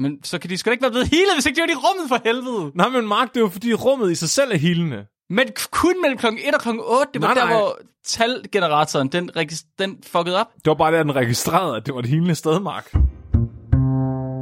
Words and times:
Men 0.00 0.24
så 0.24 0.38
kan 0.38 0.50
de 0.50 0.58
sgu 0.58 0.68
da 0.68 0.72
ikke 0.72 0.82
være 0.82 0.90
blevet 0.90 1.08
healet, 1.08 1.34
hvis 1.34 1.46
ikke 1.46 1.56
de 1.56 1.62
var 1.62 1.68
i 1.68 1.80
rummet 1.86 2.08
for 2.08 2.18
helvede. 2.24 2.72
Nej, 2.74 2.88
men 2.88 3.06
Mark, 3.06 3.28
det 3.28 3.36
er 3.36 3.40
jo 3.40 3.48
fordi 3.48 3.74
rummet 3.74 4.10
i 4.10 4.14
sig 4.14 4.30
selv 4.30 4.52
er 4.52 4.56
helende. 4.56 5.06
Men 5.30 5.46
kun 5.70 5.94
mellem 6.02 6.18
klokken 6.18 6.40
1 6.48 6.54
og 6.54 6.60
klokken 6.60 6.82
8, 6.86 7.06
det 7.14 7.22
var 7.22 7.28
Nej, 7.28 7.34
der, 7.34 7.44
nej. 7.44 7.52
hvor 7.58 7.78
talgeneratoren, 8.06 9.08
den, 9.08 9.30
den 9.78 9.96
fuckede 10.06 10.40
op. 10.40 10.46
Det 10.54 10.66
var 10.66 10.74
bare 10.74 10.92
der, 10.92 11.02
den 11.02 11.16
registrerede, 11.16 11.76
at 11.76 11.86
det 11.86 11.94
var 11.94 12.00
et 12.00 12.06
helende 12.06 12.34
sted, 12.34 12.60
Mark. 12.60 12.92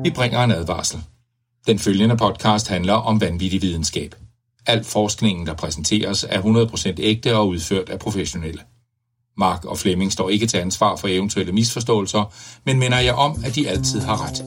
Vi 0.05 0.11
bringer 0.11 0.45
en 0.45 0.51
advarsel. 0.51 1.01
Den 1.67 1.79
følgende 1.79 2.17
podcast 2.17 2.69
handler 2.69 2.93
om 2.95 3.21
vanvittig 3.21 3.63
videnskab. 3.63 4.15
Al 4.67 4.85
forskningen, 4.85 5.47
der 5.47 5.55
præsenteres, 5.55 6.25
er 6.29 6.41
100% 6.43 6.95
ægte 6.99 7.37
og 7.37 7.49
udført 7.49 7.89
af 7.89 7.99
professionelle. 7.99 8.61
Mark 9.39 9.65
og 9.65 9.79
Flemming 9.79 10.13
står 10.13 10.31
ikke 10.31 10.47
til 10.47 10.57
ansvar 10.59 10.97
for 10.97 11.09
eventuelle 11.09 11.53
misforståelser, 11.53 12.33
men 12.65 12.79
minder 12.79 12.99
jeg 12.99 13.15
om, 13.15 13.37
at 13.45 13.55
de 13.55 13.69
altid 13.69 14.01
har 14.01 14.27
ret. 14.27 14.43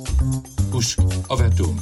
Husk 0.73 0.99
at 1.31 1.39
være 1.39 1.51
dumme. 1.57 1.81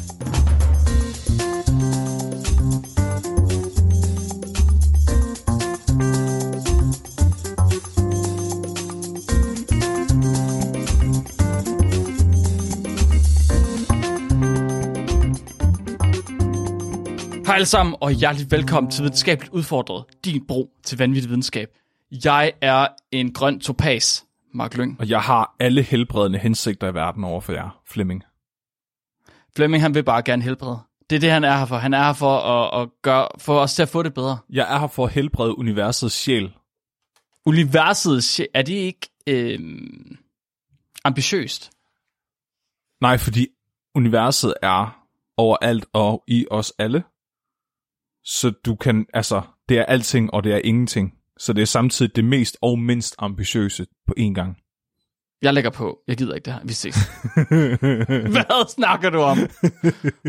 Hej 17.46 17.56
alle 17.56 17.66
sammen, 17.66 17.96
og 18.02 18.12
hjerteligt 18.12 18.52
velkommen 18.52 18.92
til 18.92 19.04
Videnskabeligt 19.04 19.54
Udfordret, 19.54 20.06
din 20.26 20.42
bro 20.48 20.70
til 20.86 20.98
vanvittig 20.98 21.30
videnskab. 21.30 21.79
Jeg 22.12 22.54
er 22.62 22.88
en 23.12 23.34
grøn 23.34 23.60
topas, 23.60 24.26
Mark 24.54 24.78
Lyng. 24.78 25.00
Og 25.00 25.10
jeg 25.10 25.22
har 25.22 25.56
alle 25.60 25.82
helbredende 25.84 26.40
hensigter 26.40 26.88
i 26.88 26.94
verden 26.94 27.24
over 27.24 27.42
for 27.42 27.54
jer, 27.54 27.82
Flemming. 27.88 28.24
Flemming, 29.56 29.84
han 29.84 29.94
vil 29.94 30.04
bare 30.04 30.22
gerne 30.24 30.44
helbrede. 30.44 30.80
Det 31.10 31.16
er 31.16 31.20
det, 31.20 31.32
han 31.32 31.44
er 31.44 31.58
her 31.58 31.66
for. 31.66 31.78
Han 31.78 31.94
er 31.94 32.04
her 32.04 32.14
for 32.14 32.38
at, 32.38 32.82
at 32.82 32.90
gøre, 33.02 33.28
for 33.38 33.60
os 33.60 33.74
til 33.74 33.82
at 33.82 33.90
få 33.90 34.04
det 34.04 34.14
bedre. 34.14 34.38
Jeg 34.50 34.76
er 34.76 34.80
her 34.80 34.88
for 34.88 35.06
at 35.06 35.12
helbrede 35.12 35.58
universets 35.58 36.16
sjæl. 36.16 36.54
Universet, 37.46 38.20
sje- 38.24 38.46
er 38.54 38.62
det 38.62 38.74
ikke 38.74 39.10
øh, 39.28 39.60
ambitiøst? 41.04 41.72
Nej, 43.02 43.18
fordi 43.18 43.48
universet 43.96 44.54
er 44.62 45.06
overalt 45.38 45.86
og 45.94 46.24
i 46.28 46.46
os 46.52 46.74
alle. 46.80 47.04
Så 48.24 48.50
du 48.66 48.76
kan, 48.76 49.06
altså, 49.14 49.42
det 49.70 49.78
er 49.78 49.86
alting, 49.86 50.34
og 50.34 50.44
det 50.44 50.54
er 50.54 50.62
ingenting. 50.64 51.14
Så 51.40 51.54
det 51.54 51.62
er 51.62 51.66
samtidig 51.66 52.16
det 52.16 52.26
mest 52.26 52.58
og 52.62 52.80
mindst 52.80 53.16
ambitiøse 53.20 53.86
på 54.08 54.14
én 54.20 54.34
gang. 54.34 54.58
Jeg 55.42 55.54
lægger 55.54 55.70
på. 55.70 56.00
Jeg 56.08 56.18
gider 56.18 56.36
ikke 56.36 56.46
det 56.46 56.54
her. 56.54 56.62
Vi 56.66 56.74
ses. 56.74 56.96
Hvad 58.34 58.70
snakker 58.70 59.10
du 59.10 59.20
om? 59.20 59.38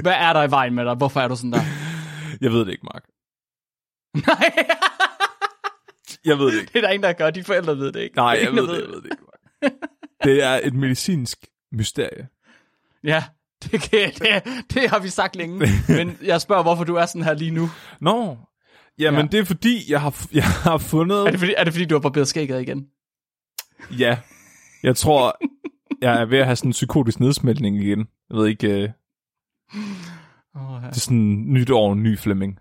Hvad 0.02 0.12
er 0.12 0.32
der 0.32 0.42
i 0.42 0.50
vejen 0.50 0.74
med 0.74 0.84
dig? 0.84 0.94
Hvorfor 0.94 1.20
er 1.20 1.28
du 1.28 1.36
sådan 1.36 1.52
der? 1.52 1.60
Jeg 2.40 2.52
ved 2.52 2.60
det 2.64 2.72
ikke, 2.72 2.84
Mark. 2.94 3.04
Nej, 4.26 4.52
Jeg 6.24 6.38
ved 6.38 6.46
det 6.46 6.60
ikke. 6.60 6.72
det 6.72 6.76
er 6.78 6.80
der 6.82 6.88
ingen, 6.88 7.02
der 7.02 7.12
gør. 7.12 7.30
Dine 7.30 7.44
forældre 7.44 7.78
ved 7.78 7.92
det 7.92 8.00
ikke. 8.00 8.16
Nej, 8.16 8.34
Det 8.34 8.42
jeg 8.42 8.50
ingen, 8.50 8.66
ved 8.66 8.74
det, 8.74 8.80
jeg 8.80 8.88
ved 8.88 8.96
det 9.02 9.04
ikke, 9.12 9.24
Mark. 9.62 9.72
Det 10.24 10.42
er 10.42 10.60
et 10.64 10.74
medicinsk 10.74 11.46
mysterie. 11.72 12.28
Ja, 13.04 13.24
det, 13.62 13.80
kan, 13.82 14.12
det, 14.12 14.42
det 14.74 14.90
har 14.90 14.98
vi 14.98 15.08
sagt 15.08 15.36
længe. 15.36 15.66
Men 15.88 16.18
jeg 16.22 16.40
spørger, 16.40 16.62
hvorfor 16.62 16.84
du 16.84 16.94
er 16.94 17.06
sådan 17.06 17.22
her 17.22 17.34
lige 17.34 17.50
nu. 17.50 17.70
Nå, 18.00 18.36
jamen 18.98 19.20
Ja. 19.20 19.26
det 19.26 19.40
er 19.40 19.44
fordi, 19.44 19.92
jeg 19.92 20.00
har, 20.00 20.26
jeg 20.32 20.44
har 20.44 20.78
fundet... 20.78 21.26
Er 21.26 21.30
det 21.30 21.38
fordi, 21.40 21.54
er 21.56 21.64
det 21.64 21.72
fordi 21.72 21.84
du 21.84 21.94
har 21.94 22.00
barberet 22.00 22.28
skægget 22.28 22.62
igen? 22.62 22.86
Ja, 23.98 24.18
jeg 24.82 24.96
tror, 24.96 25.36
jeg 26.00 26.20
er 26.20 26.24
ved 26.24 26.38
at 26.38 26.44
have 26.44 26.56
sådan 26.56 26.68
en 26.68 26.72
psykotisk 26.72 27.20
nedsmeltning 27.20 27.76
igen. 27.82 27.98
Jeg 28.30 28.36
ved 28.38 28.46
ikke, 28.48 28.82
øh, 28.82 28.88
Oh, 30.54 30.82
ja. 30.82 30.88
det 30.88 30.96
er 30.96 31.00
sådan 31.00 31.44
nyt 31.52 31.70
år, 31.70 31.94
ny 31.94 32.18
Flemming. 32.18 32.58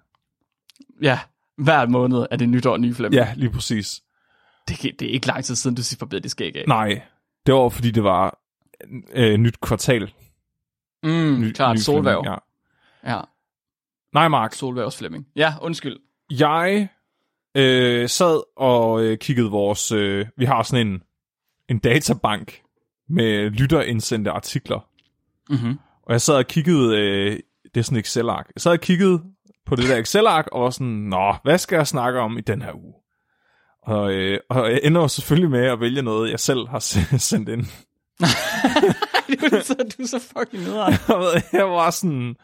ja, 1.01 1.19
hver 1.57 1.87
måned 1.87 2.25
er 2.31 2.35
det 2.35 2.49
nytår 2.49 2.77
ny 2.77 2.95
Flemming. 2.95 3.15
Ja, 3.23 3.33
lige 3.37 3.49
præcis. 3.51 4.01
Det, 4.67 4.81
det 4.99 5.01
er 5.01 5.11
ikke 5.13 5.27
lang 5.27 5.43
tid 5.43 5.55
siden, 5.55 5.75
du 5.75 5.83
sidst 5.83 5.99
barberede 5.99 6.23
dit 6.23 6.31
skæg 6.31 6.55
af. 6.55 6.63
Nej, 6.67 7.01
det 7.45 7.53
var 7.53 7.69
fordi, 7.69 7.91
det 7.91 8.03
var 8.03 8.39
øh, 9.13 9.37
nyt 9.37 9.59
kvartal. 9.61 10.13
Mm, 11.03 11.09
Ny, 11.39 11.51
klart, 11.51 11.75
ny 11.75 11.79
solværv. 11.79 12.23
Flemming, 12.23 12.39
Ja. 13.03 13.15
Ja, 13.15 13.21
Nej, 14.13 14.27
Mark, 14.27 14.53
solværvs 14.53 14.97
Flemming. 14.97 15.27
Ja, 15.35 15.53
undskyld. 15.61 15.97
Jeg 16.31 16.87
øh, 17.55 18.09
sad 18.09 18.43
og 18.57 19.03
øh, 19.03 19.17
kiggede 19.17 19.49
vores... 19.49 19.91
Øh, 19.91 20.25
vi 20.37 20.45
har 20.45 20.63
sådan 20.63 20.87
en, 20.87 21.03
en 21.69 21.79
databank 21.79 22.61
med 23.09 23.49
lytterindsendte 23.49 24.31
artikler. 24.31 24.87
Mm-hmm. 25.49 25.79
Og 26.05 26.13
jeg 26.13 26.21
sad 26.21 26.35
og 26.35 26.47
kiggede, 26.47 26.97
øh, 26.97 27.39
det 27.73 27.79
er 27.79 27.83
sådan 27.83 27.97
et 27.97 28.05
Excel-ark. 28.05 28.51
Jeg 28.55 28.61
sad 28.61 28.71
og 28.71 28.79
kiggede 28.79 29.23
på 29.65 29.75
det 29.75 29.89
der 29.89 29.97
Excel-ark, 29.97 30.47
og 30.51 30.63
var 30.63 30.69
sådan, 30.69 30.87
nå, 30.87 31.35
hvad 31.43 31.57
skal 31.57 31.75
jeg 31.75 31.87
snakke 31.87 32.19
om 32.19 32.37
i 32.37 32.41
den 32.41 32.61
her 32.61 32.73
uge? 32.73 32.93
Og, 33.83 34.13
øh, 34.13 34.39
og 34.49 34.71
jeg 34.71 34.79
ender 34.83 35.01
jo 35.01 35.07
selvfølgelig 35.07 35.49
med 35.49 35.65
at 35.65 35.79
vælge 35.79 36.01
noget, 36.01 36.31
jeg 36.31 36.39
selv 36.39 36.67
har 36.67 36.79
sendt 37.29 37.49
ind. 37.49 37.65
du, 39.41 39.55
er 39.55 39.61
så, 39.63 39.73
du 39.97 40.03
er 40.03 40.07
så 40.07 40.19
fucking 40.19 40.63
nederen. 40.63 40.93
Jeg 41.59 41.65
var 41.69 41.89
sådan, 41.89 42.35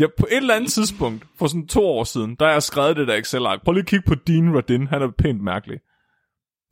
jeg, 0.00 0.08
på 0.18 0.26
et 0.30 0.36
eller 0.36 0.54
andet 0.54 0.72
tidspunkt, 0.72 1.26
for 1.38 1.46
sådan 1.46 1.66
to 1.68 1.86
år 1.86 2.04
siden, 2.04 2.34
der 2.34 2.44
har 2.46 2.52
jeg 2.52 2.62
skrevet 2.62 2.96
det 2.96 3.08
der 3.08 3.14
Excel-ark. 3.14 3.64
Prøv 3.64 3.72
lige 3.72 3.82
at 3.82 3.86
kigge 3.86 4.06
på 4.08 4.14
Dean 4.14 4.56
Radin, 4.56 4.86
han 4.86 5.02
er 5.02 5.10
pænt 5.18 5.42
mærkelig. 5.42 5.78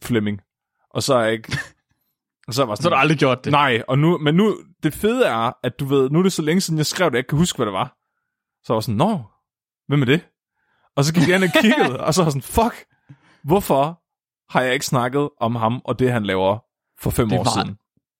Flemming. 0.02 0.40
Og 0.90 1.02
så 1.02 1.14
er 1.14 1.22
jeg 1.22 1.32
ikke... 1.32 1.58
Og 2.48 2.54
så 2.54 2.62
jeg 2.62 2.66
bare 2.66 2.76
Så 2.76 2.82
har 2.82 2.90
du 2.90 2.96
aldrig 2.96 3.18
gjort 3.18 3.44
det. 3.44 3.50
Nej, 3.50 3.82
og 3.88 3.98
nu, 3.98 4.18
men 4.18 4.34
nu, 4.34 4.56
det 4.82 4.94
fede 4.94 5.24
er, 5.26 5.52
at 5.62 5.80
du 5.80 5.84
ved, 5.84 6.10
nu 6.10 6.18
er 6.18 6.22
det 6.22 6.32
så 6.32 6.42
længe 6.42 6.60
siden, 6.60 6.78
jeg 6.78 6.86
skrev 6.86 7.06
det, 7.06 7.12
jeg 7.12 7.18
ikke 7.18 7.28
kan 7.28 7.38
huske, 7.38 7.56
hvad 7.56 7.66
det 7.66 7.72
var. 7.72 7.96
Så 8.64 8.72
jeg 8.72 8.74
var 8.74 8.80
sådan, 8.80 8.96
nå, 8.96 9.22
hvem 9.88 10.02
er 10.02 10.06
det? 10.06 10.26
Og 10.96 11.04
så 11.04 11.14
gik 11.14 11.28
jeg 11.28 11.34
ind 11.36 11.44
og 11.44 11.62
kiggede, 11.62 12.00
og 12.06 12.14
så 12.14 12.22
var 12.22 12.26
jeg 12.26 12.42
sådan, 12.42 12.42
fuck, 12.70 12.84
hvorfor 13.44 14.00
har 14.52 14.60
jeg 14.60 14.72
ikke 14.74 14.86
snakket 14.86 15.28
om 15.40 15.54
ham 15.54 15.80
og 15.84 15.98
det, 15.98 16.12
han 16.12 16.26
laver 16.26 16.58
for 17.00 17.10
fem 17.10 17.28
Det 17.28 17.38
år 17.38 17.44
var- 17.44 17.62
siden? 17.62 17.76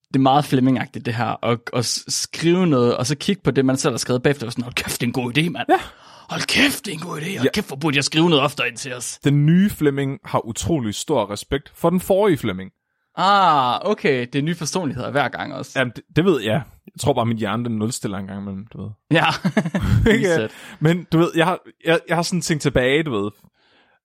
Det 0.09 0.17
er 0.17 0.23
meget 0.23 0.45
flemming 0.45 0.79
det 0.95 1.15
her, 1.15 1.45
at 1.77 1.85
s- 1.85 2.05
skrive 2.15 2.67
noget, 2.67 2.97
og 2.97 3.07
så 3.07 3.15
kigge 3.17 3.43
på 3.43 3.51
det, 3.51 3.65
man 3.65 3.77
selv 3.77 3.93
har 3.93 3.99
skrevet 3.99 4.23
bagefter, 4.23 4.47
og 4.47 4.53
sådan, 4.53 4.65
hold 4.65 4.75
kæft, 4.75 5.01
det 5.01 5.03
er 5.03 5.07
en 5.07 5.13
god 5.13 5.39
idé, 5.39 5.49
mand. 5.51 5.67
Ja. 5.69 5.79
Hold 6.31 6.47
kæft, 6.47 6.85
det 6.87 6.93
er 6.93 6.99
en 6.99 7.03
god 7.03 7.17
idé. 7.21 7.37
Hold 7.37 7.45
Ja. 7.45 7.51
kæft, 7.55 7.67
hvor 7.67 7.77
burde 7.77 7.97
jeg 7.97 8.05
skrive 8.05 8.29
noget 8.31 8.45
oftere 8.45 8.69
ind 8.69 8.77
til 8.77 8.95
os. 8.95 9.19
Den 9.25 9.47
nye 9.47 9.71
Flemming 9.71 10.19
har 10.25 10.47
utrolig 10.47 10.95
stor 10.95 11.31
respekt 11.31 11.73
for 11.75 11.91
den 11.91 12.01
forrige 12.01 12.39
Flemming. 12.39 12.71
Ah, 13.19 13.81
okay, 13.91 14.27
det 14.33 14.39
er 14.39 14.43
nye 14.43 14.55
personligheder 14.55 15.11
hver 15.11 15.29
gang 15.29 15.55
også. 15.55 15.73
Jamen, 15.79 15.93
det, 15.97 16.05
det 16.17 16.25
ved 16.25 16.41
jeg. 16.43 16.63
Jeg 16.87 17.01
tror 17.01 17.13
bare, 17.13 17.27
min 17.27 17.39
hjerne 17.39 17.65
den 17.65 17.77
nulstiller 17.77 18.19
en 18.19 18.27
gang 18.27 18.41
imellem, 18.43 18.67
du 18.73 18.83
ved. 18.83 18.91
Ja. 19.11 19.25
Reset. 20.07 20.51
Men 20.81 21.07
du 21.13 21.19
ved, 21.19 21.31
jeg 21.37 21.47
har, 21.47 21.59
jeg, 21.85 22.01
jeg 22.09 22.17
har 22.17 22.23
sådan 22.23 22.41
tænkt 22.41 22.63
tilbage, 22.63 23.03
du 23.03 23.23
ved. 23.23 23.31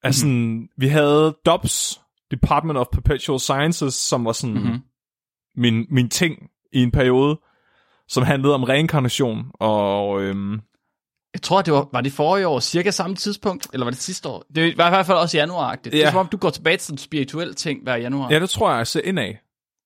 Altså, 0.03 0.27
mm-hmm. 0.27 0.67
vi 0.77 0.87
havde 0.87 1.35
DOPS, 1.45 2.01
Department 2.31 2.77
of 2.77 2.85
Perpetual 2.91 3.39
Sciences, 3.39 3.93
som 3.93 4.25
var 4.25 4.31
sådan 4.31 4.53
Mhm. 4.55 4.63
mm-hmm. 4.63 4.81
Min, 5.55 5.85
min 5.89 6.09
ting 6.09 6.49
i 6.73 6.83
en 6.83 6.91
periode, 6.91 7.39
som 8.07 8.23
handlede 8.23 8.53
om 8.55 8.63
reinkarnation, 8.63 9.51
og 9.53 10.21
øhm, 10.21 10.61
Jeg 11.33 11.41
tror, 11.41 11.61
det 11.61 11.73
var, 11.73 11.89
var 11.91 12.01
det 12.01 12.13
forrige 12.13 12.47
år, 12.47 12.59
cirka 12.59 12.91
samme 12.91 13.15
tidspunkt, 13.15 13.67
eller 13.73 13.85
var 13.85 13.91
det 13.91 13.99
sidste 13.99 14.29
år? 14.29 14.43
Det 14.55 14.77
var 14.77 14.87
i 14.87 14.89
hvert 14.89 15.05
fald 15.05 15.17
også 15.17 15.37
januaragtigt. 15.37 15.93
Ja. 15.95 15.99
Det 15.99 16.05
er 16.07 16.11
som 16.11 16.19
om, 16.19 16.27
du 16.27 16.37
går 16.37 16.49
tilbage 16.49 16.77
til 16.77 16.91
en 16.91 16.97
spirituel 16.97 17.55
ting 17.55 17.83
hver 17.83 17.95
januar. 17.95 18.29
ja, 18.31 18.39
det 18.39 18.49
tror 18.49 18.69
jeg, 18.69 18.77
jeg 18.77 18.87
ser 18.87 19.01
indad. 19.01 19.33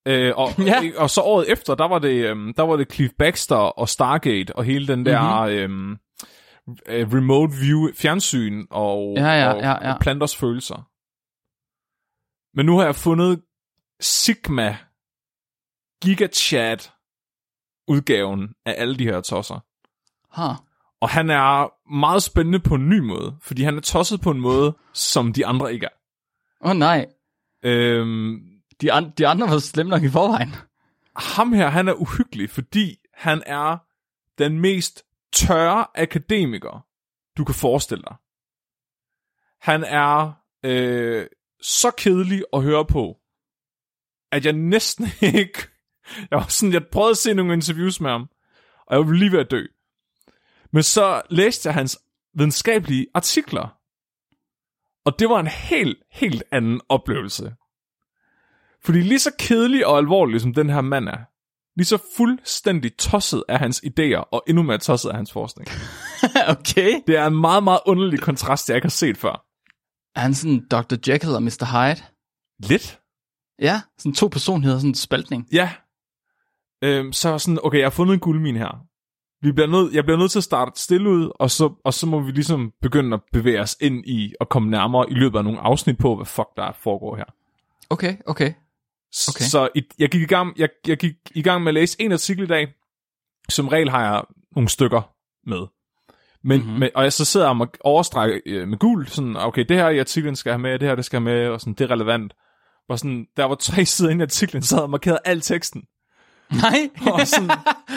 Øh, 0.07 0.33
og, 0.35 0.49
Ja. 0.67 0.81
og 0.97 1.09
så 1.09 1.21
året 1.21 1.51
efter, 1.51 1.75
der 1.75 1.87
var 1.87 1.99
det, 1.99 2.25
øhm, 2.29 2.53
der 2.53 2.63
var 2.63 2.75
det 2.75 2.93
Cliff 2.93 3.13
Baxter 3.19 3.55
og 3.55 3.89
Stargate, 3.89 4.55
og 4.55 4.63
hele 4.63 4.87
den 4.87 5.05
der 5.05 5.45
Mhm. 5.45 5.51
øhm, 5.53 5.91
øh, 6.89 7.13
remote 7.13 7.53
view 7.61 7.87
fjernsyn, 7.95 8.65
og, 8.69 9.13
Ja, 9.17 9.25
ja, 9.31 9.53
og, 9.53 9.61
ja, 9.61 9.69
ja. 9.87 9.93
og 9.93 9.99
planters 10.01 10.35
følelser. 10.35 10.87
Men 12.57 12.65
nu 12.65 12.77
har 12.77 12.85
jeg 12.85 12.95
fundet 12.95 13.41
Sigma 14.01 14.77
GigaChat 16.05 16.93
udgaven 17.87 18.55
af 18.65 18.75
alle 18.77 18.97
de 18.97 19.03
her 19.03 19.21
tosser. 19.21 19.59
Huh. 20.41 20.55
Og 21.01 21.09
han 21.09 21.29
er 21.29 21.73
meget 21.93 22.23
spændende 22.23 22.59
på 22.59 22.75
en 22.75 22.89
ny 22.89 22.99
måde, 22.99 23.37
fordi 23.41 23.63
han 23.63 23.77
er 23.77 23.81
tosset 23.81 24.21
på 24.21 24.31
en 24.31 24.39
måde, 24.39 24.77
som 24.93 25.33
de 25.33 25.45
andre 25.45 25.73
ikke 25.73 25.85
er. 25.85 25.95
Åh 26.65 26.69
oh, 26.71 26.77
nej, 26.77 27.05
Øhm, 27.63 28.41
de, 28.81 28.91
an- 28.93 29.11
de 29.17 29.27
andre 29.27 29.47
var 29.47 29.59
slemme 29.59 29.89
nok 29.89 30.03
i 30.03 30.09
forvejen. 30.09 30.49
ham 31.17 31.53
her, 31.53 31.69
han 31.69 31.87
er 31.87 31.93
uhyggelig, 31.93 32.49
fordi 32.49 32.97
han 33.13 33.43
er 33.45 33.77
den 34.37 34.59
mest 34.59 35.03
tørre 35.33 35.85
akademiker, 35.95 36.85
du 37.37 37.43
kan 37.45 37.55
forestille 37.55 38.03
dig. 38.07 38.15
Han 39.61 39.83
er 39.83 40.31
øh, 40.63 41.27
så 41.61 41.91
kedelig 41.91 42.43
at 42.53 42.63
høre 42.63 42.85
på, 42.85 43.17
at 44.31 44.45
jeg 44.45 44.53
næsten 44.53 45.05
ikke... 45.39 45.59
Jeg 46.31 46.37
var 46.39 46.45
sådan, 46.47 46.73
jeg 46.73 46.87
prøvede 46.91 47.11
at 47.11 47.17
se 47.17 47.33
nogle 47.33 47.53
interviews 47.53 48.01
med 48.01 48.09
ham, 48.09 48.29
og 48.87 48.97
jeg 48.97 49.07
var 49.07 49.13
lige 49.13 49.31
ved 49.31 49.39
at 49.39 49.51
dø. 49.51 49.63
Men 50.73 50.83
så 50.83 51.21
læste 51.29 51.67
jeg 51.67 51.73
hans 51.73 51.99
videnskabelige 52.33 53.07
artikler, 53.13 53.77
og 55.05 55.19
det 55.19 55.29
var 55.29 55.39
en 55.39 55.47
helt, 55.47 55.97
helt 56.11 56.43
anden 56.51 56.81
oplevelse. 56.89 57.55
Fordi 58.83 59.01
lige 59.01 59.19
så 59.19 59.31
kedelig 59.39 59.87
og 59.87 59.97
alvorlig 59.97 60.41
som 60.41 60.53
den 60.53 60.69
her 60.69 60.81
mand 60.81 61.09
er, 61.09 61.17
lige 61.75 61.85
så 61.85 61.97
fuldstændig 62.17 62.97
tosset 62.97 63.43
af 63.47 63.59
hans 63.59 63.83
idéer, 63.85 64.29
og 64.31 64.43
endnu 64.47 64.63
mere 64.63 64.77
tosset 64.77 65.09
af 65.09 65.15
hans 65.15 65.31
forskning. 65.31 65.69
okay. 66.57 67.01
Det 67.07 67.17
er 67.17 67.27
en 67.27 67.35
meget, 67.41 67.63
meget 67.63 67.79
underlig 67.85 68.19
kontrast, 68.19 68.69
jeg 68.69 68.75
ikke 68.75 68.85
har 68.85 68.89
set 68.89 69.17
før. 69.17 69.45
Er 70.15 70.19
han 70.19 70.33
sådan 70.33 70.67
Dr. 70.71 70.95
Jekyll 71.07 71.35
og 71.35 71.43
Mr. 71.43 71.65
Hyde? 71.71 72.03
Lidt? 72.59 72.99
Ja, 73.59 73.81
sådan 73.97 74.13
to 74.13 74.27
personligheder, 74.27 74.79
sådan 74.79 74.89
en 74.89 74.95
spaltning. 74.95 75.47
Ja. 75.51 75.71
Øhm, 76.81 77.13
så 77.13 77.29
var 77.29 77.37
sådan, 77.37 77.59
okay, 77.63 77.77
jeg 77.77 77.85
har 77.85 77.89
fundet 77.89 78.13
en 78.13 78.19
guldmine 78.19 78.59
her. 78.59 78.85
Vi 79.41 79.51
bliver 79.51 79.67
nødt, 79.67 79.93
jeg 79.93 80.03
bliver 80.03 80.17
nødt 80.17 80.31
til 80.31 80.39
at 80.39 80.43
starte 80.43 80.81
stille 80.81 81.09
ud, 81.09 81.31
og 81.39 81.51
så, 81.51 81.73
og 81.85 81.93
så 81.93 82.05
må 82.05 82.19
vi 82.19 82.31
ligesom 82.31 82.71
begynde 82.81 83.13
at 83.13 83.21
bevæge 83.33 83.61
os 83.61 83.77
ind 83.81 84.05
i 84.07 84.33
og 84.39 84.49
komme 84.49 84.69
nærmere 84.69 85.09
i 85.09 85.13
løbet 85.13 85.37
af 85.37 85.43
nogle 85.43 85.59
afsnit 85.59 85.97
på, 85.97 86.15
hvad 86.15 86.25
fuck 86.25 86.47
der 86.57 86.71
foregår 86.71 87.15
her. 87.15 87.25
Okay, 87.89 88.17
okay. 88.25 88.53
Okay. 89.29 89.43
Så 89.45 89.69
i, 89.75 89.81
jeg, 89.99 90.09
gik 90.09 90.21
i 90.21 90.25
gang, 90.25 90.59
jeg, 90.59 90.69
jeg 90.87 90.97
gik 90.97 91.13
i 91.35 91.41
gang 91.41 91.63
med 91.63 91.69
at 91.69 91.73
læse 91.73 92.01
en 92.01 92.11
artikel 92.11 92.43
i 92.43 92.47
dag. 92.47 92.67
Som 93.49 93.67
regel 93.67 93.89
har 93.89 94.01
jeg 94.13 94.23
nogle 94.55 94.69
stykker 94.69 95.01
med. 95.49 95.57
Men, 96.43 96.57
Mhm. 96.59 96.65
mm-hmm. 96.67 96.79
med, 96.79 96.89
og 96.95 97.03
jeg 97.03 97.13
så 97.13 97.25
sidder 97.25 97.45
jeg 97.51 97.61
og 97.61 97.67
overstrækker 97.81 98.39
øh, 98.45 98.67
med 98.67 98.77
gul, 98.77 99.07
sådan, 99.07 99.35
okay, 99.37 99.65
det 99.69 99.77
her 99.77 99.89
i 99.89 99.99
artiklen 99.99 100.35
skal 100.35 100.49
jeg 100.49 100.53
have 100.55 100.61
med, 100.61 100.79
det 100.79 100.87
her 100.87 100.95
det 100.95 101.05
skal 101.05 101.17
jeg 101.23 101.31
have 101.31 101.39
med, 101.43 101.49
og 101.49 101.61
sådan, 101.61 101.73
det 101.73 101.81
er 101.85 101.91
relevant. 101.91 102.33
Og 102.89 102.99
sådan, 102.99 103.27
der 103.37 103.45
var 103.45 103.55
tre 103.55 103.85
sider 103.85 104.09
inde 104.09 104.21
i 104.21 104.25
artiklen, 104.25 104.61
så 104.61 104.75
havde 104.75 104.83
jeg 104.83 104.89
markeret 104.89 105.19
al 105.25 105.41
teksten. 105.41 105.83
Nej. 106.51 106.89
Og 107.13 107.27
sådan, 107.27 107.49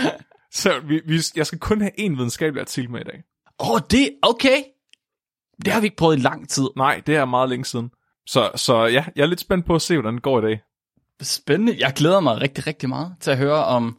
så 0.60 0.80
vi, 0.88 1.00
vi, 1.06 1.20
jeg 1.36 1.46
skal 1.46 1.58
kun 1.58 1.80
have 1.80 2.00
en 2.00 2.16
videnskabelig 2.18 2.60
artikel 2.60 2.90
med 2.90 3.00
i 3.00 3.04
dag. 3.04 3.22
Åh, 3.60 3.70
oh, 3.70 3.80
det 3.90 4.10
okay. 4.22 4.62
Det 5.64 5.72
har 5.72 5.80
vi 5.80 5.84
ikke 5.86 5.96
prøvet 5.96 6.16
i 6.16 6.20
lang 6.20 6.48
tid. 6.48 6.68
Nej, 6.76 7.02
det 7.06 7.16
er 7.16 7.24
meget 7.24 7.48
længe 7.48 7.64
siden. 7.64 7.90
Så, 8.26 8.50
så 8.56 8.84
ja, 8.86 9.04
jeg 9.16 9.22
er 9.22 9.26
lidt 9.26 9.40
spændt 9.40 9.66
på 9.66 9.74
at 9.74 9.82
se, 9.82 9.94
hvordan 9.94 10.14
det 10.14 10.22
går 10.22 10.38
i 10.38 10.42
dag. 10.42 10.60
Spændende. 11.22 11.76
Jeg 11.78 11.92
glæder 11.96 12.20
mig 12.20 12.40
rigtig, 12.40 12.66
rigtig 12.66 12.88
meget 12.88 13.14
til 13.20 13.30
at 13.30 13.38
høre 13.38 13.64
om 13.64 13.98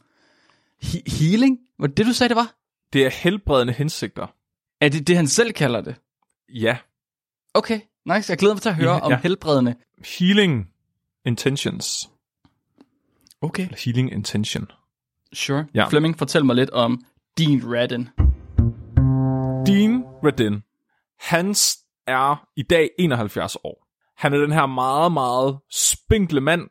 he- 0.83 1.19
healing. 1.19 1.57
Var 1.79 1.87
det 1.87 1.97
det, 1.97 2.05
du 2.05 2.13
sagde, 2.13 2.29
det 2.29 2.35
var? 2.35 2.55
Det 2.93 3.05
er 3.05 3.09
helbredende 3.09 3.73
hensigter. 3.73 4.27
Er 4.81 4.89
det 4.89 5.07
det, 5.07 5.15
han 5.15 5.27
selv 5.27 5.51
kalder 5.53 5.81
det? 5.81 5.95
Ja, 6.53 6.77
Okay, 7.53 7.79
nice. 8.05 8.31
Jeg 8.31 8.37
glæder 8.37 8.53
mig 8.55 8.61
til 8.61 8.69
at 8.69 8.75
høre 8.75 8.93
Ja, 8.95 8.99
om 8.99 9.11
ja. 9.11 9.19
helbredende. 9.23 9.75
healing 10.19 10.67
intentions. 11.25 12.09
Okay. 13.41 13.63
Eller 13.63 13.77
healing 13.85 14.11
intention. 14.11 14.71
Sure. 15.33 15.65
Ja. 15.73 15.87
Flemming, 15.87 16.17
fortæl 16.17 16.45
mig 16.45 16.55
lidt 16.55 16.69
om 16.69 17.05
Dean 17.37 17.61
Radin. 17.65 18.09
Dean 19.65 20.03
Radin, 20.23 20.63
hans 21.19 21.77
er 22.07 22.47
i 22.55 22.63
dag 22.63 22.89
71 22.99 23.57
år. 23.63 23.87
Han 24.17 24.33
er 24.33 24.37
den 24.37 24.51
her 24.51 24.65
meget, 24.65 25.11
meget 25.11 25.57
spinkle 25.71 26.41
mand, 26.41 26.69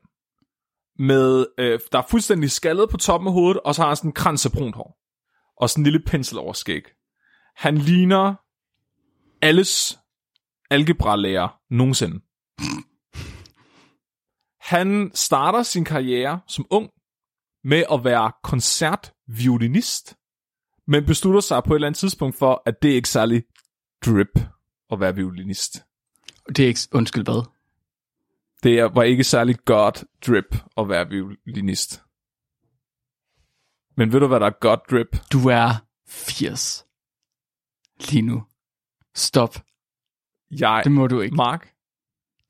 med, 0.98 1.46
øh, 1.58 1.80
der 1.92 1.98
er 1.98 2.06
fuldstændig 2.10 2.50
skaldet 2.50 2.90
på 2.90 2.96
toppen 2.96 3.26
af 3.26 3.32
hovedet, 3.32 3.60
og 3.60 3.74
så 3.74 3.82
har 3.82 3.88
han 3.88 3.96
sådan 3.96 4.08
en 4.08 4.14
krans 4.14 4.46
af 4.46 4.52
brunt 4.52 4.76
hår. 4.76 4.98
Og 5.60 5.70
sådan 5.70 5.82
en 5.82 5.84
lille 5.84 6.02
pensel 6.06 6.38
over 6.38 6.52
skæg. 6.52 6.82
Han 7.56 7.78
ligner 7.78 8.34
alles 9.42 9.98
algebralærer 10.70 11.48
nogensinde. 11.70 12.20
Han 14.68 15.10
starter 15.14 15.62
sin 15.62 15.84
karriere 15.84 16.40
som 16.46 16.66
ung 16.70 16.90
med 17.64 17.84
at 17.92 18.04
være 18.04 18.32
koncertviolinist, 18.42 20.16
men 20.86 21.06
beslutter 21.06 21.40
sig 21.40 21.62
på 21.64 21.72
et 21.74 21.76
eller 21.76 21.86
andet 21.86 21.98
tidspunkt 21.98 22.36
for, 22.38 22.62
at 22.66 22.82
det 22.82 22.90
er 22.90 22.94
ikke 22.94 23.08
særlig 23.08 23.42
drip 24.06 24.40
at 24.92 25.00
være 25.00 25.14
violinist. 25.14 25.84
Det 26.48 26.58
er 26.58 26.66
ikke... 26.66 26.80
Undskyld, 26.92 27.24
hvad? 27.24 27.46
Det 28.62 28.78
er- 28.78 28.84
var 28.94 29.02
ikke 29.02 29.24
særlig 29.24 29.56
godt 29.64 30.04
drip 30.26 30.56
at 30.76 30.88
være 30.88 31.08
violinist. 31.08 32.02
Men 33.96 34.12
ved 34.12 34.20
du, 34.20 34.26
hvad 34.26 34.40
der 34.40 34.46
er 34.46 34.58
godt 34.60 34.80
drip? 34.90 35.16
Du 35.32 35.38
er 35.48 35.84
80. 36.08 36.86
Lige 38.10 38.22
nu. 38.22 38.44
Stop. 39.14 39.54
Jeg, 40.50 40.80
Det 40.84 40.92
må 40.92 41.06
du 41.06 41.20
ikke. 41.20 41.36
Mark, 41.36 41.72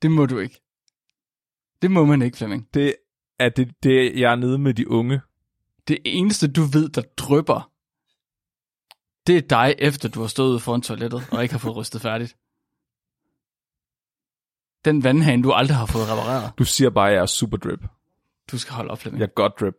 Det 0.01 0.11
må 0.11 0.25
du 0.25 0.39
ikke. 0.39 0.61
Det 1.81 1.91
må 1.91 2.05
man 2.05 2.21
ikke, 2.21 2.37
Flemming. 2.37 2.67
det 2.73 2.95
er 3.39 3.49
det, 3.49 3.71
det, 3.83 4.19
jeg 4.19 4.31
er 4.31 4.35
nede 4.35 4.57
med 4.57 4.73
de 4.73 4.89
unge. 4.89 5.21
Det 5.87 5.97
eneste, 6.05 6.47
du 6.47 6.61
ved, 6.61 6.89
der 6.89 7.01
drypper, 7.17 7.71
det 9.27 9.37
er 9.37 9.41
dig, 9.41 9.75
efter 9.79 10.09
du 10.09 10.21
har 10.21 10.27
stået 10.27 10.49
ude 10.49 10.59
foran 10.59 10.81
toilettet, 10.81 11.27
og 11.31 11.43
ikke 11.43 11.53
har 11.53 11.59
fået 11.59 11.75
rystet 11.75 12.01
færdigt. 12.01 12.35
Den 14.85 15.03
vandhane, 15.03 15.43
du 15.43 15.51
aldrig 15.51 15.77
har 15.77 15.85
fået 15.85 16.03
repareret. 16.03 16.51
Du 16.57 16.63
siger 16.63 16.89
bare, 16.89 17.07
at 17.07 17.13
jeg 17.15 17.21
er 17.21 17.25
super 17.25 17.57
drip. 17.57 17.79
Du 18.51 18.57
skal 18.57 18.73
holde 18.73 18.91
op, 18.91 18.99
Flemming. 18.99 19.19
Jeg 19.19 19.25
er 19.25 19.33
godt 19.33 19.53
drip. 19.59 19.73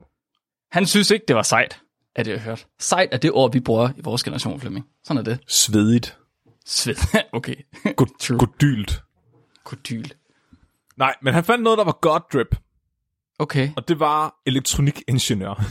Han 0.73 0.87
synes 0.87 1.11
ikke, 1.11 1.25
det 1.29 1.37
var 1.37 1.43
sejt, 1.43 1.81
at 2.15 2.27
det 2.27 2.41
har 2.41 2.51
hørt. 2.51 2.67
Sejt 2.79 3.09
er 3.13 3.17
det 3.17 3.33
ord, 3.33 3.53
vi 3.53 3.61
bruger 3.61 3.91
i 3.97 4.01
vores 4.01 4.25
generation, 4.25 4.61
Flemming. 4.61 4.87
Sådan 5.05 5.19
er 5.19 5.23
det. 5.25 5.39
Svedigt. 5.49 6.19
Sved. 6.67 6.95
okay. 7.33 7.55
God, 7.97 8.19
True. 8.21 8.39
Godylt. 8.39 9.03
Kodyl. 9.65 10.05
Nej, 11.01 11.15
men 11.23 11.35
han 11.35 11.45
fandt 11.45 11.65
noget, 11.65 11.79
der 11.79 11.85
var 11.85 11.99
godt 12.01 12.23
drip. 12.33 12.57
Okay. 13.39 13.71
Og 13.77 13.89
det 13.89 14.01
var 14.01 14.41
elektronikingeniør. 14.47 15.55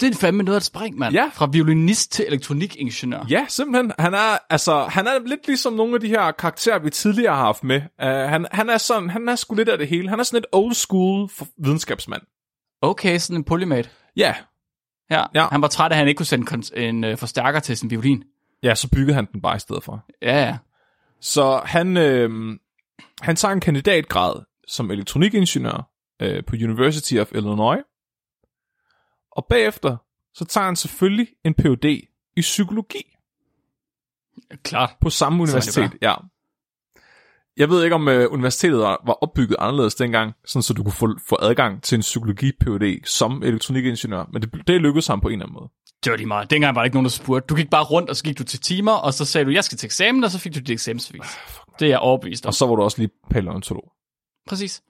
Det 0.00 0.10
er 0.10 0.18
fandme 0.20 0.42
noget 0.42 0.56
af 0.56 0.60
et 0.60 0.64
spring, 0.64 0.98
mand. 0.98 1.14
Ja. 1.14 1.30
Fra 1.34 1.48
violinist 1.52 2.12
til 2.12 2.24
elektronikingeniør. 2.28 3.26
Ja, 3.30 3.46
simpelthen. 3.48 3.92
Han 3.98 4.14
er, 4.14 4.38
altså, 4.50 4.84
han 4.84 5.06
er 5.06 5.18
lidt 5.26 5.46
ligesom 5.46 5.72
nogle 5.72 5.94
af 5.94 6.00
de 6.00 6.08
her 6.08 6.32
karakterer, 6.32 6.78
vi 6.78 6.90
tidligere 6.90 7.34
har 7.34 7.44
haft 7.44 7.64
med. 7.64 7.76
Uh, 7.76 8.08
han, 8.08 8.46
han 8.52 8.70
er 8.70 8.78
sådan, 8.78 9.10
han 9.10 9.28
er 9.28 9.36
sgu 9.36 9.54
lidt 9.54 9.68
af 9.68 9.78
det 9.78 9.88
hele. 9.88 10.08
Han 10.08 10.20
er 10.20 10.22
sådan 10.22 10.38
et 10.38 10.46
old 10.52 10.74
school 10.74 11.30
videnskabsmand. 11.58 12.22
Okay, 12.82 13.18
sådan 13.18 13.36
en 13.36 13.44
polymat. 13.44 13.90
Ja. 14.16 14.34
Ja. 15.10 15.24
Ja. 15.34 15.46
Han 15.52 15.62
var 15.62 15.68
træt 15.68 15.92
af, 15.92 15.94
at 15.94 15.98
han 15.98 16.08
ikke 16.08 16.18
kunne 16.18 16.26
sende 16.26 16.46
kon- 16.54 16.78
en 16.80 17.04
øh, 17.04 17.16
forstærker 17.16 17.60
til 17.60 17.76
sin 17.76 17.90
violin. 17.90 18.24
Ja, 18.62 18.74
så 18.74 18.88
byggede 18.88 19.14
han 19.14 19.26
den 19.32 19.42
bare 19.42 19.56
i 19.56 19.60
stedet 19.60 19.84
for. 19.84 20.04
Ja, 20.22 20.44
ja. 20.46 20.56
Så 21.20 21.60
han, 21.64 21.96
øh, 21.96 22.58
han 23.22 23.36
tager 23.36 23.52
en 23.52 23.60
kandidatgrad 23.60 24.42
som 24.68 24.90
elektronikingeniør 24.90 25.90
øh, 26.22 26.44
på 26.44 26.56
University 26.56 27.14
of 27.14 27.32
Illinois. 27.32 27.82
Og 29.30 29.46
bagefter, 29.50 29.96
så 30.34 30.44
tager 30.44 30.64
han 30.64 30.76
selvfølgelig 30.76 31.28
en 31.44 31.54
Ph.D. 31.54 31.84
i 32.36 32.40
psykologi 32.40 33.16
Klart. 34.62 34.90
på 35.00 35.10
samme 35.10 35.42
universitet. 35.42 35.90
Ja. 36.02 36.14
Jeg 37.56 37.68
ved 37.68 37.84
ikke, 37.84 37.94
om 37.94 38.08
øh, 38.08 38.32
universitetet 38.32 38.78
var 38.78 39.02
var 39.06 39.12
opbygget 39.12 39.56
anderledes 39.58 39.94
dengang, 39.94 40.34
sådan 40.46 40.62
så 40.62 40.72
du 40.72 40.82
kunne 40.82 40.92
få, 40.92 41.18
få 41.28 41.38
adgang 41.42 41.82
til 41.82 41.96
en 41.96 42.00
psykologi 42.00 42.52
Ph.D. 42.60 43.06
som 43.06 43.42
elektronikingeniør, 43.42 44.24
men 44.32 44.42
det, 44.42 44.66
det 44.66 44.80
lykkedes 44.80 45.06
ham 45.06 45.20
på 45.20 45.28
en 45.28 45.32
eller 45.32 45.46
anden 45.46 45.54
måde. 45.54 45.70
Det 46.04 46.10
var 46.10 46.16
lige 46.16 46.26
meget. 46.26 46.50
Dengang 46.50 46.74
var 46.74 46.80
der 46.80 46.84
ikke 46.84 46.96
nogen, 46.96 47.04
der 47.04 47.10
spurgte. 47.10 47.46
Du 47.46 47.54
gik 47.54 47.70
bare 47.70 47.84
rundt, 47.84 48.10
og 48.10 48.16
så 48.16 48.24
gik 48.24 48.38
du 48.38 48.44
til 48.44 48.60
timer, 48.60 48.92
og 48.92 49.14
så 49.14 49.24
sagde 49.24 49.44
du, 49.44 49.50
jeg 49.50 49.64
skal 49.64 49.78
til 49.78 49.86
eksamen, 49.86 50.24
og 50.24 50.30
så 50.30 50.38
fik 50.38 50.54
du 50.54 50.58
dit 50.58 50.70
eksamensbevis. 50.70 51.26
Det 51.78 51.86
er 51.86 51.90
jeg 51.90 51.98
overbevist 51.98 52.46
om. 52.46 52.48
Og 52.48 52.54
så 52.54 52.66
var 52.66 52.74
du 52.74 52.82
også 52.82 52.98
lige 52.98 53.10
paleontolog. 53.30 53.92
Præcis. 54.48 54.82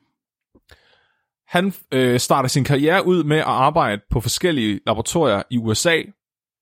Han 1.46 1.72
øh, 1.92 2.20
starter 2.20 2.48
sin 2.48 2.64
karriere 2.64 3.06
ud 3.06 3.24
med 3.24 3.36
at 3.36 3.44
arbejde 3.44 4.02
på 4.10 4.20
forskellige 4.20 4.80
laboratorier 4.86 5.42
i 5.50 5.58
USA, 5.58 6.02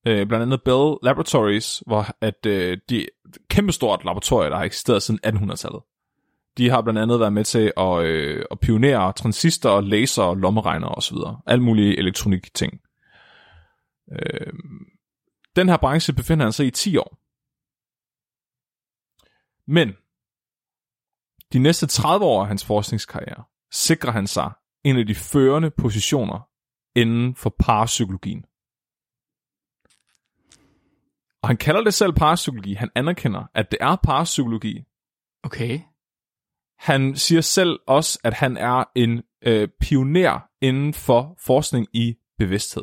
øh, 0.06 0.26
blandt 0.26 0.42
andet 0.42 0.62
Bell 0.62 0.96
Laboratories, 1.02 1.82
hvor 1.86 2.06
at 2.20 2.46
øh, 2.46 2.78
de 2.88 3.06
kæmpestort 3.48 4.04
laboratorier, 4.04 4.48
der 4.48 4.56
har 4.56 4.64
eksisteret 4.64 5.02
siden 5.02 5.20
1800-tallet. 5.26 5.82
De 6.58 6.70
har 6.70 6.82
blandt 6.82 7.00
andet 7.00 7.20
været 7.20 7.32
med 7.32 7.44
til 7.44 7.72
at, 7.76 8.04
øh, 8.04 8.44
at 8.50 8.60
pionere 8.60 9.12
transistor, 9.12 9.80
laser, 9.80 10.34
lommeregner 10.34 10.88
osv. 10.88 11.16
Alt 11.46 11.62
mulige 11.62 11.98
elektronik 11.98 12.54
ting. 12.54 12.80
Øh, 14.12 14.52
den 15.56 15.68
her 15.68 15.76
branche 15.76 16.12
befinder 16.12 16.44
han 16.44 16.52
sig 16.52 16.66
i 16.66 16.70
10 16.70 16.96
år. 16.96 17.18
Men 19.66 19.96
de 21.52 21.58
næste 21.58 21.86
30 21.86 22.24
år 22.24 22.42
af 22.42 22.48
hans 22.48 22.64
forskningskarriere 22.64 23.44
sikrer 23.72 24.10
han 24.10 24.26
sig 24.26 24.50
en 24.84 24.96
af 24.98 25.06
de 25.06 25.14
førende 25.14 25.70
positioner 25.70 26.48
inden 26.96 27.34
for 27.34 27.54
parapsykologien. 27.58 28.44
Og 31.42 31.48
han 31.48 31.56
kalder 31.56 31.84
det 31.84 31.94
selv 31.94 32.12
parapsykologi. 32.12 32.74
Han 32.74 32.90
anerkender, 32.94 33.44
at 33.54 33.70
det 33.70 33.78
er 33.80 33.96
parapsykologi. 33.96 34.82
Okay. 35.42 35.80
Han 36.78 37.16
siger 37.16 37.40
selv 37.40 37.78
også, 37.86 38.18
at 38.24 38.34
han 38.34 38.56
er 38.56 38.84
en 38.96 39.22
øh, 39.46 39.68
pioner 39.80 40.40
inden 40.60 40.94
for 40.94 41.36
forskning 41.44 41.86
i 41.92 42.14
bevidsthed. 42.38 42.82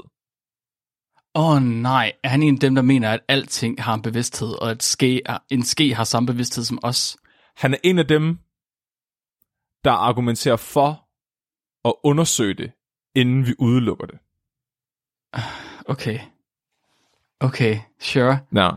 Åh 1.36 1.50
oh, 1.50 1.62
nej, 1.62 2.12
er 2.24 2.30
han 2.30 2.44
en 2.44 2.54
af 2.54 2.60
dem, 2.60 2.76
der 2.76 2.82
mener, 2.82 3.10
at 3.10 3.20
alting 3.28 3.84
har 3.84 3.94
en 3.94 4.02
bevidsthed, 4.02 4.62
og 4.62 4.72
at 4.72 4.84
ske, 4.84 5.22
en 5.52 5.64
ske 5.64 5.94
har 5.94 6.04
samme 6.04 6.28
bevidsthed 6.28 6.64
som 6.64 6.80
os? 6.84 7.18
Han 7.56 7.74
er 7.74 7.78
en 7.84 8.00
af 8.00 8.08
dem, 8.08 8.40
der 9.84 9.92
argumenterer 9.92 10.56
for 10.56 11.08
at 11.90 11.94
undersøge 12.04 12.54
det, 12.54 12.72
inden 13.16 13.46
vi 13.46 13.54
udelukker 13.60 14.06
det. 14.06 14.20
Okay. 15.86 16.20
Okay, 17.40 17.80
sure. 18.00 18.40
Ja. 18.56 18.70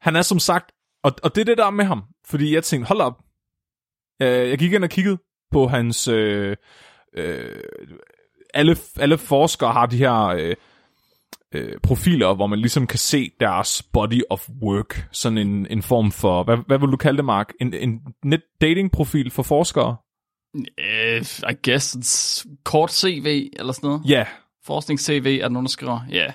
Han 0.00 0.16
er 0.16 0.22
som 0.22 0.38
sagt, 0.38 0.72
og, 1.02 1.12
og 1.22 1.34
det 1.34 1.40
er 1.40 1.44
det 1.44 1.58
der 1.58 1.66
er 1.66 1.70
med 1.70 1.84
ham, 1.84 2.02
fordi 2.24 2.54
jeg 2.54 2.64
tænkte, 2.64 2.88
hold 2.88 3.00
op. 3.00 3.22
Øh, 4.22 4.48
jeg 4.48 4.58
gik 4.58 4.72
ind 4.72 4.84
og 4.84 4.90
kiggede 4.90 5.18
på 5.50 5.66
hans 5.68 6.08
øh, 6.08 6.56
øh, 7.12 7.62
alle, 8.54 8.76
alle 8.96 9.18
forskere 9.18 9.72
har 9.72 9.86
de 9.86 9.96
her 9.96 10.24
øh, 10.24 10.56
øh, 11.54 11.80
profiler, 11.82 12.34
hvor 12.34 12.46
man 12.46 12.58
ligesom 12.58 12.86
kan 12.86 12.98
se 12.98 13.30
deres 13.40 13.82
body 13.82 14.22
of 14.30 14.48
work. 14.62 15.08
Sådan 15.12 15.38
en, 15.38 15.66
en 15.70 15.82
form 15.82 16.12
for, 16.12 16.42
hvad, 16.42 16.56
hvad 16.66 16.78
vil 16.78 16.88
du 16.88 16.96
kalde 16.96 17.16
det, 17.16 17.24
Mark? 17.24 17.52
En, 17.60 17.74
en 17.74 18.00
net 18.24 18.42
dating 18.60 18.92
profil 18.92 19.30
for 19.30 19.42
forskere? 19.42 19.96
Uh, 20.54 21.50
I 21.50 21.54
guess 21.62 21.96
it's 21.96 22.46
kort 22.64 22.92
CV 22.92 23.50
eller 23.58 23.72
sådan 23.72 23.88
noget. 23.88 24.02
Ja, 24.08 24.26
Forsknings-CV 24.64 25.26
er 25.26 25.42
der 25.42 25.48
nogen, 25.48 25.66
der 25.66 25.70
skriver. 25.70 26.00
Ja. 26.10 26.16
Yeah. 26.16 26.32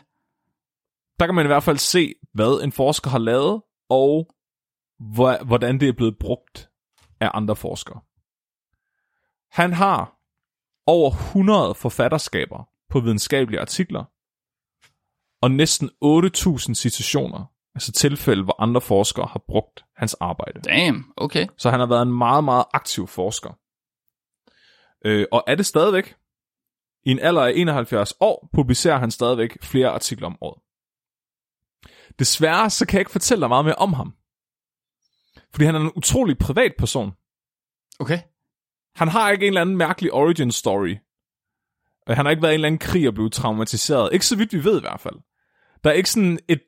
der 1.20 1.26
kan 1.26 1.36
man 1.36 1.46
i 1.46 1.48
hvert 1.48 1.64
fald 1.64 1.78
se, 1.78 2.14
hvad 2.34 2.64
en 2.64 2.72
forsker 2.72 3.10
har 3.10 3.20
lavet, 3.20 3.62
og 3.90 4.28
hvor, 5.00 5.44
hvordan 5.46 5.80
det 5.80 5.90
er 5.90 5.94
blevet 5.94 6.18
brugt 6.20 6.70
af 7.20 7.32
andre 7.34 7.56
forskere. 7.56 8.00
Han 9.52 9.74
har 9.74 10.16
over 10.88 11.12
100 11.12 11.76
forfatterskaber 11.76 12.70
på 12.90 13.00
videnskabelige 13.00 13.62
artikler, 13.62 14.04
og 15.46 15.52
næsten 15.52 15.90
8.000 16.04 16.74
citationer, 16.74 17.46
altså 17.76 17.92
tilfælde, 17.92 18.44
hvor 18.44 18.62
andre 18.62 18.82
forskere 18.82 19.26
har 19.26 19.44
brugt 19.48 19.86
hans 19.96 20.14
arbejde. 20.14 20.62
Damn, 20.62 21.06
okay. 21.18 21.48
Så 21.58 21.70
han 21.70 21.80
har 21.80 21.88
været 21.88 22.02
en 22.02 22.18
meget, 22.18 22.44
meget 22.44 22.66
aktiv 22.74 23.08
forsker. 23.08 23.50
Øh, 25.06 25.26
og 25.32 25.44
er 25.48 25.56
det 25.56 25.66
stadigvæk. 25.66 26.16
I 27.04 27.12
en 27.12 27.20
alder 27.20 27.42
af 27.42 27.52
71 27.56 28.14
år 28.20 28.50
publicerer 28.54 28.98
han 28.98 29.12
stadigvæk 29.12 29.64
flere 29.64 29.90
artikler 29.90 30.28
om 30.28 30.38
året. 30.42 30.62
Desværre 32.20 32.70
så 32.70 32.86
kan 32.86 32.94
jeg 32.94 33.02
ikke 33.02 33.12
fortælle 33.12 33.42
dig 33.42 33.50
meget 33.50 33.66
mere 33.66 33.76
om 33.76 33.94
ham. 33.94 34.16
Fordi 35.52 35.66
han 35.66 35.76
er 35.76 35.80
en 35.80 35.92
utrolig 35.96 36.38
privat 36.38 36.74
person. 36.78 37.12
Okay. 38.00 38.20
Han 38.96 39.08
har 39.08 39.32
ikke 39.32 39.44
en 39.44 39.48
eller 39.48 39.62
anden 39.62 39.78
mærkelig 39.78 40.14
origin 40.14 40.52
story. 40.52 40.96
Og 42.08 42.16
Han 42.16 42.26
har 42.26 42.32
ikke 42.32 42.44
været 42.44 42.52
i 42.52 42.56
en 42.56 42.58
eller 42.58 42.68
anden 42.68 42.80
krig 42.80 43.08
og 43.08 43.14
blevet 43.14 43.34
traumatiseret. 43.34 44.14
Ikke 44.14 44.26
så 44.26 44.36
vidt 44.36 44.54
vi 44.54 44.64
ved 44.64 44.78
i 44.78 44.82
hvert 44.82 45.00
fald. 45.00 45.16
Der 45.86 45.92
er 45.92 45.96
ikke 45.96 46.10
sådan 46.10 46.40
et 46.48 46.62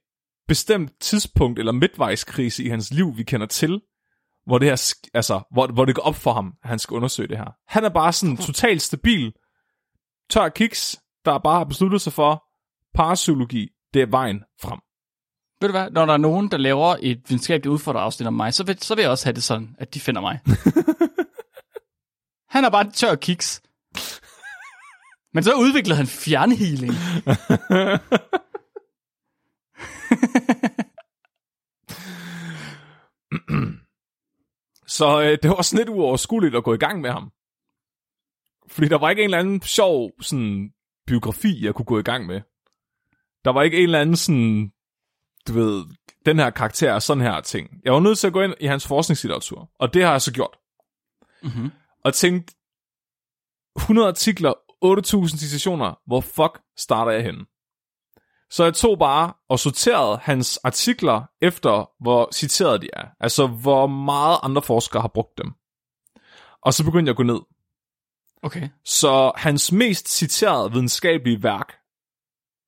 bestemt 0.48 0.92
tidspunkt 1.02 1.60
eller 1.60 1.72
midtvejskrise 1.72 2.64
i 2.64 2.70
hans 2.70 2.92
liv, 2.92 3.18
vi 3.18 3.24
kender 3.24 3.48
til, 3.48 3.82
hvor 4.46 4.58
det 4.58 4.68
her, 4.68 4.96
altså, 5.14 5.42
hvor, 5.52 5.68
hvor 5.68 5.86
det 5.86 5.96
går 5.96 6.02
op 6.02 6.16
for 6.16 6.34
ham, 6.34 6.54
at 6.64 6.70
han 6.70 6.80
skal 6.80 6.96
undersøge 6.96 7.28
det 7.28 7.38
her. 7.38 7.52
Han 7.68 7.84
er 7.84 7.90
bare 7.90 8.14
sådan 8.14 8.38
totalt 8.38 8.82
stabil, 8.82 9.34
tør 10.30 10.50
kiks, 10.50 11.00
der 11.26 11.38
bare 11.38 11.58
har 11.58 11.64
besluttet 11.64 12.02
sig 12.02 12.14
for, 12.14 12.44
parapsykologi, 12.94 13.70
det 13.94 14.02
er 14.02 14.06
vejen 14.06 14.44
frem. 14.62 14.80
Ved 15.62 15.70
du 15.70 15.74
hvad, 15.74 15.92
når 15.92 16.06
der 16.06 16.14
er 16.14 16.18
nogen, 16.18 16.52
der 16.52 16.58
laver 16.58 16.96
et 17.00 17.22
videnskabeligt 17.28 17.72
udfordret 17.74 18.02
afsnit 18.02 18.28
om 18.28 18.34
mig, 18.34 18.54
så 18.54 18.64
vil, 18.64 18.82
så 18.82 18.96
vil 18.96 19.02
jeg 19.02 19.12
også 19.12 19.26
have 19.26 19.34
det 19.34 19.44
sådan, 19.44 19.76
at 19.80 19.94
de 19.94 20.00
finder 20.00 20.22
mig. 20.22 20.40
han 22.56 22.66
er 22.66 22.70
bare 22.70 22.92
tør 22.92 23.16
kiks. 23.16 23.62
Men 25.34 25.44
så 25.44 25.54
udviklede 25.54 25.98
han 25.98 26.08
fjernhealing. 26.08 26.94
Så 34.88 35.22
øh, 35.22 35.38
det 35.44 35.50
var 35.50 35.62
sådan 35.62 35.86
lidt 35.86 35.98
uoverskueligt 35.98 36.56
at 36.56 36.64
gå 36.64 36.74
i 36.74 36.78
gang 36.78 37.02
med 37.02 37.10
ham. 37.10 37.32
Fordi 38.68 38.88
der 38.88 38.98
var 38.98 39.10
ikke 39.10 39.22
en 39.22 39.28
eller 39.28 39.40
anden 39.40 39.62
sjov 39.62 40.12
sådan, 40.22 40.74
biografi, 41.08 41.66
jeg 41.66 41.76
kunne 41.76 41.86
gå 41.86 42.00
i 42.00 42.04
gang 42.04 42.26
med. 42.26 42.42
Der 43.46 43.52
var 43.52 43.64
ikke 43.64 43.78
en 43.78 43.84
eller 43.84 44.02
anden 44.02 44.16
sådan, 44.16 44.72
du 45.48 45.54
ved, 45.54 45.86
den 46.26 46.40
her 46.40 46.50
karakter 46.50 46.94
er 46.94 47.00
sådan 47.00 47.24
her 47.24 47.42
ting. 47.42 47.70
Jeg 47.84 47.94
var 47.94 48.00
nødt 48.00 48.18
til 48.18 48.28
at 48.28 48.34
gå 48.34 48.42
ind 48.42 48.54
i 48.60 48.66
hans 48.66 48.88
forskningslitteratur, 48.88 49.72
og 49.80 49.94
det 49.94 50.04
har 50.04 50.12
jeg 50.12 50.22
så 50.22 50.34
gjort. 50.34 50.58
Mm-hmm. 51.44 51.72
Og 52.04 52.14
tænkt, 52.14 52.54
100 53.76 54.08
artikler, 54.08 54.54
8.000 54.86 55.38
citationer, 55.38 56.00
hvor 56.06 56.22
fuck 56.22 56.62
starter 56.78 57.12
jeg 57.12 57.24
henne? 57.24 57.46
Så 58.50 58.64
jeg 58.64 58.74
tog 58.74 59.00
bare 59.00 59.34
og 59.50 59.60
sorterede 59.60 60.18
hans 60.18 60.58
artikler 60.58 61.24
efter, 61.42 61.90
hvor 62.00 62.30
citeret 62.34 62.82
de 62.82 62.90
er. 62.94 63.06
Altså, 63.20 63.48
hvor 63.48 63.88
meget 63.88 64.40
andre 64.44 64.62
forskere 64.62 65.02
har 65.02 65.12
brugt 65.14 65.38
dem. 65.38 65.52
Og 66.62 66.74
så 66.74 66.84
begyndte 66.84 67.10
jeg 67.10 67.14
at 67.14 67.18
gå 67.18 67.24
ned. 67.24 67.40
Okay. 68.44 68.70
Så 68.86 69.32
hans 69.36 69.72
mest 69.72 70.18
citerede 70.18 70.72
videnskabelige 70.72 71.44
værk 71.44 71.74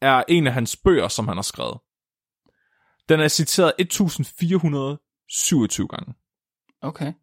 er 0.02 0.24
en 0.28 0.48
af 0.48 0.54
hans 0.54 0.76
bøger, 0.76 1.08
som 1.08 1.28
han 1.28 1.38
har 1.38 1.42
skrevet. 1.42 1.78
Den 3.10 3.20
er 3.20 3.28
citeret 3.28 3.74
1427 3.80 5.88
gange. 5.88 6.14
Okay. 6.82 7.14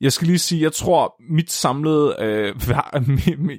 Jeg 0.00 0.12
skal 0.12 0.26
lige 0.26 0.38
sige, 0.38 0.62
jeg 0.62 0.72
tror, 0.72 1.14
mit 1.32 1.52
samlede... 1.52 2.16
Øh, 2.18 2.54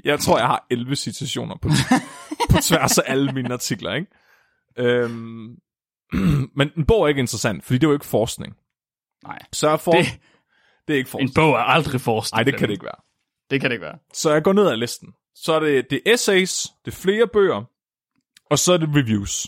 jeg 0.05 0.19
tror, 0.19 0.37
jeg 0.37 0.47
har 0.47 0.65
11 0.69 0.95
citationer 0.95 1.55
på, 1.61 1.69
på 2.51 2.57
tværs 2.61 2.97
af 2.97 3.03
alle 3.05 3.31
mine 3.31 3.53
artikler, 3.53 3.93
ikke? 3.93 4.11
Øhm, 4.79 5.57
men 6.57 6.71
en 6.77 6.85
bog 6.85 7.03
er 7.03 7.07
ikke 7.07 7.19
interessant, 7.19 7.63
fordi 7.63 7.77
det 7.77 7.83
er 7.83 7.89
jo 7.89 7.93
ikke 7.93 8.05
forskning. 8.05 8.57
Nej. 9.23 9.39
Så 9.53 9.69
jeg 9.69 9.79
for... 9.79 9.91
Det, 9.91 10.05
Det, 10.87 10.93
er 10.93 10.97
ikke 10.97 11.07
en 11.07 11.11
forskning. 11.11 11.35
bog 11.35 11.53
er 11.53 11.57
aldrig 11.57 12.01
forskning. 12.01 12.37
Nej, 12.37 12.43
det 12.43 12.57
kan 12.59 12.67
det 12.67 12.73
ikke 12.73 12.85
være. 12.85 13.01
Det 13.49 13.61
kan 13.61 13.69
det 13.69 13.75
ikke 13.75 13.85
være. 13.85 13.97
Så 14.13 14.33
jeg 14.33 14.43
går 14.43 14.53
ned 14.53 14.67
ad 14.67 14.77
listen. 14.77 15.13
Så 15.35 15.53
er 15.53 15.59
det, 15.59 15.89
det 15.89 16.01
er 16.05 16.13
essays, 16.13 16.67
det 16.85 16.91
er 16.91 16.95
flere 16.95 17.27
bøger, 17.27 17.63
og 18.49 18.59
så 18.59 18.73
er 18.73 18.77
det 18.77 18.89
reviews, 18.95 19.47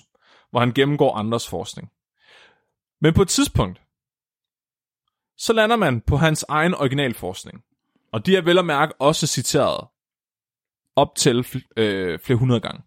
hvor 0.52 0.60
han 0.60 0.74
gennemgår 0.74 1.16
andres 1.16 1.50
forskning. 1.50 1.92
Men 3.02 3.14
på 3.14 3.22
et 3.22 3.30
tidspunkt, 3.30 3.82
så 5.38 5.54
lander 5.54 5.76
man 5.76 6.02
på 6.02 6.18
hans 6.18 6.46
egen 6.50 6.74
originalforskning. 6.74 7.64
Og 8.14 8.26
de 8.26 8.36
er 8.36 8.42
vel 8.42 8.58
at 8.58 8.66
mærke 8.66 8.94
også 9.02 9.28
citeret 9.28 9.88
op 10.96 11.16
til 11.16 11.46
øh, 11.78 12.20
flere 12.20 12.38
hundrede 12.38 12.60
gange. 12.60 12.82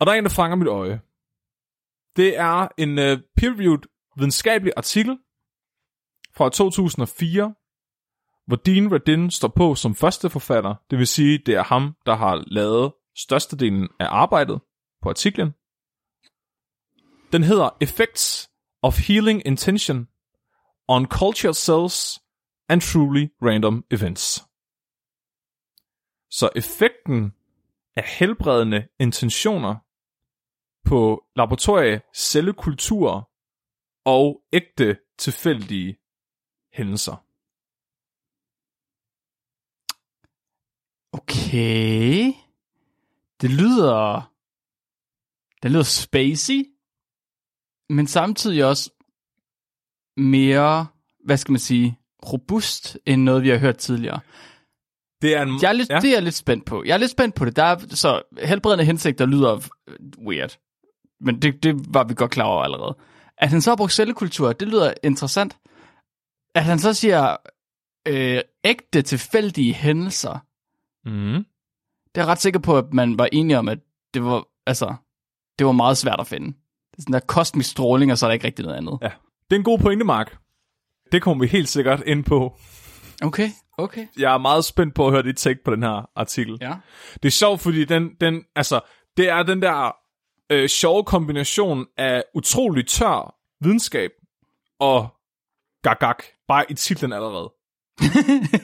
Og 0.00 0.06
der 0.06 0.12
er 0.12 0.16
en, 0.16 0.24
der 0.24 0.30
fanger 0.30 0.56
mit 0.56 0.68
øje. 0.68 1.00
Det 2.16 2.38
er 2.38 2.68
en 2.78 2.98
øh, 2.98 3.18
peer-reviewed 3.36 4.12
videnskabelig 4.16 4.72
artikel 4.76 5.18
fra 6.34 6.48
2004, 6.48 7.54
hvor 8.46 8.56
Dean 8.56 8.92
Radin 8.92 9.30
står 9.30 9.48
på 9.48 9.74
som 9.74 9.94
første 9.94 10.30
forfatter. 10.30 10.74
Det 10.90 10.98
vil 10.98 11.06
sige, 11.06 11.38
det 11.38 11.54
er 11.54 11.62
ham, 11.62 11.96
der 12.06 12.14
har 12.14 12.44
lavet 12.46 12.92
størstedelen 13.16 13.88
af 14.00 14.06
arbejdet 14.10 14.60
på 15.02 15.08
artiklen. 15.08 15.50
Den 17.32 17.42
hedder 17.42 17.76
Effects 17.80 18.50
of 18.82 18.98
Healing 19.08 19.46
Intention 19.46 20.08
on 20.88 21.06
Culture 21.06 21.54
Cells 21.54 22.20
and 22.68 22.80
Truly 22.80 23.26
Random 23.42 23.84
Events. 23.90 24.44
Så 26.30 26.48
effekten 26.56 27.32
af 27.96 28.04
helbredende 28.18 28.88
intentioner 29.00 29.76
på 30.90 31.24
laboratorie, 31.36 32.00
cellekultur 32.14 33.30
og 34.04 34.42
ægte 34.52 34.96
tilfældige 35.18 35.96
hændelser. 36.72 37.24
Okay. 41.12 42.32
Det 43.40 43.50
lyder... 43.50 44.32
Det 45.62 45.70
lyder 45.70 45.82
spacey, 45.82 46.64
men 47.88 48.06
samtidig 48.06 48.64
også 48.64 48.90
mere, 50.16 50.86
hvad 51.24 51.36
skal 51.36 51.52
man 51.52 51.58
sige, 51.58 51.98
robust 52.32 52.98
end 53.06 53.22
noget, 53.22 53.42
vi 53.42 53.48
har 53.48 53.58
hørt 53.58 53.78
tidligere. 53.78 54.20
Det 55.22 55.34
er 55.34 55.42
en, 55.42 55.62
Jeg 55.62 55.68
er 55.68 55.72
lidt, 55.72 55.90
ja. 55.90 56.00
Det 56.00 56.10
er 56.10 56.14
jeg 56.14 56.22
lidt 56.22 56.34
spændt 56.34 56.66
på. 56.66 56.84
Jeg 56.84 56.94
er 56.94 56.98
lidt 56.98 57.10
spændt 57.10 57.34
på 57.34 57.44
det. 57.44 57.56
Der 57.56 57.64
er, 57.64 57.78
så 57.78 58.22
helbredende 58.42 58.84
hensigter 58.84 59.26
lyder 59.26 59.60
weird. 60.26 60.58
Men 61.20 61.42
det, 61.42 61.62
det 61.62 61.94
var 61.94 62.04
vi 62.04 62.14
godt 62.14 62.30
klar 62.30 62.44
over 62.44 62.62
allerede. 62.62 62.96
At 63.38 63.48
han 63.48 63.60
så 63.60 63.70
har 63.70 63.76
brugt 63.76 63.92
cellekultur, 63.92 64.52
det 64.52 64.68
lyder 64.68 64.92
interessant. 65.04 65.56
At 66.54 66.64
han 66.64 66.78
så 66.78 66.94
siger 66.94 67.36
øh, 68.08 68.40
ægte 68.64 69.02
tilfældige 69.02 69.74
hændelser, 69.74 70.38
Mm. 71.04 71.44
det 72.14 72.20
er 72.20 72.26
ret 72.26 72.40
sikker 72.40 72.60
på, 72.60 72.78
at 72.78 72.84
man 72.92 73.18
var 73.18 73.28
enige 73.32 73.58
om, 73.58 73.68
at 73.68 73.78
det 74.14 74.24
var, 74.24 74.44
altså, 74.66 74.94
det 75.58 75.66
var 75.66 75.72
meget 75.72 75.96
svært 75.98 76.20
at 76.20 76.26
finde. 76.26 76.46
Det 76.46 76.98
er 76.98 77.02
sådan 77.02 77.12
der 77.12 77.20
kosmisk 77.20 77.70
stråling, 77.70 78.12
og 78.12 78.18
så 78.18 78.26
er 78.26 78.28
der 78.28 78.32
ikke 78.32 78.46
rigtig 78.46 78.64
noget 78.64 78.76
andet. 78.76 78.98
Ja. 79.02 79.10
Det 79.50 79.56
er 79.56 79.60
en 79.60 79.64
god 79.64 79.78
pointe, 79.78 80.04
Mark. 80.04 80.36
Det 81.12 81.22
kommer 81.22 81.44
vi 81.44 81.48
helt 81.48 81.68
sikkert 81.68 82.02
ind 82.06 82.24
på. 82.24 82.56
Okay, 83.22 83.48
okay. 83.78 84.06
Jeg 84.18 84.34
er 84.34 84.38
meget 84.38 84.64
spændt 84.64 84.94
på 84.94 85.06
at 85.06 85.12
høre 85.12 85.22
dit 85.22 85.36
take 85.36 85.60
på 85.64 85.70
den 85.70 85.82
her 85.82 86.10
artikel. 86.16 86.58
Ja. 86.60 86.74
Det 87.14 87.24
er 87.24 87.30
sjovt, 87.30 87.60
fordi 87.60 87.84
den, 87.84 88.10
den, 88.20 88.44
altså, 88.56 88.80
det 89.16 89.28
er 89.28 89.42
den 89.42 89.62
der 89.62 89.96
øh, 90.50 90.68
sjove 90.68 91.04
kombination 91.04 91.86
af 91.96 92.24
utrolig 92.34 92.86
tør 92.86 93.36
videnskab 93.60 94.10
og 94.78 95.08
gagak, 95.82 96.24
bare 96.48 96.70
i 96.70 96.74
titlen 96.74 97.12
allerede. 97.12 97.52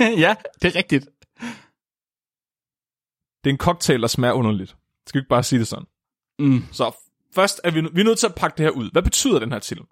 ja, 0.24 0.34
det 0.62 0.68
er 0.68 0.76
rigtigt. 0.76 1.08
Det 3.44 3.50
er 3.50 3.54
en 3.54 3.58
cocktail, 3.58 4.02
der 4.02 4.08
smager 4.08 4.32
underligt. 4.32 4.76
Skal 5.06 5.18
vi 5.18 5.22
ikke 5.22 5.28
bare 5.28 5.42
sige 5.42 5.58
det 5.58 5.68
sådan? 5.68 5.86
Mm. 6.38 6.64
Så 6.72 6.96
først 7.34 7.60
er 7.64 7.70
vi, 7.70 7.80
vi 7.80 8.00
er 8.00 8.04
nødt 8.04 8.18
til 8.18 8.26
at 8.26 8.34
pakke 8.34 8.56
det 8.56 8.64
her 8.64 8.70
ud. 8.70 8.90
Hvad 8.92 9.02
betyder 9.02 9.38
den 9.38 9.52
her 9.52 9.58
titel? 9.58 9.84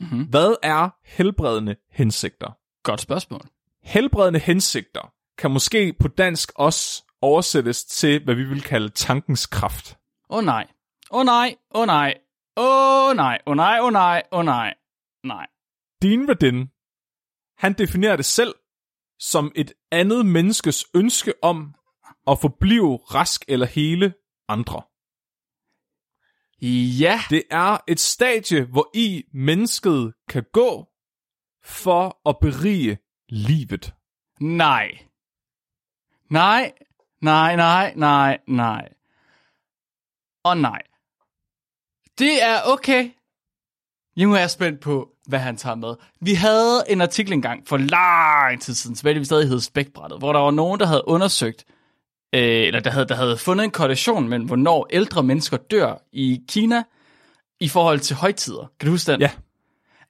Mm-hmm. 0.00 0.24
Hvad 0.24 0.54
er 0.62 0.88
helbredende 1.04 1.76
hensigter? 1.90 2.58
Godt 2.82 3.00
spørgsmål. 3.00 3.40
Helbredende 3.82 4.38
hensigter 4.38 5.12
kan 5.38 5.50
måske 5.50 5.92
på 6.00 6.08
dansk 6.08 6.52
også 6.54 7.04
oversættes 7.20 7.84
til, 7.84 8.24
hvad 8.24 8.34
vi 8.34 8.44
vil 8.44 8.62
kalde 8.62 8.88
tankens 8.88 9.46
kraft. 9.46 9.96
Åh 10.30 10.38
oh, 10.38 10.44
nej. 10.44 10.66
Åh 11.12 11.20
oh, 11.20 11.24
nej. 11.24 11.56
Åh 11.70 11.82
oh, 11.82 11.86
nej. 11.86 12.14
Åh 12.56 13.10
oh, 13.10 13.16
nej. 13.16 13.38
Åh 13.46 13.52
oh, 13.52 13.56
nej. 13.56 13.80
Åh 13.80 13.86
oh, 13.86 13.92
nej. 13.92 14.22
Åh 14.32 14.38
oh, 14.38 14.44
nej. 14.44 14.74
Nej. 15.24 15.46
Dean 16.02 16.28
Radin, 16.28 16.70
han 17.58 17.72
definerer 17.72 18.16
det 18.16 18.24
selv 18.24 18.54
som 19.18 19.52
et 19.54 19.72
andet 19.90 20.26
menneskes 20.26 20.84
ønske 20.94 21.34
om 21.42 21.74
at 22.26 22.38
forblive 22.40 22.96
rask 22.96 23.44
eller 23.48 23.66
hele 23.66 24.14
andre. 24.48 24.82
Ja. 27.00 27.20
Det 27.30 27.42
er 27.50 27.78
et 27.88 28.00
stadie, 28.00 28.64
hvor 28.64 28.90
i 28.94 29.24
mennesket 29.32 30.14
kan 30.28 30.44
gå 30.52 30.88
for 31.64 32.28
at 32.28 32.36
berige 32.40 32.98
livet. 33.28 33.94
Nej. 34.40 34.88
Nej. 36.30 36.72
Nej, 37.20 37.56
nej, 37.56 37.94
nej, 37.96 38.38
nej. 38.46 38.88
Og 40.44 40.56
nej. 40.56 40.82
Det 42.18 42.42
er 42.42 42.60
okay. 42.64 43.10
Nu 44.16 44.34
er 44.34 44.38
jeg 44.38 44.50
spændt 44.50 44.80
på, 44.80 45.08
hvad 45.26 45.38
han 45.38 45.56
tager 45.56 45.74
med. 45.74 45.94
Vi 46.20 46.34
havde 46.34 46.84
en 46.88 47.00
artikel 47.00 47.32
engang 47.32 47.68
for 47.68 47.76
lang 47.76 48.62
tid 48.62 48.74
siden, 48.74 48.96
tilbage 48.96 49.18
vi 49.18 49.24
stadig 49.24 49.48
hed 49.48 49.60
Spækbrættet, 49.60 50.18
hvor 50.18 50.32
der 50.32 50.40
var 50.40 50.50
nogen, 50.50 50.80
der 50.80 50.86
havde 50.86 51.08
undersøgt, 51.08 51.64
øh, 52.34 52.40
eller 52.42 52.80
der 52.80 52.90
havde, 52.90 53.06
der 53.08 53.14
havde 53.14 53.36
fundet 53.36 53.64
en 53.64 53.70
korrelation 53.70 54.28
mellem, 54.28 54.46
hvornår 54.46 54.86
ældre 54.90 55.22
mennesker 55.22 55.56
dør 55.56 55.94
i 56.12 56.40
Kina 56.48 56.82
i 57.60 57.68
forhold 57.68 58.00
til 58.00 58.16
højtider. 58.16 58.70
Kan 58.80 58.86
du 58.86 58.90
huske 58.92 59.12
den? 59.12 59.20
Ja. 59.20 59.30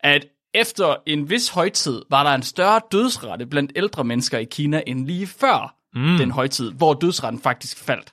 At 0.00 0.26
efter 0.54 0.97
en 1.06 1.30
vis 1.30 1.49
højtid 1.49 2.02
var 2.11 2.23
der 2.23 2.30
en 2.30 2.42
større 2.42 2.80
dødsrate 2.92 3.47
blandt 3.47 3.73
ældre 3.76 4.04
mennesker 4.04 4.38
i 4.38 4.44
Kina 4.44 4.82
end 4.87 5.06
lige 5.06 5.26
før 5.26 5.76
mm. 5.94 6.18
den 6.18 6.30
højtid, 6.30 6.71
hvor 6.71 6.94
dødsraten 6.94 7.40
faktisk 7.40 7.78
faldt. 7.78 8.12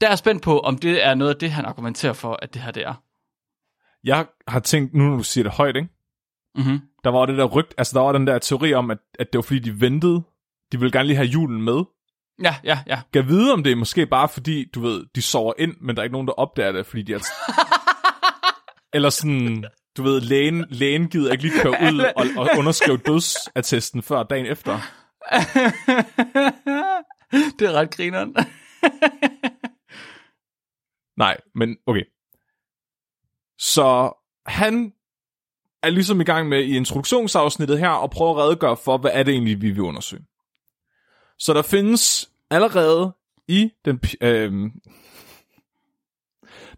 Der 0.00 0.08
er 0.08 0.16
spændt 0.16 0.42
på, 0.42 0.60
om 0.60 0.78
det 0.78 1.04
er 1.04 1.14
noget 1.14 1.34
af 1.34 1.40
det, 1.40 1.50
han 1.50 1.64
argumenterer 1.64 2.12
for, 2.12 2.38
at 2.42 2.54
det 2.54 2.62
her 2.62 2.70
det 2.70 2.86
er. 2.86 2.94
Jeg 4.04 4.26
har 4.48 4.60
tænkt, 4.60 4.94
nu 4.94 5.04
når 5.04 5.16
du 5.16 5.22
siger 5.22 5.44
det 5.44 5.52
højt, 5.52 5.76
ikke? 5.76 5.88
Mm-hmm. 6.54 6.80
Der 7.04 7.10
var 7.10 7.26
det 7.26 7.38
der 7.38 7.44
rygt, 7.44 7.74
altså 7.78 7.98
der 7.98 8.04
var 8.04 8.12
den 8.12 8.26
der 8.26 8.38
teori 8.38 8.74
om, 8.74 8.90
at, 8.90 8.98
at 9.18 9.32
det 9.32 9.38
var 9.38 9.42
fordi, 9.42 9.58
de 9.58 9.80
ventede. 9.80 10.22
De 10.72 10.78
ville 10.78 10.92
gerne 10.92 11.06
lige 11.06 11.16
have 11.16 11.28
julen 11.28 11.62
med. 11.62 11.84
Ja, 12.42 12.56
ja, 12.64 12.78
ja. 12.86 13.00
Kan 13.12 13.28
vide, 13.28 13.52
om 13.52 13.62
det 13.62 13.72
er 13.72 13.76
måske 13.76 14.06
bare 14.06 14.28
fordi, 14.28 14.64
du 14.74 14.80
ved, 14.80 15.06
de 15.14 15.22
sover 15.22 15.52
ind, 15.58 15.74
men 15.80 15.96
der 15.96 16.02
er 16.02 16.04
ikke 16.04 16.12
nogen, 16.12 16.26
der 16.26 16.32
opdager 16.32 16.72
det, 16.72 16.86
fordi 16.86 17.02
de 17.02 17.14
er... 17.14 17.18
Eller 18.94 19.10
sådan, 19.10 19.64
du 19.96 20.02
ved, 20.02 20.20
lægen, 20.20 20.66
lægen 20.68 21.08
gider 21.08 21.32
ikke 21.32 21.44
lige 21.44 21.60
køre 21.60 21.92
ud 21.92 22.04
og, 22.16 22.26
og 22.36 22.48
underskrive 22.58 22.96
dødsattesten 22.96 24.02
før 24.02 24.22
dagen 24.22 24.46
efter. 24.46 24.72
det 27.58 27.68
er 27.68 27.72
ret 27.72 27.90
grineren. 27.90 28.36
Nej, 31.16 31.40
men 31.54 31.78
okay. 31.86 32.04
Så 33.58 34.12
han 34.46 34.92
er 35.82 35.90
ligesom 35.90 36.20
i 36.20 36.24
gang 36.24 36.48
med 36.48 36.64
i 36.64 36.76
introduktionsafsnittet 36.76 37.78
her 37.78 37.88
og 37.88 38.10
prøver 38.10 38.30
at 38.30 38.44
redegøre 38.44 38.76
for, 38.76 38.98
hvad 38.98 39.10
er 39.14 39.22
det 39.22 39.32
egentlig, 39.32 39.62
vi 39.62 39.70
vil 39.70 39.82
undersøge. 39.82 40.26
Så 41.38 41.52
der 41.52 41.62
findes 41.62 42.30
allerede 42.50 43.16
i 43.48 43.70
den... 43.84 44.00
Øh, 44.20 44.70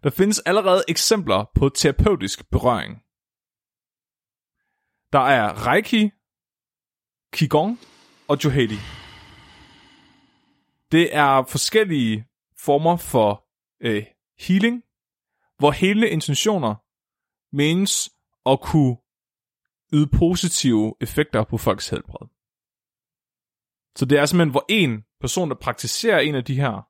der 0.03 0.09
findes 0.09 0.39
allerede 0.39 0.83
eksempler 0.87 1.45
på 1.55 1.69
terapeutisk 1.69 2.49
berøring. 2.49 2.95
Der 5.13 5.19
er 5.19 5.67
Reiki, 5.67 6.11
Qigong 7.33 7.79
og 8.27 8.37
Johedi. 8.43 8.75
Det 10.91 11.15
er 11.15 11.43
forskellige 11.43 12.27
former 12.57 12.97
for 12.97 13.45
øh, 13.81 14.05
healing, 14.39 14.83
hvor 15.57 15.71
hele 15.71 16.09
intentioner 16.09 16.75
menes 17.55 18.09
at 18.45 18.61
kunne 18.61 18.97
yde 19.93 20.07
positive 20.17 20.95
effekter 21.01 21.43
på 21.43 21.57
folks 21.57 21.89
helbred. 21.89 22.27
Så 23.95 24.05
det 24.05 24.19
er 24.19 24.25
simpelthen, 24.25 24.51
hvor 24.51 24.65
en 24.69 25.05
person, 25.19 25.49
der 25.49 25.55
praktiserer 25.55 26.19
en 26.19 26.35
af 26.35 26.45
de 26.45 26.55
her 26.55 26.89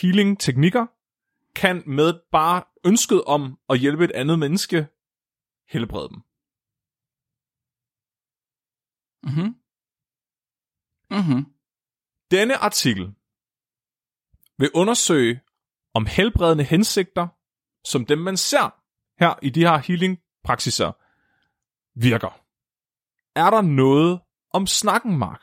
healing-teknikker, 0.00 0.86
kan 1.54 1.82
med 1.86 2.20
bare 2.32 2.64
ønsket 2.86 3.24
om 3.24 3.58
at 3.68 3.78
hjælpe 3.78 4.04
et 4.04 4.10
andet 4.10 4.38
menneske 4.38 4.86
helbrede 5.68 6.08
dem. 6.08 6.20
Mhm. 9.28 9.48
Mhm. 11.10 11.44
Denne 12.30 12.56
artikel 12.56 13.14
vil 14.58 14.70
undersøge, 14.74 15.40
om 15.94 16.06
helbredende 16.06 16.64
hensigter, 16.64 17.28
som 17.84 18.06
dem 18.06 18.18
man 18.18 18.36
ser 18.36 18.74
her 19.20 19.34
i 19.42 19.50
de 19.50 19.60
her 19.60 19.78
healing-praksiser, 19.78 20.92
virker. 22.00 22.40
Er 23.36 23.50
der 23.50 23.60
noget 23.60 24.20
om 24.50 24.66
snakken, 24.66 25.18
Mark? 25.18 25.42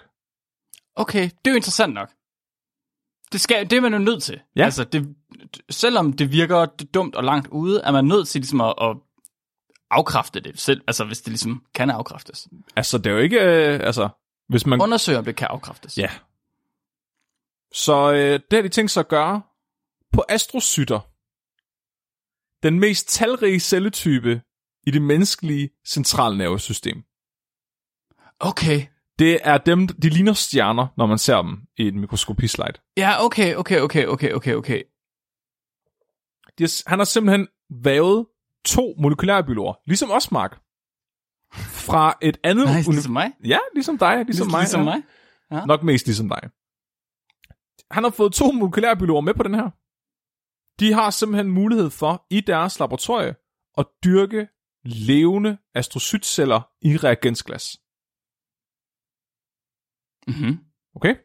Okay, 0.96 1.24
det 1.24 1.48
er 1.48 1.52
jo 1.52 1.56
interessant 1.56 1.94
nok. 1.94 2.10
Det, 3.32 3.42
skal, 3.42 3.70
det 3.70 3.78
er 3.78 3.82
man 3.82 3.94
jo 3.94 4.00
nødt 4.00 4.24
til. 4.24 4.42
Ja. 4.56 4.66
Altså, 4.66 4.84
det, 4.84 5.16
selvom 5.70 6.14
det 6.14 6.32
virker 6.32 6.66
dumt 6.66 7.16
og 7.16 7.24
langt 7.24 7.48
ude, 7.48 7.82
er 7.82 7.92
man 7.92 8.06
nødt 8.06 8.28
til 8.28 8.42
ligesom 8.42 8.62
at, 8.62 8.74
at 8.82 8.98
afkræfte 9.90 10.40
det 10.40 10.60
selv. 10.60 10.82
Altså, 10.88 11.06
hvis 11.06 11.22
det 11.22 11.28
ligesom 11.28 11.66
kan 11.74 11.90
afkræftes. 11.90 12.48
Altså, 12.76 12.98
det 12.98 13.08
er 13.08 13.12
jo 13.12 13.18
ikke... 13.18 13.40
Øh, 13.40 13.80
altså, 13.84 14.10
hvis 14.48 14.66
man... 14.66 14.82
Undersøg, 14.82 15.18
om 15.18 15.26
det 15.26 15.36
kan 15.36 15.48
afkræftes. 15.48 15.98
Ja. 15.98 16.10
Så 17.74 18.12
øh, 18.12 18.40
det 18.52 18.58
har 18.58 18.62
de 18.62 18.70
tænkt 18.70 18.92
sig 18.92 19.02
at 19.02 19.08
gøre 19.08 19.42
på 20.14 20.24
astrocytter. 20.30 21.00
Den 22.64 22.80
mest 22.80 23.08
talrige 23.08 23.60
celletype 23.60 24.42
i 24.88 24.92
det 24.92 25.02
menneskelige 25.02 25.70
centralnervesystem. 25.88 27.04
Okay. 28.40 28.86
Det 29.20 29.40
er 29.44 29.58
dem, 29.58 29.88
de 29.88 30.10
ligner 30.10 30.34
stjerner, 30.34 30.88
når 30.98 31.06
man 31.06 31.18
ser 31.18 31.42
dem 31.42 31.62
i 31.78 31.88
et 31.88 31.96
mikroskopislide. 31.96 32.74
Ja, 32.98 33.26
okay, 33.26 33.56
okay, 33.56 33.80
okay, 33.80 34.06
okay, 34.06 34.34
okay, 34.34 34.54
okay. 34.54 34.84
De 36.58 36.64
har, 36.64 36.90
han 36.90 37.00
har 37.00 37.06
simpelthen 37.06 37.48
vævet 37.70 38.28
to 38.66 38.96
molekylærbiologer, 38.98 39.74
ligesom 39.86 40.12
os, 40.12 40.32
Mark. 40.32 40.60
Fra 41.54 42.18
et 42.22 42.38
andet... 42.44 42.76
Nice, 42.76 42.90
uni- 42.90 42.94
ligesom 42.94 43.14
mig. 43.14 43.32
Ja, 43.46 43.60
ligesom 43.74 43.98
dig, 43.98 44.26
ligesom 44.26 44.52
mig. 44.52 44.60
Ligesom 44.60 44.80
ja. 44.80 44.86
mig. 44.86 45.02
Ja. 45.52 45.66
Nok 45.66 45.84
mest 45.84 46.06
ligesom 46.06 46.30
dig. 46.30 46.50
Han 47.92 48.04
har 48.04 48.10
fået 48.12 48.34
to 48.34 48.52
molekylærbiologer 48.52 49.22
med 49.22 49.34
på 49.34 49.44
den 49.44 49.54
her. 49.54 49.70
De 50.80 50.94
har 50.94 51.10
simpelthen 51.10 51.52
mulighed 51.52 51.90
for 51.90 52.26
i 52.30 52.42
deres 52.42 52.80
laboratorie 52.80 53.36
at 53.78 53.86
dyrke 54.04 54.48
levende 54.86 55.58
astrocytceller 55.76 56.62
i 56.82 56.98
reagensglas. 56.98 57.78
Mm-hmm. 60.28 60.58
Okay? 60.96 61.16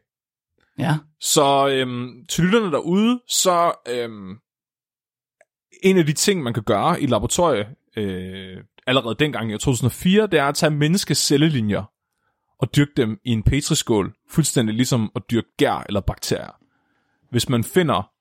Ja. 0.77 0.97
Så 1.19 1.67
øhm, 1.67 2.25
til 2.29 2.43
lytterne 2.43 2.71
derude, 2.71 3.21
så 3.27 3.73
øhm, 3.87 4.37
en 5.83 5.97
af 5.97 6.05
de 6.05 6.13
ting, 6.13 6.43
man 6.43 6.53
kan 6.53 6.63
gøre 6.63 7.01
i 7.01 7.05
laboratoriet, 7.05 7.67
øh, 7.97 8.63
allerede 8.87 9.15
dengang 9.19 9.51
i 9.51 9.57
2004, 9.57 10.27
det 10.27 10.39
er 10.39 10.45
at 10.45 10.55
tage 10.55 10.71
menneskecelllinjer 10.71 11.83
og 12.59 12.75
dyrke 12.75 12.91
dem 12.97 13.19
i 13.23 13.29
en 13.29 13.43
petriskål, 13.43 14.15
fuldstændig 14.29 14.75
ligesom 14.75 15.11
at 15.15 15.21
dyrke 15.31 15.47
gær 15.57 15.85
eller 15.87 16.01
bakterier. 16.01 16.59
Hvis 17.29 17.49
man 17.49 17.63
finder, 17.63 18.14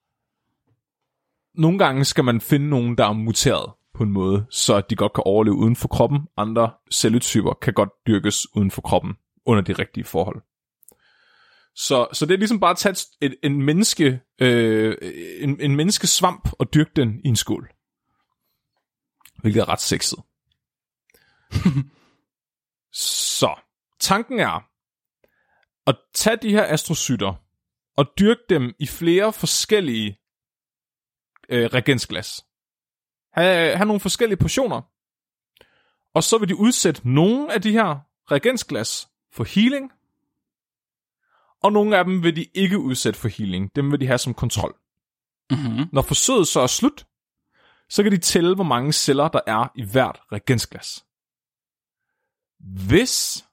nogle 1.55 1.79
gange 1.79 2.05
skal 2.05 2.25
man 2.25 2.41
finde 2.41 2.69
nogen, 2.69 2.99
der 2.99 3.07
er 3.07 3.13
muteret 3.13 3.73
på 3.95 4.03
en 4.03 4.11
måde, 4.11 4.47
så 4.51 4.81
de 4.81 4.97
godt 4.97 5.13
kan 5.13 5.23
overleve 5.27 5.57
uden 5.57 5.77
for 5.77 5.89
kroppen. 5.89 6.21
Andre 6.37 6.71
celletyper 6.93 7.53
kan 7.63 7.73
godt 7.73 7.91
dyrkes 8.07 8.47
uden 8.57 8.71
for 8.71 8.83
kroppen 8.83 9.15
under 9.47 9.63
de 9.63 9.73
rigtige 9.73 10.05
forhold. 10.05 10.43
Så, 11.77 12.07
så 12.13 12.27
det 12.27 12.35
er 12.35 12.39
ligesom 12.39 12.61
bare 12.61 12.71
at 12.71 12.77
tage 12.77 12.93
et, 12.93 13.07
et, 13.21 13.37
en, 13.43 13.63
menneske, 13.63 14.21
øh, 14.41 14.97
en, 15.41 15.61
en 15.61 15.77
menneskesvamp 15.77 16.49
og 16.59 16.75
dyrke 16.75 16.91
den 16.97 17.21
i 17.25 17.29
en 17.29 17.37
skål. 17.37 17.71
Hvilket 19.41 19.61
er 19.61 19.69
ret 19.69 19.81
sexet. 19.81 20.19
så, 23.39 23.55
tanken 24.01 24.41
er 24.41 24.65
at 25.87 25.97
tage 26.15 26.37
de 26.37 26.51
her 26.51 26.73
astrocytter 26.73 27.35
og 27.97 28.07
dyrke 28.19 28.41
dem 28.49 28.75
i 28.79 28.87
flere 28.87 29.33
forskellige 29.33 30.19
øh, 31.49 31.65
reagensglas. 31.75 32.45
Ha, 33.33 33.75
have 33.75 33.87
nogle 33.87 34.01
forskellige 34.01 34.39
portioner. 34.39 34.83
Og 36.15 36.25
så 36.25 36.39
vil 36.39 36.49
de 36.49 36.57
udsætte 36.57 37.09
nogle 37.09 37.53
af 37.53 37.63
de 37.63 37.73
her 37.73 37.99
reagensglas 38.31 39.09
for 39.33 39.45
healing, 39.45 39.91
og 41.63 41.73
nogle 41.73 41.99
af 41.99 42.05
dem 42.05 42.23
vil 42.23 42.37
de 42.37 42.47
ikke 42.55 42.79
udsætte 42.79 43.21
for 43.21 43.29
healing. 43.29 43.77
Dem 43.77 43.93
vil 43.93 44.01
de 44.01 44.07
have 44.07 44.19
som 44.19 44.35
kontrol. 44.35 44.77
Mm-hmm. 45.51 45.89
Når 45.93 46.03
forsøget 46.03 46.49
så 46.49 46.61
er 46.61 46.67
slut, 46.67 47.07
så 47.89 48.03
kan 48.03 48.13
de 48.13 48.19
tælle, 48.19 48.55
hvor 48.55 48.65
mange 48.65 48.93
celler 48.93 49.29
der 49.29 49.41
er 49.47 49.73
i 49.75 49.85
hvert 49.93 50.21
reagensglas. 50.33 51.05
Hvis 52.87 53.45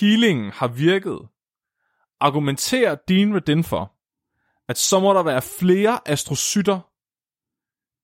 healingen 0.00 0.50
har 0.50 0.68
virket, 0.68 1.28
argumenterer 2.20 2.94
Dean 2.94 3.34
Radin 3.34 3.64
for, 3.64 3.94
at 4.68 4.78
så 4.78 5.00
må 5.00 5.14
der 5.14 5.22
være 5.22 5.42
flere 5.42 6.08
astrocytter 6.08 6.80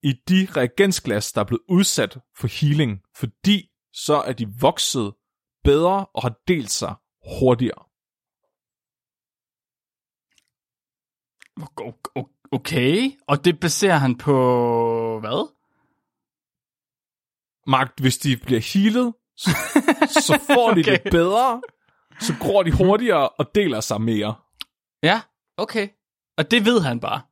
i 0.02 0.12
de 0.28 0.48
reagensglas, 0.56 1.32
der 1.32 1.40
er 1.40 1.44
blevet 1.44 1.62
udsat 1.68 2.18
for 2.36 2.48
healing, 2.60 3.00
fordi 3.16 3.70
så 3.92 4.14
er 4.14 4.32
de 4.32 4.46
vokset 4.60 5.14
bedre 5.64 6.06
og 6.06 6.22
har 6.22 6.34
delt 6.48 6.70
sig 6.70 6.94
hurtigere. 7.40 7.84
Okay, 12.52 13.10
og 13.28 13.44
det 13.44 13.60
baserer 13.60 13.96
han 13.96 14.18
på 14.18 15.20
hvad? 15.20 15.52
Mark, 17.66 18.00
hvis 18.00 18.18
de 18.18 18.36
bliver 18.36 18.60
healet, 18.60 19.14
så, 19.36 19.50
så 20.26 20.40
får 20.46 20.74
de 20.74 20.80
Okay. 20.84 20.92
det 20.92 21.10
bedre, 21.10 21.62
så 22.20 22.34
gror 22.40 22.62
de 22.62 22.72
hurtigere 22.72 23.28
og 23.28 23.54
deler 23.54 23.80
sig 23.80 24.00
mere. 24.00 24.34
Ja, 25.02 25.20
okay. 25.56 25.88
Og 26.36 26.50
det 26.50 26.64
ved 26.64 26.80
han 26.80 27.00
bare. 27.00 27.22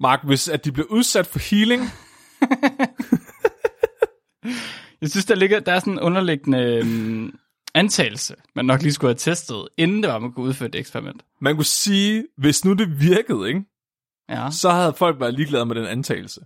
Mark, 0.00 0.24
hvis 0.24 0.48
at 0.48 0.64
de 0.64 0.72
bliver 0.72 0.86
udsat 0.90 1.26
for 1.26 1.38
healing, 1.38 1.82
Jeg 5.00 5.10
synes, 5.10 5.24
der, 5.24 5.34
ligger, 5.34 5.60
der 5.60 5.72
er 5.72 5.78
sådan 5.80 5.92
en 5.92 6.00
underliggende 6.00 6.58
øhm, 6.58 7.38
antagelse, 7.74 8.34
man 8.54 8.64
nok 8.64 8.82
lige 8.82 8.92
skulle 8.92 9.08
have 9.08 9.18
testet, 9.18 9.68
inden 9.76 10.02
det 10.02 10.10
var, 10.10 10.18
man 10.18 10.32
kunne 10.32 10.46
udføre 10.46 10.68
det 10.68 10.78
eksperiment. 10.78 11.22
man 11.40 11.54
kunne 11.54 11.64
sige, 11.64 12.26
hvis 12.36 12.64
nu 12.64 12.72
det 12.72 13.00
virkede, 13.00 13.48
ikke? 13.48 13.64
Ja. 14.28 14.50
så 14.50 14.70
havde 14.70 14.92
folk 14.92 15.20
været 15.20 15.34
ligeglade 15.34 15.66
med 15.66 15.74
den 15.74 15.84
antagelse. 15.86 16.40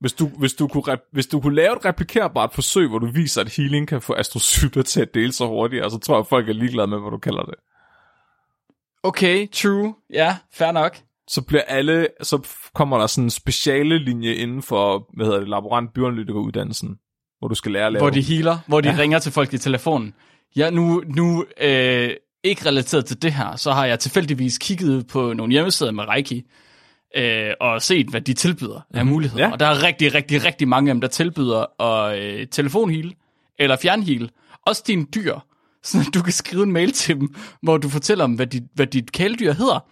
Hvis 0.00 0.12
du, 0.12 0.26
hvis, 0.28 0.54
du 0.54 0.68
kunne 0.68 0.92
rep- 0.92 1.08
hvis 1.12 1.26
du 1.26 1.40
kunne 1.40 1.54
lave 1.54 1.76
et 1.76 1.84
replikærbart 1.84 2.54
forsøg, 2.54 2.88
hvor 2.88 2.98
du 2.98 3.06
viser, 3.06 3.40
at 3.40 3.48
healing 3.56 3.88
kan 3.88 4.02
få 4.02 4.14
astrocytter 4.14 4.82
til 4.82 5.00
at 5.00 5.14
dele 5.14 5.32
sig 5.32 5.46
hurtigere, 5.46 5.90
så 5.90 5.98
tror 5.98 6.14
jeg, 6.14 6.20
at 6.20 6.26
folk 6.26 6.48
er 6.48 6.52
ligeglade 6.52 6.86
med, 6.86 7.00
hvad 7.00 7.10
du 7.10 7.18
kalder 7.18 7.42
det. 7.42 7.54
Okay, 9.02 9.48
true. 9.52 9.94
Ja, 10.10 10.36
fair 10.52 10.72
nok. 10.72 10.98
Så 11.30 11.42
bliver 11.42 11.62
alle, 11.62 12.08
så 12.22 12.48
kommer 12.74 12.98
der 12.98 13.06
sådan 13.06 13.24
en 13.24 13.30
speciale 13.30 13.98
linje 13.98 14.34
inden 14.34 14.62
for, 14.62 15.06
hvad 15.16 15.26
hedder 15.26 15.38
det, 15.38 15.48
laborant 15.48 15.98
uddannelsen, 15.98 16.98
hvor 17.38 17.48
du 17.48 17.54
skal 17.54 17.72
lære 17.72 17.86
at 17.86 17.92
lave. 17.92 18.02
Hvor 18.02 18.10
de 18.10 18.22
healer, 18.22 18.58
hvor 18.66 18.80
de 18.80 18.88
ja. 18.88 18.96
ringer 18.98 19.18
til 19.18 19.32
folk 19.32 19.54
i 19.54 19.58
telefonen. 19.58 20.14
Ja, 20.56 20.70
nu, 20.70 21.02
nu 21.06 21.44
øh, 21.60 22.10
ikke 22.44 22.66
relateret 22.66 23.04
til 23.04 23.22
det 23.22 23.32
her, 23.32 23.56
så 23.56 23.72
har 23.72 23.86
jeg 23.86 23.98
tilfældigvis 23.98 24.58
kigget 24.58 25.06
på 25.06 25.32
nogle 25.32 25.52
hjemmesider 25.52 25.90
med 25.90 26.04
Reiki, 26.08 26.42
øh, 27.16 27.50
og 27.60 27.82
set, 27.82 28.06
hvad 28.06 28.20
de 28.20 28.34
tilbyder 28.34 28.80
af 28.94 29.06
muligheder. 29.06 29.44
Ja. 29.44 29.52
Og 29.52 29.60
der 29.60 29.66
er 29.66 29.82
rigtig, 29.82 30.14
rigtig, 30.14 30.44
rigtig 30.44 30.68
mange 30.68 30.90
af 30.90 30.94
dem, 30.94 31.00
der 31.00 31.08
tilbyder 31.08 31.82
at 31.82 32.18
øh, 32.18 32.46
telefonheal 32.46 33.14
eller 33.58 33.76
fjernheal. 33.76 34.30
Også 34.66 34.84
dine 34.86 35.06
dyr, 35.14 35.38
så 35.82 36.10
du 36.14 36.22
kan 36.22 36.32
skrive 36.32 36.62
en 36.62 36.72
mail 36.72 36.92
til 36.92 37.20
dem, 37.20 37.34
hvor 37.62 37.76
du 37.76 37.88
fortæller 37.88 38.26
dem, 38.26 38.34
hvad 38.34 38.46
dit, 38.46 38.64
hvad 38.74 38.86
dit 38.86 39.12
kæledyr 39.12 39.52
hedder. 39.52 39.86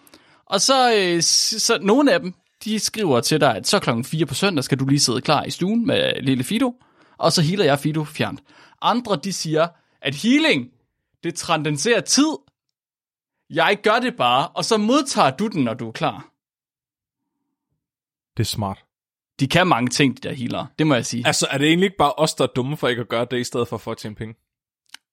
Og 0.50 0.60
så, 0.60 0.94
øh, 0.96 1.22
så 1.22 1.78
nogle 1.82 2.12
af 2.12 2.20
dem, 2.20 2.34
de 2.64 2.78
skriver 2.78 3.20
til 3.20 3.40
dig, 3.40 3.56
at 3.56 3.66
så 3.66 3.78
klokken 3.78 4.04
4 4.04 4.26
på 4.26 4.34
søndag 4.34 4.64
skal 4.64 4.78
du 4.78 4.86
lige 4.86 5.00
sidde 5.00 5.20
klar 5.20 5.44
i 5.44 5.50
stuen 5.50 5.86
med 5.86 6.22
lille 6.22 6.44
Fido, 6.44 6.74
og 7.18 7.32
så 7.32 7.42
healer 7.42 7.64
jeg 7.64 7.78
Fido 7.78 8.04
fjernt. 8.04 8.40
Andre, 8.82 9.16
de 9.24 9.32
siger, 9.32 9.68
at 10.02 10.14
healing, 10.14 10.68
det 11.24 11.34
transcenderer 11.34 12.00
tid. 12.00 12.36
Jeg 13.50 13.78
gør 13.82 13.98
det 13.98 14.16
bare, 14.16 14.48
og 14.48 14.64
så 14.64 14.76
modtager 14.76 15.30
du 15.30 15.46
den, 15.46 15.64
når 15.64 15.74
du 15.74 15.88
er 15.88 15.92
klar. 15.92 16.28
Det 18.36 18.42
er 18.42 18.48
smart. 18.48 18.84
De 19.40 19.48
kan 19.48 19.66
mange 19.66 19.88
ting, 19.88 20.22
de 20.22 20.28
der 20.28 20.34
healer. 20.34 20.66
Det 20.78 20.86
må 20.86 20.94
jeg 20.94 21.06
sige. 21.06 21.26
Altså, 21.26 21.46
er 21.50 21.58
det 21.58 21.68
egentlig 21.68 21.86
ikke 21.86 21.96
bare 21.96 22.12
os, 22.12 22.34
der 22.34 22.44
er 22.44 22.48
dumme 22.56 22.76
for 22.76 22.88
ikke 22.88 23.02
at 23.02 23.08
gøre 23.08 23.26
det, 23.30 23.40
i 23.40 23.44
stedet 23.44 23.68
for 23.68 23.76
at 23.76 23.80
få 23.80 23.90
at 23.90 23.98
tjene 23.98 24.14
penge? 24.14 24.34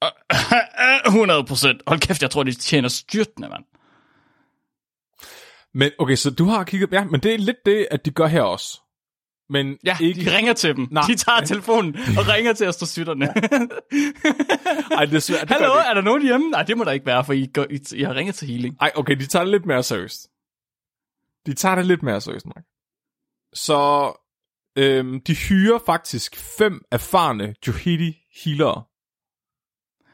100 1.07 1.43
procent. 1.43 1.81
Hold 1.87 1.99
kæft, 1.99 2.21
jeg 2.21 2.31
tror, 2.31 2.43
de 2.43 2.53
tjener 2.53 2.89
styrtende, 2.89 3.49
mand. 3.49 3.63
Men 5.75 5.91
okay, 5.99 6.15
så 6.15 6.31
du 6.31 6.45
har 6.45 6.63
kigget, 6.63 6.91
ja, 6.91 7.03
men 7.03 7.19
det 7.19 7.33
er 7.33 7.37
lidt 7.37 7.65
det, 7.65 7.87
at 7.91 8.05
de 8.05 8.11
gør 8.11 8.27
her 8.27 8.41
også. 8.41 8.81
Men 9.49 9.77
Ja, 9.85 9.97
ikke, 10.01 10.25
de 10.25 10.37
ringer 10.37 10.53
til 10.53 10.75
dem. 10.75 10.87
Nej. 10.91 11.03
De 11.07 11.15
tager 11.15 11.41
telefonen 11.51 11.95
og 11.95 12.27
ringer 12.27 12.53
til 12.53 12.65
astrocytterne. 12.65 13.25
Ej, 14.97 15.05
det 15.05 15.15
er 15.15 15.19
svært. 15.19 15.49
Hallo, 15.49 15.73
er 15.73 15.93
der 15.93 16.01
nogen 16.01 16.21
hjemme? 16.21 16.49
Nej, 16.49 16.63
det 16.63 16.77
må 16.77 16.83
der 16.83 16.91
ikke 16.91 17.05
være, 17.05 17.25
for 17.25 17.33
I, 17.33 17.45
går, 17.53 17.65
I, 17.69 17.79
I 17.95 18.03
har 18.03 18.15
ringet 18.15 18.35
til 18.35 18.47
healing. 18.47 18.77
Ej, 18.81 18.91
okay, 18.95 19.15
de 19.15 19.25
tager 19.25 19.43
det 19.43 19.51
lidt 19.51 19.65
mere 19.65 19.83
seriøst. 19.83 20.29
De 21.45 21.53
tager 21.53 21.75
det 21.75 21.85
lidt 21.85 22.03
mere 22.03 22.21
seriøst, 22.21 22.45
Mark. 22.45 22.63
Så 23.53 24.11
øhm, 24.77 25.21
de 25.21 25.35
hyrer 25.35 25.79
faktisk 25.85 26.35
fem 26.57 26.81
erfarne 26.91 27.55
Johidi 27.67 28.17
healere. 28.43 28.83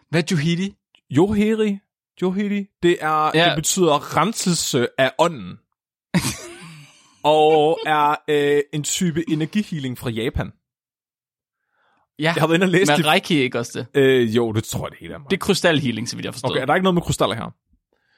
Hvad 0.10 0.24
er 0.24 0.28
Johidi? 0.32 0.76
Johiri? 1.10 1.80
Johidi? 2.22 2.66
Det, 2.84 2.98
er, 3.02 3.32
ja. 3.34 3.46
Det 3.50 3.56
betyder 3.56 4.18
renselse 4.18 4.88
af 4.98 5.12
ånden. 5.18 5.58
og 7.24 7.80
er 7.86 8.16
øh, 8.28 8.62
en 8.74 8.84
type 8.84 9.30
energihealing 9.30 9.98
fra 9.98 10.10
Japan. 10.10 10.52
Ja, 12.20 12.24
Jeg 12.24 12.34
har 12.34 12.48
været 12.48 12.56
inde 12.58 12.66
og 12.66 12.70
læst 12.70 12.92
men 12.92 12.98
det. 12.98 13.06
Reiki 13.06 13.40
ikke 13.42 13.60
også 13.60 13.88
det? 13.94 14.02
Øh, 14.02 14.36
jo, 14.36 14.52
det 14.52 14.64
tror 14.64 14.86
jeg 14.86 14.92
det 14.92 15.00
hele 15.00 15.14
er, 15.14 15.18
Mark. 15.18 15.30
Det 15.30 15.36
er 15.38 15.40
krystalhealing, 15.40 16.10
så 16.10 16.16
vidt 16.16 16.26
jeg 16.26 16.34
forstår. 16.34 16.50
Okay, 16.50 16.62
er 16.62 16.66
der 16.66 16.76
ikke 16.76 16.84
noget 16.84 16.94
med 16.96 17.02
krystaller 17.02 17.36
her? 17.36 17.52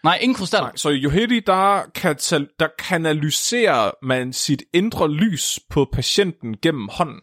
Nej, 0.03 0.17
ingen 0.21 0.35
krystal. 0.35 0.61
Nej, 0.61 0.75
så 0.75 0.89
i 0.89 0.93
Johedi, 0.97 1.39
der, 1.39 1.81
katal- 1.97 2.55
der 2.59 2.67
kanaliserer 2.79 3.91
man 4.01 4.33
sit 4.33 4.63
indre 4.73 5.11
lys 5.11 5.59
på 5.69 5.89
patienten 5.93 6.57
gennem 6.61 6.89
hånden. 6.91 7.21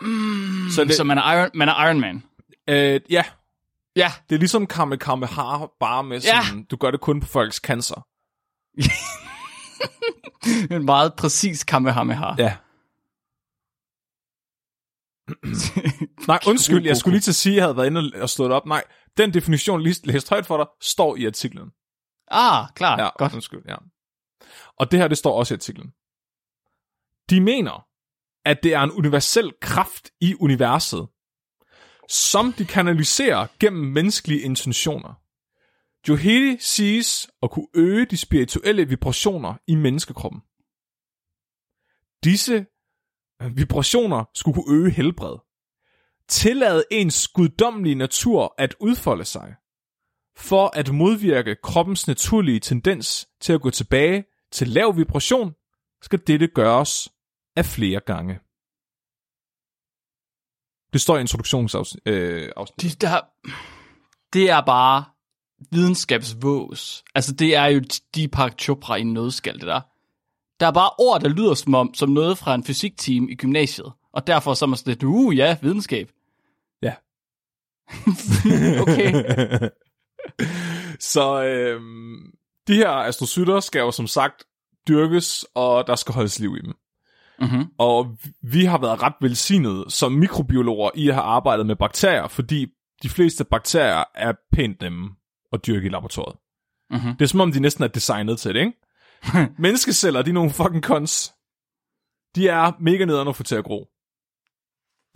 Mm, 0.00 0.70
Så 0.70 0.84
det... 0.84 0.94
så 0.94 1.04
man, 1.04 1.18
er 1.18 1.32
Iron, 1.32 1.50
man 1.54 1.68
er 1.68 1.86
Iron 1.86 2.00
Man. 2.00 2.22
Øh, 2.68 3.00
ja, 3.10 3.24
Ja, 3.96 4.12
det 4.28 4.34
er 4.34 4.38
ligesom 4.38 4.66
Kamehameha, 4.66 5.66
bare 5.80 6.04
med 6.04 6.20
sådan, 6.20 6.58
ja. 6.58 6.64
du 6.70 6.76
gør 6.76 6.90
det 6.90 7.00
kun 7.00 7.20
på 7.20 7.26
folks 7.26 7.56
cancer. 7.56 8.06
en 10.74 10.84
meget 10.84 11.14
præcis 11.18 11.64
kamehameha. 11.64 12.34
Ja. 12.38 12.56
Nej, 16.28 16.38
undskyld, 16.46 16.86
jeg 16.86 16.96
skulle 16.96 17.12
lige 17.12 17.20
til 17.20 17.30
at 17.30 17.34
sige, 17.34 17.52
at 17.52 17.56
jeg 17.56 17.64
havde 17.64 17.76
været 17.76 17.86
inde 17.86 18.22
og 18.22 18.30
slået 18.30 18.50
det 18.50 18.56
op. 18.56 18.66
Nej, 18.66 18.84
den 19.16 19.34
definition, 19.34 19.82
lige 19.82 19.96
læst 20.04 20.30
højt 20.30 20.46
for 20.46 20.56
dig, 20.56 20.66
står 20.80 21.16
i 21.16 21.26
artiklen. 21.26 21.70
Ah, 22.28 22.68
klar, 22.74 23.02
ja, 23.02 23.08
godt. 23.18 23.34
undskyld, 23.34 23.62
ja. 23.68 23.76
Og 24.78 24.90
det 24.90 24.98
her, 24.98 25.08
det 25.08 25.18
står 25.18 25.38
også 25.38 25.54
i 25.54 25.56
artiklen. 25.56 25.90
De 27.30 27.40
mener, 27.40 27.86
at 28.44 28.62
det 28.62 28.74
er 28.74 28.80
en 28.80 28.90
universel 28.90 29.52
kraft 29.60 30.10
i 30.20 30.34
universet, 30.40 31.08
som 32.12 32.52
de 32.52 32.64
kanaliserer 32.64 33.46
gennem 33.60 33.92
menneskelige 33.92 34.40
intentioner. 34.40 35.14
Johedi 36.08 36.56
siges 36.60 37.30
at 37.42 37.50
kunne 37.50 37.68
øge 37.74 38.06
de 38.06 38.16
spirituelle 38.16 38.88
vibrationer 38.88 39.54
i 39.66 39.74
menneskekroppen. 39.74 40.40
Disse 42.24 42.66
øh, 43.42 43.56
vibrationer 43.56 44.24
skulle 44.34 44.54
kunne 44.54 44.76
øge 44.76 44.90
helbred. 44.90 45.36
Tillade 46.28 46.84
ens 46.90 47.28
guddommelige 47.28 47.94
natur 47.94 48.54
at 48.58 48.74
udfolde 48.80 49.24
sig 49.24 49.54
for 50.36 50.70
at 50.78 50.92
modvirke 50.92 51.56
kroppens 51.62 52.06
naturlige 52.08 52.60
tendens 52.60 53.28
til 53.40 53.52
at 53.52 53.60
gå 53.60 53.70
tilbage 53.70 54.24
til 54.52 54.68
lav 54.68 54.96
vibration, 54.96 55.54
skal 56.02 56.20
dette 56.26 56.46
gøres 56.46 57.08
af 57.56 57.64
flere 57.64 58.00
gange. 58.00 58.38
Det 60.92 61.00
står 61.00 61.16
i 61.16 61.20
introduktionsafsnittet. 61.20 62.12
Øh. 62.12 62.52
Det, 62.80 63.00
der, 63.00 63.20
det 64.32 64.50
er 64.50 64.60
bare 64.60 65.04
videnskabsvås. 65.70 67.04
Altså, 67.14 67.32
det 67.32 67.56
er 67.56 67.66
jo 67.66 67.82
Deepak 68.14 68.58
Chopra 68.58 68.96
i 68.96 69.00
en 69.00 69.12
nødskal, 69.12 69.54
det 69.54 69.66
der. 69.66 69.80
Der 70.60 70.66
er 70.66 70.72
bare 70.72 70.90
ord, 70.98 71.20
der 71.20 71.28
lyder 71.28 71.54
som, 71.54 71.74
om, 71.74 71.94
som 71.94 72.08
noget 72.08 72.38
fra 72.38 72.54
en 72.54 72.64
fysikteam 72.64 73.28
i 73.28 73.34
gymnasiet. 73.34 73.92
Og 74.12 74.26
derfor 74.26 74.54
så 74.54 74.64
er 74.64 74.66
man 74.66 74.76
sådan 74.76 74.90
lidt, 74.90 75.02
uh, 75.02 75.36
ja, 75.36 75.56
videnskab. 75.62 76.10
Ja. 76.82 76.94
okay. 78.82 79.24
Så 81.00 81.42
øhm, 81.42 82.32
de 82.68 82.74
her 82.74 82.90
astrocytter 82.90 83.60
skal 83.60 83.80
jo 83.80 83.90
som 83.90 84.06
sagt 84.06 84.44
dyrkes, 84.88 85.46
og 85.54 85.86
der 85.86 85.96
skal 85.96 86.14
holdes 86.14 86.38
liv 86.38 86.56
i 86.56 86.60
dem. 86.60 86.74
Mm-hmm. 87.40 87.66
Og 87.78 88.16
vi 88.42 88.64
har 88.64 88.78
været 88.78 89.02
ret 89.02 89.14
velsignet 89.20 89.84
som 89.92 90.12
mikrobiologer 90.12 90.90
i 90.94 91.08
at 91.08 91.14
have 91.14 91.24
arbejdet 91.24 91.66
med 91.66 91.76
bakterier, 91.76 92.28
fordi 92.28 92.66
de 93.02 93.08
fleste 93.08 93.44
bakterier 93.44 94.04
er 94.14 94.32
pænt 94.52 94.80
nemme 94.80 95.10
at 95.52 95.66
dyrke 95.66 95.86
i 95.86 95.88
laboratoriet. 95.88 96.36
Mhm. 96.90 97.16
Det 97.16 97.22
er 97.22 97.28
som 97.28 97.40
om, 97.40 97.52
de 97.52 97.60
næsten 97.60 97.84
er 97.84 97.88
designet 97.88 98.38
til 98.38 98.54
det, 98.54 98.60
ikke? 98.60 98.72
Menneskeceller, 99.62 100.22
de 100.22 100.30
er 100.30 100.34
nogle 100.34 100.50
fucking 100.50 100.84
cons. 100.84 101.32
De 102.34 102.48
er 102.48 102.72
mega 102.80 103.04
nederne 103.04 103.30
at 103.30 103.36
få 103.36 103.42
til 103.42 103.54
at 103.54 103.64
gro. 103.64 103.88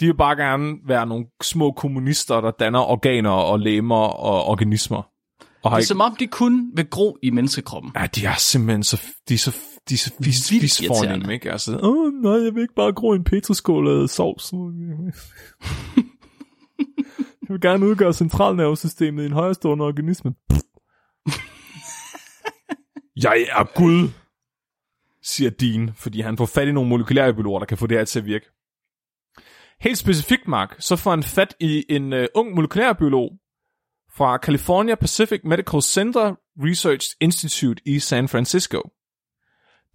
De 0.00 0.06
vil 0.06 0.16
bare 0.16 0.36
gerne 0.36 0.76
være 0.86 1.06
nogle 1.06 1.26
små 1.42 1.72
kommunister, 1.72 2.40
der 2.40 2.50
danner 2.50 2.80
organer 2.80 3.30
og 3.30 3.60
lemmer 3.60 3.96
og 3.96 4.44
organismer. 4.44 4.96
Og 4.96 5.70
Det 5.70 5.72
er 5.72 5.76
ikke... 5.76 5.86
som 5.86 6.00
om, 6.00 6.16
de 6.16 6.26
kun 6.26 6.70
vil 6.74 6.90
gro 6.90 7.18
i 7.22 7.30
menneskekroppen. 7.30 7.92
Ja, 7.96 8.06
de 8.06 8.26
er 8.26 8.34
simpelthen 8.34 8.82
så, 8.84 9.02
de 9.28 9.34
er 9.34 9.38
så, 9.38 9.56
de 9.88 9.94
er 9.94 9.98
så 9.98 10.12
Vildt 10.18 10.48
fis 10.48 10.82
fornemme, 10.86 11.34
ikke? 11.34 11.52
Altså, 11.52 11.78
åh 11.82 12.12
nej, 12.12 12.32
jeg 12.32 12.54
vil 12.54 12.62
ikke 12.62 12.74
bare 12.74 12.92
gro 12.92 13.12
en 13.12 13.24
petriskål 13.24 14.02
af 14.02 14.08
sovs. 14.08 14.52
jeg 17.42 17.48
vil 17.48 17.60
gerne 17.60 17.86
udgøre 17.86 18.12
centralnervesystemet 18.12 19.22
i 19.22 19.26
en 19.26 19.32
højrestående 19.32 19.84
organisme. 19.84 20.34
Jeg 23.16 23.46
er 23.50 23.64
Gud, 23.74 24.08
siger 25.22 25.50
Dean, 25.50 25.90
fordi 25.94 26.20
han 26.20 26.36
får 26.36 26.46
fat 26.46 26.68
i 26.68 26.72
nogle 26.72 26.88
molekylære 26.88 27.34
biologer, 27.34 27.58
der 27.58 27.66
kan 27.66 27.78
få 27.78 27.86
det 27.86 27.98
her 27.98 28.04
til 28.04 28.18
at 28.18 28.24
virke. 28.24 28.46
Helt 29.80 29.98
specifikt, 29.98 30.48
Mark, 30.48 30.76
så 30.78 30.96
får 30.96 31.10
han 31.10 31.22
fat 31.22 31.54
i 31.60 31.84
en 31.88 32.12
uh, 32.12 32.24
ung 32.34 32.54
molekylærbiolog 32.54 33.30
fra 34.16 34.38
California 34.38 34.94
Pacific 34.94 35.40
Medical 35.44 35.82
Center 35.82 36.34
Research 36.64 37.08
Institute 37.20 37.82
i 37.86 37.98
San 37.98 38.28
Francisco. 38.28 38.80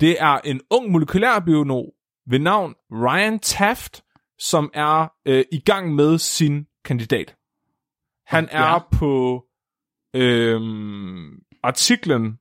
Det 0.02 0.22
er 0.22 0.38
en 0.38 0.62
ung 0.70 0.92
molekylærbiolog 0.92 1.94
ved 2.28 2.40
navn 2.40 2.76
Ryan 2.92 3.40
Taft, 3.40 4.04
som 4.40 4.72
er 4.74 5.08
øh, 5.26 5.46
i 5.52 5.60
gang 5.60 5.96
med 5.96 6.18
sin 6.18 6.68
kandidat. 6.86 7.36
Han 8.26 8.48
er 8.52 8.66
Ja. 8.68 8.80
på 8.92 9.46
øh, 10.16 10.62
artiklen, 11.64 12.38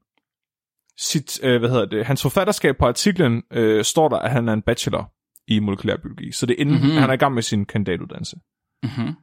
sit, 0.98 1.40
øh, 1.44 1.58
hvad 1.58 1.68
hedder 1.70 1.86
det, 1.86 2.06
hans 2.06 2.22
forfatterskab 2.22 2.76
på 2.78 2.86
artiklen 2.86 3.42
øh, 3.52 3.84
står 3.84 4.08
der, 4.08 4.18
at 4.18 4.30
han 4.30 4.48
er 4.48 4.52
en 4.52 4.62
bachelor 4.62 5.12
i 5.46 5.58
molekylærbiologi. 5.60 6.32
Så 6.32 6.46
det 6.46 6.54
er 6.54 6.60
inden 6.60 6.74
Mhm. 6.74 6.84
mm-hmm. 6.84 6.98
han 7.00 7.10
er 7.10 7.14
i 7.14 7.16
gang 7.16 7.34
med 7.34 7.42
sin 7.42 7.64
kandidatuddannelse. 7.66 8.36
Mm-hmm. 8.82 9.14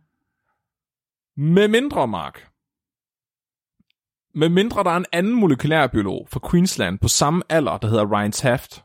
Med 1.38 1.67
mindre, 1.67 2.08
Mark, 2.08 2.47
med 4.38 4.50
mindre 4.50 4.84
der 4.84 4.91
er 4.91 4.97
en 4.97 5.06
anden 5.12 5.34
molekylærbiolog 5.34 6.28
fra 6.30 6.39
Queensland 6.52 7.00
på 7.00 7.08
samme 7.08 7.43
alder, 7.50 7.78
der 7.78 7.88
hedder 7.88 8.12
Ryan 8.13 8.32
Taft, 8.32 8.84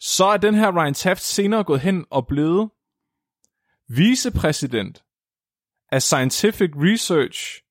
så 0.00 0.24
er 0.24 0.36
den 0.36 0.54
her 0.54 0.82
Ryan 0.82 0.94
Taft 0.94 1.22
senere 1.22 1.64
gået 1.64 1.80
hen 1.80 2.06
og 2.10 2.26
blevet 2.26 2.70
vicepræsident 3.88 5.04
af 5.92 6.02
Scientific 6.02 6.70
Research 6.76 7.62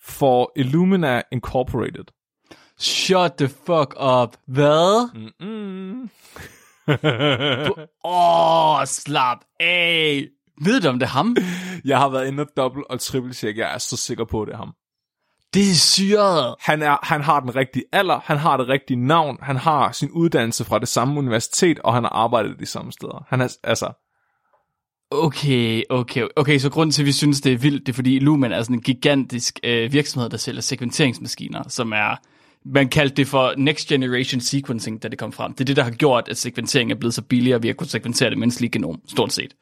for 0.00 0.52
Illumina 0.56 1.22
Incorporated. 1.32 2.04
Shut 2.78 3.32
the 3.38 3.48
fuck 3.48 3.94
up. 4.00 4.36
Hvad? 4.46 5.08
Åh, 8.04 8.78
oh, 8.78 8.86
slap 8.86 9.38
af. 9.60 10.28
Ved 10.60 10.80
du, 10.80 10.88
om 10.88 10.98
det 10.98 11.06
er 11.06 11.10
ham? 11.10 11.36
jeg 11.84 11.98
har 11.98 12.08
været 12.08 12.28
inde 12.28 12.42
og 12.42 12.48
dobbelt 12.56 12.86
og 12.90 13.00
triple 13.00 13.34
check. 13.34 13.58
Jeg 13.58 13.74
er 13.74 13.78
så 13.78 13.96
sikker 13.96 14.24
på, 14.24 14.42
at 14.42 14.46
det 14.46 14.52
er 14.52 14.58
ham. 14.58 14.72
Det 15.54 15.70
er 15.70 15.74
syret. 15.74 16.54
Han, 16.60 16.82
er, 16.82 16.96
han 17.02 17.20
har 17.20 17.40
den 17.40 17.56
rigtige 17.56 17.84
alder, 17.92 18.20
han 18.24 18.38
har 18.38 18.56
det 18.56 18.68
rigtige 18.68 19.06
navn, 19.06 19.38
han 19.42 19.56
har 19.56 19.92
sin 19.92 20.10
uddannelse 20.10 20.64
fra 20.64 20.78
det 20.78 20.88
samme 20.88 21.18
universitet, 21.18 21.78
og 21.78 21.94
han 21.94 22.02
har 22.02 22.10
arbejdet 22.10 22.60
de 22.60 22.66
samme 22.66 22.92
steder. 22.92 23.24
Han 23.28 23.40
er, 23.40 23.56
altså, 23.64 23.92
Okay, 25.14 25.82
okay, 25.90 26.26
okay, 26.36 26.58
så 26.58 26.70
grunden 26.70 26.92
til, 26.92 27.02
at 27.02 27.06
vi 27.06 27.12
synes, 27.12 27.40
det 27.40 27.52
er 27.52 27.56
vildt, 27.56 27.86
det 27.86 27.92
er 27.92 27.94
fordi 27.94 28.18
Lumen 28.18 28.52
er 28.52 28.62
sådan 28.62 28.76
en 28.76 28.82
gigantisk 28.82 29.60
øh, 29.64 29.92
virksomhed, 29.92 30.30
der 30.30 30.36
sælger 30.36 30.60
sekventeringsmaskiner, 30.60 31.68
som 31.68 31.92
er, 31.92 32.16
man 32.64 32.88
kaldte 32.88 33.16
det 33.16 33.26
for 33.26 33.54
Next 33.56 33.88
Generation 33.88 34.40
Sequencing, 34.40 35.02
da 35.02 35.08
det 35.08 35.18
kom 35.18 35.32
frem. 35.32 35.52
Det 35.52 35.60
er 35.60 35.64
det, 35.64 35.76
der 35.76 35.82
har 35.82 35.90
gjort, 35.90 36.28
at 36.28 36.38
sekventering 36.38 36.90
er 36.90 36.94
blevet 36.94 37.14
så 37.14 37.22
billigere 37.22 37.62
ved 37.62 37.70
at 37.70 37.76
kunne 37.76 37.86
sekventere 37.86 38.30
det 38.30 38.38
menneskelige 38.38 38.70
genom, 38.70 39.00
stort 39.08 39.32
set. 39.32 39.54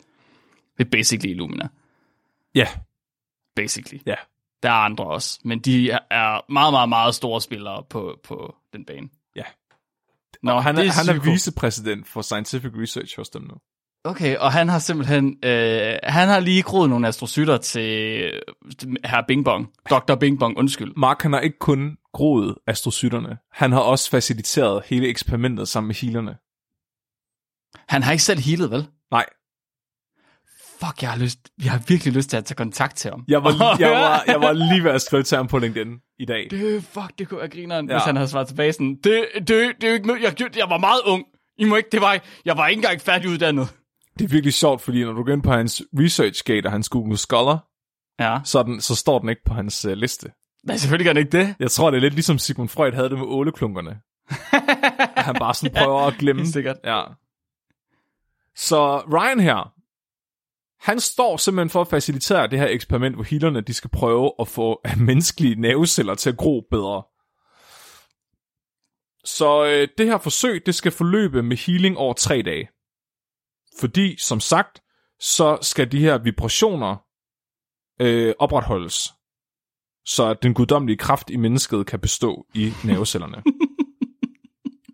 Det 0.80 0.86
er 0.86 0.90
basically 0.90 1.30
Illumina. 1.30 1.68
ja, 2.54 2.66
Basically. 3.56 4.00
ja. 4.06 4.14
Der 4.62 4.68
er 4.68 4.74
andre 4.74 5.04
også, 5.04 5.40
men 5.44 5.58
de 5.58 5.90
er 5.90 6.52
meget, 6.52 6.72
meget, 6.72 6.88
meget 6.88 7.14
store 7.14 7.40
spillere 7.40 7.84
på, 7.90 8.20
på 8.24 8.54
den 8.72 8.84
bane. 8.84 9.08
Ja. 9.36 9.42
Nå, 10.42 10.52
Og 10.52 10.62
han 10.62 10.78
er, 10.78 10.82
det 10.82 10.92
han 10.92 11.16
er 11.16 11.20
vicepræsident 11.32 12.08
for 12.08 12.22
Scientific 12.22 12.70
Research 12.74 13.16
hos 13.18 13.28
dem 13.28 13.42
nu. 13.42 13.54
Okay, 14.04 14.36
og 14.36 14.52
han 14.52 14.68
har 14.68 14.78
simpelthen, 14.78 15.38
øh, 15.44 15.98
han 16.02 16.28
har 16.28 16.40
lige 16.40 16.62
groet 16.62 16.90
nogle 16.90 17.08
astrocytter 17.08 17.56
til 17.56 18.32
til 18.78 18.96
herr 19.04 19.24
Bing 19.28 19.44
Bong. 19.44 19.72
Dr. 19.90 20.14
Bing 20.14 20.38
Bong, 20.38 20.58
undskyld. 20.58 20.92
Mark 20.96 21.22
han 21.22 21.32
har 21.32 21.40
ikke 21.40 21.58
kun 21.58 21.96
groet 22.12 22.54
astrocytterne, 22.66 23.38
han 23.52 23.72
har 23.72 23.80
også 23.80 24.10
faciliteret 24.10 24.82
hele 24.86 25.08
eksperimentet 25.08 25.68
sammen 25.68 25.88
med 25.88 25.94
healerne. 25.94 26.36
Han 27.88 28.02
har 28.02 28.12
ikke 28.12 28.24
selv 28.24 28.40
healet, 28.40 28.70
vel? 28.70 28.86
Nej, 29.10 29.26
Fuck, 30.84 31.02
jeg 31.02 31.10
har, 31.10 31.18
lyst, 31.18 31.38
jeg 31.64 31.70
har 31.72 31.82
virkelig 31.88 32.14
lyst 32.14 32.30
til 32.30 32.36
at 32.36 32.44
tage 32.44 32.56
kontakt 32.56 32.96
til 32.96 33.10
ham. 33.10 33.24
jeg 33.28 33.44
var, 33.44 33.50
jeg 33.80 33.90
var, 33.90 34.22
jeg 34.26 34.40
var 34.40 34.52
lige 34.52 34.84
ved 34.84 34.90
at 34.90 35.02
skrive 35.02 35.22
til 35.22 35.36
ham 35.36 35.48
på 35.48 35.58
LinkedIn 35.58 35.98
i 36.18 36.24
dag. 36.24 36.46
Det, 36.50 36.84
fuck, 36.84 37.18
det 37.18 37.28
kunne 37.28 37.40
være 37.40 37.48
grineren, 37.48 37.86
ja. 37.88 37.92
Ja. 37.92 37.98
hvis 37.98 38.04
han 38.06 38.16
havde 38.16 38.28
svaret 38.28 38.48
tilbage 38.48 38.72
sådan, 38.72 38.96
det, 39.04 39.24
det, 39.34 39.48
det 39.48 39.84
er 39.84 39.92
ikke 39.92 40.06
noget, 40.06 40.22
jeg, 40.22 40.56
jeg 40.56 40.70
var 40.70 40.78
meget 40.78 41.00
ung. 41.06 41.24
I 41.58 41.64
må 41.64 41.76
ikke, 41.76 41.88
det 41.92 42.00
var, 42.00 42.18
jeg 42.44 42.56
var 42.56 42.66
ikke 42.68 42.78
engang 42.78 43.00
færdiguddannet. 43.00 43.68
Det 44.18 44.24
er 44.24 44.28
virkelig 44.28 44.54
sjovt, 44.54 44.80
fordi 44.82 45.04
når 45.04 45.12
du 45.12 45.22
går 45.24 45.32
ind 45.32 45.42
på 45.42 45.52
hans 45.52 45.82
ResearchGate 45.98 46.66
og 46.66 46.72
hans 46.72 46.88
Google 46.88 47.16
Scholar, 47.16 47.66
Ja, 48.20 48.38
så, 48.44 48.62
den, 48.62 48.80
så 48.80 48.94
står 48.94 49.18
den 49.18 49.28
ikke 49.28 49.42
på 49.46 49.54
hans 49.54 49.84
uh, 49.84 49.92
liste. 49.92 50.32
nej, 50.64 50.76
selvfølgelig 50.76 51.04
gør 51.04 51.10
han 51.10 51.16
ikke 51.26 51.38
det. 51.38 51.54
Jeg 51.60 51.70
tror, 51.70 51.90
det 51.90 51.96
er 51.96 52.00
lidt 52.00 52.14
ligesom 52.14 52.38
Sigmund 52.38 52.68
Freud 52.68 52.92
havde 52.92 53.08
det 53.10 53.18
med 53.18 53.26
åleklunkerne. 53.26 54.00
Han 55.26 55.34
bare 55.34 55.54
sådan 55.54 55.74
prøver 55.84 56.00
at 56.00 56.14
glemme. 56.18 56.46
Sikkert. 56.46 56.76
Ja. 56.84 57.02
Så 58.56 58.98
Ryan 58.98 59.40
her, 59.40 59.72
han 60.80 61.00
står 61.00 61.36
simpelthen 61.36 61.70
for 61.70 61.80
at 61.80 61.88
facilitere 61.88 62.46
det 62.46 62.58
her 62.58 62.66
eksperiment, 62.66 63.14
hvor 63.14 63.24
healerne 63.24 63.60
de 63.60 63.74
skal 63.74 63.90
prøve 63.90 64.32
at 64.40 64.48
få 64.48 64.80
menneskelige 65.08 65.54
nerveceller 65.54 66.14
til 66.14 66.30
at 66.30 66.36
gro 66.36 66.66
bedre. 66.70 67.02
Så 69.24 69.64
øh, 69.64 69.88
det 69.98 70.06
her 70.06 70.18
forsøg, 70.18 70.66
det 70.66 70.74
skal 70.74 70.92
forløbe 70.92 71.42
med 71.42 71.56
healing 71.56 71.98
over 71.98 72.14
tre 72.14 72.42
dage. 72.42 72.68
Fordi, 73.80 74.16
som 74.18 74.40
sagt, 74.40 74.82
så 75.20 75.58
skal 75.62 75.92
de 75.92 76.00
her 76.00 76.18
vibrationer 76.18 76.96
øh, 78.00 78.34
opretholdes, 78.38 79.12
så 80.04 80.28
at 80.30 80.42
den 80.42 80.54
guddommelige 80.54 80.98
kraft 80.98 81.30
i 81.30 81.36
mennesket 81.36 81.86
kan 81.86 82.00
bestå 82.00 82.46
i 82.54 82.72
nervecellerne. 82.84 83.42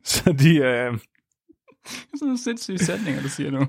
så 0.04 0.32
de, 0.32 0.56
øh, 0.56 0.98
Sådan 1.86 2.08
nogle 2.20 2.38
sindssyge 2.38 2.78
sætninger, 2.78 3.22
du 3.22 3.28
siger 3.28 3.50
nu. 3.50 3.66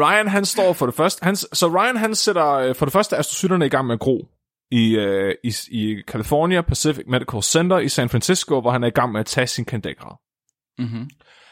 Ryan 0.00 0.28
han 0.28 0.44
står 0.44 0.72
for 0.72 0.86
det 0.86 0.94
første, 0.94 1.24
han, 1.24 1.36
så 1.36 1.68
Ryan 1.78 1.96
han 1.96 2.14
sætter 2.14 2.46
øh, 2.52 2.74
for 2.74 2.86
det 2.86 2.92
første 2.92 3.16
astrocytterne 3.16 3.66
i 3.66 3.68
gang 3.68 3.86
med 3.86 3.94
at 3.94 4.00
gro 4.00 4.28
i, 4.70 4.96
øh, 4.96 5.34
i, 5.44 5.54
i 5.70 6.02
California 6.06 6.60
Pacific 6.62 7.04
Medical 7.08 7.42
Center 7.42 7.78
i 7.78 7.88
San 7.88 8.08
Francisco, 8.08 8.60
hvor 8.60 8.70
han 8.70 8.82
er 8.82 8.86
i 8.86 8.90
gang 8.90 9.12
med 9.12 9.20
at 9.20 9.26
tage 9.26 9.46
sin 9.46 9.64
kandidatgrad. 9.64 10.16
Mm-hmm. 10.78 11.10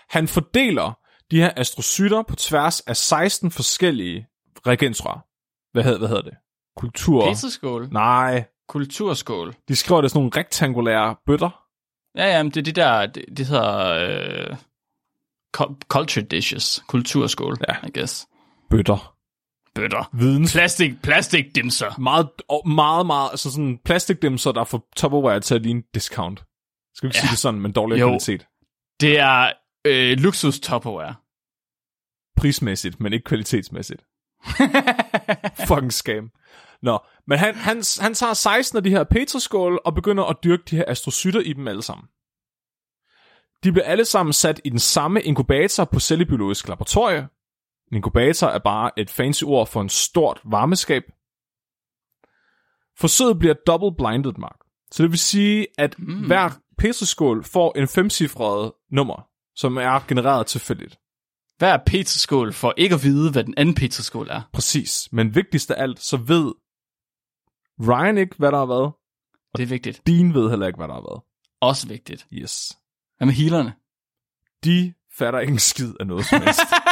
Han 0.09 0.28
fordeler 0.28 0.98
de 1.30 1.37
her 1.40 1.52
astrocytter 1.57 2.22
på 2.22 2.37
tværs 2.37 2.80
af 2.80 2.96
16 2.96 3.50
forskellige 3.50 4.26
reagensrør. 4.66 5.26
Hvad 5.72 5.83
hedder, 5.85 5.98
hvad 5.98 6.09
hedder 6.09 6.22
det? 6.22 6.35
Kultur... 6.76 7.24
Peterskål. 7.28 7.88
Nej, 7.92 8.44
Kulturskål. 8.68 9.54
de 9.68 9.76
skriver 9.76 10.00
det 10.00 10.11
sådan 10.11 10.18
nogle 10.18 10.30
rektangulære 10.37 11.16
bøtter. 11.26 11.61
Ja, 12.16 12.26
ja, 12.37 12.42
men 12.42 12.52
det 12.52 12.57
er 12.61 12.62
de 12.64 12.72
der, 12.72 13.07
det, 13.07 13.24
det 13.37 13.46
hedder 13.46 13.88
øh, 14.50 14.57
cu- 15.57 15.78
culture 15.88 16.24
dishes. 16.24 16.83
Kulturskål, 16.88 17.57
Ja. 17.68 17.74
I 17.87 17.90
guess. 17.98 18.26
Bøtter. 18.77 19.17
Bøtter. 19.75 20.11
Videns... 20.13 20.53
Plastik, 20.53 21.03
plastik 21.03 21.55
dimser. 21.55 22.01
Meget, 22.01 22.29
meget, 22.67 23.07
meget, 23.07 23.31
altså 23.31 23.51
sådan 23.51 23.79
plastikdimser, 23.85 24.53
der 24.53 24.65
får 24.65 24.89
Tupperware 24.97 25.41
til 25.41 25.55
at 25.55 25.63
ligne 25.63 25.83
discount. 25.95 26.45
Skal 26.95 27.07
vi 27.07 27.09
ikke 27.09 27.17
ja. 27.17 27.21
Sige 27.21 27.31
det 27.31 27.39
sådan, 27.39 27.61
men 27.61 27.73
dårlig 27.73 28.01
Jo. 28.01 28.07
kvalitet. 28.07 28.47
Det 29.01 29.19
er 29.19 29.53
øh, 29.85 30.19
luksus 30.19 30.61
Tupperware. 30.61 31.15
prismæssigt, 32.37 33.01
men 33.01 33.13
ikke 33.13 33.25
kvalitetsmæssigt. 33.25 34.05
Fucking 35.69 35.93
scam. 35.93 36.31
Nå, 36.83 36.99
men 37.27 37.39
han, 37.39 37.55
han, 37.55 37.83
han 38.01 38.15
tager 38.15 38.35
16 38.35 38.77
af 38.77 38.83
de 38.83 38.91
her 38.91 39.05
petroskåle 39.05 39.87
og 39.87 39.95
begynder 39.95 40.25
at 40.25 40.37
dyrke 40.45 40.63
de 40.71 40.77
her 40.77 40.85
astrocytter 40.89 41.41
i 41.41 41.53
dem 41.53 41.69
alle 41.69 41.83
sammen. 41.83 42.07
De 43.65 43.73
bliver 43.73 43.85
alle 43.85 44.05
sammen 44.05 44.33
sat 44.33 44.61
i 44.65 44.71
den 44.71 44.79
samme 44.79 45.23
inkubator 45.23 45.85
på 45.85 46.01
cellebiologisk 46.01 46.69
laboratorie. 46.69 47.29
En 47.90 47.97
inkubator 47.97 48.47
er 48.47 48.59
bare 48.59 48.90
et 48.97 49.11
fancy 49.11 49.44
ord 49.44 49.66
for 49.66 49.81
en 49.81 49.88
stort 49.88 50.40
varmeskab. 50.44 51.03
Forsøget 52.99 53.38
bliver 53.38 53.55
double 53.66 53.97
blinded, 53.97 54.33
Mark. 54.38 54.59
Så 54.90 55.03
det 55.03 55.11
vil 55.11 55.18
sige, 55.18 55.66
at 55.79 55.99
mm. 55.99 56.27
hver 56.27 56.51
petroskål 56.79 57.44
får 57.44 57.79
en 57.79 57.88
femcifret 57.88 58.73
nummer, 58.90 59.29
som 59.57 59.77
er 59.77 60.07
genereret 60.09 60.47
tilfældigt. 60.47 60.99
Hvad 61.59 61.70
er 61.70 61.79
peterskål 61.87 62.53
for 62.53 62.75
ikke 62.77 62.94
at 62.94 63.03
vide, 63.03 63.33
hvad 63.33 63.44
den 63.44 63.55
anden 63.57 63.75
peterskål 63.75 64.29
er? 64.31 64.42
Præcis. 64.53 65.09
Men 65.12 65.35
vigtigst 65.35 65.70
af 65.70 65.83
alt, 65.83 66.01
så 66.01 66.16
ved 66.16 66.53
Ryan 67.88 68.18
ikke, 68.18 68.37
hvad 68.38 68.53
der 68.53 68.59
har 68.59 68.66
været. 68.66 68.92
Det 69.57 69.62
er 69.62 69.66
vigtigt. 69.66 70.07
Dean 70.07 70.35
ved 70.35 70.51
heller 70.51 70.66
ikke, 70.66 70.77
hvad 70.77 70.88
der 70.88 70.94
har 70.94 71.01
været. 71.01 71.23
Også 71.61 71.88
vigtigt. 71.88 72.27
Yes. 72.33 72.79
Hvad 73.16 73.27
med 73.27 73.35
healerne? 73.35 73.75
De 74.64 74.94
fatter 75.18 75.40
ikke 75.40 75.53
en 75.53 75.59
skid 75.59 75.94
af 76.01 76.07
noget 76.07 76.27
som 76.27 76.42
helst. 76.42 76.61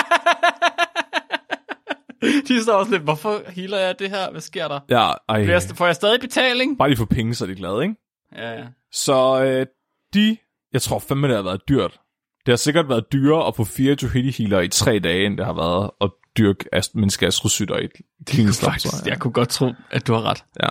De 2.49 2.63
står 2.63 2.73
også 2.73 2.91
lidt, 2.93 3.03
hvorfor 3.03 3.43
healer 3.49 3.79
jeg 3.79 3.99
det 3.99 4.11
her? 4.11 4.31
Hvad 4.31 4.41
sker 4.41 4.69
der? 4.69 4.81
ja, 4.91 5.13
ej. 5.29 5.45
Får 5.45 5.53
jeg, 5.53 5.63
får 5.75 5.87
jeg 5.87 5.95
stadig 5.95 6.21
betaling? 6.21 6.79
Bare 6.79 6.91
de 6.91 6.97
får 6.97 7.05
penge, 7.05 7.35
så 7.35 7.45
er 7.45 7.49
de 7.49 7.55
glade, 7.55 7.83
ikke? 7.83 7.95
Ja, 8.37 8.51
ja. 8.53 8.65
Så 8.93 9.43
øh, 9.45 9.67
de, 10.15 10.37
jeg 10.73 10.83
tror 10.83 10.99
fandme, 10.99 11.29
det 11.29 11.37
har 11.37 11.43
været 11.43 11.61
dyrt. 11.69 12.01
Det 12.47 12.53
har 12.53 12.57
sikkert 12.57 12.89
været 12.89 13.05
dyrere 13.13 13.47
at 13.47 13.57
få 13.57 13.65
fire 13.65 13.97
Johidi 14.03 14.31
healer 14.43 14.61
i 14.61 14.69
tre 14.69 14.99
dage, 14.99 15.27
end 15.27 15.37
det 15.39 15.47
har 15.47 15.53
været 15.55 15.91
at 16.01 16.11
dyrke 16.39 16.65
ast- 16.75 16.95
menneske 16.95 17.27
astrocytter 17.27 17.77
i 17.77 17.85
et 17.85 17.91
klinisk 18.27 18.63
Faktisk, 18.65 18.85
laboratorium. 18.87 19.11
jeg 19.11 19.21
kunne 19.21 19.33
godt 19.33 19.49
tro, 19.49 19.73
at 19.91 20.07
du 20.07 20.13
har 20.13 20.23
ret. 20.23 20.45
Ja. 20.63 20.69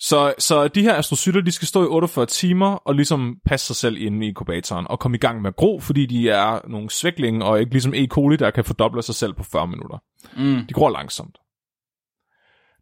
Så, 0.00 0.34
så 0.38 0.68
de 0.68 0.82
her 0.82 0.94
astrocytter, 0.94 1.40
de 1.40 1.52
skal 1.52 1.68
stå 1.68 1.82
i 1.84 1.86
48 1.86 2.26
timer 2.26 2.66
og 2.74 2.94
ligesom 2.94 3.36
passe 3.46 3.66
sig 3.66 3.76
selv 3.76 3.96
inde 4.02 4.26
i 4.26 4.28
inkubatoren 4.28 4.86
og 4.90 4.98
komme 5.00 5.16
i 5.16 5.20
gang 5.20 5.42
med 5.42 5.48
at 5.48 5.56
gro, 5.56 5.80
fordi 5.80 6.06
de 6.06 6.28
er 6.30 6.68
nogle 6.68 6.90
svæklinge 6.90 7.44
og 7.44 7.60
ikke 7.60 7.72
ligesom 7.72 7.94
E. 7.94 8.06
coli, 8.06 8.36
der 8.36 8.50
kan 8.50 8.64
fordoble 8.64 9.02
sig 9.02 9.14
selv 9.14 9.34
på 9.34 9.42
40 9.52 9.66
minutter. 9.68 9.98
Mm. 10.36 10.66
De 10.66 10.74
gror 10.74 10.90
langsomt. 10.90 11.38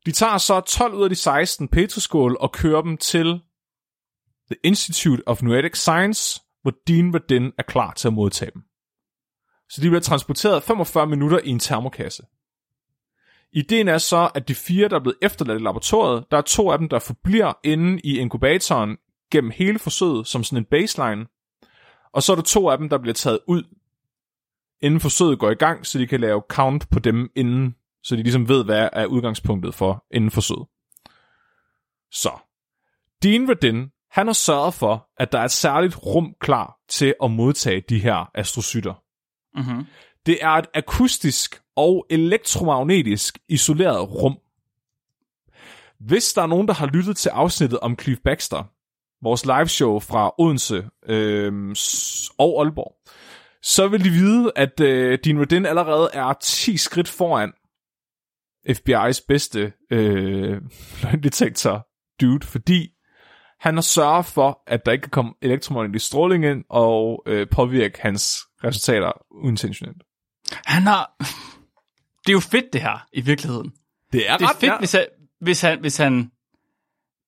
De 0.07 0.13
tager 0.13 0.39
så 0.39 0.61
12 0.61 0.95
ud 0.95 1.05
af 1.05 1.11
de 1.11 1.15
16 1.15 1.69
petriskål 1.69 2.37
og 2.41 2.53
kører 2.53 2.83
dem 2.83 2.97
til 2.97 3.41
The 4.51 4.57
Institute 4.65 5.23
of 5.29 5.43
Noetic 5.43 5.77
Science, 5.77 6.41
hvor 6.63 6.73
Dean 6.87 7.15
Radin 7.15 7.53
er 7.59 7.63
klar 7.63 7.93
til 7.93 8.09
at 8.09 8.15
modtage 8.15 8.51
dem. 8.55 8.63
Så 9.69 9.81
de 9.81 9.89
bliver 9.89 10.01
transporteret 10.01 10.63
45 10.63 11.07
minutter 11.07 11.41
i 11.45 11.49
en 11.49 11.59
termokasse. 11.59 12.23
Ideen 13.53 13.89
er 13.89 13.99
så, 13.99 14.31
at 14.35 14.49
de 14.49 14.55
fire, 14.55 14.89
der 14.89 14.97
er 14.97 15.01
blevet 15.01 15.19
efterladt 15.23 15.61
i 15.61 15.65
laboratoriet, 15.65 16.25
der 16.31 16.37
er 16.37 16.43
to 16.43 16.71
af 16.71 16.79
dem, 16.79 16.89
der 16.89 16.99
forbliver 16.99 17.53
inde 17.65 18.01
i 18.05 18.19
inkubatoren 18.19 18.97
gennem 19.31 19.53
hele 19.55 19.79
forsøget 19.79 20.27
som 20.27 20.45
sådan 20.45 20.59
en 20.59 20.65
baseline. 20.65 21.27
Og 22.13 22.23
så 22.23 22.33
er 22.33 22.37
der 22.37 22.43
to 22.43 22.69
af 22.69 22.79
dem, 22.79 22.89
der 22.89 22.99
bliver 22.99 23.15
taget 23.15 23.39
ud, 23.47 23.63
inden 24.83 25.01
forsøget 25.01 25.39
går 25.39 25.51
i 25.51 25.55
gang, 25.55 25.87
så 25.87 25.99
de 25.99 26.07
kan 26.07 26.21
lave 26.21 26.43
count 26.49 26.91
på 26.91 26.99
dem 26.99 27.31
inden, 27.37 27.75
så 28.03 28.17
de 28.17 28.23
ligesom 28.23 28.49
ved, 28.49 28.65
hvad 28.65 28.89
er 28.93 29.07
udgangspunktet 29.07 29.75
for 29.75 30.05
inden 30.11 30.31
forsøget. 30.31 30.67
Så, 32.11 32.31
Dean 33.23 33.49
Radin, 33.49 33.91
han 34.11 34.27
har 34.27 34.35
sørget 34.35 34.75
for, 34.75 35.09
at 35.17 35.33
der 35.33 35.39
er 35.39 35.45
et 35.45 35.51
særligt 35.51 36.07
rum 36.07 36.35
klar 36.41 36.79
til 36.89 37.15
at 37.23 37.31
modtage 37.31 37.83
de 37.89 37.99
her 37.99 38.31
astrocytter. 38.35 38.95
Mm-hmm. 39.57 39.87
Det 40.27 40.39
er 40.41 40.51
et 40.51 40.67
akustisk 40.75 41.63
og 41.77 42.07
elektromagnetisk 42.11 43.39
isoleret 43.49 44.11
rum. 44.11 44.39
Hvis 46.01 46.33
der 46.33 46.43
er 46.43 46.47
nogen, 46.47 46.69
der 46.69 46.75
har 46.75 46.87
lyttet 46.87 47.17
til 47.17 47.29
afsnittet 47.29 47.79
om 47.79 47.99
Cliff 47.99 48.21
Baxter, 48.25 48.65
vores 49.23 49.47
liveshow 49.47 49.99
fra 49.99 50.35
Odense 50.39 50.89
øh, 51.07 51.69
og 52.39 52.63
Aalborg, 52.63 52.97
så 53.63 53.89
vil 53.89 54.05
de 54.05 54.11
vide, 54.11 54.53
at 54.57 54.81
øh, 54.81 55.19
Dean 55.25 55.41
Radin 55.41 55.67
allerede 55.67 56.11
er 56.13 56.33
10 56.33 56.77
skridt 56.77 57.09
foran 57.09 57.53
FBI's 58.69 59.25
bedste 59.29 59.73
øh, 59.91 60.61
løgndetektor 61.03 61.87
dude, 62.21 62.47
fordi 62.47 62.89
han 63.61 63.75
har 63.75 63.83
sørget 63.83 64.27
for, 64.27 64.63
at 64.67 64.87
der 64.87 64.93
ikke 64.93 65.03
kan 65.03 65.11
komme 65.11 65.33
elektromagnetisk 65.43 66.07
stråling 66.07 66.45
ind 66.45 66.65
og 66.69 67.23
øh, 67.27 67.47
påvirke 67.51 68.03
hans 68.03 68.39
resultater 68.65 69.13
uintentionelt. 69.31 70.03
Han 70.67 70.83
har... 70.83 71.15
Det 72.27 72.29
er 72.29 72.33
jo 72.33 72.41
fedt, 72.41 72.73
det 72.73 72.81
her, 72.81 73.07
i 73.13 73.21
virkeligheden. 73.21 73.73
Det 74.13 74.31
er 74.31 74.37
Det 74.37 74.45
er 74.45 74.55
fedt, 74.61 74.79
hvis 74.79 74.93
han, 74.93 75.07
hvis 75.41 75.61
han, 75.61 75.81
hvis 75.81 75.97
han, 75.97 76.31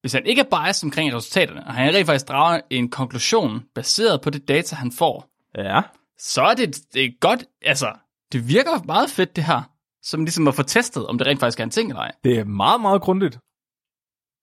hvis 0.01 0.13
han 0.13 0.27
ikke 0.27 0.41
er 0.41 0.63
biased 0.63 0.87
omkring 0.87 1.15
resultaterne, 1.15 1.67
og 1.67 1.75
han 1.75 1.95
rent 1.95 2.07
faktisk 2.07 2.29
drager 2.29 2.61
en 2.71 2.91
konklusion 2.91 3.63
baseret 3.75 4.21
på 4.21 4.31
det 4.31 4.49
data, 4.49 4.77
han 4.77 4.93
får, 4.93 5.31
Ja. 5.59 5.81
Så 6.19 6.43
er 6.43 6.55
det, 6.55 6.77
det 6.93 7.05
er 7.05 7.11
godt, 7.21 7.45
altså, 7.63 7.99
det 8.33 8.49
virker 8.49 8.85
meget 8.85 9.11
fedt, 9.11 9.37
det 9.37 9.45
her, 9.45 9.63
som 10.03 10.25
ligesom 10.25 10.49
at 10.49 10.55
få 10.55 10.63
testet, 10.63 11.07
om 11.07 11.19
det 11.19 11.27
rent 11.27 11.41
faktisk 11.41 11.61
er 11.61 11.65
en 11.65 11.71
ting 11.71 11.91
eller 11.91 12.03
ej. 12.03 12.13
Det 12.25 12.39
er 12.39 12.45
meget, 12.45 12.81
meget 12.81 13.03
grundigt. 13.03 13.39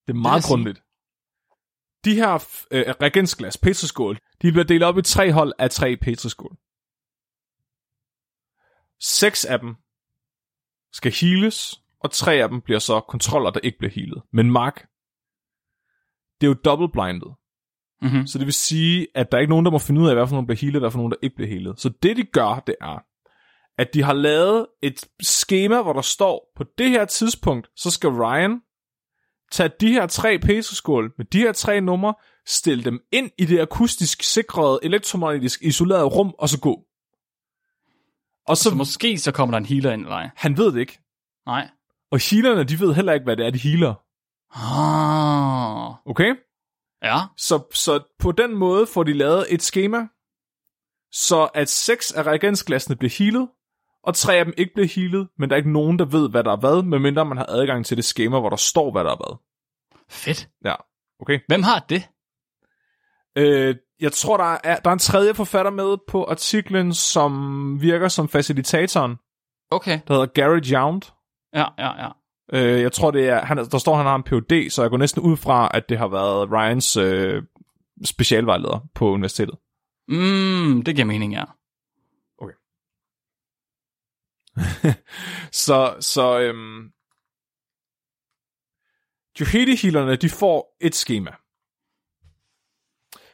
Det 0.08 0.14
er 0.14 0.20
meget 0.20 0.44
sige. 0.44 0.50
grundigt. 0.50 0.84
De 2.06 2.16
her 2.16 2.34
øh, 2.72 2.96
reagensglas, 3.02 3.58
petriskål, 3.58 4.18
de 4.42 4.52
bliver 4.52 4.64
delt 4.64 4.84
op 4.84 4.98
i 4.98 5.02
tre 5.02 5.32
hold 5.32 5.54
af 5.60 5.70
tre 5.70 5.98
petriskål. 5.98 6.58
Seks 9.00 9.46
af 9.46 9.60
dem 9.60 9.76
skal 10.94 11.12
heales, 11.12 11.82
og 12.00 12.12
tre 12.12 12.34
af 12.34 12.50
dem 12.50 12.62
bliver 12.62 12.80
så 12.80 13.00
kontroller, 13.00 13.50
der 13.50 13.60
ikke 13.64 13.78
bliver 13.78 13.92
healet. 13.92 14.24
Men 14.34 14.52
Mark, 14.52 14.76
det 16.42 16.48
er 16.48 16.52
jo 16.52 16.58
double-blinded. 16.66 17.41
Mm-hmm. 18.02 18.28
Så 18.28 18.38
det 18.38 18.46
vil 18.46 18.54
sige, 18.54 19.08
at 19.16 19.32
der 19.32 19.38
er 19.38 19.42
ikke 19.42 19.50
nogen, 19.50 19.66
der 19.66 19.72
må 19.72 19.80
finde 19.80 20.02
ud 20.02 20.08
af, 20.08 20.16
hvad 20.16 20.28
for 20.28 20.36
nogen 20.36 20.48
bliver 20.48 20.60
healet, 20.60 20.76
og 20.76 20.80
hvad 20.80 20.92
for 20.92 20.98
nogen, 20.98 21.12
der 21.12 21.18
ikke 21.22 21.36
bliver 21.36 21.50
healet. 21.50 21.80
Så 21.80 21.90
det, 22.04 22.18
de 22.18 22.24
gør, 22.24 22.64
det 22.68 22.76
er, 22.82 23.04
at 23.78 23.94
de 23.94 24.04
har 24.04 24.14
lavet 24.14 24.68
et 24.84 25.06
schema, 25.24 25.82
hvor 25.82 25.94
der 25.94 26.02
står, 26.02 26.52
på 26.56 26.64
det 26.78 26.90
her 26.90 27.06
tidspunkt, 27.06 27.70
så 27.76 27.92
skal 27.92 28.10
Ryan 28.10 28.60
tage 29.52 29.70
de 29.80 29.92
her 29.92 30.08
tre 30.08 30.40
petriskål 30.40 31.14
med 31.18 31.26
de 31.26 31.40
her 31.40 31.52
tre 31.52 31.82
numre, 31.82 32.14
stille 32.46 32.84
dem 32.84 33.00
ind 33.12 33.32
i 33.38 33.46
det 33.46 33.60
akustisk 33.60 34.24
sikrede, 34.24 34.80
elektromagnetisk 34.84 35.62
isolerede 35.62 36.06
rum, 36.06 36.34
og 36.40 36.50
så 36.50 36.60
gå. 36.60 36.86
Og 38.48 38.58
så, 38.58 38.70
Så 38.70 38.76
måske 38.76 39.18
så 39.18 39.32
kommer 39.32 39.52
der 39.52 39.58
en 39.58 39.66
healer 39.66 39.92
ind 39.92 40.02
eller 40.02 40.16
ej. 40.16 40.30
han 40.36 40.58
ved 40.58 40.74
det 40.74 40.80
ikke. 40.80 41.00
Nej. 41.46 41.70
Og 42.12 42.20
healerne, 42.30 42.64
de 42.64 42.80
ved 42.80 42.94
heller 42.94 43.14
ikke, 43.14 43.24
hvad 43.24 43.38
det 43.38 43.46
er, 43.46 43.50
de 43.50 43.58
healer. 43.58 43.94
Ah. 44.56 45.96
Okay? 46.06 46.36
Ja. 47.04 47.18
Så, 47.38 47.64
så 47.74 48.04
på 48.20 48.32
den 48.32 48.56
måde 48.56 48.88
får 48.88 49.04
de 49.04 49.14
lavet 49.14 49.46
et 49.54 49.62
schema, 49.62 50.08
så 51.12 51.50
at 51.54 51.70
seks 51.70 52.12
af 52.12 52.24
reagensglassene 52.24 52.96
bliver 52.96 53.16
healet, 53.20 53.50
og 54.04 54.16
tre 54.16 54.36
af 54.36 54.46
dem 54.46 54.54
ikke 54.58 54.74
bliver 54.74 54.88
healet, 54.88 55.28
men 55.38 55.50
der 55.50 55.56
er 55.56 55.58
ikke 55.58 55.72
nogen, 55.72 56.00
der 56.00 56.06
ved, 56.06 56.30
hvad 56.30 56.44
der 56.44 56.52
er 56.52 56.56
hvad, 56.60 56.84
medmindre 56.84 57.26
man 57.26 57.38
har 57.38 57.46
adgang 57.50 57.86
til 57.86 57.98
det 57.98 58.06
schema, 58.06 58.40
hvor 58.40 58.50
der 58.50 58.56
står, 58.56 58.92
hvad 58.92 59.04
der 59.04 59.12
er 59.12 59.16
hvad. 59.16 59.38
Fedt. 60.10 60.50
Ja, 60.66 60.76
okay. 61.20 61.40
Hvem 61.48 61.64
har 61.64 61.80
det? 61.80 62.10
Øh, 63.36 63.76
jeg 64.00 64.12
tror, 64.12 64.38
der 64.38 64.58
er, 64.64 64.80
der 64.80 64.90
er 64.90 64.94
en 64.94 65.00
tredje 65.00 65.34
forfatter 65.34 65.72
med 65.72 65.98
på 66.08 66.24
artiklen, 66.26 66.94
som 66.94 67.82
virker 67.82 68.08
som 68.08 68.30
facilitatoren, 68.30 69.18
Okay. 69.72 70.00
der 70.08 70.14
hedder 70.14 70.26
Gary 70.26 70.60
Jount. 70.60 71.14
Ja, 71.54 71.66
ja, 71.78 72.04
ja. 72.04 72.10
Øh, 72.54 72.82
jeg 72.82 72.92
tror, 72.92 73.12
det 73.12 73.30
er, 73.30 73.46
han, 73.46 73.58
der 73.58 73.78
står, 73.78 73.96
han 73.96 74.06
har 74.06 74.16
en 74.16 74.24
PhD, 74.24 74.70
så 74.70 74.82
jeg 74.82 74.90
går 74.90 74.98
næsten 74.98 75.22
ud 75.22 75.38
fra, 75.38 75.72
at 75.74 75.90
det 75.90 75.98
har 75.98 76.08
været 76.08 76.52
Ryans 76.52 76.98
øh, 76.98 77.44
specialvejleder 78.06 78.88
på 78.96 79.10
universitetet. 79.10 79.56
Mm, 80.08 80.84
det 80.86 80.96
giver 80.96 81.06
mening, 81.06 81.34
ja. 81.34 81.44
så, 85.66 85.96
så 86.00 86.40
øhm, 86.40 86.92
Johedi-healerne, 89.40 90.16
de 90.16 90.30
får 90.30 90.78
et 90.82 90.96
schema. 90.96 91.32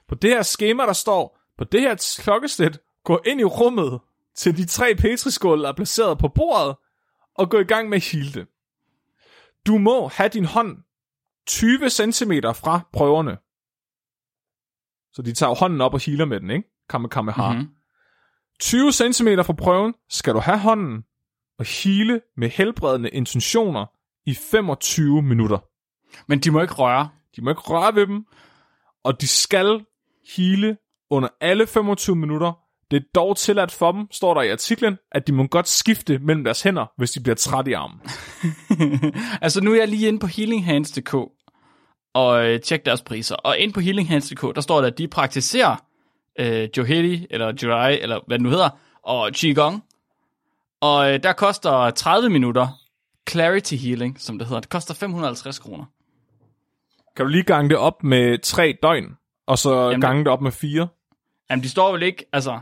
På 0.08 0.16
det 0.16 0.30
her 0.30 0.42
schema, 0.42 0.84
der 0.84 0.94
står, 0.94 1.40
på 1.58 1.64
det 1.64 1.82
her 1.82 2.20
klokkeslæt, 2.24 2.80
gå 3.04 3.22
ind 3.26 3.42
i 3.42 3.44
rummet 3.44 4.00
til 4.36 4.58
de 4.58 4.66
tre 4.66 4.96
petriskål, 4.96 5.64
der 5.64 5.70
er 5.70 5.74
placeret 5.74 6.18
på 6.18 6.28
bordet, 6.28 6.76
og 7.36 7.50
gå 7.50 7.60
i 7.60 7.64
gang 7.64 7.90
med 7.90 7.98
at 7.98 8.04
heale 8.04 8.34
det. 8.34 8.48
Du 9.68 9.78
må 9.78 10.08
have 10.08 10.30
din 10.30 10.46
hånd 10.46 10.78
20 11.48 11.90
cm 11.90 12.32
fra 12.56 12.80
prøverne. 12.94 13.38
Så 15.14 15.22
de 15.22 15.34
tager 15.34 15.56
hånden 15.56 15.82
op 15.82 15.94
og 15.94 16.00
healer 16.06 16.26
med 16.26 16.40
den, 16.40 16.50
ikke? 16.50 16.70
Kamehameha. 16.90 17.52
Mm-hmm. 17.52 17.60
Mm-hmm. 17.60 17.76
20 18.60 18.92
cm 18.92 19.28
fra 19.46 19.54
prøven 19.54 19.94
skal 20.10 20.34
du 20.34 20.40
have 20.40 20.60
hånden 20.60 21.04
og 21.60 21.66
hele 21.84 22.22
med 22.38 22.50
helbredende 22.50 23.10
intentioner 23.10 23.86
i 24.26 24.34
25 24.34 25.22
minutter. 25.22 25.58
Men 26.28 26.40
de 26.40 26.52
må 26.52 26.62
ikke 26.62 26.74
røre. 26.74 27.10
De 27.36 27.42
må 27.42 27.50
ikke 27.50 27.62
røre 27.62 27.96
ved 27.96 28.08
dem, 28.08 28.26
og 29.04 29.22
de 29.22 29.28
skal 29.28 29.86
hele 30.36 30.78
under 31.10 31.30
alle 31.42 31.68
25 31.68 32.16
minutter. 32.16 32.67
Det 32.92 32.98
er 32.98 33.06
dog 33.16 33.38
tilladt 33.38 33.72
for 33.72 33.92
dem, 33.92 34.08
står 34.12 34.34
der 34.34 34.42
i 34.42 34.52
artiklen, 34.52 34.98
at 35.12 35.28
de 35.28 35.32
må 35.32 35.48
godt 35.48 35.68
skifte 35.68 36.20
mellem 36.20 36.44
deres 36.44 36.62
hænder, 36.62 36.86
hvis 36.98 37.12
de 37.12 37.20
bliver 37.20 37.36
træt 37.36 37.68
i 37.68 37.74
armen. 37.74 38.02
altså 39.42 39.62
nu 39.62 39.72
er 39.72 39.78
jeg 39.78 39.88
lige 39.88 40.08
inde 40.08 40.20
på 40.20 40.28
healinghands.dk 40.28 41.16
og 42.14 42.46
øh, 42.46 42.62
tjek 42.62 42.86
deres 42.86 43.02
priser. 43.02 43.36
Og 43.36 43.58
ind 43.58 43.74
på 43.74 43.80
healinghands.dk, 43.80 44.56
der 44.56 44.62
står 44.62 44.82
der, 44.82 44.88
at 44.88 44.98
de 44.98 45.08
praktiserer 45.08 45.76
øh, 46.40 46.70
Johedi, 46.78 47.28
eller 47.30 47.54
Jirai, 47.64 48.00
eller 48.00 48.20
hvad 48.28 48.38
det 48.38 48.44
nu 48.44 48.50
hedder, 48.50 48.70
og 49.04 49.32
Qigong. 49.36 49.84
Og 50.82 51.14
øh, 51.14 51.24
der 51.24 51.34
koster 51.34 51.90
30 51.90 52.30
minutter 52.30 52.68
Clarity 53.30 53.74
Healing, 53.76 54.20
som 54.20 54.38
det 54.38 54.48
hedder. 54.48 54.60
Det 54.60 54.70
koster 54.70 54.94
550 54.94 55.60
kroner. 55.60 55.86
Kan 57.16 57.26
du 57.26 57.32
lige 57.32 57.44
gange 57.44 57.70
det 57.70 57.78
op 57.78 58.04
med 58.04 58.38
tre 58.38 58.78
døgn, 58.84 59.18
og 59.48 59.58
så 59.58 59.74
Jamen, 59.74 59.92
Jamen, 59.92 60.02
gange 60.02 60.24
det 60.24 60.28
op 60.28 60.42
med 60.42 60.52
fire? 60.52 60.88
Jamen, 61.50 61.64
de 61.64 61.70
står 61.70 61.92
vel 61.92 62.04
ikke, 62.04 62.26
altså... 62.34 62.60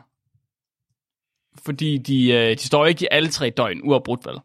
Fordi 1.57 1.97
de, 1.97 2.31
øh, 2.31 2.49
de 2.49 2.67
står 2.67 2.85
ikke 2.85 3.03
i 3.03 3.07
alle 3.11 3.29
tre 3.29 3.49
døgn, 3.49 3.81
uafbrudt 3.83 4.25
vel? 4.25 4.39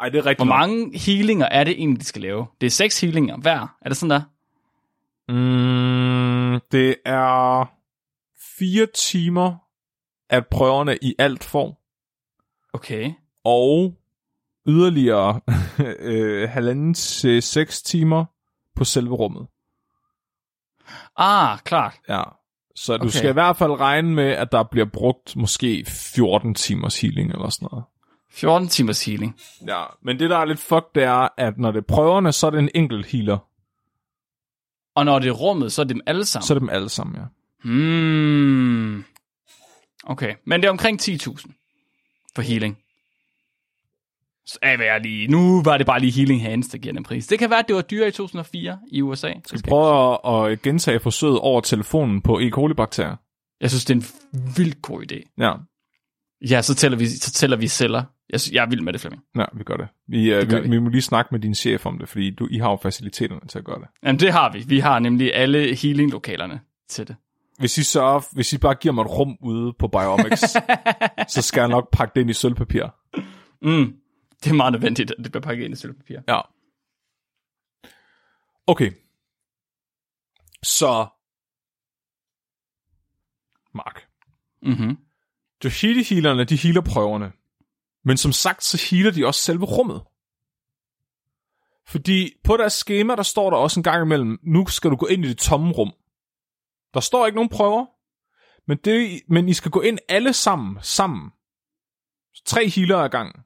Ej, 0.00 0.08
det 0.08 0.18
er 0.18 0.26
rigtigt. 0.26 0.48
Hvor 0.48 0.56
mange 0.56 0.98
healinger 0.98 1.46
er 1.46 1.64
det 1.64 1.72
egentlig, 1.72 2.00
de 2.00 2.06
skal 2.06 2.22
lave? 2.22 2.46
Det 2.60 2.66
er 2.66 2.70
seks 2.70 3.00
healinger 3.00 3.36
hver. 3.36 3.76
Er 3.82 3.88
det 3.88 3.96
sådan 3.96 4.10
der? 4.10 4.22
Mm, 5.28 6.60
det 6.72 6.96
er 7.04 7.64
fire 8.58 8.86
timer, 8.94 9.54
at 10.30 10.46
prøverne 10.46 10.98
i 11.02 11.14
alt 11.18 11.44
får. 11.44 11.80
Okay. 12.72 13.12
og 13.44 13.94
yderligere 14.66 15.40
øh, 15.98 16.48
halvanden 16.48 16.94
til 16.94 17.42
seks 17.42 17.82
timer 17.82 18.24
på 18.76 18.84
selve 18.84 19.14
rummet. 19.14 19.46
Ah, 21.16 21.58
klart. 21.58 22.00
Ja. 22.08 22.22
Så 22.76 22.92
du 22.92 22.96
Okay. 22.96 23.08
okay. 23.08 23.18
skal 23.18 23.30
i 23.30 23.32
hvert 23.32 23.56
fald 23.56 23.80
regne 23.80 24.10
med, 24.14 24.24
at 24.30 24.52
der 24.52 24.62
bliver 24.62 24.86
brugt 24.92 25.36
måske 25.36 25.84
14 25.88 26.54
timers 26.54 27.00
healing 27.00 27.30
eller 27.32 27.48
sådan 27.48 27.68
noget. 27.72 27.84
14 28.32 28.68
timers 28.68 29.04
healing. 29.04 29.36
Ja, 29.66 29.82
men 30.02 30.18
det 30.18 30.30
der 30.30 30.38
er 30.38 30.44
lidt 30.44 30.58
fuck, 30.58 30.84
det 30.94 31.02
er, 31.02 31.28
at 31.38 31.58
når 31.58 31.70
det 31.70 31.78
er 31.78 31.84
prøverne, 31.88 32.32
så 32.32 32.46
er 32.46 32.50
det 32.50 32.58
en 32.58 32.70
enkelt 32.74 33.06
healer. 33.06 33.38
Og 34.94 35.04
når 35.04 35.18
det 35.18 35.28
er 35.28 35.32
rummet, 35.32 35.72
så 35.72 35.82
er 35.82 35.84
det 35.84 35.94
dem 35.94 36.02
alle 36.06 36.24
sammen. 36.24 36.46
Så 36.46 36.52
er 36.52 36.54
det 36.54 36.60
dem 36.60 36.68
alle 36.70 36.88
sammen, 36.88 37.16
ja. 37.16 37.22
Hmm. 37.64 39.04
Okay, 40.04 40.34
men 40.46 40.60
det 40.60 40.66
er 40.66 40.70
omkring 40.70 41.00
10.000 41.02 42.30
for 42.34 42.42
healing. 42.42 42.78
Så 44.46 44.58
er 44.62 44.82
jeg 44.82 45.00
lige, 45.00 45.28
nu 45.28 45.62
var 45.62 45.78
det 45.78 45.86
bare 45.86 46.00
lige 46.00 46.12
Healing 46.12 46.42
Hands, 46.42 46.68
der 46.68 46.78
giver 46.78 46.92
den 46.94 47.02
pris. 47.02 47.26
Det 47.26 47.38
kan 47.38 47.50
være, 47.50 47.58
at 47.58 47.68
det 47.68 47.76
var 47.76 47.82
dyre 47.82 48.08
i 48.08 48.10
2004 48.10 48.78
i 48.92 49.02
USA. 49.02 49.32
Skal 49.46 49.58
vi 49.58 49.62
prøve 49.68 50.18
at, 50.46 50.52
at 50.52 50.62
gentage 50.62 51.00
forsøget 51.00 51.38
over 51.38 51.60
telefonen 51.60 52.22
på 52.22 52.38
E. 52.40 52.50
coli-bakterier? 52.50 53.16
Jeg 53.60 53.70
synes, 53.70 53.84
det 53.84 53.94
er 53.94 53.98
en 53.98 54.06
vildt 54.56 54.82
god 54.82 55.02
idé. 55.12 55.34
Ja, 55.38 55.52
Ja, 56.50 56.62
så 56.62 56.74
tæller 56.74 56.98
vi, 56.98 57.06
så 57.06 57.32
tæller 57.32 57.56
vi 57.56 57.68
celler. 57.68 58.02
Jeg, 58.30 58.40
jeg 58.52 58.62
er 58.64 58.68
vild 58.68 58.80
med 58.80 58.92
det, 58.92 59.00
Flemming. 59.00 59.22
ja, 59.36 59.44
vi 59.54 59.64
gør 59.64 59.76
det. 59.76 59.88
Vi, 60.08 60.36
uh, 60.36 60.48
gør 60.48 60.60
vi, 60.60 60.62
vi. 60.62 60.70
vi 60.70 60.78
må 60.78 60.88
lige 60.88 61.02
snakke 61.02 61.28
med 61.32 61.40
din 61.40 61.54
chef 61.54 61.86
om 61.86 61.98
det, 61.98 62.08
fordi 62.08 62.30
du, 62.30 62.48
I 62.50 62.58
har 62.58 62.70
jo 62.70 62.78
faciliteterne 62.82 63.40
til 63.48 63.58
at 63.58 63.64
gøre 63.64 63.78
det. 63.78 63.86
Jamen, 64.04 64.20
det 64.20 64.32
har 64.32 64.52
vi. 64.52 64.64
Vi 64.66 64.78
har 64.78 64.98
nemlig 64.98 65.34
alle 65.34 65.74
healing-lokalerne 65.74 66.60
til 66.88 67.08
det. 67.08 67.16
Hvis 67.58 67.78
I, 67.78 67.82
sørger, 67.82 68.20
hvis 68.32 68.52
I 68.52 68.58
bare 68.58 68.74
giver 68.74 68.92
mig 68.92 69.02
et 69.02 69.10
rum 69.10 69.36
ude 69.42 69.72
på 69.78 69.88
Biomics, 69.88 70.40
så 71.34 71.42
skal 71.42 71.60
jeg 71.60 71.68
nok 71.68 71.88
pakke 71.92 72.12
det 72.14 72.20
ind 72.20 72.30
i 72.30 72.32
sølvpapir. 72.32 72.84
Mm. 73.62 73.92
Det 74.44 74.50
er 74.50 74.54
meget 74.54 74.72
nødvendigt, 74.72 75.10
at 75.10 75.24
det 75.24 75.32
bliver 75.32 75.42
pakket 75.42 75.64
ind 75.64 75.74
i 75.74 75.76
sølvpapir. 75.76 76.20
Ja. 76.28 76.40
Okay. 78.66 78.92
Så. 80.62 81.06
Mark. 83.74 84.08
Mm-hmm. 84.62 84.96
Dohity-healerne, 85.62 86.44
de 86.44 86.56
healer 86.56 86.80
prøverne. 86.80 87.32
Men 88.04 88.16
som 88.16 88.32
sagt, 88.32 88.64
så 88.64 88.88
healer 88.90 89.10
de 89.10 89.26
også 89.26 89.40
selve 89.40 89.64
rummet. 89.64 90.02
Fordi 91.86 92.32
på 92.44 92.56
deres 92.56 92.72
schema, 92.72 93.16
der 93.16 93.22
står 93.22 93.50
der 93.50 93.56
også 93.56 93.80
en 93.80 93.84
gang 93.84 94.02
imellem, 94.02 94.38
nu 94.42 94.66
skal 94.66 94.90
du 94.90 94.96
gå 94.96 95.06
ind 95.06 95.24
i 95.24 95.28
det 95.28 95.38
tomme 95.38 95.72
rum. 95.72 95.92
Der 96.94 97.00
står 97.00 97.26
ikke 97.26 97.36
nogen 97.36 97.48
prøver, 97.48 97.86
men, 98.66 98.78
det, 98.84 99.22
men 99.28 99.48
I 99.48 99.52
skal 99.52 99.70
gå 99.70 99.80
ind 99.80 99.98
alle 100.08 100.32
sammen, 100.32 100.78
sammen. 100.82 101.30
Tre 102.46 102.68
healer 102.68 102.98
ad 102.98 103.08
gangen. 103.08 103.44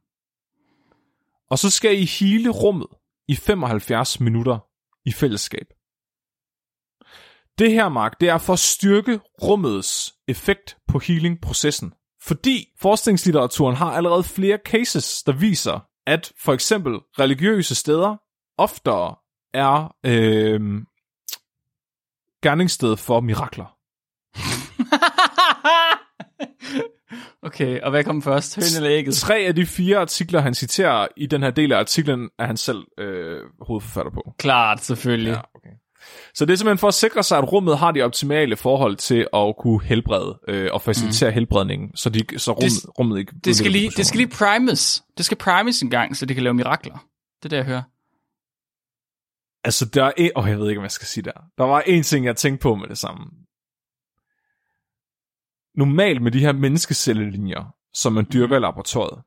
Og 1.51 1.59
så 1.59 1.71
skal 1.71 2.03
I 2.03 2.05
hele 2.05 2.51
rummet 2.51 2.87
i 3.29 3.35
75 3.35 4.21
minutter 4.21 4.59
i 5.05 5.13
fællesskab. 5.13 5.67
Det 7.59 7.73
her, 7.73 7.89
Mark, 7.89 8.21
det 8.21 8.29
er 8.29 8.39
for 8.39 8.53
at 8.53 8.59
styrke 8.59 9.21
rummets 9.43 10.15
effekt 10.29 10.77
på 10.89 10.99
healing-processen. 10.99 11.93
Fordi 12.23 12.67
forskningslitteraturen 12.81 13.77
har 13.77 13.93
allerede 13.93 14.25
flere 14.25 14.59
cases, 14.67 15.23
der 15.23 15.33
viser, 15.33 15.81
at 16.07 16.33
for 16.45 16.53
eksempel 16.53 16.93
religiøse 17.19 17.75
steder 17.75 18.17
oftere 18.59 19.15
er 19.55 19.95
øh, 20.07 20.61
gerningssted 22.43 22.97
for 22.97 23.21
mirakler. 23.21 23.67
okay, 27.43 27.81
og 27.81 27.91
hvad 27.91 28.05
kom 28.05 28.23
først? 28.23 28.57
Høn 28.57 28.83
eller 28.85 28.99
ægget? 28.99 29.15
Tre 29.15 29.39
af 29.39 29.55
de 29.55 29.67
fire 29.67 29.99
artikler, 29.99 30.41
han 30.41 30.55
citerer 30.55 31.07
i 31.17 31.27
den 31.27 31.43
her 31.43 31.51
del 31.51 31.73
af 31.73 31.79
artiklen, 31.79 32.29
er 32.39 32.47
han 32.47 32.57
selv 32.57 32.85
øh, 32.99 33.41
hovedforfatter 33.61 34.13
på. 34.13 34.35
Klart, 34.39 34.85
selvfølgelig. 34.85 35.31
Ja, 35.33 35.41
okay. 35.55 35.69
Så 36.35 36.45
det 36.47 36.53
er 36.53 36.57
simpelthen 36.57 36.79
for 36.79 36.89
at 36.89 36.95
sikre 36.95 37.23
sig, 37.23 37.39
at 37.39 37.53
rummet 37.53 37.79
har 37.79 37.93
de 37.93 38.03
optimale 38.03 38.57
forhold 38.57 38.97
til 38.97 39.27
at 39.35 39.55
kunne 39.59 39.83
helbrede 39.83 40.39
øh, 40.49 40.71
og 40.73 40.83
facilitere 40.83 41.31
mm. 41.31 41.35
helbredningen, 41.35 41.97
så, 41.97 42.11
de, 42.11 42.39
så 42.39 42.53
rummet, 42.53 42.71
Det- 42.73 42.99
rummet 42.99 43.19
ikke... 43.19 43.33
Det 43.45 43.57
skal, 43.57 43.71
lige, 43.71 43.91
det 43.91 44.07
skal 44.07 44.19
lige 44.19 44.29
primes. 44.29 45.03
Det 45.19 45.25
skal 45.25 45.37
primes 45.37 45.83
en 45.83 45.91
gang, 45.91 46.17
så 46.17 46.27
det 46.27 46.37
kan 46.37 46.43
lave 46.43 46.55
mirakler. 46.55 47.07
Det 47.43 47.45
er 47.45 47.49
det, 47.49 47.57
jeg 47.57 47.65
hører. 47.65 47.83
Altså, 49.65 49.85
der 49.85 50.05
er 50.05 50.13
en... 50.17 50.31
Oh, 50.37 50.49
jeg 50.49 50.59
ved 50.59 50.69
ikke, 50.69 50.79
hvad 50.81 50.85
jeg 50.87 50.91
skal 50.93 51.07
sige 51.07 51.25
der. 51.25 51.33
Der 51.59 51.65
var 51.65 51.81
en 51.87 52.03
ting, 52.03 52.27
jeg 52.27 52.37
tænkte 52.37 52.63
på 52.63 52.75
med 52.75 52.89
det 52.89 52.99
samme. 52.99 53.25
Normalt 55.79 56.23
med 56.23 56.33
de 56.33 56.41
her 56.41 56.53
menneskecellelinjer, 56.53 57.75
som 57.95 58.13
man 58.13 58.27
dyrker 58.33 58.57
i 58.57 58.61
laboratoriet, 58.61 59.23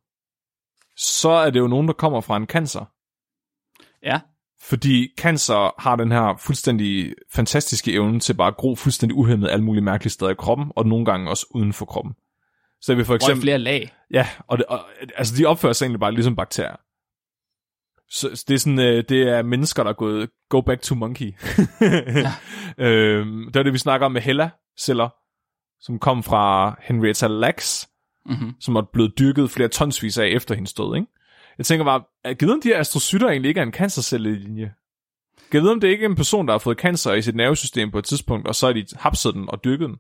så 0.98 1.30
er 1.30 1.50
det 1.50 1.60
jo 1.60 1.68
nogen, 1.68 1.88
der 1.88 1.94
kommer 1.94 2.22
fra 2.22 2.38
en 2.38 2.46
cancer. 2.46 2.86
Ja. 4.04 4.20
Fordi 4.62 5.08
cancer 5.18 5.82
har 5.82 5.96
den 5.96 6.12
her 6.12 6.36
fuldstændig 6.40 7.14
fantastiske 7.34 7.94
evne 7.94 8.20
til 8.20 8.34
bare 8.34 8.48
at 8.48 8.58
gro 8.58 8.76
fuldstændig 8.76 9.18
uhemmet 9.18 9.50
alle 9.50 9.66
mulige 9.66 9.84
mærkelige 9.84 10.12
steder 10.12 10.32
i 10.32 10.36
kroppen, 10.36 10.72
og 10.76 10.88
nogle 10.88 11.06
gange 11.06 11.30
også 11.30 11.46
uden 11.50 11.74
for 11.74 11.86
kroppen. 11.86 12.14
Så 12.82 12.96
vi 12.96 13.04
for 13.04 13.14
Og 13.14 13.16
eksempel... 13.16 13.42
flere 13.42 13.58
lag. 13.58 13.94
Ja, 14.12 14.28
og, 14.48 14.58
det, 14.58 14.66
og 14.66 14.80
altså 15.16 15.36
de 15.38 15.46
opfører 15.46 15.74
sig 15.74 15.86
egentlig 15.86 16.00
bare 16.00 16.12
ligesom 16.12 16.36
bakterier. 16.36 16.76
Så 18.10 18.44
det 18.48 18.54
er 18.54 18.58
sådan, 18.58 18.80
øh, 18.80 19.04
det 19.10 19.22
er 19.22 19.42
mennesker, 19.42 19.84
der 19.84 19.90
er 19.90 19.94
gået 19.94 20.30
go 20.50 20.62
back 20.62 20.82
to 20.82 20.96
monkey. 20.96 21.34
ja. 22.26 22.34
øhm, 22.78 23.46
det 23.46 23.56
er 23.56 23.64
det, 23.64 23.74
vi 23.74 23.78
snakker 23.78 24.06
om 24.06 24.12
med 24.12 24.22
Hella-celler, 24.22 25.10
som 25.82 26.00
kom 26.00 26.24
fra 26.24 26.76
Henrietta 26.82 27.28
Lacks, 27.28 27.88
Mm-hmm. 28.26 28.54
som 28.60 28.76
er 28.76 28.82
blevet 28.94 29.20
dyrket 29.20 29.52
flere 29.52 29.70
tonsvis 29.70 30.18
af 30.18 30.28
efter 30.28 30.56
hendes 30.56 30.74
død, 30.74 30.96
ikke? 30.96 31.08
Jeg 31.58 31.66
tænker 31.66 31.86
bare, 31.86 32.04
er 32.24 32.34
givet 32.34 32.54
om 32.54 32.62
de 32.62 32.68
her 32.68 32.80
astrocytter 32.80 33.30
egentlig 33.30 33.50
ikke 33.50 33.60
er 33.60 33.64
en 33.64 33.74
cancercellelinje? 33.74 34.74
Vide, 35.52 35.72
om 35.72 35.80
det 35.80 35.88
ikke 35.88 36.06
er 36.06 36.10
en 36.10 36.16
person, 36.16 36.48
der 36.48 36.54
har 36.54 36.60
fået 36.60 36.78
cancer 36.78 37.14
i 37.14 37.22
sit 37.22 37.36
nervesystem 37.36 37.92
på 37.92 38.00
et 38.00 38.06
tidspunkt, 38.06 38.48
og 38.48 38.56
så 38.56 38.66
har 38.66 38.74
de 38.74 38.86
hapset 38.96 39.34
den 39.34 39.50
og 39.50 39.64
dyrket 39.64 39.90
den? 39.90 39.98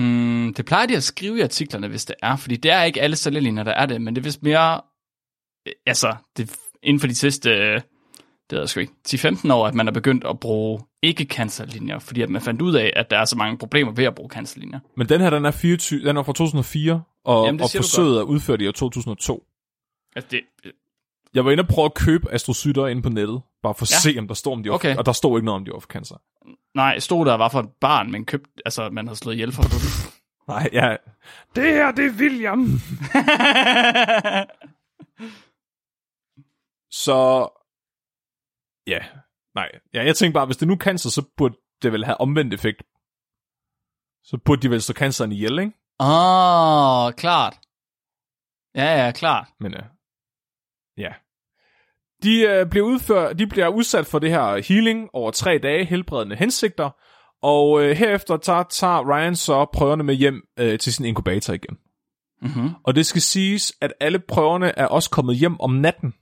Mm, 0.00 0.54
det 0.54 0.64
plejer 0.64 0.86
de 0.86 0.96
at 0.96 1.02
skrive 1.02 1.38
i 1.38 1.40
artiklerne, 1.40 1.88
hvis 1.88 2.04
det 2.04 2.16
er, 2.22 2.36
fordi 2.36 2.56
det 2.56 2.70
er 2.70 2.82
ikke 2.82 3.00
alle 3.00 3.16
cellelinjer, 3.16 3.62
der 3.62 3.72
er 3.72 3.86
det, 3.86 4.02
men 4.02 4.14
det 4.14 4.20
er 4.20 4.24
vist 4.24 4.42
mere, 4.42 4.80
øh, 5.68 5.72
altså, 5.86 6.16
det, 6.36 6.56
inden 6.82 7.00
for 7.00 7.06
de 7.06 7.14
sidste, 7.14 7.50
øh, 7.50 7.80
det 8.52 8.56
ved 8.56 8.62
jeg 8.62 8.68
sgu 8.68 8.80
ikke, 8.80 8.92
10-15 9.08 9.52
år, 9.52 9.66
at 9.66 9.74
man 9.74 9.88
er 9.88 9.92
begyndt 9.92 10.24
at 10.24 10.40
bruge 10.40 10.80
ikke-cancerlinjer, 11.02 11.98
fordi 11.98 12.22
at 12.22 12.30
man 12.30 12.42
fandt 12.42 12.62
ud 12.62 12.74
af, 12.74 12.92
at 12.96 13.10
der 13.10 13.18
er 13.18 13.24
så 13.24 13.36
mange 13.36 13.58
problemer 13.58 13.92
ved 13.92 14.04
at 14.04 14.14
bruge 14.14 14.30
cancerlinjer. 14.30 14.80
Men 14.96 15.08
den 15.08 15.20
her, 15.20 15.30
den 15.30 15.44
er, 15.44 15.50
24, 15.50 16.04
den 16.04 16.16
er 16.16 16.22
fra 16.22 16.32
2004, 16.32 17.02
og, 17.24 17.46
Jamen, 17.46 17.60
og 17.60 17.68
forsøget 17.76 18.18
er 18.18 18.22
udført 18.22 18.62
i 18.62 18.66
år 18.68 18.72
2002. 18.72 19.44
Altså, 20.16 20.28
det, 20.30 20.40
Jeg 21.34 21.44
var 21.44 21.50
inde 21.50 21.60
og 21.62 21.68
prøve 21.68 21.84
at 21.84 21.94
købe 21.94 22.32
astrocytter 22.34 22.86
inde 22.86 23.02
på 23.02 23.08
nettet, 23.08 23.42
bare 23.62 23.74
for 23.74 23.84
at 23.84 23.90
Ja. 23.90 24.12
se, 24.12 24.18
om 24.18 24.28
der 24.28 24.34
står, 24.34 24.52
om 24.52 24.62
de 24.62 24.68
var 24.68 24.74
Okay. 24.74 24.96
og 24.96 25.06
der 25.06 25.12
står 25.12 25.36
ikke 25.36 25.44
noget 25.46 25.56
om, 25.60 25.64
de 25.64 25.70
var 25.72 25.78
for 25.78 25.86
cancer. 25.88 26.16
nej, 26.74 26.98
stod 26.98 27.26
der 27.26 27.34
var 27.34 27.48
for 27.48 27.60
et 27.60 27.68
barn, 27.80 28.10
men 28.10 28.24
købt, 28.24 28.48
altså, 28.64 28.90
man 28.90 29.06
havde 29.06 29.18
slået 29.18 29.34
ihjel 29.34 29.52
for 29.52 29.62
det. 29.62 29.72
Nej, 30.48 30.68
ja. 30.72 30.96
Det 31.56 31.64
her, 31.64 31.92
det 31.92 32.04
er 32.06 32.10
William. 32.18 32.60
Så, 36.90 37.48
ja, 38.86 38.98
nej. 39.54 39.70
Ja, 39.94 40.04
jeg 40.04 40.16
tænker 40.16 40.34
bare, 40.34 40.46
hvis 40.46 40.56
det 40.56 40.68
nu 40.68 40.74
er 40.74 40.78
cancer, 40.78 41.10
så 41.10 41.22
burde 41.36 41.54
det 41.82 41.92
vel 41.92 42.04
have 42.04 42.20
omvendt 42.20 42.54
effekt. 42.54 42.82
Så 44.24 44.38
burde 44.44 44.62
de 44.62 44.70
vel 44.70 44.82
slå 44.82 44.92
canceren 44.92 45.32
ihjel, 45.32 45.58
ikke? 45.58 45.72
Åh, 46.00 47.04
oh, 47.06 47.12
klart. 47.12 47.58
Ja, 48.74 49.04
ja, 49.04 49.12
klart. 49.12 49.48
Men 49.60 49.72
ja. 49.72 49.82
Ja. 50.96 51.12
De, 52.22 52.40
øh, 52.40 52.70
bliver 52.70 52.86
udført, 52.86 53.38
de 53.38 53.46
bliver 53.46 53.68
udsat 53.68 54.06
for 54.06 54.18
det 54.18 54.30
her 54.30 54.68
healing 54.68 55.10
over 55.12 55.30
tre 55.30 55.58
dage, 55.58 55.84
helbredende 55.84 56.36
hensigter, 56.36 56.90
og 57.42 57.82
øh, 57.82 57.96
herefter 57.96 58.36
tager, 58.36 58.62
tager 58.62 59.10
Ryan 59.10 59.36
så 59.36 59.64
prøverne 59.64 60.02
med 60.02 60.14
hjem 60.14 60.42
øh, 60.58 60.78
til 60.78 60.92
sin 60.92 61.04
inkubator 61.04 61.52
igen. 61.52 61.78
Mm-hmm. 62.42 62.70
Og 62.84 62.94
det 62.94 63.06
skal 63.06 63.22
siges, 63.22 63.72
at 63.80 63.92
alle 64.00 64.18
prøverne 64.18 64.78
er 64.78 64.86
også 64.86 65.10
kommet 65.10 65.36
hjem 65.36 65.60
om 65.60 65.70
natten. 65.70 66.14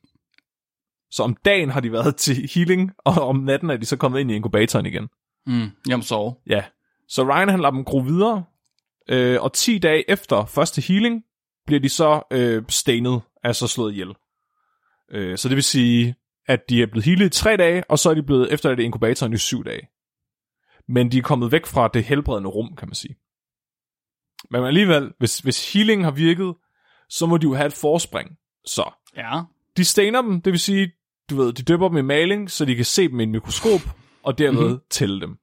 Så 1.10 1.22
om 1.22 1.36
dagen 1.44 1.70
har 1.70 1.80
de 1.80 1.92
været 1.92 2.16
til 2.16 2.50
healing, 2.54 2.92
og 2.98 3.14
om 3.28 3.36
natten 3.36 3.70
er 3.70 3.76
de 3.76 3.86
så 3.86 3.96
kommet 3.96 4.20
ind 4.20 4.30
i 4.30 4.34
inkubatoren 4.34 4.86
igen. 4.86 5.08
Mm, 5.46 5.70
hjem 5.86 6.02
sove. 6.02 6.34
Ja. 6.46 6.64
Så 7.08 7.22
Ryan 7.22 7.48
han 7.48 7.60
lader 7.60 7.70
dem 7.72 7.84
gro 7.84 7.98
videre, 7.98 8.44
øh, 9.08 9.42
og 9.42 9.52
10 9.52 9.78
dage 9.78 10.10
efter 10.10 10.44
første 10.44 10.80
healing, 10.80 11.24
bliver 11.66 11.80
de 11.80 11.88
så 11.88 12.22
øh, 12.30 12.62
stenet, 12.68 13.20
altså 13.42 13.66
slået 13.66 13.92
ihjel. 13.92 14.14
Øh, 15.10 15.38
så 15.38 15.48
det 15.48 15.54
vil 15.56 15.64
sige, 15.64 16.14
at 16.48 16.68
de 16.68 16.82
er 16.82 16.86
blevet 16.86 17.04
healet 17.04 17.26
i 17.26 17.28
3 17.28 17.56
dage, 17.56 17.84
og 17.90 17.98
så 17.98 18.10
er 18.10 18.14
de 18.14 18.22
blevet 18.22 18.52
efter 18.52 18.70
det 18.70 18.82
i 18.82 18.84
inkubatoren 18.84 19.32
i 19.32 19.38
7 19.38 19.64
dage. 19.64 19.88
Men 20.88 21.12
de 21.12 21.18
er 21.18 21.22
kommet 21.22 21.52
væk 21.52 21.66
fra 21.66 21.88
det 21.88 22.04
helbredende 22.04 22.48
rum, 22.50 22.76
kan 22.76 22.88
man 22.88 22.94
sige. 22.94 23.16
Men 24.50 24.64
alligevel, 24.64 25.12
hvis, 25.18 25.38
hvis 25.38 25.72
healing 25.72 26.04
har 26.04 26.10
virket, 26.10 26.54
så 27.08 27.26
må 27.26 27.36
de 27.36 27.42
jo 27.46 27.54
have 27.54 27.66
et 27.66 27.72
forspring. 27.72 28.30
Så 28.64 28.90
Ja. 29.16 29.42
de 29.76 29.84
stener 29.84 30.22
dem, 30.22 30.40
det 30.42 30.52
vil 30.52 30.60
sige, 30.60 30.92
du 31.30 31.36
ved, 31.36 31.52
de 31.52 31.62
døber 31.62 31.88
dem 31.88 31.96
i 31.96 32.02
maling, 32.02 32.50
så 32.50 32.64
de 32.64 32.76
kan 32.76 32.84
se 32.84 33.08
dem 33.08 33.20
i 33.20 33.22
en 33.22 33.32
mikroskop, 33.32 33.80
og 34.22 34.38
derved 34.38 34.68
mm-hmm. 34.68 34.80
tælle 34.90 35.20
dem. 35.20 35.36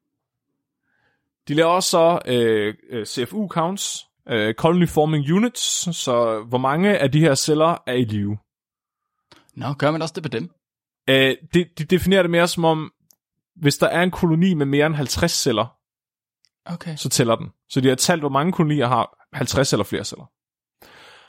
De 1.48 1.54
laver 1.54 1.70
også 1.70 1.90
så 1.90 2.20
øh, 2.26 2.74
øh, 2.90 3.06
CFU-counts, 3.06 4.08
øh, 4.30 4.54
Colony 4.54 4.88
Forming 4.88 5.32
Units, 5.34 5.96
så 5.96 6.44
hvor 6.50 6.58
mange 6.58 6.98
af 6.98 7.12
de 7.12 7.20
her 7.20 7.36
celler 7.36 7.84
er 7.88 7.94
i 7.94 8.04
live. 8.04 8.38
Nå, 9.56 9.74
gør 9.74 9.92
man 9.92 10.02
også 10.02 10.14
det 10.14 10.24
på 10.24 10.30
dem? 10.30 10.50
Øh, 11.10 11.36
de, 11.54 11.66
de 11.78 11.84
definerer 11.84 12.22
det 12.22 12.32
mere 12.32 12.48
som 12.48 12.66
om, 12.66 12.92
hvis 13.56 13.78
der 13.78 13.88
er 13.88 14.04
en 14.04 14.12
koloni 14.12 14.54
med 14.54 14.66
mere 14.66 14.86
end 14.86 14.96
50 14.96 15.32
celler, 15.32 15.78
Okay. 16.70 16.96
så 16.96 17.10
tæller 17.10 17.36
den. 17.36 17.48
Så 17.70 17.82
de 17.82 17.88
har 17.88 17.96
talt, 17.96 18.22
hvor 18.22 18.30
mange 18.30 18.52
kolonier 18.52 18.88
har 18.88 19.28
50 19.34 19.74
eller 19.74 19.84
flere 19.84 20.04
celler. 20.04 20.26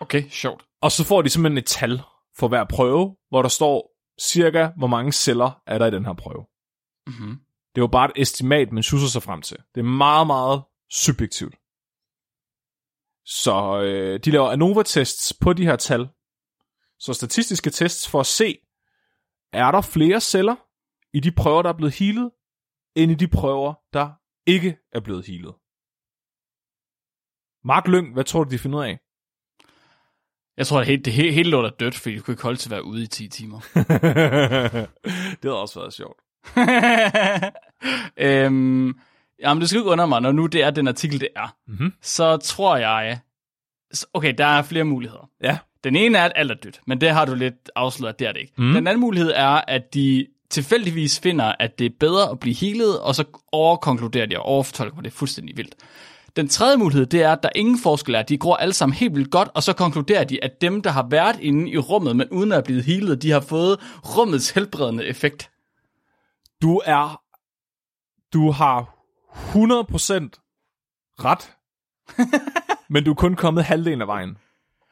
Okay, 0.00 0.28
sjovt. 0.30 0.64
Og 0.82 0.92
så 0.92 1.04
får 1.04 1.22
de 1.22 1.28
simpelthen 1.28 1.58
et 1.58 1.66
tal 1.66 2.00
for 2.36 2.48
hver 2.48 2.64
prøve, 2.64 3.16
hvor 3.28 3.42
der 3.42 3.48
står 3.48 3.90
cirka, 4.20 4.70
hvor 4.76 4.86
mange 4.86 5.12
celler 5.12 5.62
er 5.66 5.78
der 5.78 5.86
i 5.86 5.90
den 5.90 6.04
her 6.04 6.12
prøve. 6.12 6.46
Mm-hmm. 7.06 7.38
Det 7.74 7.80
er 7.80 7.82
jo 7.82 7.86
bare 7.86 8.10
et 8.10 8.22
estimat, 8.22 8.72
man 8.72 8.82
susser 8.82 9.08
sig 9.08 9.22
frem 9.22 9.42
til. 9.42 9.56
Det 9.74 9.80
er 9.80 9.84
meget, 9.84 10.26
meget 10.26 10.62
subjektivt. 10.90 11.54
Så 13.24 13.80
øh, 13.82 14.20
de 14.24 14.30
laver 14.30 14.50
ANOVA-tests 14.50 15.34
på 15.40 15.52
de 15.52 15.64
her 15.64 15.76
tal. 15.76 16.08
Så 16.98 17.12
statistiske 17.14 17.70
tests 17.70 18.08
for 18.08 18.20
at 18.20 18.26
se, 18.26 18.58
er 19.52 19.70
der 19.70 19.80
flere 19.80 20.20
celler 20.20 20.56
i 21.12 21.20
de 21.20 21.32
prøver, 21.32 21.62
der 21.62 21.68
er 21.68 21.76
blevet 21.76 21.94
healet, 21.94 22.30
end 22.94 23.12
i 23.12 23.14
de 23.14 23.28
prøver, 23.28 23.74
der 23.92 24.10
ikke 24.46 24.78
er 24.92 25.00
blevet 25.00 25.26
healet. 25.26 25.54
Mark 27.64 27.88
Lyng, 27.88 28.12
hvad 28.12 28.24
tror 28.24 28.44
du, 28.44 28.50
de 28.50 28.58
finder 28.58 28.78
ud 28.78 28.84
af? 28.84 28.98
Jeg 30.58 30.66
tror, 30.66 30.80
at 30.80 30.86
det, 30.86 31.04
det 31.04 31.12
hele, 31.12 31.32
hele 31.32 31.50
lort 31.50 31.64
er 31.64 31.70
dødt, 31.70 31.94
fordi 31.94 32.16
du 32.16 32.22
kunne 32.22 32.32
ikke 32.32 32.42
holde 32.42 32.58
til 32.58 32.68
at 32.68 32.70
være 32.70 32.84
ude 32.84 33.02
i 33.02 33.06
10 33.06 33.28
timer. 33.28 33.60
det 33.74 35.38
havde 35.42 35.60
også 35.60 35.80
været 35.80 35.92
sjovt. 35.92 36.20
øhm, 38.26 38.98
jamen, 39.42 39.60
det 39.60 39.68
skal 39.68 39.78
ikke 39.78 39.90
under 39.90 40.06
mig, 40.06 40.20
når 40.20 40.32
nu 40.32 40.46
det 40.46 40.62
er 40.62 40.70
den 40.70 40.88
artikel, 40.88 41.20
det 41.20 41.28
er. 41.36 41.56
Mhm. 41.66 41.92
Så 42.02 42.36
tror 42.36 42.76
jeg... 42.76 43.18
Okay, 44.14 44.34
der 44.38 44.46
er 44.46 44.62
flere 44.62 44.84
muligheder. 44.84 45.30
Ja. 45.42 45.58
Den 45.84 45.96
ene 45.96 46.18
er, 46.18 46.24
at 46.24 46.32
alt 46.36 46.50
er 46.50 46.54
dødt, 46.54 46.80
men 46.86 47.00
det 47.00 47.10
har 47.10 47.24
du 47.24 47.34
lidt 47.34 47.70
afsløret, 47.76 48.18
det 48.18 48.28
er 48.28 48.32
det 48.32 48.40
ikke. 48.40 48.52
Mm. 48.58 48.72
Den 48.72 48.86
anden 48.86 49.00
mulighed 49.00 49.32
er, 49.34 49.60
at 49.68 49.94
de 49.94 50.26
tilfældigvis 50.50 51.20
finder, 51.20 51.54
at 51.58 51.78
det 51.78 51.86
er 51.86 51.90
bedre 52.00 52.30
at 52.30 52.40
blive 52.40 52.54
healet, 52.54 53.00
og 53.00 53.14
så 53.14 53.24
overkonkluderer 53.52 54.26
de 54.26 54.38
og 54.38 54.44
overfortolker. 54.44 55.02
Det 55.02 55.12
fuldstændig 55.12 55.56
vildt. 55.56 55.74
Den 56.38 56.48
tredje 56.48 56.76
mulighed, 56.76 57.06
det 57.06 57.22
er, 57.22 57.32
at 57.32 57.42
der 57.42 57.48
ingen 57.54 57.78
forskel 57.78 58.14
er. 58.14 58.22
De 58.22 58.38
går 58.38 58.56
alle 58.56 58.74
sammen 58.74 58.94
helt 58.94 59.14
vildt 59.14 59.30
godt, 59.30 59.48
og 59.54 59.62
så 59.62 59.72
konkluderer 59.72 60.24
de, 60.24 60.44
at 60.44 60.60
dem, 60.60 60.82
der 60.82 60.90
har 60.90 61.06
været 61.10 61.40
inde 61.40 61.70
i 61.70 61.78
rummet, 61.78 62.16
men 62.16 62.28
uden 62.28 62.52
at 62.52 62.56
have 62.56 62.62
blevet 62.62 62.84
healet, 62.84 63.22
de 63.22 63.30
har 63.30 63.40
fået 63.40 63.80
rummets 64.16 64.50
helbredende 64.50 65.06
effekt. 65.06 65.50
Du 66.62 66.80
er... 66.84 67.22
Du 68.32 68.50
har 68.50 68.80
100% 69.32 69.54
ret. 71.24 71.52
men 72.92 73.04
du 73.04 73.10
er 73.10 73.14
kun 73.14 73.36
kommet 73.36 73.64
halvdelen 73.64 74.00
af 74.00 74.06
vejen. 74.06 74.38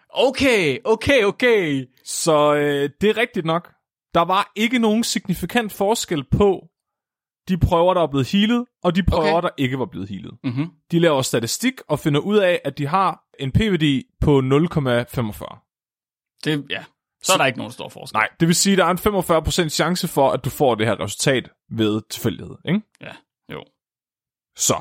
Okay, 0.09 0.79
okay, 0.85 1.25
okay. 1.25 1.87
Så 2.05 2.55
øh, 2.55 2.91
det 3.01 3.11
er 3.11 3.17
rigtigt 3.17 3.47
nok. 3.47 3.73
Der 4.15 4.25
var 4.25 4.53
ikke 4.57 4.79
nogen 4.79 5.05
signifikant 5.05 5.73
forskel 5.73 6.25
på 6.25 6.69
de 7.49 7.59
prøver, 7.59 7.95
der 7.95 8.03
er 8.03 8.07
blevet 8.07 8.33
healet, 8.33 8.65
og 8.83 8.97
de 8.97 9.03
prøver, 9.03 9.33
okay. 9.33 9.43
Der 9.43 9.51
ikke 9.57 9.79
var 9.79 9.87
blevet 9.87 10.09
healet. 10.09 10.39
Mm-hmm. 10.45 10.71
De 10.91 10.99
laver 10.99 11.23
statistik 11.23 11.75
og 11.89 11.99
finder 11.99 12.21
ud 12.21 12.37
af, 12.37 12.61
at 12.65 12.79
de 12.79 12.87
har 12.87 13.25
en 13.39 13.53
p-værdi 13.53 14.05
på 14.21 14.39
0,45. 14.39 16.41
Det, 16.45 16.67
ja. 16.71 16.85
Så 17.23 17.33
er 17.33 17.37
der 17.37 17.47
ikke 17.47 17.59
nogen 17.59 17.73
stor 17.73 17.89
forskel. 17.89 18.17
Nej, 18.17 18.29
det 18.41 18.49
vil 18.49 18.55
sige, 18.55 18.73
at 18.73 18.79
der 18.79 18.85
er 18.85 18.91
en 18.91 19.67
45% 19.67 19.69
chance 19.69 20.09
for, 20.09 20.31
at 20.31 20.45
du 20.45 20.51
får 20.51 20.75
det 20.75 20.87
her 20.87 21.01
resultat 21.01 21.51
ved 21.71 22.03
tilfældighed. 22.11 22.57
Ikke? 22.65 22.81
Ja, 23.01 23.13
jo. 23.53 23.65
Så 24.57 24.81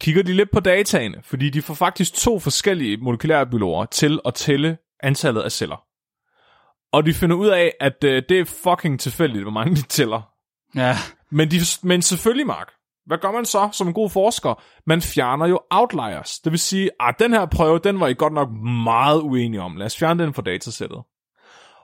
kigger 0.00 0.22
de 0.22 0.34
lidt 0.34 0.50
på 0.50 0.60
dataene, 0.60 1.22
fordi 1.22 1.50
de 1.50 1.62
får 1.62 1.74
faktisk 1.74 2.14
to 2.14 2.38
forskellige 2.38 2.96
molekylære 2.96 3.46
biologer 3.46 3.84
til 3.84 4.20
at 4.24 4.34
tælle 4.34 4.78
antallet 5.02 5.42
af 5.42 5.52
celler. 5.52 5.84
Og 6.92 7.06
de 7.06 7.14
finder 7.14 7.36
ud 7.36 7.48
af, 7.48 7.74
at 7.80 8.04
øh, 8.04 8.22
det 8.28 8.40
er 8.40 8.44
fucking 8.44 9.00
tilfældigt, 9.00 9.44
hvor 9.44 9.52
mange 9.52 9.76
de 9.76 9.82
tæller. 9.82 10.37
Ja, 10.74 10.96
Men, 11.30 11.50
de, 11.50 11.56
men 11.82 12.02
selvfølgelig, 12.02 12.46
Mark, 12.46 12.72
hvad 13.06 13.18
gør 13.18 13.32
man 13.32 13.44
så 13.44 13.68
som 13.72 13.88
en 13.88 13.94
god 13.94 14.10
forsker? 14.10 14.62
Man 14.86 15.02
fjerner 15.02 15.46
jo 15.46 15.60
outliers. 15.70 16.38
Det 16.38 16.52
vil 16.52 16.58
sige, 16.58 16.90
at 17.00 17.14
den 17.18 17.32
her 17.32 17.46
prøve, 17.46 17.78
den 17.78 18.00
var 18.00 18.06
I 18.08 18.14
godt 18.14 18.32
nok 18.32 18.48
meget 18.84 19.20
uenige 19.20 19.60
om. 19.62 19.76
Lad 19.76 19.86
os 19.86 19.96
fjerne 19.98 20.24
den 20.24 20.34
fra 20.34 20.42
datasættet. 20.42 21.02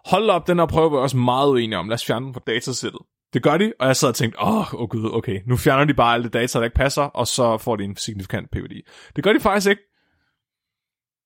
Hold 0.05 0.31
op, 0.31 0.47
den 0.47 0.59
her 0.59 0.67
prøve 0.67 0.93
var 0.93 0.99
også 0.99 1.17
meget 1.17 1.51
uenige 1.51 1.79
om. 1.79 1.89
Lad 1.89 1.95
os 1.95 2.05
fjerne 2.05 2.27
den 2.27 2.35
fra 2.35 2.41
datasættet. 2.47 3.01
Det 3.35 3.43
gør 3.43 3.57
de, 3.57 3.73
og 3.81 3.87
jeg 3.87 3.97
sad 3.97 4.09
og 4.09 4.15
tænkte, 4.15 4.41
åh, 4.43 4.59
oh, 4.59 4.75
oh 4.75 4.89
gud, 4.89 5.11
okay, 5.13 5.41
nu 5.47 5.57
fjerner 5.57 5.85
de 5.85 5.95
bare 5.95 6.15
alle 6.15 6.25
det 6.25 6.33
data, 6.33 6.59
der 6.59 6.65
ikke 6.65 6.75
passer, 6.77 7.03
og 7.03 7.27
så 7.27 7.59
får 7.59 7.77
de 7.77 7.85
en 7.85 7.97
signifikant 7.97 8.51
p-værdi. 8.51 8.83
Det 9.17 9.25
gør 9.25 9.33
de 9.33 9.41
faktisk 9.41 9.71
ikke. 9.71 9.83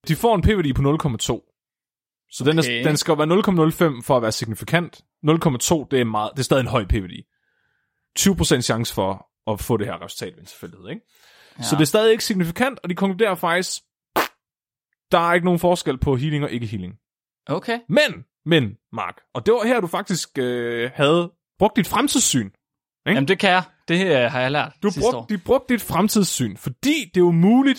De 0.08 0.16
får 0.16 0.34
en 0.34 0.42
p-værdi 0.42 0.72
på 0.72 0.82
0,2. 0.82 2.28
Så 2.30 2.44
den, 2.44 2.58
er, 2.58 2.62
Okay. 2.62 2.84
den 2.84 2.96
skal 2.96 3.18
være 3.18 3.26
0,05 3.96 4.02
for 4.02 4.16
at 4.16 4.22
være 4.22 4.32
signifikant. 4.32 4.96
0,2, 4.96 5.86
det 5.90 6.00
er, 6.00 6.04
meget, 6.04 6.30
det 6.32 6.38
er 6.38 6.44
stadig 6.44 6.60
en 6.60 6.66
høj 6.66 6.84
p-værdi. 6.84 7.22
20% 8.18 8.60
chance 8.60 8.94
for 8.94 9.26
at 9.52 9.60
få 9.60 9.76
det 9.76 9.86
her 9.86 10.04
resultat 10.04 10.32
ved 10.32 10.40
en 10.40 10.46
tilfældighed, 10.46 10.88
ikke? 10.88 11.02
Ja. 11.58 11.62
Så 11.62 11.76
det 11.76 11.80
er 11.82 11.86
stadig 11.86 12.12
ikke 12.12 12.24
signifikant, 12.24 12.78
og 12.82 12.90
de 12.90 12.94
konkluderer 12.94 13.34
faktisk, 13.34 13.82
der 15.12 15.18
er 15.18 15.32
ikke 15.34 15.44
nogen 15.44 15.60
forskel 15.60 15.98
på 15.98 16.16
healing 16.16 16.44
og 16.44 16.50
ikke 16.50 16.66
healing. 16.66 16.94
okay. 17.46 17.80
Men, 17.88 18.24
men, 18.44 18.76
Mark, 18.92 19.20
og 19.34 19.46
det 19.46 19.54
var 19.54 19.64
her, 19.66 19.80
du 19.80 19.86
faktisk 19.86 20.38
øh, 20.38 20.90
havde 20.94 21.32
brugt 21.58 21.76
dit 21.76 21.86
fremtidssyn. 21.86 22.46
Ikke? 22.46 22.54
Jamen, 23.06 23.28
det 23.28 23.38
kan 23.38 23.50
jeg. 23.50 23.62
Det 23.88 24.06
øh, 24.06 24.30
har 24.30 24.40
jeg 24.40 24.50
lært 24.50 24.72
Du 24.82 24.90
sidste 24.90 25.08
år. 25.08 25.12
brugte, 25.12 25.34
de 25.34 25.40
brugte 25.44 25.74
dit 25.74 25.82
fremtidssyn, 25.82 26.56
fordi 26.56 27.04
det 27.14 27.16
er 27.20 27.24
jo 27.24 27.30
muligt, 27.30 27.78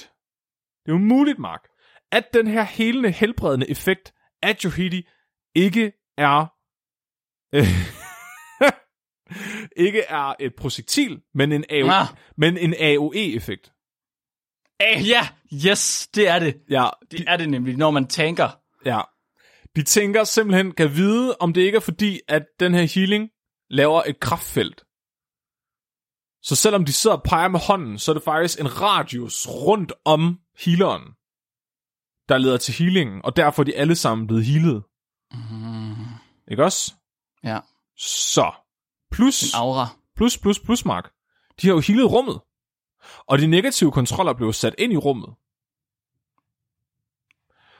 det 0.85 0.91
er 0.91 0.95
jo 0.95 0.97
muligt, 0.97 1.39
Mark, 1.39 1.67
at 2.11 2.33
den 2.33 2.47
her 2.47 2.63
helende, 2.63 3.11
helbredende 3.11 3.69
effekt 3.69 4.13
af 4.41 4.57
Johidi 4.63 5.07
ikke 5.55 5.91
er 6.17 6.45
øh, 7.53 7.63
ikke 9.79 10.01
er 10.01 10.33
et 10.39 10.55
projektil, 10.57 11.21
men 11.33 11.51
en, 11.51 11.63
AO, 11.69 11.87
Ah. 11.89 12.07
men 12.37 12.57
en 12.57 12.73
AOE-effekt. 12.79 13.71
Ah, 14.79 15.07
ja, 15.07 15.27
yes, 15.69 16.07
det 16.15 16.27
er 16.27 16.39
det. 16.39 16.57
Ja, 16.69 16.89
Det 17.11 17.23
er 17.27 17.37
det 17.37 17.49
nemlig, 17.49 17.77
når 17.77 17.91
man 17.91 18.07
tænker. 18.07 18.49
ja. 18.85 19.01
De 19.75 19.83
tænker 19.83 20.23
simpelthen, 20.23 20.71
kan 20.71 20.95
vide, 20.95 21.35
om 21.39 21.53
det 21.53 21.61
ikke 21.61 21.75
er 21.75 21.79
fordi, 21.79 22.19
at 22.27 22.43
den 22.59 22.73
her 22.73 22.81
healing 22.95 23.29
laver 23.69 24.03
et 24.07 24.19
kraftfelt. 24.19 24.83
Så 26.41 26.55
selvom 26.55 26.85
de 26.85 26.93
sidder 26.93 27.15
og 27.17 27.23
peger 27.23 27.47
med 27.47 27.59
hånden, 27.59 27.99
så 27.99 28.11
er 28.11 28.13
det 28.13 28.23
faktisk 28.23 28.59
en 28.59 28.81
radius 28.81 29.47
rundt 29.47 29.93
om 30.05 30.39
healeren, 30.59 31.03
der 32.29 32.37
leder 32.37 32.57
til 32.57 32.73
healingen, 32.73 33.21
og 33.25 33.35
derfor 33.35 33.61
er 33.63 33.65
de 33.65 33.75
alle 33.75 33.95
sammen 33.95 34.27
blevet 34.27 34.45
healet. 34.45 34.83
Mm, 35.31 36.05
Ikke 36.51 36.63
også? 36.63 36.93
ja, 37.43 37.59
Så, 37.97 38.51
plus, 39.11 39.43
en 39.43 39.59
aura. 39.59 39.87
plus, 40.15 40.37
plus, 40.37 40.59
plus, 40.59 40.85
Mark. 40.85 41.11
De 41.61 41.67
har 41.67 41.73
jo 41.73 41.79
healet 41.79 42.11
rummet. 42.11 42.39
Og 43.27 43.39
de 43.39 43.47
negative 43.47 43.91
kontroller 43.91 44.33
blev 44.33 44.53
sat 44.53 44.75
ind 44.77 44.93
i 44.93 44.97
rummet. 44.97 45.29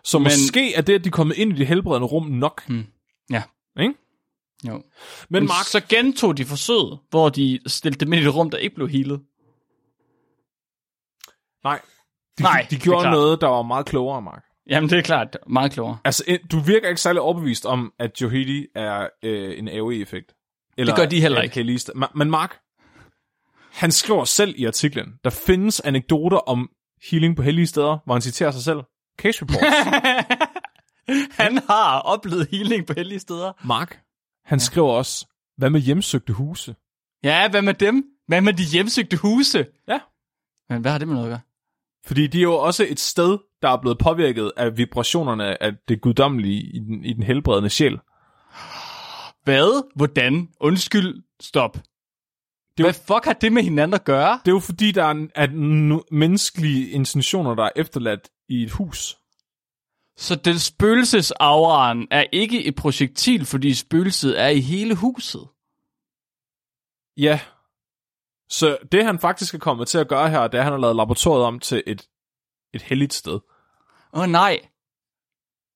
Så 0.03 0.19
Men... 0.19 0.23
Måske 0.25 0.73
er 0.75 0.82
det, 0.82 0.93
at 0.95 1.03
de 1.03 1.07
er 1.07 1.11
kommet 1.11 1.38
ind 1.38 1.51
i 1.53 1.55
det 1.55 1.67
helbredende 1.67 2.07
rum 2.07 2.25
nok. 2.25 2.67
Hmm. 2.67 2.86
Ja. 3.32 3.43
Ikke? 3.80 3.93
Jo. 4.67 4.73
Men 4.73 4.84
Men 5.30 5.43
Mark, 5.43 5.65
så 5.65 5.82
gentog 5.89 6.38
de 6.38 6.45
forsøget, 6.45 6.99
hvor 7.09 7.30
de 7.30 7.59
stillede 7.67 8.05
dem 8.05 8.13
ind 8.13 8.23
i 8.23 8.27
et 8.27 8.36
rum, 8.36 8.49
der 8.49 8.57
ikke 8.57 8.75
blev 8.75 8.89
healet. 8.89 9.21
nej. 11.63 11.82
De, 12.38 12.43
Nej, 12.43 12.67
de 12.69 12.75
det 12.75 12.84
gjorde 12.84 13.11
noget, 13.11 13.41
der 13.41 13.47
var 13.47 13.61
meget 13.61 13.86
klogere, 13.86 14.21
Mark. 14.21 14.43
Jamen, 14.69 14.89
det 14.89 14.97
er 14.97 15.01
klart. 15.01 15.38
Meget 15.47 15.71
klogere. 15.71 15.97
Altså, 16.05 16.38
du 16.51 16.59
virker 16.59 16.89
ikke 16.89 17.01
særlig 17.01 17.21
overbevist 17.21 17.65
om, 17.65 17.93
at 17.99 18.21
Johidi 18.21 18.67
er 18.75 19.07
øh, 19.23 19.59
en 19.59 19.67
AOE-effekt. 19.67 20.34
Eller, 20.80 20.95
Det 20.95 21.01
gør 21.01 21.09
de 21.09 21.21
heller 21.21 21.41
ikke. 21.41 21.61
Ma- 21.95 22.11
Men 22.15 22.32
Mark, 22.32 22.59
han 23.71 23.91
skriver 23.91 24.23
selv 24.25 24.53
i 24.57 24.65
artiklen, 24.65 25.13
der 25.23 25.30
findes 25.30 25.80
anekdoter 25.80 26.38
om 26.38 26.69
healing 27.11 27.36
på 27.36 27.41
hellige 27.41 27.67
steder, 27.67 27.97
hvor 28.05 28.13
han 28.13 28.21
citerer 28.21 28.51
sig 28.51 28.63
selv. 28.63 28.80
Case 29.19 29.39
reports. 29.41 29.65
Han 31.39 31.57
har 31.69 31.99
oplevet 31.99 32.47
healing 32.51 32.86
på 32.88 32.93
heldige 32.97 33.19
steder. 33.19 33.67
Mark, 33.67 33.99
han 34.45 34.57
ja. 34.59 34.63
skriver 34.63 34.89
også, 34.91 35.27
hvad 35.57 35.69
med 35.69 35.80
hjemsøgte 35.80 36.34
huse? 36.34 36.75
Ja, 37.23 37.49
hvad 37.49 37.61
med 37.61 37.73
dem? 37.73 38.03
Hvad 38.27 38.41
med 38.41 38.53
de 38.53 38.63
hjemsøgte 38.63 39.17
huse? 39.17 39.65
Ja. 39.88 39.99
Men 40.69 40.82
hvad 40.82 40.91
har 40.91 40.97
det 40.97 41.07
med 41.07 41.15
noget 41.15 41.27
at 41.27 41.32
gøre? 41.32 41.39
Fordi 42.05 42.27
de 42.27 42.38
er 42.38 42.43
jo 42.43 42.53
også 42.53 42.86
et 42.89 42.99
sted, 42.99 43.38
der 43.61 43.69
er 43.69 43.82
blevet 43.82 43.97
påvirket 43.97 44.51
af 44.57 44.77
vibrationerne 44.77 45.63
af 45.63 45.71
det 45.88 46.01
guddommelige 46.01 46.61
i 46.61 46.80
den, 46.80 47.05
i 47.05 47.13
den 47.13 47.23
helbredende 47.23 47.69
sjæl. 47.69 47.99
Hvad? 49.44 49.92
Hvordan? 49.96 50.50
Undskyld. 50.60 51.24
Stop. 51.40 51.78
Det 52.78 52.86
Hvad 52.86 52.94
fuck 52.94 53.26
har 53.26 53.34
det 53.34 53.54
med 53.54 53.64
hinanden 53.64 53.94
at 53.94 54.04
gøre? 54.06 54.40
Det 54.46 54.52
er 54.52 54.56
jo 54.56 54.60
fordi, 54.60 54.92
der 54.92 55.04
er, 55.36 55.48
nu- 55.52 56.04
menneskelige 56.12 56.90
intentioner, 56.90 57.56
der 57.56 57.64
er 57.64 57.70
efterladt 57.76 58.30
i 58.50 58.64
et 58.64 58.72
hus. 58.72 59.18
Så 60.18 60.36
den 60.36 60.60
spøgelsesauraen 60.60 62.08
er 62.12 62.26
ikke 62.32 62.66
et 62.66 62.76
projektil, 62.76 63.46
fordi 63.46 63.74
spøgelset 63.74 64.40
er 64.40 64.48
i 64.48 64.60
hele 64.60 64.96
huset. 64.96 65.48
Ja. 67.18 67.40
Så 68.50 68.78
det 68.92 69.06
han 69.06 69.20
faktisk 69.20 69.54
er 69.54 69.60
kommet 69.60 69.88
til 69.88 69.98
at 69.98 70.08
gøre 70.08 70.30
her, 70.30 70.48
det 70.48 70.58
er, 70.58 70.60
at 70.60 70.64
han 70.64 70.74
har 70.74 70.80
lavet 70.80 70.96
laboratoriet 70.96 71.46
om 71.46 71.60
til 71.60 71.84
et, 71.88 72.08
et 72.74 72.82
helligt 72.82 73.14
sted. 73.14 73.40
Åh 74.14 74.22
oh, 74.22 74.30
nej. 74.30 74.60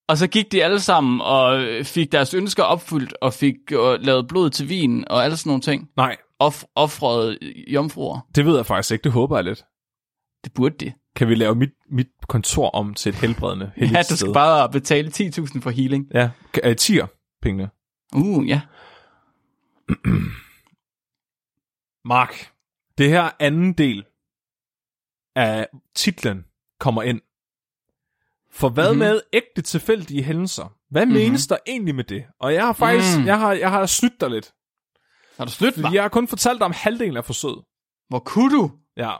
Og 0.07 0.17
så 0.17 0.27
gik 0.27 0.51
de 0.51 0.63
alle 0.63 0.79
sammen 0.79 1.21
og 1.21 1.65
fik 1.85 2.11
deres 2.11 2.33
ønsker 2.33 2.63
opfyldt, 2.63 3.13
og 3.21 3.33
fik 3.33 3.55
øh, 3.71 3.99
lavet 3.99 4.27
blod 4.27 4.49
til 4.49 4.69
vin, 4.69 5.07
og 5.07 5.23
alle 5.23 5.37
sådan 5.37 5.49
nogle 5.49 5.61
ting. 5.61 5.89
Nej, 5.97 6.17
Off- 6.43 6.63
offrede 6.75 7.37
jomfruer. 7.67 8.19
det 8.35 8.45
ved 8.45 8.55
jeg 8.55 8.65
faktisk 8.65 8.91
ikke. 8.91 9.03
Det 9.03 9.11
håber 9.11 9.37
jeg 9.37 9.43
lidt. 9.43 9.65
Det 10.43 10.53
burde 10.53 10.85
de. 10.85 10.93
kan 11.15 11.27
vi 11.27 11.35
lave 11.35 11.55
mit, 11.55 11.69
mit 11.91 12.07
kontor 12.27 12.69
om 12.69 12.93
til 12.93 13.09
et 13.09 13.15
helbredende 13.15 13.71
Ja, 13.93 14.01
du 14.09 14.15
skal 14.17 14.33
bare 14.33 14.69
betale 14.69 15.07
10.000 15.09 15.59
for 15.61 15.69
healing. 15.69 16.05
Ja, 16.13 16.29
uh, 16.67 16.73
tier 16.75 17.07
pengene. 17.41 17.69
Uh, 18.15 18.47
ja. 18.49 18.61
Mark, 22.05 22.51
det 22.97 23.09
her 23.09 23.29
anden 23.39 23.73
del 23.73 24.05
af 25.35 25.67
titlen 25.95 26.45
kommer 26.79 27.03
ind. 27.03 27.21
For 28.53 28.69
hvad 28.69 28.83
Mhm. 28.83 28.99
mm-hmm. 28.99 29.13
med 29.13 29.21
ægte 29.33 29.61
tilfældige 29.61 30.23
hændelser? 30.23 30.73
Hvad 30.91 31.05
Mhm. 31.05 31.13
mm-hmm. 31.13 31.27
menes 31.27 31.47
der 31.47 31.57
egentlig 31.67 31.95
med 31.95 32.03
det? 32.03 32.23
Og 32.39 32.53
jeg 32.53 32.65
har 32.65 32.73
faktisk, 32.73 33.19
Mm. 33.19 33.25
jeg, 33.25 33.39
har, 33.39 33.53
jeg 33.53 33.69
har 33.71 33.85
snydt 33.85 34.21
dig 34.21 34.29
lidt. 34.29 34.53
Har 35.37 35.45
du 35.45 35.51
snydt 35.51 35.77
mig? 35.77 35.93
Jeg 35.93 36.01
har 36.03 36.09
kun 36.09 36.27
fortalt 36.27 36.59
dig 36.59 36.65
om 36.65 36.73
halvdelen 36.75 37.17
af 37.17 37.25
forsøget. 37.25 37.63
Hvor 38.09 38.19
kunne 38.19 38.57
du? 38.57 38.71
Ja. 38.97 39.11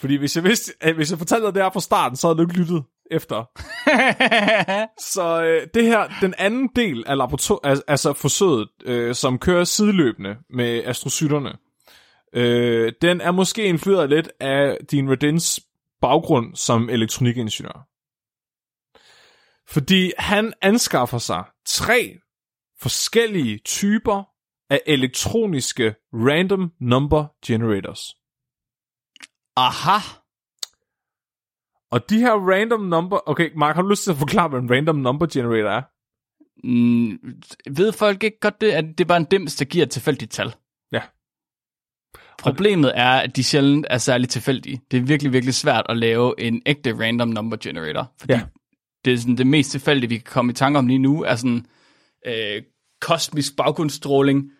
Fordi 0.00 0.16
hvis 0.16 0.36
jeg, 0.36 0.44
vidste, 0.44 0.72
hvis 0.94 1.10
jeg 1.10 1.18
fortalte 1.18 1.46
dig 1.46 1.54
det 1.54 1.62
her 1.62 1.70
fra 1.70 1.80
starten, 1.80 2.16
så 2.16 2.26
havde 2.26 2.36
du 2.38 2.42
ikke 2.42 2.54
lyttet 2.60 2.84
efter. 3.10 3.44
Så 5.14 5.42
øh, 5.44 5.66
det 5.74 5.84
her, 5.86 6.08
den 6.20 6.34
anden 6.38 6.68
del 6.76 7.04
af 7.06 7.16
laborator- 7.16 7.60
al- 7.64 7.82
altså 7.88 8.12
forsøget, 8.12 8.68
øh, 8.84 9.14
som 9.14 9.38
kører 9.38 9.64
sideløbende 9.64 10.36
med 10.50 10.82
astrocyterne, 10.84 11.52
øh, 12.32 12.92
den 13.02 13.20
er 13.20 13.30
måske 13.30 13.64
influeret 13.64 14.08
lidt 14.10 14.30
af 14.40 14.78
din 14.90 15.10
Redins 15.10 15.60
baggrund 16.00 16.54
som 16.56 16.88
elektronikingeniør. 16.90 17.87
Fordi 19.68 20.12
han 20.18 20.52
anskaffer 20.62 21.18
sig 21.18 21.44
tre 21.66 22.18
forskellige 22.80 23.58
typer 23.58 24.24
af 24.70 24.80
elektroniske 24.86 25.94
random 26.12 26.72
number 26.80 27.26
generators. 27.46 28.00
Aha. 29.56 29.98
Og 31.90 32.10
de 32.10 32.18
her 32.18 32.32
random 32.32 32.80
number... 32.80 33.20
Okay, 33.26 33.50
Mark, 33.56 33.74
har 33.74 33.82
du 33.82 33.88
lyst 33.88 34.04
til 34.04 34.10
at 34.10 34.16
forklare, 34.16 34.48
hvad 34.48 34.60
en 34.60 34.70
random 34.70 34.96
number 34.96 35.26
generator 35.26 35.70
er? 35.70 35.82
Mm, 36.64 37.34
ved 37.76 37.92
folk 37.92 38.22
ikke 38.22 38.40
godt 38.40 38.60
det, 38.60 38.70
at 38.70 38.84
det 38.84 39.00
er 39.00 39.08
bare 39.08 39.18
en 39.18 39.24
dims, 39.24 39.56
der 39.56 39.64
giver 39.64 39.86
et 39.86 39.90
tilfældigt 39.90 40.32
tal? 40.32 40.54
Ja. 40.92 41.02
Problemet 42.38 42.92
er, 42.94 43.10
at 43.10 43.36
de 43.36 43.44
sjældent 43.44 43.86
er 43.90 43.98
særligt 43.98 44.32
tilfældige. 44.32 44.80
Det 44.90 44.96
er 44.96 45.02
virkelig, 45.02 45.32
virkelig 45.32 45.54
svært 45.54 45.86
at 45.88 45.96
lave 45.96 46.40
en 46.40 46.62
ægte 46.66 46.92
random 47.04 47.28
number 47.28 47.56
generator, 47.56 48.12
fordi 48.18 48.32
Ja. 48.32 48.42
Det 49.08 49.14
er 49.14 49.18
sådan 49.18 49.36
det 49.36 49.46
mest 49.46 49.70
tilfældige, 49.70 50.08
vi 50.08 50.16
kan 50.16 50.32
komme 50.32 50.50
i 50.50 50.54
tanke 50.54 50.78
om 50.78 50.86
lige 50.86 50.98
nu, 50.98 51.22
er 51.22 51.36
sådan 51.36 51.66
øh, 52.26 52.62
kosmisk 53.00 53.56
baggrundsstråling, 53.56 54.50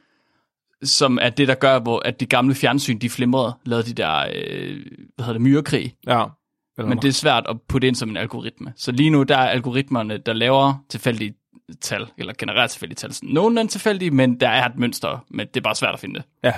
som 0.82 1.18
er 1.22 1.30
det, 1.30 1.48
der 1.48 1.54
gør, 1.54 1.78
hvor 1.78 2.02
at 2.04 2.20
de 2.20 2.26
gamle 2.26 2.54
fjernsyn, 2.54 2.98
de 2.98 3.10
flimrede, 3.10 3.52
lavede 3.64 3.86
de 3.86 3.92
der, 3.92 4.28
øh, 4.34 4.86
hvad 5.14 5.24
hedder 5.24 5.32
det, 5.32 5.42
myrekrig. 5.42 5.94
Ja. 6.06 6.24
Eller 6.78 6.88
Men 6.88 6.98
det 6.98 7.08
er 7.08 7.12
svært 7.12 7.46
at 7.48 7.56
putte 7.68 7.88
ind 7.88 7.96
som 7.96 8.08
en 8.08 8.16
algoritme. 8.16 8.72
Så 8.76 8.92
lige 8.92 9.10
nu, 9.10 9.22
der 9.22 9.36
er 9.36 9.48
algoritmerne, 9.48 10.18
der 10.18 10.32
laver 10.32 10.84
tilfældige 10.88 11.34
tal, 11.80 12.06
eller 12.18 12.32
genererer 12.38 12.66
tilfældige 12.66 12.96
tal. 12.96 13.14
Sådan 13.14 13.28
Nogenlunde 13.28 13.70
tilfældige, 13.70 14.10
men 14.10 14.40
der 14.40 14.48
er 14.48 14.66
et 14.66 14.76
mønster, 14.76 15.24
men 15.30 15.46
det 15.46 15.56
er 15.56 15.60
bare 15.60 15.74
svært 15.74 15.94
at 15.94 16.00
finde 16.00 16.14
det. 16.14 16.24
Ja. 16.44 16.52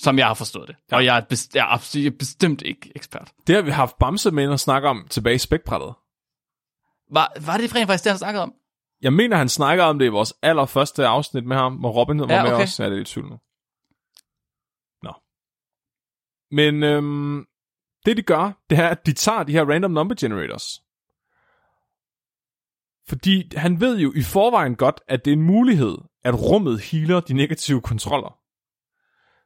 Som 0.00 0.18
jeg 0.18 0.26
har 0.26 0.34
forstået 0.34 0.68
det. 0.68 0.76
Ja. 0.90 0.96
Og 0.96 1.04
jeg 1.04 1.16
er, 1.16 1.20
best, 1.20 1.56
jeg 1.56 1.74
er 1.74 2.10
bestemt 2.18 2.62
ikke 2.62 2.92
ekspert. 2.96 3.32
Det 3.46 3.54
har 3.54 3.62
vi 3.62 3.70
haft 3.70 3.98
Bamse 3.98 4.30
med 4.30 4.42
ind 4.42 4.52
og 4.52 4.60
snakke 4.60 4.88
om 4.88 5.06
tilbage 5.10 5.34
i 5.34 5.38
spækbrættet. 5.38 5.94
Var, 7.10 7.32
var 7.46 7.56
det 7.56 7.74
rent 7.74 7.86
faktisk 7.86 8.04
det, 8.04 8.12
han 8.12 8.18
snakkede 8.18 8.42
om? 8.42 8.54
Jeg 9.02 9.12
mener, 9.12 9.36
han 9.36 9.48
snakker 9.48 9.84
om 9.84 9.98
det 9.98 10.06
i 10.06 10.08
vores 10.08 10.34
allerførste 10.42 11.06
afsnit 11.06 11.44
med 11.46 11.56
ham, 11.56 11.74
hvor 11.74 11.90
Robin 11.90 12.20
var 12.20 12.26
Ja, 12.34 12.42
med 12.42 12.52
okay. 12.52 12.62
os. 12.62 12.80
Ja, 12.80 12.84
det 12.84 12.92
er 12.92 12.96
lidt 12.96 13.08
tvivl 13.08 13.28
nu. 13.28 13.38
Nå. 15.02 15.12
Men 16.50 16.82
øhm, 16.82 17.46
det 18.06 18.16
de 18.16 18.22
gør, 18.22 18.52
det 18.70 18.78
er, 18.78 18.88
at 18.88 19.06
de 19.06 19.12
tager 19.12 19.42
de 19.42 19.52
her 19.52 19.64
random 19.64 19.90
number 19.90 20.14
generators. 20.20 20.82
Fordi 23.08 23.56
han 23.56 23.80
ved 23.80 23.98
jo 23.98 24.12
i 24.16 24.22
forvejen 24.22 24.76
godt, 24.76 25.00
at 25.08 25.24
det 25.24 25.30
er 25.30 25.36
en 25.36 25.42
mulighed, 25.42 25.98
at 26.24 26.42
rummet 26.42 26.80
healer 26.80 27.20
de 27.20 27.32
negative 27.32 27.80
kontroller. 27.80 28.38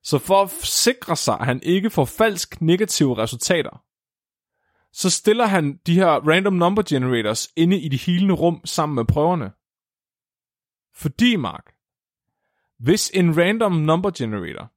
Så 0.03 0.19
for 0.19 0.43
at 0.43 0.51
sikre 0.51 1.17
sig, 1.17 1.35
at 1.41 1.47
han 1.47 1.63
ikke 1.63 1.91
får 1.91 2.05
falsk 2.05 2.61
negative 2.61 3.19
resultater, 3.19 3.83
så 4.93 5.11
stiller 5.11 5.47
han 5.47 5.79
de 5.87 5.95
her 5.95 6.09
random 6.09 6.53
number 6.53 6.83
generators 6.83 7.49
inde 7.57 7.81
i 7.81 7.89
de 7.89 7.97
healende 7.97 8.35
rum 8.35 8.61
sammen 8.65 8.95
med 8.95 9.05
prøverne. 9.05 9.51
Fordi, 10.95 11.37
Mark, 11.37 11.73
hvis 12.79 13.11
en 13.15 13.39
random 13.39 13.73
number 13.73 14.11
generator 14.11 14.73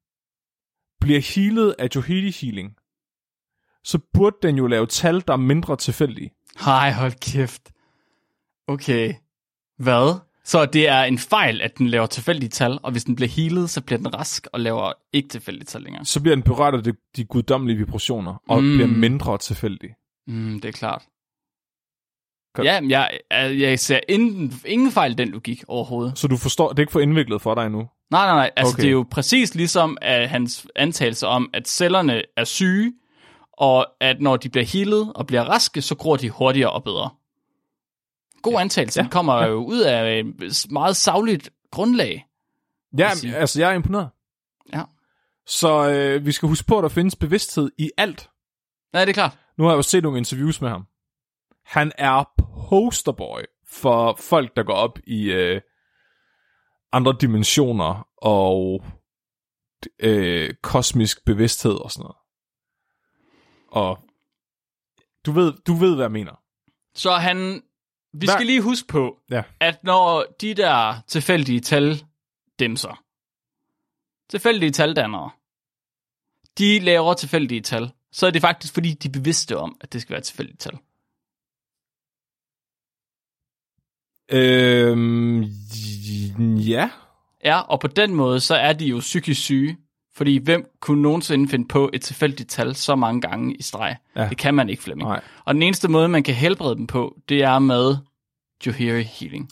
bliver 1.01 1.20
healet 1.36 1.76
af 1.80 1.88
Johidi 1.95 2.32
healing, 2.32 2.76
så 3.84 3.99
burde 4.13 4.38
den 4.43 4.57
jo 4.57 4.68
lave 4.68 4.86
tal, 4.88 5.24
der 5.28 5.34
er 5.34 5.38
mindre 5.38 5.76
tilfældige. 5.76 6.32
Hej, 6.59 6.91
hold 6.91 7.11
kæft. 7.11 7.72
Okay. 8.68 9.13
Hvad? 9.78 10.20
Så 10.43 10.66
det 10.66 10.88
er 10.88 11.03
en 11.03 11.18
fejl, 11.18 11.61
at 11.61 11.78
den 11.78 11.88
laver 11.88 12.05
tilfældige 12.05 12.49
tal, 12.49 12.80
og 12.84 12.91
hvis 12.91 13.03
den 13.03 13.16
bliver 13.16 13.30
healet, 13.30 13.70
så 13.70 13.82
bliver 13.82 13.97
den 13.97 14.16
rask 14.16 14.47
og 14.53 14.59
laver 14.59 14.93
ikke 15.13 15.30
tilfældige 15.30 15.66
tal 15.66 15.82
længere. 15.82 16.05
Så 16.05 16.22
bliver 16.22 16.36
den 16.36 16.43
berørt 16.43 16.74
af 16.74 16.84
de, 16.84 16.93
de 17.16 17.26
guddommelige 17.26 17.78
vibrationer, 17.78 18.41
og 18.49 18.63
mm. 18.63 18.76
bliver 18.76 18.88
mindre 18.88 19.38
tilfældig. 19.38 19.89
Mm, 20.28 20.61
det 20.61 20.67
er 20.67 20.71
klart. 20.71 21.03
Godt. 22.53 22.65
Ja, 22.65 22.80
jeg, 22.89 23.19
jeg, 23.59 23.80
ser 23.80 23.99
ingen, 24.09 24.53
ingen 24.65 24.91
fejl 24.91 25.11
i 25.11 25.15
den 25.15 25.30
logik 25.30 25.63
overhovedet. 25.67 26.17
Så 26.19 26.28
du 26.28 26.38
forstår, 26.38 26.69
det 26.69 26.80
er 26.80 26.82
ikke 26.84 26.91
for 26.91 26.99
indviklet 26.99 27.41
for 27.41 27.55
dig 27.55 27.65
endnu. 27.65 27.88
Nej, 28.11 28.26
nej, 28.26 28.36
nej. 28.36 28.51
Altså, 28.55 28.73
okay. 28.73 28.82
Det 28.82 28.88
er 28.88 28.91
jo 28.91 29.05
præcis 29.11 29.55
ligesom 29.55 29.97
at 30.01 30.30
hans 30.30 30.67
antagelse 30.76 31.28
om, 31.28 31.49
at 31.53 31.67
cellerne 31.67 32.21
er 32.38 32.43
syge, 32.43 32.93
og 33.53 33.88
at 34.01 34.21
når 34.21 34.38
de 34.38 34.49
bliver 34.49 34.65
healet 34.65 35.13
og 35.15 35.28
bliver 35.28 35.43
raske, 35.43 35.82
så 35.82 35.95
gror 35.95 36.15
de 36.15 36.30
hurtigere 36.30 36.71
og 36.71 36.84
bedre. 36.84 37.09
God 38.41 38.53
ja. 38.53 38.59
antagelse. 38.59 38.99
Ja. 38.99 39.03
Den 39.03 39.11
kommer 39.11 39.36
Ja. 39.36 39.45
jo 39.45 39.55
ud 39.65 39.80
af 39.80 40.19
et 40.19 40.65
meget 40.71 40.95
savligt 40.95 41.49
grundlag. 41.71 42.26
Ja, 42.97 43.09
altså 43.36 43.59
jeg 43.61 43.69
er 43.71 43.73
imponeret. 43.73 44.09
Ja. 44.73 44.82
Så 45.47 45.89
øh, 45.89 46.26
vi 46.26 46.32
skal 46.32 46.49
huske 46.49 46.67
på, 46.67 46.78
at 46.78 46.84
der 46.84 46.89
findes 46.89 47.15
bevidsthed 47.15 47.71
i 47.78 47.91
alt. 47.97 48.30
Nej, 48.93 49.05
det 49.05 49.09
er 49.09 49.13
klart. 49.13 49.38
Nu 49.58 49.64
har 49.64 49.72
jeg 49.72 49.78
jo 49.78 49.82
set 49.82 50.03
nogle 50.03 50.18
interviews 50.18 50.62
med 50.62 50.70
ham. 50.70 50.88
Han 51.66 51.91
er 51.97 52.24
posterboy 52.70 53.41
for 53.68 54.16
folk, 54.20 54.56
der 54.56 54.64
går 54.64 54.74
op 54.74 54.99
i 55.08 55.32
øh, 55.32 55.62
andre 56.91 57.16
dimensioner 57.22 58.08
og 58.18 58.84
øh, 59.99 60.53
kosmisk 60.64 61.26
bevidsthed 61.26 61.74
og 61.84 61.91
sådan 61.91 62.03
noget. 62.03 62.16
Og 63.68 63.99
du 65.26 65.32
ved, 65.32 65.53
du 65.68 65.74
ved, 65.74 65.95
hvad 65.95 66.03
jeg 66.03 66.12
mener. 66.12 66.41
Så 66.95 67.12
han... 67.12 67.64
Vi 68.14 68.26
Hvad- 68.26 68.34
skal 68.34 68.45
lige 68.45 68.62
huske 68.62 68.88
på, 68.88 69.20
Ja. 69.32 69.43
at 69.60 69.84
når 69.84 70.26
de 70.41 70.53
der 70.53 71.01
tilfældige 71.08 71.60
tal 71.60 72.06
demser, 72.60 73.03
tilfældige 74.30 74.72
taldannere, 74.72 75.32
de 76.58 76.80
laver 76.80 77.14
tilfældige 77.14 77.62
tal, 77.62 77.91
så 78.16 78.28
er 78.28 78.32
det 78.32 78.41
faktisk 78.41 78.74
fordi, 78.74 78.93
de 78.93 79.07
er 79.07 79.11
bevidste 79.11 79.57
om, 79.57 79.78
at 79.82 79.93
det 79.93 80.01
skal 80.01 80.13
være 80.13 80.22
tilfældige 80.22 80.57
tal. 80.57 80.78
Øhm, 84.32 85.43
ja. 86.57 86.89
Ja, 87.43 87.59
og 87.59 87.80
på 87.80 87.88
den 87.88 88.16
måde, 88.16 88.39
så 88.39 88.55
er 88.55 88.74
de 88.74 88.86
jo 88.86 88.99
psykisk 88.99 89.41
syge, 89.41 89.78
fordi 90.13 90.38
hvem 90.38 90.72
kunne 90.80 91.01
nogensinde 91.01 91.49
finde 91.49 91.68
på 91.68 91.89
et 91.93 92.01
tilfældigt 92.01 92.49
tal 92.49 92.76
så 92.76 92.95
mange 92.95 93.22
gange 93.22 93.55
i 93.55 93.61
streg? 93.61 93.97
Ja. 94.16 94.30
Det 94.30 94.38
kan 94.38 94.53
man 94.53 94.70
ikke, 94.70 94.84
Flemming. 94.84 95.09
Nej. 95.09 95.22
Og 95.45 95.53
den 95.53 95.63
eneste 95.63 95.88
måde, 95.88 96.07
man 96.07 96.24
kan 96.24 96.36
helbrede 96.36 96.76
dem 96.76 96.88
på, 96.88 97.18
det 97.30 97.43
er 97.43 97.59
med 97.59 97.97
Johiri 98.66 99.03
Healing. 99.03 99.49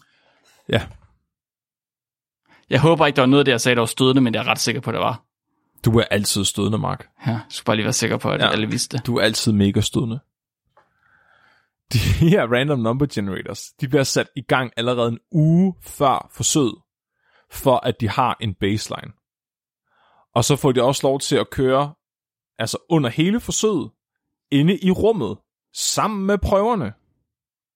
Ja. 0.69 0.87
Jeg 2.69 2.81
håber 2.81 3.05
ikke, 3.05 3.15
der 3.15 3.21
var 3.21 3.27
noget 3.27 3.41
af 3.41 3.45
det, 3.45 3.51
jeg 3.51 3.61
sagde, 3.61 3.75
der 3.75 3.81
var 3.81 3.85
stødende, 3.85 4.21
men 4.21 4.33
jeg 4.33 4.39
er 4.39 4.47
ret 4.47 4.59
sikker 4.59 4.81
på, 4.81 4.91
det 4.91 4.99
var. 4.99 5.23
Du 5.85 5.97
er 5.99 6.03
altid 6.03 6.45
stødende, 6.45 6.77
Mark. 6.77 7.07
Ja, 7.27 7.31
jeg 7.31 7.41
skulle 7.49 7.65
bare 7.65 7.75
lige 7.75 7.83
være 7.83 7.93
sikker 7.93 8.17
på, 8.17 8.31
at 8.31 8.41
Ja. 8.41 8.49
alle 8.51 8.67
vidste 8.67 8.97
det. 8.97 9.05
Du 9.05 9.17
er 9.17 9.21
altid 9.21 9.51
mega 9.51 9.81
stødende. 9.81 10.19
De 11.93 11.97
her 11.99 12.47
random 12.53 12.79
number 12.79 13.05
generators, 13.13 13.61
de 13.81 13.87
bliver 13.87 14.03
sat 14.03 14.27
i 14.35 14.41
gang 14.41 14.71
allerede 14.77 15.09
en 15.09 15.19
uge 15.31 15.75
før 15.81 16.29
forsøget, 16.31 16.75
for 17.51 17.77
at 17.77 17.95
de 18.01 18.09
har 18.09 18.37
en 18.41 18.53
baseline. 18.53 19.11
Og 20.35 20.45
så 20.45 20.55
får 20.55 20.71
de 20.71 20.83
også 20.83 21.07
lov 21.07 21.19
til 21.19 21.35
at 21.35 21.49
køre, 21.49 21.93
altså 22.59 22.77
under 22.89 23.09
hele 23.09 23.39
forsøget, 23.39 23.91
inde 24.51 24.79
i 24.79 24.91
rummet, 24.91 25.37
sammen 25.73 26.25
med 26.25 26.37
prøverne, 26.37 26.93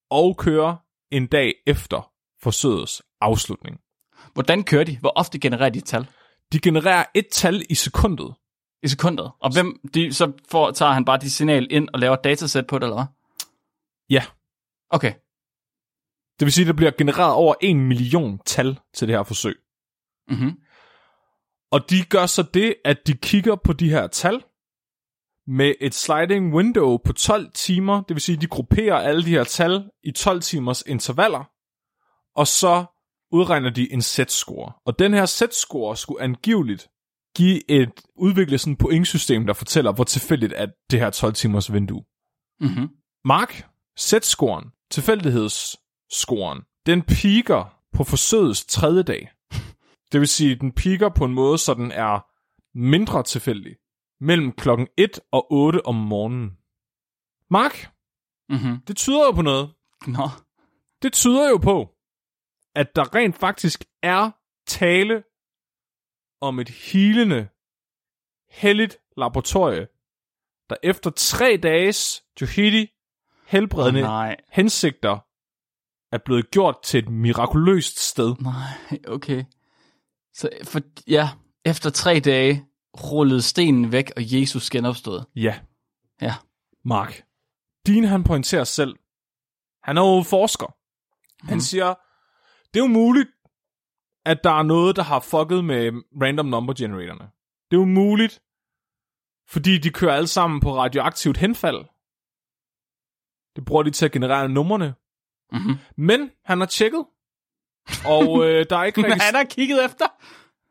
og 0.10 0.38
køre 0.38 0.78
en 1.12 1.28
dag 1.28 1.54
efter 1.68 2.12
forsøgets 2.42 3.02
afslutning. 3.22 3.80
Hvordan 4.34 4.64
kører 4.64 4.84
de? 4.84 4.98
Hvor 4.98 5.14
ofte 5.16 5.40
genererer 5.40 5.70
de 5.70 5.82
tal? 5.82 6.08
De 6.54 6.60
genererer 6.60 7.06
et 7.14 7.28
tal 7.32 7.64
i 7.70 7.76
sekundet. 7.76 8.36
I 8.84 8.88
sekundet. 8.88 9.32
Og 9.40 9.54
hvem, 9.54 9.80
de, 9.94 10.14
så 10.14 10.32
får, 10.52 10.72
tager 10.72 10.92
han 10.92 11.06
bare 11.06 11.18
de 11.18 11.30
signal 11.30 11.68
ind 11.70 11.90
og 11.94 12.00
laver 12.00 12.14
et 12.14 12.24
datasæt 12.24 12.68
på 12.68 12.80
det, 12.80 12.84
eller 12.84 12.96
hvad? 12.96 13.06
Ja, 14.10 14.24
Okay. 14.90 15.14
det 16.40 16.46
vil 16.46 16.52
sige, 16.52 16.64
at 16.64 16.68
der 16.68 16.74
bliver 16.74 16.92
genereret 16.98 17.34
over 17.34 17.56
en 17.62 17.88
million 17.88 18.40
tal 18.46 18.80
til 18.94 19.08
det 19.08 19.16
her 19.16 19.24
forsøg. 19.24 19.56
Mm-hmm. 20.28 20.60
Og 21.72 21.90
de 21.90 22.04
gør 22.04 22.26
så 22.26 22.44
det, 22.54 22.76
at 22.86 23.08
de 23.08 23.14
kigger 23.14 23.56
på 23.56 23.74
de 23.74 23.90
her 23.90 24.08
tal, 24.08 24.44
med 25.48 25.74
et 25.82 25.94
sliding 25.94 26.54
window 26.54 26.98
på 26.98 27.14
12 27.14 27.52
timer, 27.52 28.02
det 28.02 28.16
vil 28.16 28.22
sige, 28.22 28.38
de 28.38 28.48
grupperer 28.48 28.96
alle 28.96 29.24
de 29.24 29.30
her 29.30 29.44
tal 29.44 29.90
i 30.04 30.12
12 30.12 30.42
timers 30.42 30.82
intervaller, 30.82 31.44
og 32.36 32.48
så 32.48 32.86
udregner 33.32 33.70
de 33.70 33.94
en 33.94 34.02
Z-score. 34.02 34.74
Og 34.86 35.00
den 35.00 35.14
her 35.14 35.26
Z-score 35.26 35.98
skulle 35.98 36.22
angiveligt 36.22 36.88
give 37.36 37.72
et 37.72 37.92
udvikle 38.16 38.58
sådan 38.58 38.76
pointsystem, 38.76 39.46
der 39.46 39.54
fortæller, 39.54 39.92
hvor 39.94 40.04
tilfældigt 40.04 40.54
er 40.56 40.68
det 40.92 41.00
her 41.00 41.10
12 41.10 41.34
timers 41.34 41.74
vindue. 41.74 42.04
Mm-hmm. 42.60 42.90
Mark, 43.26 43.70
Z-scoren, 44.00 44.66
tilfældighedsscoren, 44.92 46.62
den 46.86 47.02
piker 47.02 47.80
på 47.94 48.04
forsøgets 48.04 48.66
tredje 48.66 49.04
dag. 49.04 49.32
Det 50.12 50.20
vil 50.20 50.28
sige, 50.28 50.56
den 50.56 50.72
piker 50.72 51.10
på 51.10 51.26
en 51.26 51.34
måde, 51.34 51.58
så 51.58 51.74
den 51.74 51.92
er 51.92 52.26
mindre 52.78 53.24
tilfældig 53.24 53.76
mellem 54.22 54.52
klokken 54.52 54.88
1 54.98 55.20
og 55.32 55.52
8 55.54 55.86
om 55.86 55.96
morgenen. 55.96 56.52
Mark, 57.50 57.92
Mm-hmm. 58.50 58.82
det 58.88 58.98
tyder 58.98 59.26
jo 59.26 59.32
på 59.32 59.42
noget. 59.42 59.74
Nå. 60.08 60.30
Det 61.02 61.14
tyder 61.14 61.50
jo 61.50 61.58
på, 61.58 61.90
at 62.78 62.96
der 62.96 63.16
rent 63.16 63.36
faktisk 63.36 63.84
er 64.04 64.32
tale 64.68 65.24
om 66.42 66.60
et 66.60 66.70
hilende, 66.70 67.48
helligt 68.50 68.98
laboratorie, 69.18 69.88
der 70.70 70.76
efter 70.84 71.10
tre 71.10 71.60
dages 71.64 72.24
Johidi 72.42 72.88
helbredende 73.46 74.00
Oh, 74.00 74.04
nej. 74.08 74.36
hensigter 74.52 75.20
er 76.16 76.18
blevet 76.26 76.52
gjort 76.52 76.76
til 76.84 76.98
et 77.04 77.10
mirakuløst 77.10 78.00
sted. 78.00 78.36
Nej, 78.42 79.00
okay. 79.08 79.44
Så 80.34 80.50
for, 80.64 80.80
ja, 81.08 81.30
efter 81.66 81.90
tre 81.90 82.20
dage 82.20 82.66
rullede 83.12 83.42
stenen 83.42 83.92
væk, 83.92 84.12
og 84.16 84.22
Jesus 84.34 84.70
genopstod. 84.70 85.22
Ja, 85.36 85.60
Ja. 86.22 86.34
Mark. 86.86 87.24
Dean 87.88 88.04
han 88.04 88.24
pointerer 88.24 88.64
selv. 88.64 88.96
Han 89.84 89.98
er 89.98 90.02
jo 90.02 90.24
forsker. 90.24 90.76
Han 91.48 91.62
siger, 91.62 91.94
det 92.74 92.80
er 92.80 92.84
jo 92.84 92.88
muligt, 92.94 93.30
at 94.26 94.44
der 94.44 94.52
er 94.60 94.64
noget, 94.64 94.96
der 94.96 95.04
har 95.04 95.20
fucket 95.20 95.66
med 95.66 95.92
random 96.22 96.46
number 96.46 96.74
generatorerne. 96.74 97.32
Det 97.72 97.78
er 97.78 97.82
jo 97.82 97.86
muligt, 97.86 98.42
fordi 99.48 99.78
de 99.78 99.90
kører 99.90 100.14
alle 100.16 100.28
sammen 100.28 100.60
på 100.60 100.76
radioaktivt 100.78 101.38
henfald. 101.38 101.86
Det 103.56 103.66
bruger 103.66 103.84
de 103.84 103.92
til 103.92 104.06
at 104.06 104.12
generere 104.12 104.50
numrene. 104.50 104.96
Mm-hmm. 105.52 105.76
Men 105.98 106.32
han 106.46 106.60
har 106.60 106.66
tjekket, 106.68 107.06
og 108.06 108.46
øh, 108.46 108.66
der, 108.70 108.78
er 108.78 108.84
ikke 108.84 109.02
Men 109.02 109.12
regist- 109.12 109.24
han 109.26 109.36
har 109.36 109.44
kigget 109.44 109.86
efter. 109.86 110.06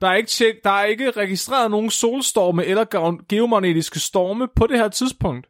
der, 0.01 0.09
er 0.09 0.15
ikke 0.15 0.29
tjek- 0.29 0.61
der 0.65 0.71
er 0.71 0.85
ikke 0.85 1.11
registreret 1.11 1.71
nogen 1.71 1.91
solstorme 1.91 2.65
eller 2.65 2.85
ge- 2.95 3.27
geomagnetiske 3.29 3.99
storme 4.01 4.49
på 4.57 4.67
det 4.67 4.79
her 4.79 4.89
tidspunkt. 4.89 5.47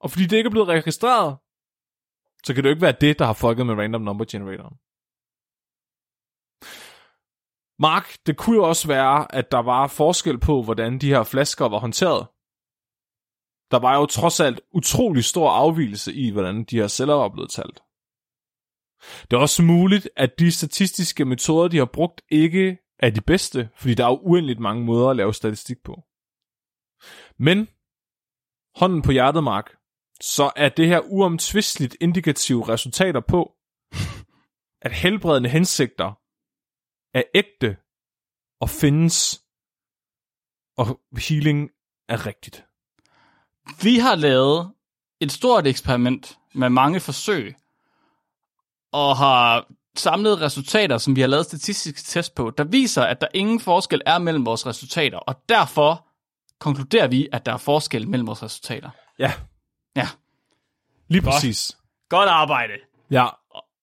Og 0.00 0.10
fordi 0.10 0.26
det 0.26 0.36
ikke 0.36 0.46
er 0.48 0.50
blevet 0.50 0.68
registreret, 0.68 1.36
så 2.44 2.54
kan 2.54 2.64
det 2.64 2.68
jo 2.70 2.74
ikke 2.74 2.82
være 2.82 2.96
det, 3.00 3.18
der 3.18 3.24
har 3.24 3.32
fucket 3.32 3.66
med 3.66 3.74
random 3.74 4.00
number 4.02 4.24
generatoren. 4.30 4.76
Mark, 7.86 8.16
det 8.26 8.36
kunne 8.36 8.56
jo 8.56 8.64
også 8.68 8.88
være, 8.88 9.34
at 9.34 9.50
der 9.50 9.62
var 9.62 9.86
forskel 9.86 10.38
på, 10.40 10.62
hvordan 10.62 10.98
de 10.98 11.08
her 11.08 11.22
flasker 11.22 11.68
var 11.68 11.78
håndteret. 11.78 12.26
Der 13.70 13.78
var 13.78 13.98
jo 13.98 14.06
trods 14.06 14.40
alt 14.40 14.60
utrolig 14.72 15.24
stor 15.24 15.50
afvielse 15.50 16.14
i, 16.14 16.30
hvordan 16.30 16.64
de 16.64 16.76
her 16.76 16.88
celler 16.88 17.14
var 17.14 17.28
blevet 17.28 17.50
talt. 17.50 17.82
Det 19.30 19.36
er 19.36 19.40
også 19.40 19.62
muligt, 19.62 20.08
at 20.16 20.38
de 20.38 20.52
statistiske 20.52 21.24
metoder, 21.24 21.68
de 21.68 21.76
har 21.76 21.90
brugt, 21.92 22.22
ikke 22.30 22.78
er 22.98 23.10
de 23.10 23.20
bedste, 23.20 23.68
fordi 23.76 23.94
der 23.94 24.04
er 24.04 24.10
jo 24.10 24.20
uendeligt 24.22 24.60
mange 24.60 24.84
måder 24.84 25.08
at 25.08 25.16
lave 25.16 25.34
statistik 25.34 25.76
på. 25.84 26.02
Men, 27.38 27.68
hånden 28.76 29.02
på 29.02 29.12
hjertet, 29.12 29.44
Mark, 29.44 29.76
så 30.20 30.52
er 30.56 30.68
det 30.68 30.86
her 30.86 31.00
uomtvisteligt 31.00 31.96
indikative 32.00 32.68
resultater 32.68 33.20
på, 33.20 33.52
at 34.86 34.92
helbredende 34.92 35.48
hensigter 35.48 36.21
er 37.14 37.22
ægte 37.34 37.76
og 38.60 38.70
findes, 38.70 39.42
og 40.76 41.00
healing 41.18 41.70
er 42.08 42.26
rigtigt. 42.26 42.64
Vi 43.82 43.98
har 43.98 44.14
lavet 44.14 44.72
et 45.20 45.32
stort 45.32 45.66
eksperiment 45.66 46.38
med 46.54 46.70
mange 46.70 47.00
forsøg, 47.00 47.56
og 48.92 49.16
har 49.16 49.66
samlet 49.96 50.40
resultater, 50.40 50.98
som 50.98 51.16
vi 51.16 51.20
har 51.20 51.28
lavet 51.28 51.46
statistiske 51.46 52.02
test 52.02 52.34
på, 52.34 52.50
der 52.50 52.64
viser, 52.64 53.02
at 53.02 53.20
der 53.20 53.26
ingen 53.34 53.60
forskel 53.60 54.02
er 54.06 54.18
mellem 54.18 54.46
vores 54.46 54.66
resultater, 54.66 55.18
og 55.18 55.42
derfor 55.48 56.06
konkluderer 56.58 57.06
vi, 57.08 57.28
at 57.32 57.46
der 57.46 57.52
er 57.52 57.56
forskel 57.56 58.08
mellem 58.08 58.26
vores 58.26 58.42
resultater. 58.42 58.90
Ja, 59.18 59.32
Ja, 59.96 60.08
lige 61.08 61.22
præcis. 61.22 61.76
godt 62.08 62.28
arbejde. 62.28 62.72
Ja, 63.10 63.28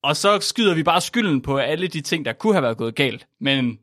Og 0.04 0.16
så 0.16 0.40
skyder 0.40 0.76
vi 0.76 0.84
bare 0.84 1.02
skylden 1.02 1.42
på 1.42 1.58
alle 1.58 1.88
de 1.88 2.02
ting, 2.02 2.26
der 2.26 2.34
kunne 2.34 2.54
have 2.54 2.64
været 2.64 2.78
gået 2.78 2.96
galt. 2.96 3.28
Men 3.40 3.80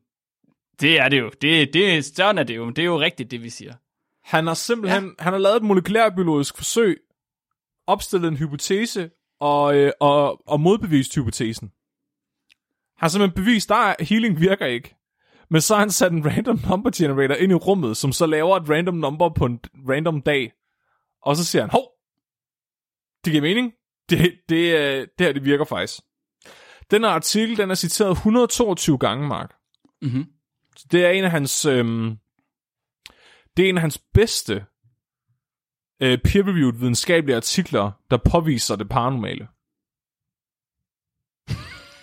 det 0.80 1.00
er 1.00 1.08
det 1.08 1.20
jo. 1.20 1.30
Det, 1.42 1.74
det, 1.74 2.04
sådan 2.04 2.38
er 2.38 2.42
det 2.42 2.56
jo. 2.56 2.70
Det 2.70 2.78
er 2.78 2.86
jo 2.86 3.00
rigtigt, 3.00 3.30
det 3.30 3.42
vi 3.42 3.50
siger. 3.50 3.74
Han 4.24 4.46
har 4.46 4.54
simpelthen 4.54 5.04
ja. 5.04 5.24
han 5.24 5.32
har 5.32 5.38
lavet 5.38 5.56
et 5.56 5.62
molekylærbiologisk 5.62 6.56
forsøg, 6.56 7.00
opstillet 7.86 8.28
en 8.28 8.36
hypotese 8.36 9.10
og, 9.40 9.76
øh, 9.76 9.92
og, 10.00 10.48
og 10.48 10.60
modbevist 10.60 11.14
hypotesen. 11.14 11.72
Han 12.96 13.04
har 13.04 13.08
simpelthen 13.08 13.44
bevist, 13.44 13.70
at 13.70 13.96
healing 14.00 14.40
virker 14.40 14.66
ikke. 14.66 14.96
Men 15.50 15.60
så 15.60 15.74
har 15.74 15.80
han 15.80 15.90
sat 15.90 16.12
en 16.12 16.26
random 16.26 16.60
number 16.70 16.90
generator 16.96 17.34
ind 17.34 17.52
i 17.52 17.54
rummet, 17.54 17.96
som 17.96 18.12
så 18.12 18.26
laver 18.26 18.56
et 18.56 18.68
random 18.68 18.94
number 18.94 19.28
på 19.28 19.44
en 19.46 19.60
random 19.88 20.22
dag. 20.22 20.52
Og 21.22 21.36
så 21.36 21.44
siger 21.44 21.62
han, 21.62 21.70
hov, 21.70 21.92
det 23.24 23.32
giver 23.32 23.42
mening. 23.42 23.72
Det, 24.11 24.32
det, 24.48 24.74
øh, 24.74 25.07
det 25.18 25.26
her, 25.26 25.32
det 25.32 25.44
virker 25.44 25.64
faktisk. 25.64 26.00
Den 26.90 27.02
her 27.02 27.11
artikel, 27.11 27.57
den 27.57 27.70
er 27.70 27.74
citeret 27.74 28.11
122 28.11 28.98
gange, 28.98 29.28
Mark. 29.28 29.54
Mm-hmm. 30.02 30.26
Det 30.92 31.04
er 31.04 31.11
en 31.11 31.24
af 31.24 31.30
hans, 31.30 31.64
øhm, 31.64 32.16
det 33.57 33.64
er 33.64 33.68
en 33.68 33.76
af 33.76 33.80
hans 33.80 33.98
bedste 34.14 34.64
øh, 36.02 36.18
peer-reviewed 36.24 36.78
videnskabelige 36.78 37.36
artikler, 37.36 37.90
der 38.11 38.16
påviser 38.16 38.76
det 38.76 38.88
paranormale. 38.88 39.48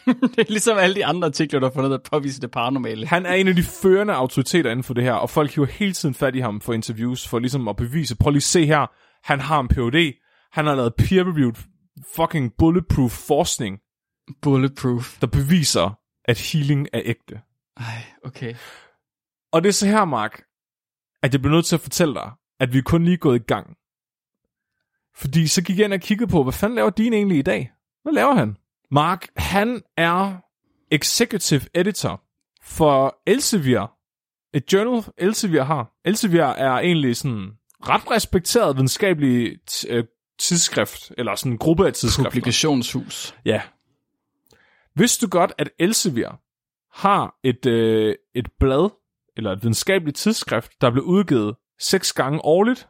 det 0.35 0.39
er 0.39 0.51
ligesom 0.51 0.77
alle 0.77 0.95
de 0.95 1.05
andre 1.05 1.27
artikler, 1.27 1.59
der 1.59 1.67
har 1.67 1.73
fundet, 1.73 1.93
at 1.93 2.03
påvise 2.03 2.41
det 2.41 2.51
paranormale. 2.51 3.07
Han 3.07 3.25
er 3.25 3.33
en 3.33 3.47
af 3.47 3.55
de 3.55 3.63
førende 3.63 4.13
autoriteter 4.13 4.71
inden 4.71 4.83
for 4.83 4.93
det 4.93 5.03
her, 5.03 5.13
og 5.13 5.29
folk 5.29 5.55
hiver 5.55 5.67
hele 5.67 5.93
tiden 5.93 6.15
fat 6.15 6.35
i 6.35 6.39
ham 6.39 6.61
for 6.61 6.73
interviews, 6.73 7.27
for 7.27 7.39
ligesom 7.39 7.67
at 7.67 7.75
bevise, 7.75 8.17
prøv 8.17 8.31
lige 8.31 8.41
se 8.41 8.65
her, 8.65 8.91
han 9.23 9.39
har 9.39 9.59
en 9.59 9.67
PhD, 9.67 10.13
han 10.51 10.65
har 10.65 10.75
lavet 10.75 10.93
peer-reviewed 11.01 11.72
fucking 12.15 12.53
bulletproof 12.57 13.11
forskning, 13.11 13.79
Bulletproof. 14.41 15.19
der 15.19 15.27
beviser, 15.27 15.99
at 16.25 16.39
healing 16.39 16.87
er 16.93 17.01
ægte. 17.05 17.41
Ej, 17.77 18.03
okay. 18.23 18.55
Og 19.51 19.63
det 19.63 19.69
er 19.69 19.73
så 19.73 19.87
her, 19.87 20.05
Mark, 20.05 20.43
at 21.23 21.33
jeg 21.33 21.41
bliver 21.41 21.55
nødt 21.55 21.65
til 21.65 21.75
at 21.75 21.81
fortælle 21.81 22.13
dig, 22.13 22.31
at 22.59 22.73
vi 22.73 22.77
er 22.77 22.81
kun 22.81 23.03
lige 23.03 23.17
gået 23.17 23.39
i 23.39 23.43
gang. 23.43 23.77
Fordi 25.15 25.47
så 25.47 25.63
gik 25.63 25.77
jeg 25.77 25.85
ind 25.85 25.93
og 25.93 25.99
kiggede 25.99 26.31
på, 26.31 26.43
hvad 26.43 26.53
fanden 26.53 26.75
laver 26.75 26.89
din 26.89 27.13
egentlig 27.13 27.37
i 27.37 27.41
dag? 27.41 27.71
Hvad 28.03 28.13
laver 28.13 28.33
han? 28.33 28.57
Mark, 28.91 29.27
han 29.37 29.81
er 29.97 30.37
executive 30.91 31.61
editor 31.73 32.23
for 32.61 33.21
Elsevier. 33.27 33.97
Et 34.53 34.73
journal, 34.73 35.03
Elsevier 35.17 35.63
har. 35.63 35.93
Elsevier 36.05 36.45
er 36.45 36.71
egentlig 36.71 37.15
sådan 37.17 37.51
ret 37.81 38.11
respekteret 38.11 38.75
videnskabelig 38.75 39.57
t- 39.71 39.91
øh, 39.93 40.03
tidsskrift, 40.39 41.11
eller 41.17 41.35
sådan 41.35 41.51
en 41.51 41.57
gruppe 41.57 41.87
af 41.87 41.93
tidsskrifter. 41.93 42.31
Publikationshus. 42.31 43.35
Ja. 43.45 43.61
Vidste 44.95 45.25
du 45.25 45.29
godt, 45.29 45.53
at 45.57 45.69
Elsevier 45.79 46.39
har 46.91 47.35
et, 47.43 47.65
øh, 47.65 48.15
et 48.35 48.51
blad, 48.59 48.89
eller 49.37 49.51
et 49.51 49.63
videnskabeligt 49.63 50.17
tidsskrift, 50.17 50.81
der 50.81 50.91
blev 50.91 51.03
udgivet 51.03 51.55
seks 51.79 52.13
gange 52.13 52.45
årligt, 52.45 52.87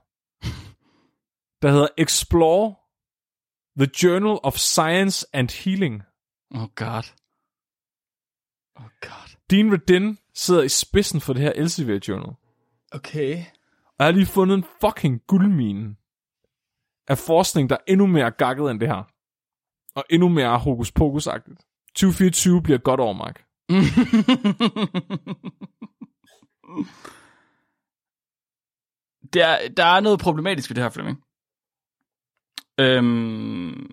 der 1.62 1.72
hedder 1.72 1.88
Explore 1.98 2.76
The 3.78 3.89
Journal 4.04 4.39
of 4.44 4.58
Science 4.58 5.26
and 5.34 5.64
Healing. 5.64 6.02
Oh 6.56 6.68
god. 6.76 7.04
Oh 8.76 8.89
god. 9.02 9.38
Dean 9.50 9.74
Radin 9.74 10.18
sidder 10.36 10.64
i 10.64 10.70
spidsen 10.70 11.22
for 11.22 11.34
det 11.34 11.41
her 11.41 11.52
Elsevier 11.56 12.00
Journal. 12.08 12.36
Okay. 12.91 13.38
Og 13.84 13.96
jeg 14.00 14.06
har 14.06 14.12
lige 14.12 14.26
fundet 14.26 14.58
en 14.58 14.66
fucking 14.82 15.22
guldmine 15.28 15.96
af 17.08 17.18
forskning, 17.18 17.70
der 17.70 17.76
er 17.76 17.80
endnu 17.88 18.06
mere 18.06 18.32
gakket 18.32 18.72
end 18.72 18.80
det 18.80 18.88
her. 18.88 19.04
Og 19.95 20.04
endnu 20.10 20.30
mere 20.30 20.60
hokus 20.60 20.91
pokus-agtigt. 20.91 21.60
2024 21.95 22.62
bliver 22.62 22.78
godt 22.78 22.99
over, 22.99 23.14
Mark. 23.14 23.43
der, 29.34 29.58
der 29.78 29.86
er 29.86 29.99
noget 29.99 30.20
problematisk 30.20 30.70
ved 30.70 30.76
det 30.76 30.84
her, 30.84 30.89
Flemming. 30.89 31.24
Øhm, 32.80 33.91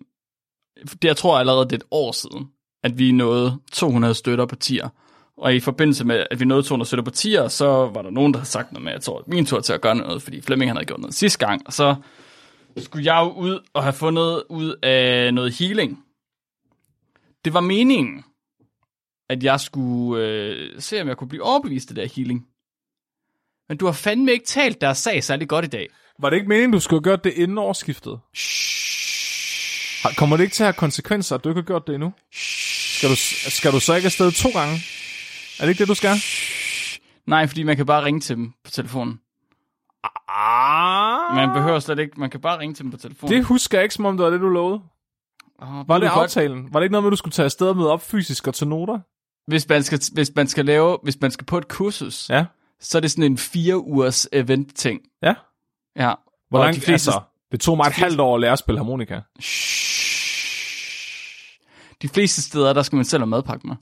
det 0.77 1.05
jeg 1.05 1.17
tror 1.17 1.39
allerede, 1.39 1.65
det 1.65 1.73
er 1.73 1.77
et 1.77 1.89
år 1.91 2.13
siden, 2.13 2.51
at 2.83 2.99
vi 2.99 3.13
nåede 3.13 3.61
200 3.73 4.15
støtterpartier. 4.15 4.89
Og 5.37 5.55
i 5.55 5.61
forbindelse 5.61 6.05
med, 6.05 6.27
at 6.31 6.41
vi 6.41 6.45
nåede 6.45 6.63
200 6.63 6.87
støtterpartier, 6.87 7.49
så 7.49 7.67
var 7.67 8.03
der 8.03 8.11
nogen, 8.11 8.33
der 8.33 8.39
havde 8.39 8.51
sagt 8.51 8.73
noget 8.73 8.85
med, 8.85 8.93
at 8.93 8.97
jeg 8.97 9.03
tror, 9.03 9.19
at 9.19 9.29
min 9.29 9.47
tur 9.47 9.61
til 9.61 9.73
at 9.73 9.81
gøre 9.81 9.95
noget, 9.95 10.23
fordi 10.23 10.41
Flemming 10.41 10.71
han 10.71 10.77
havde 10.77 10.87
gjort 10.87 11.01
noget 11.01 11.15
sidste 11.15 11.47
gang. 11.47 11.63
Og 11.67 11.73
så 11.73 11.95
skulle 12.77 13.15
jeg 13.15 13.21
jo 13.21 13.33
ud 13.33 13.61
og 13.75 13.83
have 13.83 13.93
fundet 13.93 14.43
ud 14.49 14.77
af 14.83 15.35
noget 15.35 15.53
healing. 15.53 16.05
Det 17.45 17.55
var 17.55 17.61
meningen, 17.61 18.25
at 19.29 19.43
jeg 19.43 19.61
skulle 19.61 20.25
øh, 20.25 20.81
se, 20.81 21.01
om 21.01 21.09
jeg 21.09 21.17
kunne 21.17 21.29
blive 21.29 21.43
overbevist 21.43 21.91
af 21.91 21.95
det 21.95 22.03
der 22.03 22.15
healing. 22.17 22.47
Men 23.69 23.79
du 23.79 23.87
har 23.87 23.93
fandme 23.93 24.33
ikke 24.33 24.45
talt 24.45 24.81
deres 24.81 24.99
sag 24.99 25.25
særlig 25.25 25.49
godt 25.49 25.65
i 25.65 25.69
dag. 25.69 25.89
Var 26.19 26.31
det 26.31 26.37
ikke 26.37 26.49
meningen, 26.49 26.73
du 26.73 26.81
skulle 26.81 26.99
have 26.99 27.05
gjort 27.05 27.25
det 27.25 27.33
inden 27.33 27.59
årsskiftet? 27.59 28.21
Kommer 30.17 30.37
det 30.37 30.45
ikke 30.45 30.55
til 30.55 30.63
at 30.63 30.67
have 30.67 30.75
konsekvenser, 30.75 31.35
at 31.37 31.45
du 31.45 31.49
ikke 31.49 31.61
har 31.61 31.67
gjort 31.67 31.87
det 31.87 31.95
endnu? 31.95 32.13
Skal 32.97 33.11
du, 33.11 33.17
skal 33.51 33.73
du 33.73 33.81
så 33.81 33.95
ikke 33.95 34.07
afsted 34.07 34.33
to 34.33 34.49
gange? 34.49 34.75
Er 35.59 35.63
det 35.63 35.69
ikke 35.69 35.79
det, 35.79 35.89
du 35.89 35.95
skal? 35.95 36.17
Nej, 37.27 37.47
fordi 37.47 37.63
man 37.63 37.77
kan 37.77 37.87
bare 37.87 38.05
ringe 38.05 38.21
til 38.21 38.37
dem 38.37 38.53
på 38.65 38.71
telefonen. 38.71 39.21
Ah, 40.81 41.35
Man 41.37 41.49
behøver 41.57 41.79
slet 41.79 41.99
ikke, 41.99 42.21
man 42.21 42.31
kan 42.31 42.41
bare 42.41 42.59
ringe 42.59 42.75
til 42.75 42.83
dem 42.83 42.91
på 42.91 42.97
telefonen. 42.97 43.37
det 43.37 43.45
husker 43.45 43.79
jeg 43.79 43.83
ikke, 43.83 43.95
som 43.95 44.05
om 44.05 44.17
det 44.17 44.25
var 44.25 44.31
det, 44.31 44.41
du 44.41 44.49
lovede. 44.49 44.81
oh, 45.59 45.89
Var 45.89 45.99
det 45.99 46.07
aftalen? 46.07 46.69
Var 46.75 46.81
det 46.81 46.85
ikke 46.85 46.93
noget 46.93 47.03
med, 47.03 47.09
at 47.09 47.13
du 47.13 47.17
skulle 47.17 47.33
tage 47.33 47.45
afsted 47.45 47.69
og 47.69 47.77
møde 47.77 47.91
op 47.93 48.03
fysisk 48.03 48.47
og 48.49 48.55
tage 48.55 48.69
noter? 48.69 48.99
Hvis 49.51 49.69
man 49.69 49.83
skal, 49.83 50.01
hvis 50.13 50.33
man 50.37 50.47
skal 50.49 50.65
lave, 50.65 50.99
hvis 51.03 51.21
man 51.21 51.31
skal 51.31 51.45
på 51.47 51.59
et 51.59 51.69
kursus, 51.69 52.31
Ja. 52.31 52.45
så 52.81 52.99
er 52.99 53.01
det 53.01 53.11
sådan 53.11 53.25
en 53.33 53.39
fire 53.39 53.79
ugers 53.79 54.29
event 54.33 54.77
ting. 54.77 55.01
Ja. 55.23 55.35
Ja. 55.97 56.15
Hvor 56.51 56.59
langt, 56.59 56.77
de 56.77 56.81
fleste- 56.81 57.11
altså, 57.11 57.21
det 57.53 57.61
tog 57.61 57.77
mig 57.77 57.87
et 57.87 57.93
halvt 57.93 58.21
år 58.21 58.35
at 58.35 58.41
lære 58.41 58.53
at 58.53 58.59
spille 58.59 58.79
harmonika. 58.79 59.21
De 62.03 62.09
fleste 62.09 62.43
steder, 62.43 62.73
der 62.73 62.83
skal 62.83 62.97
man 62.97 63.05
selv 63.05 63.21
have 63.21 63.27
madpakke 63.31 63.67
med. 63.67 63.77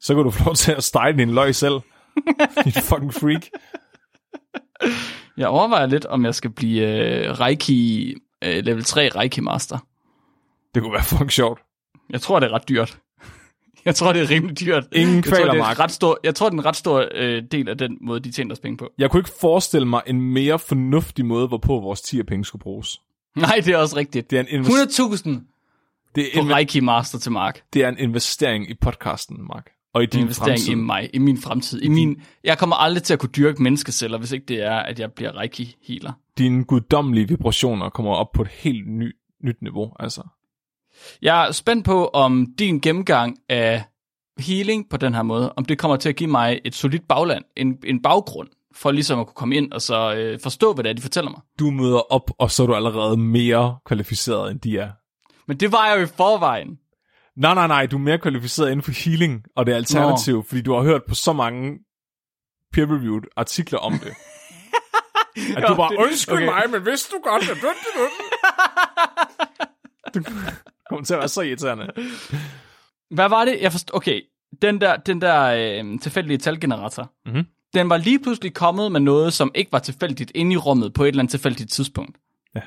Så 0.00 0.14
kan 0.14 0.24
du 0.24 0.30
få 0.30 0.44
lov 0.44 0.54
til 0.54 0.72
at 0.72 0.84
stege 0.84 1.12
din 1.12 1.30
løg 1.34 1.54
selv. 1.54 1.74
Din 2.64 2.72
fucking 2.72 3.14
freak. 3.14 3.42
Jeg 5.36 5.48
overvejer 5.48 5.86
lidt, 5.86 6.06
om 6.06 6.24
jeg 6.24 6.34
skal 6.34 6.50
blive 6.50 6.82
øh, 7.26 7.30
Reiki, 7.30 8.14
øh, 8.44 8.64
level 8.64 8.84
3 8.84 9.08
Reiki 9.08 9.40
Master. 9.40 9.78
Det 10.74 10.82
kunne 10.82 10.92
være 10.92 11.02
fucking 11.04 11.32
sjovt. 11.32 11.60
Jeg 12.10 12.20
tror, 12.20 12.40
det 12.40 12.46
er 12.46 12.52
ret 12.52 12.68
dyrt. 12.68 12.98
Jeg 13.84 13.94
tror, 13.94 14.12
det 14.12 14.22
er 14.22 14.30
rimelig 14.30 14.60
dyrt. 14.60 14.84
Ingen 14.92 15.16
jeg 15.16 15.24
tror, 15.24 15.30
kvaler, 15.36 15.52
det 15.52 15.60
er 15.60 15.80
ret 15.80 15.90
stor, 15.90 16.18
Jeg 16.24 16.34
tror, 16.34 16.48
det 16.48 16.56
er 16.56 16.60
en 16.60 16.66
ret 16.66 16.76
stor 16.76 17.08
øh, 17.14 17.42
del 17.52 17.68
af 17.68 17.78
den 17.78 17.98
måde, 18.00 18.20
de 18.20 18.32
tjener 18.32 18.48
deres 18.48 18.60
penge 18.60 18.76
på. 18.76 18.90
Jeg 18.98 19.10
kunne 19.10 19.20
ikke 19.20 19.30
forestille 19.40 19.88
mig 19.88 20.02
en 20.06 20.20
mere 20.20 20.58
fornuftig 20.58 21.26
måde, 21.26 21.48
hvorpå 21.48 21.80
vores 21.80 22.00
10 22.00 22.22
penge 22.22 22.44
skulle 22.44 22.62
bruges. 22.62 23.00
Nej, 23.36 23.62
det 23.64 23.68
er 23.68 23.76
også 23.76 23.96
rigtigt. 23.96 24.30
Det 24.30 24.36
er 24.38 24.40
en, 24.40 24.64
invest- 24.64 25.00
100.000 25.00 25.30
det 26.14 26.24
er 26.24 26.28
på 26.34 26.40
en, 26.40 26.54
Reiki 26.54 26.80
Master 26.80 27.18
til 27.18 27.32
Mark. 27.32 27.62
det 27.72 27.84
er 27.84 27.88
en 27.88 27.98
investering 27.98 28.70
i 28.70 28.74
podcasten, 28.74 29.36
Mark. 29.48 29.70
Og 29.94 30.02
i 30.02 30.06
din 30.06 30.20
investering 30.20 30.58
fremtid. 30.58 30.72
i 30.72 30.74
mig, 30.74 31.10
i 31.14 31.18
min 31.18 31.38
fremtid. 31.38 31.82
I 31.82 31.88
min, 31.88 32.22
jeg 32.44 32.58
kommer 32.58 32.76
aldrig 32.76 33.02
til 33.02 33.12
at 33.12 33.18
kunne 33.18 33.32
dyrke 33.36 33.62
menneskeceller, 33.62 34.18
hvis 34.18 34.32
ikke 34.32 34.46
det 34.46 34.62
er, 34.62 34.76
at 34.76 35.00
jeg 35.00 35.12
bliver 35.12 35.36
reiki 35.36 35.76
healer. 35.88 36.12
Dine 36.38 36.64
guddommelige 36.64 37.28
vibrationer 37.28 37.88
kommer 37.88 38.14
op 38.14 38.32
på 38.32 38.42
et 38.42 38.48
helt 38.48 38.88
ny, 38.88 39.16
nyt 39.44 39.62
niveau. 39.62 39.92
Altså. 40.00 40.22
Jeg 41.22 41.48
er 41.48 41.52
spændt 41.52 41.84
på, 41.84 42.06
om 42.06 42.46
din 42.58 42.80
gennemgang 42.80 43.36
af 43.48 43.84
healing 44.38 44.88
på 44.90 44.96
den 44.96 45.14
her 45.14 45.22
måde, 45.22 45.52
om 45.52 45.64
det 45.64 45.78
kommer 45.78 45.96
til 45.96 46.08
at 46.08 46.16
give 46.16 46.30
mig 46.30 46.60
et 46.64 46.74
solidt 46.74 47.08
bagland, 47.08 47.44
en, 47.56 47.78
en 47.84 48.02
baggrund, 48.02 48.48
for 48.74 48.90
ligesom 48.90 49.20
at 49.20 49.26
kunne 49.26 49.34
komme 49.34 49.56
ind 49.56 49.72
og 49.72 49.82
så 49.82 50.14
øh, 50.14 50.40
forstå, 50.40 50.72
hvad 50.72 50.84
det 50.84 50.90
er, 50.90 50.94
de 50.94 51.02
fortæller 51.02 51.30
mig. 51.30 51.40
Du 51.58 51.70
møder 51.70 52.12
op, 52.12 52.30
og 52.38 52.50
så 52.50 52.62
er 52.62 52.66
du 52.66 52.74
allerede 52.74 53.16
mere 53.16 53.76
kvalificeret, 53.86 54.50
end 54.50 54.60
de 54.60 54.78
er. 54.78 54.90
Men 55.48 55.56
det 55.56 55.72
var 55.72 55.88
jeg 55.88 55.98
jo 55.98 56.02
i 56.02 56.06
forvejen. 56.06 56.78
Nej, 57.36 57.54
nej, 57.54 57.66
nej, 57.66 57.86
du 57.86 57.96
er 57.96 58.00
mere 58.00 58.18
kvalificeret 58.18 58.70
inden 58.70 58.82
for 58.82 58.92
healing, 59.04 59.44
og 59.56 59.66
det 59.66 59.72
er 59.72 59.76
alternativ, 59.76 60.44
fordi 60.48 60.62
du 60.62 60.74
har 60.74 60.82
hørt 60.82 61.04
på 61.08 61.14
så 61.14 61.32
mange 61.32 61.78
peer-reviewed 62.76 63.22
artikler 63.36 63.78
om 63.78 63.92
det. 63.92 64.08
at 65.56 65.62
du 65.62 65.68
Jo, 65.68 65.74
bare, 65.74 65.90
det- 65.90 65.96
undskyld 65.98 66.34
okay. 66.34 66.44
mig, 66.44 66.62
men 66.70 66.86
vidste 66.86 67.16
du 67.16 67.20
godt, 67.22 67.42
at 67.42 67.56
du, 67.62 67.66
du, 67.66 68.00
du. 70.14 70.20
du 70.20 70.24
kommer 70.88 71.04
til 71.04 71.14
at 71.14 71.18
være 71.20 71.28
så 71.28 71.40
irriterende. 71.42 71.90
Hvad 73.10 73.28
var 73.28 73.44
det? 73.44 73.58
Jeg 73.60 73.72
forst- 73.72 73.90
okay, 73.94 74.20
den 74.62 74.80
der, 74.80 74.96
den 74.96 75.20
der 75.20 75.42
øh, 75.44 76.00
tilfældige 76.00 76.38
talgenerator, 76.38 77.12
Mhm. 77.26 77.44
den 77.74 77.88
var 77.90 77.96
lige 77.96 78.18
pludselig 78.18 78.54
kommet 78.54 78.92
med 78.92 79.00
noget, 79.00 79.32
som 79.32 79.50
ikke 79.54 79.72
var 79.72 79.78
tilfældigt 79.78 80.32
inde 80.34 80.52
i 80.52 80.56
rummet 80.56 80.94
på 80.94 81.04
et 81.04 81.08
eller 81.08 81.20
andet 81.22 81.30
tilfældigt 81.30 81.70
tidspunkt. 81.72 82.18
Ja. 82.54 82.60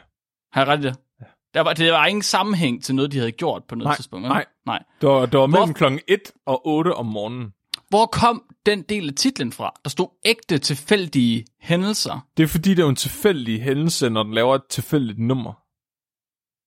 Har 0.52 0.62
jeg 0.62 0.68
ret 0.68 0.80
i 0.80 0.84
det? 0.84 0.96
Ja. 1.22 1.26
Der 1.58 1.64
var, 1.64 1.74
det 1.74 1.92
var 1.92 2.06
ingen 2.06 2.22
sammenhæng 2.22 2.84
til 2.84 2.96
noget, 2.96 3.12
de 3.12 3.18
havde 3.18 3.32
gjort 3.32 3.64
på 3.64 3.76
noget 3.76 3.86
Nej, 3.88 3.96
tidspunkt. 3.96 4.28
nej. 4.28 4.46
nej. 4.66 4.84
Det 5.02 5.10
var, 5.10 5.26
det 5.26 5.40
var 5.40 5.48
mellem 5.48 5.68
Hvor- 5.70 5.74
klokken 5.74 6.00
1 6.08 6.20
og 6.46 6.68
8 6.68 6.94
om 6.96 7.06
morgenen. 7.06 7.54
Hvor 7.90 8.06
kom 8.06 8.54
den 8.66 8.82
del 8.84 9.10
af 9.10 9.16
titlen 9.16 9.52
fra? 9.52 9.80
Der 9.84 9.90
stod 9.90 10.08
ægte 10.26 10.58
tilfældige 10.58 11.46
hændelser. 11.60 12.28
Det 12.38 12.44
er 12.44 12.48
fordi, 12.48 12.74
det 12.74 12.84
er 12.86 12.90
en 12.90 12.96
tilfældig 12.96 13.62
hændelse, 13.64 14.10
når 14.10 14.24
den 14.24 14.34
laver 14.34 14.56
et 14.56 14.66
tilfældigt 14.70 15.20
nummer. 15.20 15.54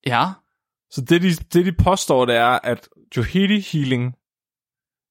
Ja. 0.07 0.25
Så 0.91 1.01
det 1.01 1.23
de, 1.23 1.29
det, 1.35 1.67
de 1.67 1.73
påstår, 1.85 2.25
det 2.25 2.37
er, 2.37 2.59
at 2.63 2.89
Johidi 3.17 3.61
Healing 3.61 4.15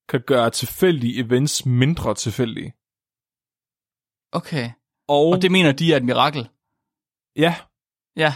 kan 0.10 0.22
gøre 0.28 0.50
tilfældige 0.50 1.20
events 1.26 1.66
mindre 1.66 2.16
tilfældige. 2.16 2.74
Okay. 4.32 4.70
Og, 5.08 5.26
Og 5.28 5.42
det 5.42 5.52
mener 5.52 5.72
de 5.72 5.94
er 5.94 5.98
et 5.98 6.06
mirakel. 6.06 6.50
ja, 7.36 7.56
Ja. 8.16 8.34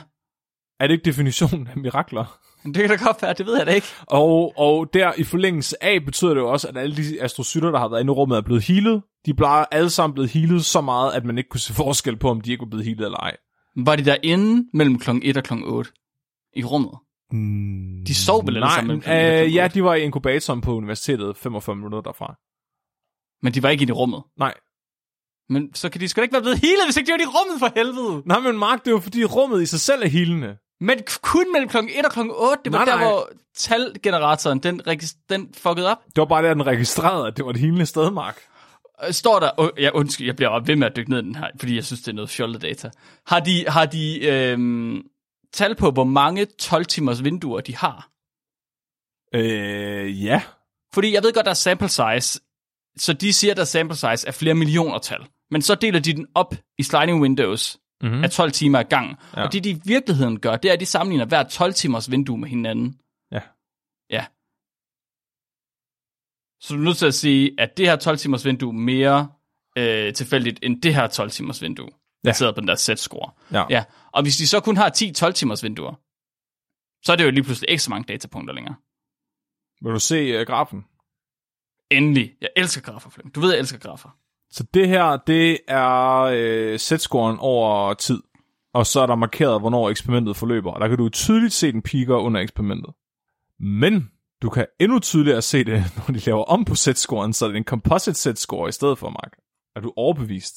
Er 0.83 0.87
det 0.87 0.93
ikke 0.93 1.05
definitionen 1.05 1.67
af 1.67 1.77
mirakler? 1.77 2.39
Det 2.65 2.75
kan 2.75 2.89
da 2.89 2.95
godt 3.05 3.21
være, 3.21 3.33
det 3.33 3.45
ved 3.45 3.57
jeg 3.57 3.65
da 3.65 3.71
ikke. 3.71 3.87
Og, 4.07 4.53
og 4.57 4.93
der 4.93 5.13
i 5.17 5.23
forlængelse 5.23 5.83
af 5.83 6.05
betyder 6.05 6.33
det 6.33 6.41
jo 6.41 6.49
også, 6.51 6.67
at 6.67 6.77
alle 6.77 6.95
de 6.95 7.23
astrocytter, 7.23 7.71
der 7.71 7.79
har 7.79 7.87
været 7.87 8.01
inde 8.01 8.11
i 8.11 8.13
rummet, 8.13 8.37
er 8.37 8.41
blevet 8.41 8.63
healet. 8.63 9.01
De 9.25 9.31
er 9.31 9.35
bare 9.35 9.65
alle 9.73 9.89
sammen 9.89 10.13
blevet 10.13 10.29
healet 10.31 10.65
så 10.65 10.81
meget, 10.81 11.11
at 11.13 11.25
man 11.25 11.37
ikke 11.37 11.49
kunne 11.49 11.59
se 11.59 11.73
forskel 11.73 12.17
på, 12.17 12.29
om 12.29 12.41
de 12.41 12.51
ikke 12.51 12.61
var 12.61 12.69
blevet 12.69 12.85
healet 12.85 13.05
eller 13.05 13.17
ej. 13.17 13.35
Var 13.75 13.95
de 13.95 14.05
derinde 14.05 14.67
mellem 14.73 14.99
kl. 14.99 15.09
1 15.23 15.37
og 15.37 15.43
kl. 15.43 15.53
8 15.63 15.91
i 16.55 16.63
rummet? 16.63 16.91
Mm, 17.31 18.05
De 18.07 18.15
sov 18.15 18.45
vel 18.47 18.55
alle 18.55 18.65
Nej, 18.65 18.75
sammen 18.75 19.01
mellem 19.07 19.37
og 19.39 19.45
øh, 19.45 19.55
ja, 19.55 19.67
de 19.67 19.83
var 19.83 19.93
i 19.95 20.01
inkubatoren 20.03 20.61
på 20.61 20.75
universitetet 20.75 21.37
45 21.37 21.75
minutter 21.75 22.01
derfra. 22.01 22.35
Men 23.41 23.53
de 23.53 23.63
var 23.63 23.69
ikke 23.69 23.81
inde 23.81 23.91
i 23.91 23.93
rummet. 23.93 24.23
Nej. 24.39 24.53
Men 25.49 25.73
så 25.73 25.89
kan 25.89 26.01
de 26.01 26.07
sgu 26.07 26.19
da 26.19 26.23
ikke 26.23 26.33
være 26.33 26.41
blevet 26.41 26.59
healet, 26.59 26.85
hvis 26.85 26.97
ikke 26.97 27.07
de 27.07 27.11
var 27.11 27.19
i 27.19 27.25
rummet 27.37 27.59
for 27.59 27.71
helvede. 27.75 28.23
Nej, 28.25 28.39
men 28.39 28.57
Mark, 28.57 28.79
det 28.79 28.87
er 28.87 28.91
jo 28.91 28.99
fordi 28.99 29.23
rummet 29.25 29.61
i 29.61 29.65
sig 29.65 29.79
selv 29.79 30.03
er 30.03 30.07
healende. 30.07 30.57
Men 30.81 30.99
kun 31.21 31.51
mellem 31.53 31.69
kl. 31.69 31.77
1 31.77 32.05
og 32.05 32.11
kl. 32.11 32.19
8, 32.19 32.61
det 32.65 32.71
var 32.73 32.77
Nej, 32.77 32.85
der, 32.85 32.95
nej. 32.95 33.03
hvor 33.03 33.29
talgeneratoren, 33.57 34.59
den, 34.59 34.81
den 35.29 35.53
fuckede 35.53 35.91
op. 35.91 35.97
Det 36.05 36.17
var 36.17 36.25
bare 36.25 36.43
der, 36.43 36.53
den 36.53 36.65
registrerede, 36.67 37.27
at 37.27 37.37
det 37.37 37.45
var 37.45 37.51
et 37.51 37.57
healende 37.57 37.85
sted, 37.85 38.11
Mark. 38.11 38.41
Øh, 39.07 39.13
Står 39.13 39.39
der, 39.39 39.51
oh, 39.57 39.69
ja, 39.77 39.89
undskyld, 39.93 40.27
jeg 40.27 40.35
bliver 40.35 40.59
ved 40.59 40.75
med 40.75 40.87
at 40.87 40.95
dykke 40.95 41.09
ned 41.09 41.19
i 41.19 41.25
den 41.25 41.35
her, 41.35 41.47
fordi 41.59 41.75
jeg 41.75 41.85
synes, 41.85 42.01
det 42.01 42.07
er 42.07 42.15
noget 42.15 42.29
fjollet 42.29 42.61
data. 42.61 42.89
Har 43.27 43.39
de, 43.39 43.65
har 43.67 43.85
de 43.85 44.25
øhm, 44.27 45.01
tal 45.53 45.75
på, 45.75 45.91
hvor 45.91 46.03
mange 46.03 46.47
12-timers 46.61 47.23
vinduer 47.23 47.61
de 47.61 47.75
har? 47.75 48.09
Øh, 49.35 50.25
ja. 50.25 50.41
Fordi 50.93 51.13
jeg 51.13 51.23
ved 51.23 51.33
godt, 51.33 51.45
der 51.45 51.49
er 51.49 51.55
sample 51.55 51.89
size, 51.89 52.39
så 52.97 53.13
de 53.13 53.33
siger, 53.33 53.51
at 53.51 53.57
der 53.57 53.63
sample 53.63 53.95
size 53.95 54.27
er 54.27 54.31
flere 54.31 54.53
millioner 54.53 54.97
tal. 54.99 55.19
Men 55.51 55.61
så 55.61 55.75
deler 55.75 55.99
de 55.99 56.13
den 56.13 56.27
op 56.35 56.55
i 56.77 56.83
sliding 56.83 57.21
windows 57.21 57.77
Mm-hmm. 58.03 58.23
af 58.23 58.31
12 58.31 58.51
timer 58.51 58.79
ad 58.79 58.83
gang. 58.83 59.19
Ja. 59.35 59.43
Og 59.43 59.53
det, 59.53 59.63
de 59.63 59.69
i 59.69 59.81
virkeligheden 59.85 60.39
gør, 60.39 60.55
det 60.55 60.69
er, 60.69 60.73
at 60.73 60.79
de 60.79 60.85
sammenligner 60.85 61.25
hver 61.25 61.43
12 61.43 61.73
timers 61.73 62.11
vindue 62.11 62.37
med 62.37 62.49
hinanden. 62.49 62.99
Ja. 63.31 63.41
Ja. 64.09 64.25
Så 66.61 66.73
du 66.73 66.79
er 66.79 66.83
nødt 66.83 66.97
til 66.97 67.05
at 67.05 67.13
sige, 67.13 67.55
at 67.57 67.77
det 67.77 67.85
her 67.85 67.95
12 67.95 68.17
timers 68.17 68.45
vindue 68.45 68.69
er 68.69 68.73
mere 68.73 69.29
øh, 69.77 70.13
tilfældigt 70.13 70.59
end 70.63 70.81
det 70.81 70.95
her 70.95 71.07
12 71.07 71.29
timers 71.31 71.61
vindue. 71.61 71.89
Ja. 72.23 72.29
Baseret 72.29 72.55
på 72.55 72.61
den 72.61 72.67
der 72.67 72.75
set-score. 72.75 73.31
Ja. 73.51 73.65
ja. 73.69 73.83
Og 74.11 74.21
hvis 74.21 74.37
de 74.37 74.47
så 74.47 74.59
kun 74.59 74.77
har 74.77 74.89
10 74.89 75.13
12 75.13 75.33
timers 75.33 75.63
vinduer, 75.63 75.93
så 77.05 77.11
er 77.11 77.15
det 77.15 77.25
jo 77.25 77.31
lige 77.31 77.43
pludselig 77.43 77.69
ikke 77.69 77.83
så 77.83 77.89
mange 77.89 78.13
datapunkter 78.13 78.53
længere. 78.53 78.75
Vil 79.81 79.93
du 79.93 79.99
se 79.99 80.39
uh, 80.41 80.47
grafen? 80.47 80.85
Endelig. 81.91 82.35
Jeg 82.41 82.49
elsker 82.55 82.81
grafer, 82.81 83.09
Flemming. 83.09 83.35
Du 83.35 83.39
ved, 83.39 83.49
jeg 83.51 83.59
elsker 83.59 83.77
grafer. 83.77 84.09
Så 84.53 84.63
det 84.73 84.87
her, 84.87 85.17
det 85.17 85.59
er 85.67 86.19
øh, 86.21 86.79
sætscoren 86.79 87.37
over 87.39 87.93
tid. 87.93 88.21
Og 88.73 88.85
så 88.85 89.01
er 89.01 89.05
der 89.05 89.15
markeret, 89.15 89.59
hvornår 89.59 89.89
eksperimentet 89.89 90.35
forløber. 90.35 90.71
Og 90.71 90.81
der 90.81 90.87
kan 90.87 90.97
du 90.97 91.09
tydeligt 91.09 91.53
se 91.53 91.71
den 91.71 91.81
piker 91.81 92.15
under 92.15 92.41
eksperimentet. 92.41 92.93
Men 93.59 94.11
du 94.41 94.49
kan 94.49 94.65
endnu 94.79 94.99
tydeligere 94.99 95.41
se 95.41 95.63
det, 95.63 95.83
når 95.97 96.13
de 96.13 96.19
laver 96.19 96.43
om 96.43 96.65
på 96.65 96.75
sætscoren, 96.75 97.33
så 97.33 97.45
er 97.45 97.49
det 97.49 97.57
en 97.57 97.63
composite 97.63 98.19
sætscore 98.19 98.69
i 98.69 98.71
stedet 98.71 98.97
for, 98.97 99.09
Mark. 99.09 99.31
Er 99.75 99.79
du 99.79 99.93
overbevist? 99.95 100.55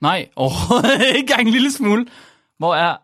Nej, 0.00 0.28
overhovedet 0.36 1.06
ikke 1.06 1.18
engang 1.18 1.40
en 1.40 1.52
lille 1.52 1.72
smule. 1.72 2.06
Hvor 2.58 2.74
er... 2.74 2.96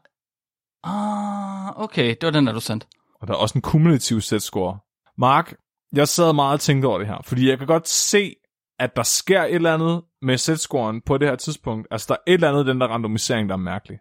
Ah, 0.83 1.83
okay, 1.85 2.09
det 2.09 2.23
var 2.23 2.31
den, 2.31 2.47
der 2.47 2.53
du 2.53 2.61
sendte. 2.61 2.87
Og 3.21 3.29
der 3.29 3.35
er 3.35 3.39
også 3.39 3.59
en 3.59 3.63
kumulativ 3.63 4.21
sætscore. 4.21 4.79
Mark, 5.19 5.55
jeg 5.93 6.09
sad 6.09 6.33
meget 6.33 6.53
og 6.53 6.61
tænkte 6.61 6.87
over 6.87 6.99
det 6.99 7.07
her, 7.07 7.23
fordi 7.25 7.49
jeg 7.49 7.59
kan 7.59 7.67
godt 7.67 7.89
se, 7.89 8.35
at 8.79 8.97
der 8.97 9.03
sker 9.03 9.43
et 9.43 9.55
eller 9.55 9.75
andet 9.75 10.03
med 10.25 10.39
sætscoren 10.39 11.01
på 11.01 11.19
det 11.19 11.29
her 11.29 11.37
tidspunkt. 11.37 11.89
Altså, 11.91 12.07
der 12.09 12.15
er 12.15 12.33
et 12.33 12.35
eller 12.35 12.49
andet 12.49 12.67
den 12.67 12.81
der 12.81 12.87
randomisering, 12.87 13.49
der 13.49 13.55
er 13.55 13.59
mærkelig. 13.59 13.99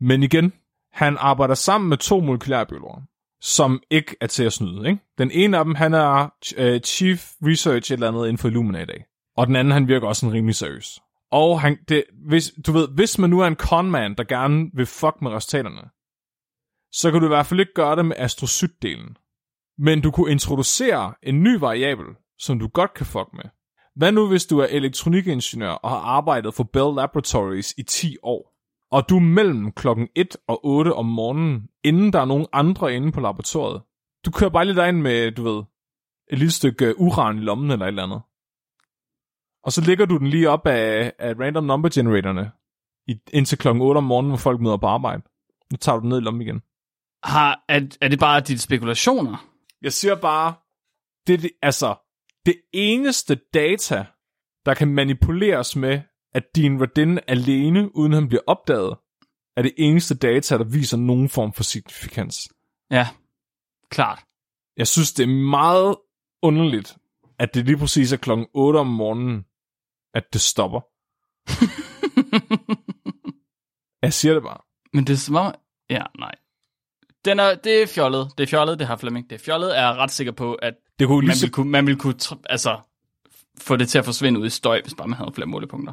Men 0.00 0.22
igen, 0.22 0.52
han 0.92 1.16
arbejder 1.20 1.54
sammen 1.54 1.88
med 1.88 1.96
to 1.96 2.20
molekylærbiologer, 2.20 3.02
som 3.40 3.82
ikke 3.90 4.16
er 4.20 4.26
til 4.26 4.44
at 4.44 4.52
snyde. 4.52 4.88
Ikke? 4.88 5.00
Den 5.18 5.30
ene 5.30 5.58
af 5.58 5.64
dem, 5.64 5.74
han 5.74 5.94
er 5.94 6.22
uh, 6.58 6.80
Chief 6.84 7.32
Research 7.42 7.92
et 7.92 7.96
eller 7.96 8.08
andet 8.08 8.22
inden 8.22 8.38
for 8.38 8.48
Illumina 8.48 8.82
i 8.82 8.86
dag. 8.86 9.04
Og 9.36 9.46
den 9.46 9.56
anden, 9.56 9.72
han 9.72 9.88
virker 9.88 10.08
også 10.08 10.26
en 10.26 10.32
rimelig 10.32 10.54
seriøs. 10.54 11.00
Og 11.30 11.60
han, 11.60 11.78
det, 11.88 12.04
hvis, 12.28 12.52
du 12.66 12.72
ved, 12.72 12.88
hvis 12.88 13.18
man 13.18 13.30
nu 13.30 13.40
er 13.40 13.46
en 13.46 13.54
conman, 13.54 14.14
der 14.14 14.24
gerne 14.24 14.70
vil 14.74 14.86
fuck 14.86 15.22
med 15.22 15.30
resultaterne, 15.30 15.90
så 16.92 17.10
kan 17.10 17.20
du 17.20 17.26
i 17.26 17.28
hvert 17.28 17.46
fald 17.46 17.60
ikke 17.60 17.74
gøre 17.74 17.96
det 17.96 18.06
med 18.06 18.16
astrocytdelen. 18.18 19.16
Men 19.78 20.00
du 20.00 20.10
kunne 20.10 20.30
introducere 20.30 21.14
en 21.22 21.42
ny 21.42 21.58
variabel, 21.58 22.06
som 22.38 22.58
du 22.58 22.68
godt 22.68 22.94
kan 22.94 23.06
fuck 23.06 23.28
med. 23.32 23.44
Hvad 23.96 24.12
nu, 24.12 24.28
hvis 24.28 24.46
du 24.46 24.58
er 24.58 24.66
elektronikingeniør 24.66 25.70
og 25.70 25.90
har 25.90 25.98
arbejdet 25.98 26.54
for 26.54 26.64
Bell 26.64 26.94
Laboratories 26.96 27.74
i 27.78 27.82
10 27.82 28.16
år, 28.22 28.56
og 28.90 29.08
du 29.08 29.16
er 29.16 29.20
mellem 29.20 29.72
klokken 29.72 30.08
1 30.14 30.36
og 30.48 30.66
8 30.66 30.94
om 30.94 31.06
morgenen, 31.06 31.68
inden 31.84 32.12
der 32.12 32.20
er 32.20 32.24
nogen 32.24 32.46
andre 32.52 32.94
inde 32.94 33.12
på 33.12 33.20
laboratoriet. 33.20 33.82
Du 34.24 34.30
kører 34.30 34.50
bare 34.50 34.64
lidt 34.64 34.78
ind 34.78 35.00
med, 35.02 35.32
du 35.32 35.42
ved, 35.42 35.64
et 36.32 36.38
lille 36.38 36.52
stykke 36.52 37.00
uran 37.00 37.38
i 37.38 37.40
lommen 37.40 37.70
eller 37.70 37.84
et 37.84 37.88
eller 37.88 38.02
andet. 38.02 38.20
Og 39.64 39.72
så 39.72 39.80
lægger 39.80 40.06
du 40.06 40.18
den 40.18 40.26
lige 40.26 40.50
op 40.50 40.66
af, 40.66 41.12
af 41.18 41.34
random 41.40 41.64
number 41.64 41.88
generatorerne, 41.88 42.50
i, 43.06 43.20
indtil 43.32 43.58
klokken 43.58 43.82
8 43.82 43.98
om 43.98 44.04
morgenen, 44.04 44.30
hvor 44.30 44.38
folk 44.38 44.60
møder 44.60 44.76
på 44.76 44.86
arbejde. 44.86 45.22
Nu 45.72 45.76
tager 45.76 45.96
du 45.96 46.00
den 46.00 46.08
ned 46.08 46.18
i 46.18 46.24
lommen 46.24 46.42
igen. 46.42 46.62
Har, 47.24 47.64
er, 47.68 47.80
er 48.00 48.08
det 48.08 48.18
bare 48.18 48.40
dine 48.40 48.58
spekulationer? 48.58 49.46
Jeg 49.82 49.92
siger 49.92 50.14
bare, 50.14 50.54
det 51.26 51.34
er 51.34 51.38
det, 51.38 51.50
altså, 51.62 51.94
det 52.46 52.60
eneste 52.72 53.34
data, 53.54 54.06
der 54.66 54.74
kan 54.74 54.88
manipuleres 54.88 55.76
med, 55.76 56.00
at 56.34 56.44
din 56.56 56.80
Radin 56.80 57.18
alene, 57.26 57.96
uden 57.96 58.12
han 58.12 58.28
bliver 58.28 58.42
opdaget, 58.46 58.96
er 59.56 59.62
det 59.62 59.74
eneste 59.78 60.14
data, 60.14 60.58
der 60.58 60.64
viser 60.64 60.96
nogen 60.96 61.28
form 61.28 61.52
for 61.52 61.62
signifikans. 61.62 62.48
Ja, 62.90 63.06
klart. 63.90 64.24
Jeg 64.76 64.86
synes, 64.86 65.12
det 65.12 65.22
er 65.22 65.50
meget 65.50 65.96
underligt, 66.42 66.96
at 67.38 67.54
det 67.54 67.64
lige 67.64 67.78
præcis 67.78 68.12
er 68.12 68.16
klokken 68.16 68.46
8 68.54 68.78
om 68.78 68.86
morgenen, 68.86 69.44
at 70.14 70.32
det 70.32 70.40
stopper. 70.40 70.80
jeg 74.04 74.12
siger 74.12 74.34
det 74.34 74.42
bare. 74.42 74.60
Men 74.92 75.06
det 75.06 75.12
er 75.12 75.16
som 75.16 75.34
om... 75.34 75.54
Ja, 75.90 76.02
nej. 76.18 76.34
Den 77.26 77.40
er, 77.40 77.54
det 77.54 77.82
er 77.82 77.86
fjollet. 77.86 78.28
Det 78.38 78.44
er 78.44 78.48
fjollet, 78.48 78.78
det 78.78 78.86
har 78.86 78.96
Flemming. 78.96 79.30
Det 79.30 79.40
er 79.40 79.44
fjollet, 79.44 79.78
er 79.78 79.82
jeg 79.82 79.96
ret 79.96 80.10
sikker 80.10 80.32
på, 80.32 80.54
at 80.54 80.74
Det 80.98 81.06
kunne 81.06 81.20
lige 81.20 81.26
man 81.28 81.36
så... 81.36 81.46
vil 81.46 81.52
kunne, 81.52 81.70
man 81.70 81.86
vil 81.86 81.96
kunne 81.96 82.14
altså, 82.50 82.76
få 83.60 83.76
det 83.76 83.88
til 83.88 83.98
at 83.98 84.04
forsvinde 84.04 84.40
ud 84.40 84.46
i 84.46 84.50
støj, 84.50 84.80
hvis 84.82 84.94
bare 84.98 85.08
man 85.08 85.16
havde 85.18 85.30
flere 85.34 85.46
målepunkter. 85.48 85.92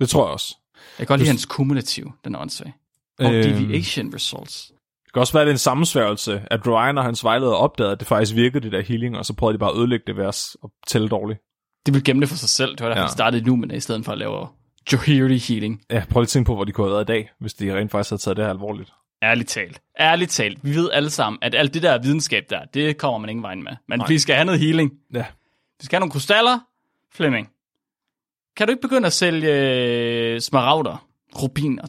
Det 0.00 0.08
tror 0.08 0.24
jeg 0.26 0.32
også. 0.32 0.56
Jeg 0.98 1.06
kan 1.06 1.06
godt 1.06 1.18
lide 1.20 1.28
Du- 1.28 1.32
hans 1.32 1.46
kumulativ, 1.46 2.12
den 2.24 2.34
er 2.34 2.38
åndssvag. 2.38 2.72
Og 3.18 3.34
Øhm. 3.34 3.42
deviation 3.42 4.14
results. 4.14 4.72
Det 5.04 5.12
kan 5.12 5.20
også 5.20 5.32
være, 5.32 5.42
at 5.42 5.46
det 5.46 5.50
er 5.50 5.54
en 5.54 5.58
sammensværgelse, 5.58 6.42
at 6.50 6.66
Ryan 6.66 6.98
og 6.98 7.04
hans 7.04 7.24
vejleder 7.24 7.52
opdagede, 7.52 7.92
at 7.92 8.00
det 8.00 8.08
faktisk 8.08 8.34
virkede, 8.34 8.64
det 8.64 8.72
der 8.72 8.80
healing, 8.80 9.16
og 9.18 9.26
så 9.26 9.34
prøvede 9.34 9.54
de 9.54 9.58
bare 9.58 9.70
at 9.70 9.76
ødelægge 9.78 10.04
det 10.06 10.16
ved 10.16 10.24
at 10.24 10.56
at 10.64 10.70
tælle 10.86 11.08
dårligt. 11.08 11.40
Det 11.86 11.94
vil 11.94 12.04
gemme 12.04 12.20
det 12.20 12.28
for 12.28 12.36
sig 12.36 12.48
selv. 12.48 12.70
Det 12.70 12.80
var 12.80 12.86
derfor, 12.88 13.00
ja. 13.00 13.06
de 13.06 13.12
startede 13.12 13.44
nu, 13.46 13.56
men 13.56 13.70
i 13.70 13.80
stedet 13.80 14.04
for 14.04 14.12
at 14.12 14.18
lave 14.18 14.48
Johiri 14.92 15.38
healing. 15.38 15.82
Ja, 15.90 16.04
prøv 16.10 16.20
lige 16.20 16.24
at 16.24 16.28
tænke 16.28 16.46
på, 16.46 16.54
hvor 16.54 16.64
de 16.64 16.72
kunne 16.72 16.86
have 16.86 16.92
været 16.92 17.04
i 17.04 17.12
dag, 17.12 17.30
hvis 17.40 17.54
de 17.54 17.76
rent 17.76 17.90
faktisk 17.90 18.10
havde 18.10 18.22
taget 18.22 18.36
det 18.36 18.44
her 18.44 18.50
alvorligt. 18.50 18.92
Ærligt 19.22 19.48
talt. 19.48 19.80
Ærligt 20.00 20.30
talt. 20.30 20.58
Vi 20.64 20.74
ved 20.74 20.90
alle 20.92 21.10
sammen, 21.10 21.38
at 21.42 21.54
alt 21.54 21.74
det 21.74 21.82
der 21.82 22.02
videnskab 22.02 22.44
der, 22.50 22.64
det 22.64 22.98
kommer 22.98 23.18
man 23.18 23.30
ingen 23.30 23.42
vejen 23.42 23.62
med. 23.62 23.72
Men 23.88 23.98
Nej. 23.98 24.08
vi 24.08 24.18
skal 24.18 24.34
have 24.34 24.44
noget 24.44 24.60
healing. 24.60 24.92
Ja. 25.14 25.26
Vi 25.80 25.84
skal 25.84 25.96
have 25.96 26.00
nogle 26.00 26.12
krystaller. 26.12 26.58
Flemming. 27.12 27.50
Kan 28.56 28.66
du 28.66 28.70
ikke 28.70 28.82
begynde 28.82 29.06
at 29.06 29.12
sælge 29.12 29.48
øh, 30.34 30.40
smaragder, 30.40 31.06
rubiner? 31.42 31.86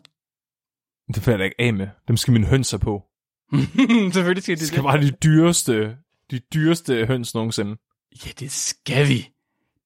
Det 1.15 1.23
får 1.23 1.31
jeg 1.31 1.43
ikke 1.45 1.55
af 1.61 1.73
med. 1.73 1.87
Dem 2.07 2.17
skal 2.17 2.31
mine 2.33 2.45
høns 2.47 2.71
have 2.71 2.79
på. 2.79 3.03
Selvfølgelig 4.13 4.43
skal 4.43 4.55
Det 4.55 4.59
det 4.59 4.67
skal 4.67 4.83
bare 4.83 5.01
de 5.01 5.11
dyreste, 5.11 5.97
de 6.31 6.39
dyreste 6.39 7.05
høns 7.05 7.35
nogensinde. 7.35 7.77
Ja, 8.25 8.31
det 8.39 8.51
skal 8.51 9.07
vi. 9.07 9.29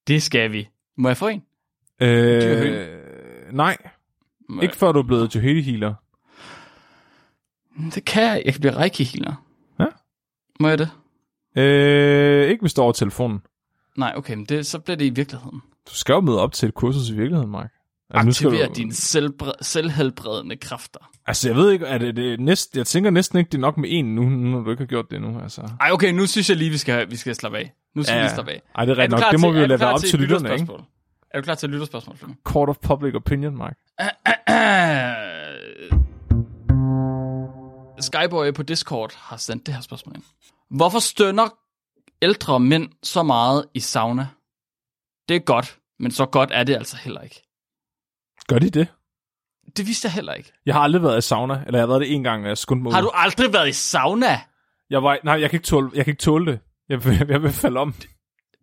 Det 0.06 0.22
skal 0.22 0.52
vi. 0.52 0.68
Må 0.96 1.08
jeg 1.08 1.16
få 1.16 1.28
en? 1.28 1.42
Øh, 2.00 2.98
nej, 3.52 3.76
Må 4.48 4.62
ikke 4.62 4.76
før 4.76 4.92
du 4.92 4.98
er 4.98 5.02
blevet 5.02 5.34
Johedi 5.34 5.60
healer. 5.60 5.86
jeg? 5.86 5.94
Det 7.94 8.04
kan 8.04 8.22
jeg. 8.22 8.42
Jeg 8.44 8.54
kan 8.54 8.60
blive 8.60 8.76
reiki 8.76 9.04
healer. 9.04 9.34
Ja. 9.80 9.84
Må 10.60 10.68
jeg 10.68 10.78
det? 10.78 10.90
Øh, 11.62 12.50
ikke 12.50 12.60
hvis 12.60 12.74
du 12.74 12.80
er 12.80 12.84
over 12.84 12.92
telefonen. 12.92 13.40
Nej, 13.96 14.12
okay, 14.16 14.34
men 14.34 14.44
det, 14.44 14.66
så 14.66 14.78
bliver 14.78 14.96
det 14.96 15.04
i 15.04 15.10
virkeligheden. 15.10 15.60
Du 15.90 15.94
skal 15.94 16.12
jo 16.12 16.20
møde 16.20 16.40
op 16.40 16.52
til 16.52 16.68
et 16.68 16.74
kursus 16.74 17.08
i 17.10 17.14
virkeligheden, 17.14 17.50
Mark. 17.50 17.72
Altså, 18.10 18.24
nu 18.24 18.28
Aktiver 18.50 18.66
du- 18.66 18.72
dine 18.76 18.92
selvbre- 18.92 19.52
selvhelbredende 19.62 20.56
kræfter. 20.56 20.98
Altså, 21.26 21.48
jeg 21.48 21.56
ved 21.56 21.70
ikke, 21.70 21.86
er 21.86 21.98
det, 21.98 22.16
det 22.16 22.40
næst, 22.40 22.76
jeg 22.76 22.86
tænker 22.86 23.10
næsten 23.10 23.38
ikke, 23.38 23.48
det 23.48 23.54
er 23.58 23.60
nok 23.60 23.76
med 23.78 23.88
en 23.92 24.14
nu, 24.14 24.22
nu 24.22 24.50
når 24.50 24.60
du 24.60 24.70
ikke 24.70 24.80
har 24.82 24.86
gjort 24.86 25.04
det 25.10 25.16
endnu. 25.16 25.40
Altså. 25.40 25.60
Ej, 25.80 25.90
okay, 25.92 26.12
nu 26.12 26.26
synes 26.26 26.48
jeg 26.50 26.56
lige, 26.56 26.70
vi 26.70 26.78
skal, 26.78 27.10
vi 27.10 27.16
skal 27.16 27.34
slappe 27.34 27.58
af. 27.58 27.72
Nu 27.94 28.02
skal 28.02 28.16
Ja, 28.16 28.22
vi 28.22 28.28
slappe 28.34 28.52
af. 28.52 28.62
Ej, 28.74 28.84
det 28.84 28.92
er 28.92 28.98
rigtigt 28.98 29.20
nok. 29.20 29.32
Det 29.32 29.40
må 29.40 29.52
vi 29.52 29.60
jo 29.60 29.66
lade 29.66 29.80
være 29.80 29.92
op 29.92 30.00
til 30.00 30.18
lytterne, 30.18 30.52
ikke? 30.52 30.72
Er 31.30 31.38
du 31.40 31.44
klar 31.44 31.54
til 31.54 31.66
et 31.66 31.70
lytterspørgsmål, 31.70 32.16
Flemming? 32.16 32.40
Court 32.44 32.68
of 32.68 32.76
Public 32.82 33.14
Opinion, 33.14 33.56
Mark. 33.56 33.76
Skyboy 38.06 38.52
på 38.52 38.62
Discord 38.62 39.12
har 39.16 39.36
sendt 39.36 39.66
det 39.66 39.74
her 39.74 39.80
spørgsmål 39.80 40.14
ind. 40.16 40.24
Hvorfor 40.70 40.98
stønner 40.98 41.48
ældre 42.22 42.60
mænd 42.60 42.88
så 43.02 43.22
meget 43.22 43.64
i 43.74 43.80
sauna? 43.80 44.28
Det 45.28 45.36
er 45.36 45.40
godt, 45.40 45.78
men 45.98 46.10
så 46.10 46.26
godt 46.26 46.50
er 46.52 46.64
det 46.64 46.74
altså 46.76 46.96
heller 46.96 47.20
ikke. 47.20 47.42
Gør 48.48 48.58
de 48.58 48.70
det? 48.70 48.88
Det 49.76 49.86
vidste 49.86 50.06
jeg 50.06 50.12
heller 50.12 50.32
ikke. 50.34 50.52
Jeg 50.66 50.74
har 50.74 50.80
aldrig 50.82 51.02
været 51.02 51.18
i 51.18 51.20
sauna, 51.20 51.54
eller 51.66 51.78
jeg 51.78 51.82
har 51.82 51.86
været 51.86 52.00
det 52.00 52.14
en 52.14 52.22
gang, 52.22 52.42
og 52.42 52.48
jeg 52.48 52.58
skundte 52.58 52.82
mig 52.82 52.92
Har 52.92 53.00
ud. 53.00 53.04
du 53.04 53.10
aldrig 53.14 53.52
været 53.52 53.68
i 53.68 53.72
sauna? 53.72 54.40
Jeg 54.90 55.02
var, 55.02 55.18
nej, 55.24 55.40
jeg 55.40 55.50
kan 55.50 55.56
ikke 55.56 55.66
tåle, 55.66 55.90
jeg 55.94 56.04
kan 56.04 56.12
ikke 56.12 56.22
tåle 56.22 56.52
det. 56.52 56.60
Jeg, 56.88 57.04
vil- 57.04 57.26
jeg 57.28 57.42
vil 57.42 57.52
falde 57.52 57.80
om. 57.80 57.94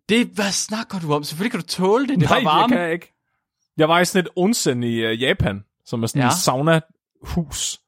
Det, 0.08 0.26
hvad 0.26 0.52
snakker 0.52 0.98
du 1.00 1.14
om? 1.14 1.24
Selvfølgelig 1.24 1.50
kan 1.50 1.60
du 1.60 1.66
tåle 1.66 2.06
det. 2.08 2.20
Det 2.20 2.28
nej, 2.30 2.42
var 2.42 2.50
varme. 2.52 2.62
det 2.62 2.70
kan 2.70 2.80
jeg 2.84 2.92
ikke. 2.92 3.12
Jeg 3.76 3.88
var 3.88 4.00
i 4.00 4.04
sådan 4.04 4.24
et 4.26 4.30
onsen 4.36 4.82
i 4.82 5.06
uh, 5.06 5.22
Japan, 5.22 5.64
som 5.86 6.02
er 6.02 6.06
sådan. 6.06 6.22
Ja. 6.22 6.28
et 6.28 6.34
sauna-hus. 6.34 7.80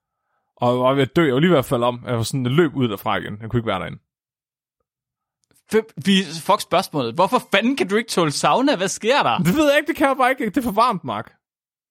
Og 0.57 0.73
jeg 0.75 0.81
var 0.81 0.95
ved 0.95 1.03
at 1.03 1.17
dø. 1.17 1.25
Jeg 1.27 1.35
var 1.35 1.41
lige 1.41 1.51
ved 1.51 1.59
at 1.59 1.65
falde 1.65 1.87
om. 1.87 2.03
Jeg 2.07 2.17
var 2.17 2.23
sådan, 2.23 2.47
løb 2.47 2.77
ud 2.77 2.89
derfra 2.89 3.17
igen. 3.17 3.39
Jeg 3.41 3.51
kunne 3.51 3.59
ikke 3.61 3.67
være 3.67 3.81
derinde. 3.81 3.99
Vi, 6.07 6.23
fuck 6.43 6.61
spørgsmålet. 6.61 7.15
Hvorfor 7.15 7.39
fanden 7.51 7.77
kan 7.77 7.89
du 7.89 7.97
ikke 7.97 8.11
tåle 8.11 8.31
sauna? 8.33 8.77
Hvad 8.77 8.89
sker 8.89 9.23
der? 9.23 9.39
Det 9.39 9.57
ved 9.57 9.69
jeg 9.69 9.77
ikke, 9.79 9.87
det 9.89 9.97
kan 9.97 10.09
jeg 10.09 10.17
bare 10.17 10.31
ikke. 10.31 10.45
Det 10.51 10.57
er 10.57 10.63
for 10.63 10.71
varmt, 10.71 11.05
Mark. 11.05 11.33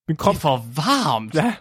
Min 0.08 0.18
krop... 0.18 0.34
Det 0.34 0.38
er 0.38 0.42
for 0.42 0.58
varmt. 0.76 1.36
Ja. 1.36 1.56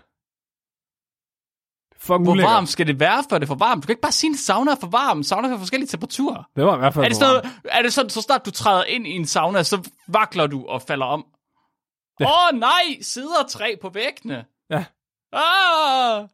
Fucking 1.98 2.22
Hvor 2.24 2.32
ulækkert. 2.32 2.52
varmt 2.52 2.68
skal 2.68 2.86
det 2.86 3.00
være, 3.00 3.24
før 3.30 3.38
det 3.38 3.44
er 3.44 3.48
for 3.48 3.54
varmt? 3.54 3.82
Du 3.82 3.86
kan 3.86 3.92
ikke 3.92 4.02
bare 4.02 4.12
sige, 4.12 4.30
at 4.32 4.38
sauna 4.38 4.70
er 4.70 4.76
for 4.80 4.86
varmt. 4.86 5.26
Sauna 5.26 5.48
har 5.48 5.58
forskellige 5.58 5.88
temperaturer. 5.88 6.42
Det 6.56 6.64
var 6.64 6.74
i 6.74 6.78
hvert 6.78 6.94
fald 6.94 7.04
Er 7.04 7.08
det, 7.08 7.16
sådan, 7.16 7.50
er 7.64 7.82
det 7.82 7.92
sådan, 7.92 8.10
så 8.10 8.20
snart 8.22 8.46
du 8.46 8.50
træder 8.50 8.84
ind 8.84 9.06
i 9.06 9.10
en 9.10 9.26
sauna, 9.26 9.62
så 9.62 9.90
vakler 10.08 10.46
du 10.46 10.66
og 10.66 10.82
falder 10.82 11.06
om? 11.06 11.24
Åh 11.24 11.30
Ja. 12.20 12.26
oh, 12.52 12.58
nej, 12.58 13.00
sidder 13.00 13.42
træ 13.48 13.74
på 13.82 13.88
væggene. 13.88 14.44
Ja. 14.70 14.84
Ah, 15.32 16.28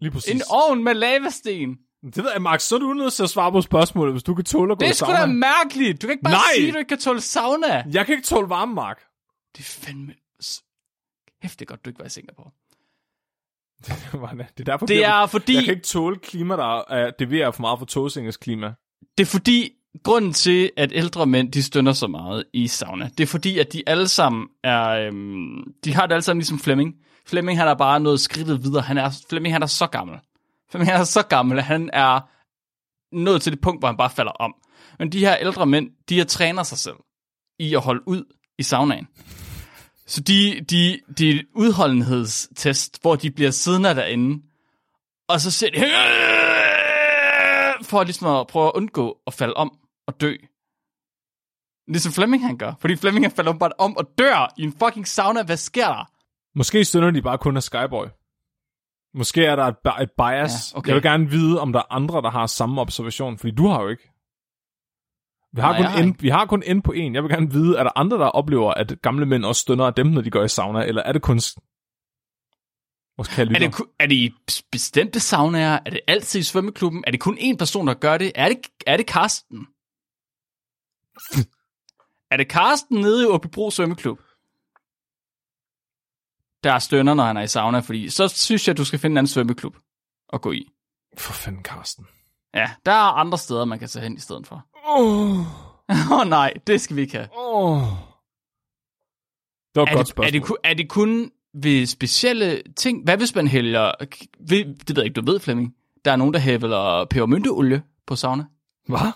Lige 0.00 0.10
præcis. 0.10 0.34
en 0.34 0.42
ovn 0.50 0.84
med 0.84 0.94
lavasten. 0.94 1.76
Det 2.04 2.16
ved 2.24 2.30
jeg, 2.32 2.42
Max. 2.42 2.62
Så 2.62 2.74
er 2.74 2.78
du 2.78 2.92
nødt 2.92 3.12
til 3.12 3.22
at 3.22 3.30
svare 3.30 3.52
på 3.52 3.60
spørgsmålet, 3.60 4.14
hvis 4.14 4.22
du 4.22 4.34
kan 4.34 4.44
tåle 4.44 4.72
at 4.72 4.78
gå 4.78 4.80
Det 4.80 4.86
i 4.86 4.90
er 4.90 4.94
sgu 4.94 5.06
sauna. 5.06 5.20
da 5.20 5.26
mærkeligt. 5.26 6.02
Du 6.02 6.06
kan 6.06 6.12
ikke 6.14 6.22
bare 6.22 6.32
Nej. 6.32 6.40
sige, 6.56 6.68
at 6.68 6.74
du 6.74 6.78
ikke 6.78 6.88
kan 6.88 6.98
tåle 6.98 7.20
sauna. 7.20 7.84
Jeg 7.92 8.06
kan 8.06 8.14
ikke 8.16 8.26
tåle 8.26 8.48
varme, 8.48 8.74
Mark. 8.74 9.00
Det 9.56 9.60
er 9.60 9.64
fandme... 9.64 10.14
Hæftigt 11.42 11.68
godt, 11.68 11.84
du 11.84 11.90
ikke 11.90 11.98
var 12.00 12.06
i 12.06 12.08
Singapore. 12.08 12.50
det 14.56 14.60
er 14.60 14.64
derfor, 14.64 14.86
Det 14.86 15.04
er 15.04 15.26
fordi... 15.26 15.54
Jeg 15.54 15.64
kan 15.64 15.74
ikke 15.74 15.86
tåle 15.86 16.16
klima, 16.16 16.56
der 16.56 16.84
er, 16.92 17.10
det 17.10 17.30
vil 17.30 17.52
for 17.52 17.60
meget 17.60 17.78
for 17.78 17.86
Tåsingens 17.86 18.36
klima. 18.36 18.74
Det 19.18 19.24
er 19.24 19.28
fordi, 19.28 19.72
grunden 20.04 20.32
til, 20.32 20.70
at 20.76 20.92
ældre 20.94 21.26
mænd, 21.26 21.52
de 21.52 21.62
stønner 21.62 21.92
så 21.92 22.06
meget 22.06 22.44
i 22.52 22.66
sauna, 22.66 23.10
det 23.18 23.22
er 23.24 23.26
fordi, 23.26 23.58
at 23.58 23.72
de 23.72 23.82
alle 23.86 24.08
sammen 24.08 24.48
er, 24.64 24.88
øhm, 24.88 25.72
de 25.84 25.94
har 25.94 26.06
det 26.06 26.14
alle 26.14 26.22
sammen 26.22 26.40
ligesom 26.40 26.58
Flemming. 26.58 26.94
Flemming, 27.28 27.58
han 27.58 27.68
er 27.68 27.74
bare 27.74 28.00
noget 28.00 28.20
skridtet 28.20 28.64
videre. 28.64 28.82
Han 28.82 28.98
er, 28.98 29.10
Flemming, 29.28 29.54
han 29.54 29.62
er 29.62 29.66
så 29.66 29.86
gammel. 29.86 30.18
Flemming, 30.70 30.90
han 30.90 31.00
er 31.00 31.04
så 31.04 31.22
gammel, 31.22 31.58
at 31.58 31.64
han 31.64 31.90
er 31.92 32.20
nået 33.12 33.42
til 33.42 33.52
det 33.52 33.60
punkt, 33.60 33.80
hvor 33.80 33.88
han 33.88 33.96
bare 33.96 34.10
falder 34.10 34.32
om. 34.32 34.54
Men 34.98 35.12
de 35.12 35.18
her 35.18 35.36
ældre 35.36 35.66
mænd, 35.66 35.90
de 36.08 36.18
har 36.18 36.24
træner 36.24 36.62
sig 36.62 36.78
selv 36.78 36.96
i 37.58 37.74
at 37.74 37.80
holde 37.80 38.08
ud 38.08 38.24
i 38.58 38.62
saunaen. 38.62 39.08
Så 40.06 40.20
de, 40.20 40.60
de, 40.70 41.00
de 41.18 41.30
er 41.30 41.42
udholdenhedstest, 41.54 43.02
hvor 43.02 43.16
de 43.16 43.30
bliver 43.30 43.50
siddende 43.50 43.94
derinde, 43.94 44.42
og 45.28 45.40
så 45.40 45.50
siger 45.50 45.70
de, 45.70 45.78
for 47.84 48.04
ligesom 48.04 48.26
at 48.36 48.46
prøve 48.46 48.66
at 48.66 48.72
undgå 48.74 49.18
at 49.26 49.34
falde 49.34 49.54
om 49.54 49.78
og 50.06 50.20
dø. 50.20 50.36
Ligesom 51.88 52.12
Flemming 52.12 52.46
han 52.46 52.58
gør. 52.58 52.72
Fordi 52.80 52.96
Flemming 52.96 53.24
han 53.24 53.32
falder 53.32 53.52
bare 53.52 53.70
om 53.78 53.96
og 53.96 54.08
dør 54.18 54.54
i 54.56 54.62
en 54.62 54.72
fucking 54.72 55.08
sauna. 55.08 55.42
Hvad 55.42 55.56
sker 55.56 55.86
der? 55.86 56.10
Måske 56.58 56.84
stønner 56.84 57.10
de 57.10 57.22
bare 57.22 57.38
kun 57.38 57.56
af 57.56 57.62
Skyboy. 57.62 58.06
Måske 59.14 59.44
er 59.44 59.56
der 59.56 59.64
et, 59.64 60.02
et 60.02 60.10
bias. 60.18 60.72
Ja, 60.72 60.78
okay. 60.78 60.88
Jeg 60.88 60.94
vil 60.94 61.02
gerne 61.02 61.30
vide, 61.30 61.60
om 61.60 61.72
der 61.72 61.80
er 61.80 61.92
andre, 61.92 62.22
der 62.22 62.30
har 62.30 62.46
samme 62.46 62.80
observation, 62.80 63.38
fordi 63.38 63.54
du 63.54 63.66
har 63.66 63.82
jo 63.82 63.88
ikke. 63.88 64.10
Vi 65.52 65.60
har, 65.60 65.72
Nej, 65.72 65.92
kun 65.92 66.02
en, 66.02 66.08
ikke. 66.08 66.22
vi 66.22 66.28
har 66.28 66.46
kun 66.46 66.62
en 66.66 66.82
på 66.82 66.92
en. 66.92 67.14
Jeg 67.14 67.22
vil 67.22 67.30
gerne 67.30 67.50
vide, 67.50 67.78
er 67.78 67.82
der 67.82 67.90
andre, 67.96 68.18
der 68.18 68.26
oplever, 68.26 68.74
at 68.74 69.02
gamle 69.02 69.26
mænd 69.26 69.44
også 69.44 69.60
stønner 69.60 69.84
af 69.84 69.94
dem, 69.94 70.06
når 70.06 70.20
de 70.20 70.30
går 70.30 70.44
i 70.44 70.48
sauna, 70.48 70.84
eller 70.84 71.02
er 71.02 71.12
det 71.12 71.22
kun... 71.22 71.40
kære 73.24 73.46
Er 73.46 73.58
det, 73.58 73.74
er 73.98 74.06
det 74.06 74.14
i 74.14 74.30
bestemte 74.72 75.20
saunaer? 75.20 75.78
Er 75.86 75.90
det 75.90 76.00
altid 76.06 76.40
i 76.40 76.42
svømmeklubben? 76.42 77.04
Er 77.06 77.10
det 77.10 77.20
kun 77.20 77.38
én 77.38 77.56
person, 77.56 77.86
der 77.86 77.94
gør 77.94 78.18
det? 78.18 78.32
Er 78.34 78.48
det, 78.48 78.58
er 78.86 78.96
det 78.96 79.06
Karsten? 79.06 79.58
er 82.32 82.36
det 82.36 82.48
Karsten 82.48 83.00
nede 83.00 83.22
i 83.22 83.26
Åbybro 83.26 83.70
Svømmeklub? 83.70 84.18
Der 86.64 86.72
er 86.72 86.78
stønner, 86.78 87.14
når 87.14 87.24
han 87.24 87.36
er 87.36 87.42
i 87.42 87.46
sauna, 87.48 87.78
fordi 87.78 88.08
så 88.10 88.28
synes 88.28 88.68
jeg, 88.68 88.76
du 88.76 88.84
skal 88.84 88.98
finde 88.98 89.14
en 89.14 89.18
anden 89.18 89.28
svømmeklub 89.28 89.76
at 90.32 90.40
gå 90.40 90.52
i. 90.52 90.68
For 91.18 91.32
fanden, 91.32 91.62
Karsten. 91.62 92.06
Ja, 92.54 92.70
der 92.86 92.92
er 92.92 93.12
andre 93.12 93.38
steder, 93.38 93.64
man 93.64 93.78
kan 93.78 93.88
tage 93.88 94.02
hen 94.02 94.16
i 94.16 94.20
stedet 94.20 94.46
for. 94.46 94.66
Åh, 94.88 95.38
Åh 96.12 96.12
oh, 96.20 96.26
nej, 96.28 96.52
det 96.66 96.80
skal 96.80 96.96
vi 96.96 97.00
ikke 97.00 97.16
have. 97.16 97.28
åh. 97.38 97.82
Det 99.74 99.80
var 99.80 99.82
et 99.82 99.88
Er 99.88 99.94
godt 99.94 100.06
det, 100.06 100.08
spørgsmål. 100.08 100.40
er, 100.40 100.46
det, 100.46 100.70
er 100.70 100.74
det 100.74 100.88
kun 100.88 101.30
ved 101.54 101.86
specielle 101.86 102.62
ting? 102.76 103.04
Hvad 103.04 103.16
hvis 103.16 103.34
man 103.34 103.48
hælder... 103.48 103.92
ved- 104.40 104.74
Det 104.78 104.88
ved 104.96 105.02
jeg 105.02 105.04
ikke, 105.04 105.20
du 105.20 105.30
ved, 105.32 105.40
Flemming. 105.40 105.74
Der 106.04 106.12
er 106.12 106.16
nogen, 106.16 106.34
der 106.34 106.40
hælder 106.40 107.04
pebermynteolie 107.10 107.82
på 108.06 108.16
sauna. 108.16 108.44
Hvad? 108.88 109.12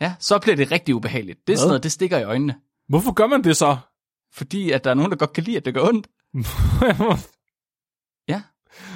Ja, 0.00 0.14
så 0.20 0.38
bliver 0.38 0.56
det 0.56 0.70
rigtig 0.70 0.94
ubehageligt. 0.94 1.38
Det 1.46 1.52
er 1.52 1.56
Hvad? 1.56 1.56
sådan 1.56 1.68
noget, 1.68 1.82
det 1.82 1.92
stikker 1.92 2.18
i 2.18 2.24
øjnene. 2.24 2.54
Hvorfor 2.88 3.12
gør 3.12 3.26
man 3.26 3.44
det 3.44 3.56
så? 3.56 3.76
Fordi 4.32 4.70
at 4.70 4.84
der 4.84 4.90
er 4.90 4.94
nogen, 4.94 5.10
der 5.10 5.16
godt 5.16 5.32
kan 5.32 5.44
lide, 5.44 5.56
at 5.56 5.64
det 5.64 5.74
gør 5.74 5.88
ondt. 5.88 6.08
Ja. 8.28 8.42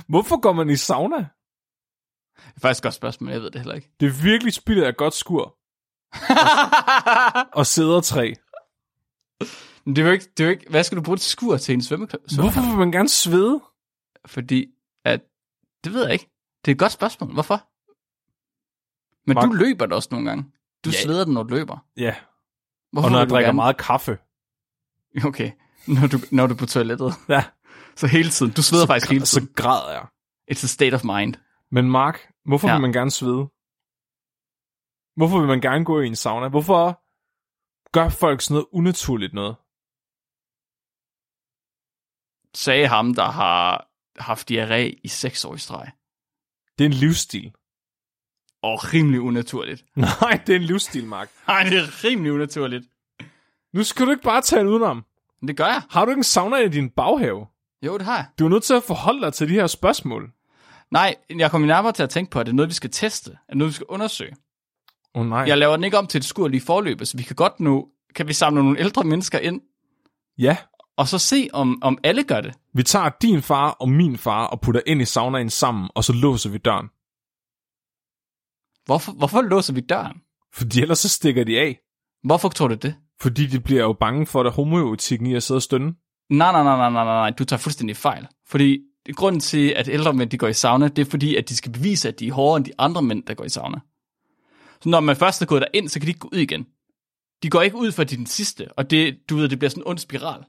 Hvorfor 0.09 0.41
går 0.41 0.53
man 0.53 0.71
i 0.71 0.77
sauna? 0.77 1.17
Det 1.17 2.57
er 2.57 2.61
faktisk 2.61 2.81
et 2.81 2.83
godt 2.83 2.95
spørgsmål, 2.95 3.31
jeg 3.31 3.41
ved 3.43 3.51
det 3.51 3.61
heller 3.61 3.75
ikke. 3.75 3.91
Det 4.01 4.07
er 4.09 4.23
virkelig 4.23 4.53
spillet 4.53 4.85
af 4.85 4.89
et 4.89 4.97
godt 4.97 5.15
skur. 5.15 5.57
Og 7.59 7.67
sædertræ. 7.67 8.33
Men 9.85 9.97
det 9.97 10.03
er 10.03 10.07
jo 10.07 10.13
ikke, 10.13 10.25
det 10.37 10.41
er 10.43 10.45
jo 10.45 10.51
ikke, 10.51 10.71
hvad 10.71 10.85
skal 10.85 10.99
du 10.99 11.03
bruge 11.03 11.17
til 11.19 11.31
skur 11.31 11.57
til 11.57 11.73
en 11.73 11.83
svømmeklub? 11.83 12.21
Hvorfor 12.41 12.61
vil 12.69 12.79
man 12.79 12.93
gerne 12.93 13.09
svede? 13.09 13.61
Fordi 14.27 14.67
at, 15.05 15.21
det 15.85 15.93
ved 15.93 16.03
jeg 16.05 16.13
ikke. 16.13 16.31
Det 16.65 16.71
er 16.71 16.75
et 16.75 16.79
godt 16.79 16.93
spørgsmål. 16.93 17.33
Hvorfor? 17.33 17.67
Men 19.27 19.35
Mark- 19.35 19.47
du 19.49 19.53
løber 19.53 19.87
da 19.87 19.95
også 19.95 20.09
nogle 20.13 20.29
gange. 20.29 20.45
Du 20.85 20.91
Ja. 20.91 21.03
sveder 21.03 21.25
den, 21.25 21.35
når 21.35 21.43
du 21.43 21.55
løber. 21.55 21.79
Ja, 21.97 22.15
Hvorfor 22.93 23.07
og 23.07 23.13
når 23.13 23.19
jeg 23.19 23.29
drikker 23.31 23.47
gerne- 23.47 23.57
meget 23.57 23.77
kaffe. 23.77 24.19
Okay, 25.29 25.51
når 26.01 26.07
du, 26.13 26.19
når 26.33 26.47
du 26.47 26.55
er 26.55 26.59
på 26.59 26.67
toilettet. 26.67 27.13
Ja, 27.29 27.45
Så 27.97 28.07
hele 28.07 28.31
tiden. 28.31 28.53
Du 28.53 28.63
sveder 28.63 28.87
faktisk 28.87 29.11
hele 29.13 29.27
så 29.27 29.41
tiden. 29.41 29.53
græder 29.55 29.91
jeg. 29.93 30.07
It's 30.53 30.65
a 30.65 30.67
state 30.67 30.95
of 30.95 31.05
mind. 31.05 31.35
Men 31.71 31.91
Mark, 31.91 32.33
hvorfor 32.45 32.69
Ja. 32.69 32.75
vil 32.75 32.81
man 32.83 32.93
gerne 32.93 33.11
svede? 33.11 33.43
Hvorfor 35.17 35.39
vil 35.39 35.49
man 35.49 35.61
gerne 35.61 35.85
gå 35.85 36.01
i 36.01 36.07
en 36.07 36.17
sauna? 36.17 36.49
Hvorfor 36.49 36.83
gør 37.93 38.09
folk 38.09 38.41
sådan 38.41 38.55
noget 38.55 38.67
unaturligt 38.73 39.33
noget? 39.35 39.57
Sagde 42.55 42.87
ham, 42.89 43.15
der 43.15 43.31
har 43.31 43.91
haft 44.23 44.51
diarré 44.51 45.01
i 45.05 45.09
seks 45.09 45.45
år 45.45 45.55
i 45.55 45.59
streg. 45.59 45.91
Det 46.79 46.85
er 46.85 46.89
en 46.89 46.95
livsstil. 46.95 47.53
Og 48.63 48.95
rimelig 48.95 49.21
unaturligt. 49.21 49.85
Nej, 50.21 50.43
det 50.47 50.53
er 50.53 50.57
en 50.57 50.63
livsstil, 50.63 51.07
Mark. 51.07 51.31
Nej, 51.47 51.63
det 51.63 51.79
er 51.79 52.05
rimelig 52.05 52.33
unaturligt. 52.33 52.87
Nu 53.75 53.85
skal 53.85 54.07
du 54.07 54.11
ikke 54.11 54.23
bare 54.23 54.43
tage 54.43 54.61
en 54.61 54.69
udenom. 54.69 55.05
Men 55.41 55.49
det 55.49 55.57
gør 55.57 55.67
jeg. 55.67 55.83
Har 55.91 56.05
du 56.05 56.11
ikke 56.11 56.19
en 56.21 56.25
sauna 56.25 56.57
i 56.57 56.69
din 56.69 56.91
baghave? 56.91 57.47
Jo, 57.87 57.99
det 57.99 58.07
har 58.07 58.17
jeg. 58.17 58.27
Du 58.39 58.45
er 58.45 58.49
nødt 58.49 58.63
til 58.65 58.75
at 58.75 58.83
forholde 58.83 59.21
dig 59.21 59.33
til 59.33 59.49
de 59.49 59.55
her 59.55 59.67
spørgsmål. 59.67 60.33
Nej, 60.91 61.15
jeg 61.31 61.51
kommer 61.51 61.69
nærmere 61.69 61.93
til 61.93 62.03
at 62.03 62.11
tænke 62.11 62.31
på, 62.31 62.41
at 62.41 62.47
det 62.47 62.53
er 62.53 62.57
noget, 62.57 62.69
vi 62.69 62.75
skal 62.75 62.91
teste. 62.91 63.31
Er 63.31 63.37
det 63.49 63.57
noget, 63.57 63.69
vi 63.69 63.75
skal 63.75 63.87
undersøge. 63.89 64.37
Oh, 65.15 65.27
nej. 65.27 65.39
Jeg 65.39 65.59
laver 65.59 65.77
den 65.77 65.85
ikke 65.85 65.99
om 65.99 66.07
til 66.07 66.19
et 66.19 66.25
skur 66.25 66.49
lige 66.49 66.61
forløbet, 66.61 67.09
så 67.09 67.17
vi 67.17 67.23
kan 67.23 67.37
godt 67.37 67.61
nu, 67.61 67.89
kan 68.15 68.29
vi 68.29 68.33
samle 68.33 68.63
nogle 68.63 68.79
ældre 68.81 69.05
mennesker 69.05 69.39
ind, 69.39 69.61
Ja, 70.39 70.57
og 70.97 71.09
så 71.09 71.19
se, 71.19 71.49
om, 71.53 71.79
om 71.83 71.99
alle 72.05 72.25
gør 72.25 72.41
det. 72.41 72.55
vi 72.75 72.83
tager 72.83 73.11
din 73.23 73.43
far 73.43 73.71
og 73.71 73.89
min 73.89 74.19
far 74.19 74.47
og 74.47 74.61
putter 74.61 74.81
ind 74.87 75.03
i 75.03 75.05
saunaen 75.05 75.51
sammen, 75.51 75.91
og 75.95 76.05
så 76.05 76.13
låser 76.13 76.51
vi 76.51 76.59
døren. 76.59 76.87
Hvorfor, 78.85 79.13
hvorfor 79.13 79.43
låser 79.43 79.73
vi 79.75 79.81
døren? 79.81 80.17
Fordi 80.53 80.81
ellers 80.83 80.99
så 80.99 81.09
stikker 81.09 81.45
de 81.45 81.61
af. 81.61 81.79
Hvorfor 82.25 82.49
tror 82.49 82.69
du 82.69 82.75
det? 82.75 82.95
Fordi 83.23 83.47
de 83.47 83.61
bliver 83.61 83.83
jo 83.83 83.93
bange 83.93 84.27
for 84.27 84.43
det 84.43 84.53
homoerotikken 84.53 85.27
i 85.27 85.35
at 85.35 85.43
sidde 85.43 85.59
og 85.59 85.63
stønne. 85.63 85.95
Nej, 86.31 86.53
nej, 86.53 86.63
nej, 86.63 86.77
nej, 86.77 86.91
nej, 86.91 87.05
nej, 87.05 87.31
du 87.31 87.45
tager 87.45 87.59
fuldstændig 87.59 87.97
fejl. 87.97 88.27
Fordi 88.49 88.79
grunden 89.13 89.41
til, 89.41 89.69
at 89.69 89.89
ældre 89.89 90.13
mænd 90.13 90.31
de 90.31 90.39
går 90.39 90.49
i 90.49 90.53
sauna, 90.53 90.89
det 90.89 91.07
er 91.07 91.11
fordi, 91.11 91.37
at 91.37 91.49
de 91.49 91.57
skal 91.57 91.73
bevise, 91.73 92.09
at 92.09 92.21
de 92.21 92.29
er 92.29 92.33
hårdere 92.33 92.57
end 92.57 92.65
de 92.65 92.73
andre 92.79 93.03
mænd, 93.03 93.23
der 93.23 93.35
går 93.35 93.45
i 93.45 93.49
sauna. 93.49 93.81
Så 94.81 94.89
når 94.89 95.01
man 95.01 95.17
først 95.17 95.43
er 95.43 95.47
gået 95.47 95.63
derind, 95.63 95.89
så 95.89 96.01
kan 96.01 96.07
de 96.07 96.11
ikke 96.11 96.21
gå 96.21 96.29
ud 96.33 96.39
igen. 96.39 96.67
De 97.43 97.51
går 97.51 97.61
ikke 97.61 97.77
ud, 97.77 97.93
for 97.93 98.05
de 98.05 98.17
den 98.17 98.27
sidste, 98.27 98.73
og 98.73 98.91
det, 98.91 99.19
du 99.31 99.37
ved, 99.37 99.49
det 99.49 99.59
bliver 99.59 99.71
sådan 99.71 99.83
en 99.83 99.87
ond 99.89 99.99
spiral. 99.99 100.45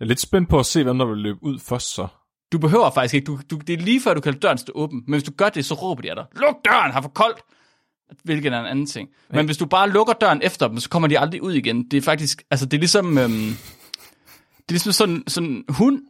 Jeg 0.00 0.04
er 0.04 0.08
lidt 0.08 0.20
spændt 0.20 0.48
på 0.48 0.58
at 0.58 0.66
se, 0.66 0.82
hvem 0.82 0.98
der 0.98 1.06
vil 1.06 1.18
løbe 1.18 1.38
ud 1.42 1.58
først 1.58 1.94
så. 1.94 2.06
Du 2.52 2.58
behøver 2.58 2.90
faktisk 2.90 3.14
ikke, 3.14 3.24
du, 3.24 3.38
du, 3.50 3.56
det 3.56 3.72
er 3.72 3.78
lige 3.78 4.00
før, 4.00 4.14
du 4.14 4.20
kan 4.20 4.32
lade 4.32 4.40
døren 4.40 4.58
stå 4.58 4.72
åben, 4.74 5.04
men 5.06 5.14
hvis 5.14 5.22
du 5.22 5.32
gør 5.36 5.48
det, 5.48 5.64
så 5.64 5.74
råber 5.74 6.02
de 6.02 6.10
af 6.10 6.16
dig, 6.16 6.26
luk 6.32 6.56
døren, 6.64 6.92
har 6.92 7.02
for 7.02 7.08
koldt, 7.08 7.38
hvilket 8.22 8.52
er 8.52 8.60
en 8.60 8.66
anden 8.66 8.86
ting. 8.86 9.08
Men 9.30 9.46
hvis 9.46 9.56
du 9.56 9.66
bare 9.66 9.90
lukker 9.90 10.12
døren 10.12 10.40
efter 10.42 10.68
dem, 10.68 10.78
så 10.80 10.88
kommer 10.88 11.08
de 11.08 11.18
aldrig 11.18 11.42
ud 11.42 11.52
igen. 11.52 11.88
Det 11.90 11.96
er 11.96 12.02
faktisk, 12.02 12.42
altså 12.50 12.66
det 12.66 12.76
er 12.76 12.80
ligesom, 12.80 13.18
øhm, 13.18 13.56
det 14.56 14.68
er 14.68 14.72
ligesom 14.72 14.92
sådan, 14.92 15.24
sådan 15.26 15.64
hund, 15.68 16.02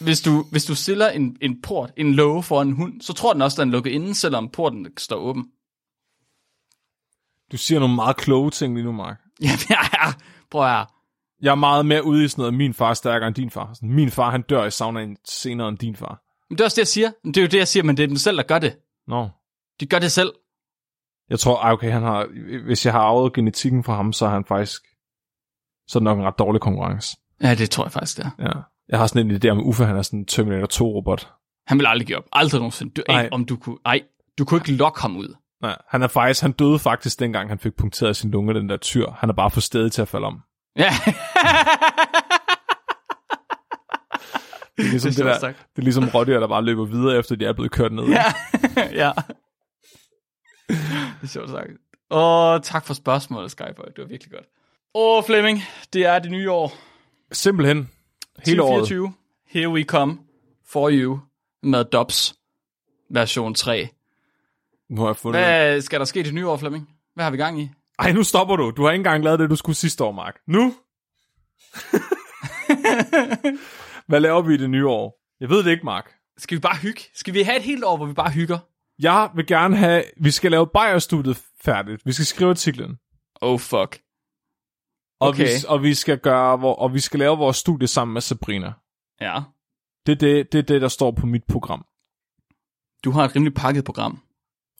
hvis 0.00 0.20
du, 0.20 0.44
hvis 0.50 0.64
du 0.64 0.74
stiller 0.74 1.08
en, 1.08 1.36
en 1.40 1.62
port, 1.62 1.92
en 1.96 2.14
låge 2.14 2.42
for 2.42 2.62
en 2.62 2.72
hund, 2.72 3.00
så 3.00 3.12
tror 3.12 3.32
den 3.32 3.42
også, 3.42 3.54
at 3.54 3.64
den 3.64 3.68
er 3.68 3.72
lukket 3.72 3.90
inden, 3.90 4.14
selvom 4.14 4.48
porten 4.48 4.86
står 4.96 5.16
åben. 5.16 5.46
Du 7.52 7.56
siger 7.56 7.78
nogle 7.80 7.94
meget 7.94 8.16
kloge 8.16 8.50
ting 8.50 8.74
lige 8.74 8.84
nu, 8.84 8.92
Mark. 8.92 9.20
Ja, 9.42 9.50
ja, 9.70 9.76
ja. 9.92 10.12
Prøv 10.50 10.62
at 10.62 10.70
høre. 10.70 10.86
Jeg 11.42 11.50
er 11.50 11.54
meget 11.54 11.86
mere 11.86 12.04
ude 12.04 12.24
i 12.24 12.28
sådan 12.28 12.42
noget, 12.42 12.54
min 12.54 12.74
far 12.74 12.90
er 12.90 12.94
stærkere 12.94 13.26
end 13.28 13.34
din 13.34 13.50
far. 13.50 13.78
Min 13.82 14.10
far, 14.10 14.30
han 14.30 14.42
dør 14.42 14.64
i 14.64 14.70
saunaen 14.70 15.16
senere 15.24 15.68
end 15.68 15.78
din 15.78 15.96
far. 15.96 16.22
Men 16.50 16.58
det 16.58 16.60
er 16.60 16.64
også 16.64 16.74
det, 16.74 16.78
jeg 16.78 16.88
siger. 16.88 17.10
Det 17.24 17.36
er 17.36 17.42
jo 17.42 17.48
det, 17.48 17.58
jeg 17.58 17.68
siger, 17.68 17.84
men 17.84 17.96
det 17.96 18.02
er 18.02 18.06
dem 18.06 18.16
selv, 18.16 18.36
der 18.36 18.42
gør 18.42 18.58
det. 18.58 18.76
Nå. 19.06 19.28
De 19.80 19.86
gør 19.86 19.98
det 19.98 20.12
selv. 20.12 20.32
Jeg 21.30 21.38
tror, 21.38 21.72
okay, 21.72 21.90
han 21.90 22.02
har, 22.02 22.26
hvis 22.64 22.84
jeg 22.86 22.92
har 22.94 23.00
arvet 23.00 23.32
genetikken 23.32 23.84
fra 23.84 23.94
ham, 23.94 24.12
så 24.12 24.26
er 24.26 24.30
han 24.30 24.44
faktisk, 24.44 24.82
så 25.88 25.98
er 25.98 26.00
det 26.00 26.04
nok 26.04 26.18
en 26.18 26.24
ret 26.24 26.38
dårlig 26.38 26.60
konkurrence. 26.60 27.16
Ja, 27.42 27.54
det 27.54 27.70
tror 27.70 27.84
jeg 27.84 27.92
faktisk, 27.92 28.16
det 28.16 28.24
er. 28.24 28.30
Ja. 28.44 28.52
Jeg 28.88 28.98
har 28.98 29.06
sådan 29.06 29.30
en 29.30 29.36
idé 29.44 29.48
om, 29.48 29.66
Uffe, 29.66 29.84
han 29.84 29.96
er 29.96 30.02
sådan 30.02 30.18
en 30.18 30.26
Terminator 30.26 30.66
2-robot. 30.84 31.32
Han 31.66 31.78
vil 31.78 31.86
aldrig 31.86 32.06
give 32.06 32.18
op. 32.18 32.24
Aldrig 32.32 32.58
nogensinde. 32.58 32.92
Du, 32.94 33.02
Nej. 33.08 33.22
ikke, 33.22 33.32
om 33.32 33.44
du 33.44 33.56
kunne, 33.56 33.78
ej, 33.84 34.02
du 34.38 34.44
kunne 34.44 34.58
ikke 34.58 34.72
lokke 34.72 35.00
ham 35.00 35.16
ud. 35.16 35.34
Nej, 35.62 35.76
han 35.88 36.02
er 36.02 36.08
faktisk, 36.08 36.42
han 36.42 36.52
døde 36.52 36.78
faktisk 36.78 37.20
dengang, 37.20 37.48
han 37.48 37.58
fik 37.58 37.72
punkteret 37.78 38.16
sin 38.16 38.30
lunge, 38.30 38.54
den 38.54 38.68
der 38.68 38.76
tyr. 38.76 39.10
Han 39.10 39.28
er 39.30 39.34
bare 39.34 39.50
for 39.50 39.60
stedet 39.60 39.92
til 39.92 40.02
at 40.02 40.08
falde 40.08 40.26
om. 40.26 40.40
Ja. 40.76 40.90
Det 44.76 44.86
er 44.86 44.90
ligesom, 44.90 45.10
Det 45.10 45.18
det, 45.18 45.26
er 45.26 45.38
der, 45.38 45.48
det 45.48 45.78
er 45.78 45.82
ligesom 45.82 46.08
rottyer, 46.14 46.40
der 46.40 46.48
bare 46.48 46.62
løber 46.62 46.84
videre, 46.84 47.16
efter 47.18 47.36
de 47.36 47.44
er 47.44 47.52
blevet 47.52 47.70
kørt 47.70 47.92
ned. 47.92 48.04
ja. 48.04 48.24
ja. 49.04 49.12
Det 51.20 51.22
er 51.22 51.26
sjovt 51.26 51.50
sagt. 51.50 51.70
Åh, 52.10 52.60
tak 52.62 52.86
for 52.86 52.94
spørgsmålet, 52.94 53.50
Skyboy. 53.50 53.84
Det 53.96 53.98
var 53.98 54.04
virkelig 54.04 54.32
godt. 54.32 54.46
Åh, 54.94 55.24
Flemming, 55.24 55.62
det 55.92 56.06
er 56.06 56.18
det 56.18 56.30
nye 56.30 56.50
år. 56.50 56.72
Simpelthen. 57.32 57.90
Hele 58.46 58.62
året. 58.62 58.88
2024. 58.88 59.12
Here 59.46 59.68
we 59.68 59.82
come 59.82 60.18
for 60.66 60.90
you 60.92 61.20
med 61.62 61.84
Dobbs 61.84 62.34
version 63.10 63.54
3. 63.54 63.88
Nu 64.90 65.00
har 65.00 65.08
jeg 65.08 65.16
fundet 65.16 65.42
Hvad 65.42 65.80
skal 65.80 65.98
der 65.98 66.04
ske 66.06 66.22
det 66.22 66.34
nye 66.34 66.48
år, 66.48 66.56
Flemming? 66.56 66.88
Hvad 67.14 67.24
har 67.24 67.30
vi 67.30 67.36
gang 67.36 67.60
i? 67.60 67.70
Ej, 67.98 68.12
nu 68.12 68.22
stopper 68.22 68.56
du. 68.56 68.70
Du 68.76 68.84
har 68.84 68.90
ikke 68.90 69.00
engang 69.00 69.24
lavet 69.24 69.38
det, 69.38 69.50
du 69.50 69.56
skulle 69.56 69.76
sidste 69.76 70.04
år, 70.04 70.12
Mark. 70.12 70.36
Nu? 70.46 70.74
Hvad 74.08 74.20
laver 74.20 74.42
vi 74.42 74.54
i 74.54 74.56
det 74.56 74.70
nye 74.70 74.88
år? 74.88 75.20
Jeg 75.40 75.50
ved 75.50 75.64
det 75.64 75.70
ikke, 75.70 75.84
Mark. 75.84 76.12
Skal 76.38 76.56
vi 76.56 76.60
bare 76.60 76.76
hygge? 76.76 77.00
Skal 77.14 77.34
vi 77.34 77.42
have 77.42 77.56
et 77.56 77.62
helt 77.62 77.84
år, 77.84 77.96
hvor 77.96 78.06
vi 78.06 78.12
bare 78.12 78.30
hygger? 78.30 78.58
Jeg 78.98 79.30
vil 79.34 79.46
gerne 79.46 79.76
have... 79.76 80.04
Vi 80.16 80.30
skal 80.30 80.50
lave 80.50 80.66
Bayer-studiet 80.66 81.42
færdigt. 81.60 82.06
Vi 82.06 82.12
skal 82.12 82.26
skrive 82.26 82.50
artiklen. 82.50 82.98
Oh, 83.40 83.60
fuck. 83.60 84.00
Og, 85.20 85.28
Okay. 85.28 85.42
vi, 85.44 85.50
og 85.68 85.82
vi 85.82 85.94
skal 85.94 86.18
gøre, 86.18 86.56
hvor, 86.56 86.74
og 86.74 86.94
vi 86.94 87.00
skal 87.00 87.18
lave 87.20 87.38
vores 87.38 87.56
studie 87.56 87.88
sammen 87.88 88.12
med 88.12 88.20
Sabrina. 88.20 88.72
Ja. 89.20 89.40
Det 90.06 90.12
er 90.12 90.16
det, 90.16 90.52
det, 90.52 90.58
er 90.58 90.62
det 90.62 90.82
der 90.82 90.88
står 90.88 91.10
på 91.10 91.26
mit 91.26 91.44
program. 91.48 91.84
Du 93.04 93.10
har 93.10 93.24
et 93.24 93.36
rimelig 93.36 93.54
pakket 93.54 93.84
program. 93.84 94.22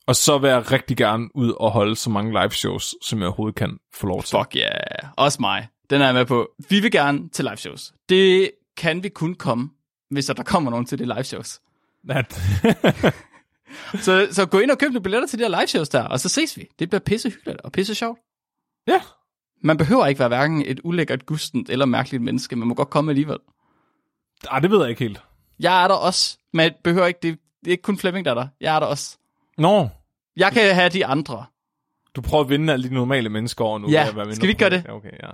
Og 0.07 0.15
så 0.15 0.37
vil 0.37 0.49
jeg 0.49 0.71
rigtig 0.71 0.97
gerne 0.97 1.35
ud 1.35 1.51
og 1.51 1.71
holde 1.71 1.95
så 1.95 2.09
mange 2.09 2.31
live 2.31 2.51
shows, 2.51 2.95
som 3.01 3.19
jeg 3.19 3.27
overhovedet 3.27 3.55
kan 3.55 3.77
få 3.93 4.07
lov 4.07 4.23
til. 4.23 4.37
Fuck 4.39 4.55
ja, 4.55 4.61
yeah. 4.61 5.11
også 5.17 5.37
mig. 5.41 5.67
Den 5.89 6.01
er 6.01 6.05
jeg 6.05 6.13
med 6.13 6.25
på. 6.25 6.49
Vi 6.69 6.79
vil 6.79 6.91
gerne 6.91 7.29
til 7.29 7.45
live 7.45 7.57
shows. 7.57 7.93
Det 8.09 8.51
kan 8.77 9.03
vi 9.03 9.09
kun 9.09 9.35
komme, 9.35 9.69
hvis 10.11 10.25
der 10.25 10.43
kommer 10.43 10.71
nogen 10.71 10.85
til 10.85 10.99
det 10.99 11.07
live 11.07 11.23
shows. 11.23 11.59
At, 12.09 12.41
Så, 14.01 14.27
så 14.31 14.45
gå 14.45 14.59
ind 14.59 14.71
og 14.71 14.77
køb 14.77 14.89
nogle 14.89 15.03
billetter 15.03 15.27
til 15.27 15.39
de 15.39 15.43
her 15.43 15.49
live 15.49 15.67
shows 15.67 15.89
der, 15.89 16.03
og 16.03 16.19
så 16.19 16.29
ses 16.29 16.57
vi. 16.57 16.67
Det 16.79 16.89
bliver 16.89 16.99
pisse 16.99 17.29
hyggeligt 17.29 17.61
og 17.61 17.71
pisse 17.71 17.95
sjovt. 17.95 18.19
ja, 18.87 19.01
Man 19.63 19.77
behøver 19.77 20.05
ikke 20.05 20.19
være 20.19 20.27
hverken 20.27 20.63
et 20.65 20.79
ulækkert, 20.83 21.25
gustent 21.25 21.69
eller 21.69 21.85
mærkeligt 21.85 22.23
menneske. 22.23 22.55
Man 22.55 22.67
må 22.67 22.73
godt 22.73 22.89
komme 22.89 23.11
alligevel. 23.11 23.37
Ej, 24.51 24.59
det 24.59 24.71
ved 24.71 24.79
jeg 24.79 24.89
ikke 24.89 25.03
helt. 25.03 25.21
Jeg 25.59 25.83
er 25.83 25.87
der 25.87 25.95
også, 25.95 26.37
men 26.53 26.71
behøver 26.83 27.07
ikke, 27.07 27.19
det, 27.23 27.37
det 27.59 27.67
er 27.67 27.71
ikke 27.71 27.81
kun 27.81 27.97
Flemming, 27.97 28.25
der 28.25 28.31
er 28.31 28.35
der. 28.35 28.47
Jeg 28.61 28.75
er 28.75 28.79
der 28.79 28.87
også. 28.87 29.17
Nå, 29.57 29.89
Jeg 30.37 30.51
kan 30.51 30.75
have 30.75 30.89
de 30.89 31.05
andre. 31.05 31.45
du 32.15 32.21
prøver 32.21 32.43
at 32.43 32.49
vinde 32.49 32.73
alle 32.73 32.89
de 32.89 32.93
normale 32.93 33.29
mennesker 33.29 33.65
over 33.65 33.79
nu. 33.79 33.89
Ja, 33.89 34.05
skal 34.33 34.41
vi 34.41 34.47
ikke 34.47 34.59
gøre 34.59 34.69
det? 34.69 34.89
okay, 34.89 35.11
ja. 35.23 35.29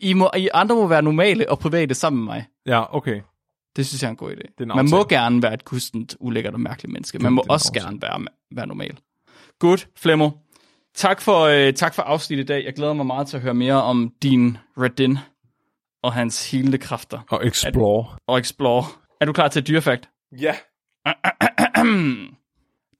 I, 0.00 0.12
må, 0.12 0.30
I 0.36 0.48
andre 0.54 0.74
må 0.76 0.86
være 0.86 1.02
normale 1.02 1.50
og 1.50 1.58
private 1.58 1.94
sammen 1.94 2.24
med 2.24 2.34
mig. 2.34 2.46
Ja, 2.66 2.96
okay. 2.96 3.20
Det 3.78 3.86
synes 3.86 4.02
jeg 4.02 4.08
er 4.08 4.10
en 4.10 4.16
god 4.16 4.30
idé. 4.30 4.40
er 4.58 4.62
en 4.62 4.68
Man 4.68 4.90
må 4.90 5.04
gerne 5.04 5.42
være 5.42 5.54
et 5.54 5.64
kustent, 5.64 6.16
ulækkert 6.20 6.54
og 6.54 6.60
mærkeligt 6.60 6.92
menneske. 6.92 7.18
Man 7.18 7.32
må 7.32 7.40
er 7.40 7.52
også 7.52 7.68
aftale. 7.74 7.84
gerne 7.86 8.02
være, 8.02 8.26
være 8.50 8.66
normal. 8.66 8.98
Good, 9.58 9.78
Flemmo. 9.96 10.30
Tak 10.94 11.20
for, 11.20 11.40
øh, 11.40 11.72
tak 11.74 11.94
for 11.94 12.02
afsnit 12.02 12.38
i 12.38 12.42
dag. 12.42 12.64
Jeg 12.64 12.74
glæder 12.74 12.92
mig 12.92 13.06
meget 13.06 13.26
til 13.28 13.36
at 13.36 13.42
høre 13.42 13.54
mere 13.54 13.82
om 13.82 14.12
din 14.22 14.58
Redin 14.78 15.18
og 16.02 16.12
hans 16.12 16.50
healende 16.50 16.78
kræfter 16.78 17.20
Og 17.30 17.46
explore. 17.46 18.06
og 18.26 18.38
explore. 18.38 18.84
Er 19.20 19.24
du 19.24 19.32
klar 19.32 19.48
til 19.48 19.60
et 19.60 19.66
dyrefakt? 19.68 20.08
Ja. 20.40 20.54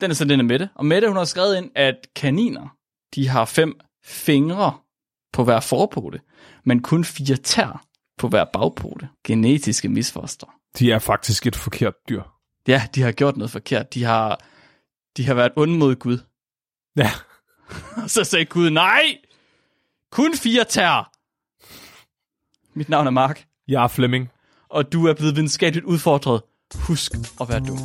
Den 0.01 0.11
er 0.11 0.15
så 0.15 0.25
den 0.25 0.41
af 0.41 0.45
Mette. 0.45 0.69
Og 0.75 0.87
Mette, 0.87 1.09
hun 1.09 1.17
har 1.17 1.25
skrevet 1.25 1.57
ind, 1.57 1.71
at 1.75 1.95
kaniner, 2.17 2.77
de 3.15 3.29
har 3.29 3.45
fem 3.45 3.81
fingre 4.05 4.73
på 5.33 5.45
hver 5.45 5.61
forpote, 5.61 6.21
men 6.65 6.83
kun 6.83 7.05
fire 7.05 7.37
tær 7.37 7.85
på 8.19 8.29
hver 8.29 8.45
bagpote. 8.53 9.09
Genetiske 9.27 9.89
misfoster. 9.89 10.47
De 10.79 10.93
er 10.93 10.99
faktisk 10.99 11.47
et 11.47 11.57
forkert 11.57 11.95
dyr. 12.09 12.23
Ja, 12.69 12.83
de 12.95 13.03
har 13.03 13.13
gjort 13.13 13.37
noget 13.37 13.51
forkert. 13.51 13.95
De 13.95 14.05
har, 14.05 14.41
de 15.17 15.27
har 15.27 15.35
været 15.35 15.53
onde 15.57 15.79
mod 15.79 15.97
Gud. 15.97 16.19
Ja. 16.97 17.11
Og 18.03 18.11
så 18.11 18.25
sagde 18.25 18.45
Gud, 18.45 18.71
nej! 18.71 19.03
Kun 20.13 20.37
fire 20.37 20.65
tær! 20.65 21.11
Mit 22.75 22.89
navn 22.89 23.07
er 23.07 23.11
Mark, 23.11 23.45
Jeg 23.69 23.85
er 23.85 23.89
Flemming. 23.89 24.31
og 24.69 24.93
du 24.93 25.07
er 25.07 25.15
blevet 25.15 25.37
videnskabeligt 25.37 25.87
udfordret. 25.87 26.43
Husk 26.75 27.13
at 27.41 27.49
være 27.49 27.61
dum. 27.61 27.79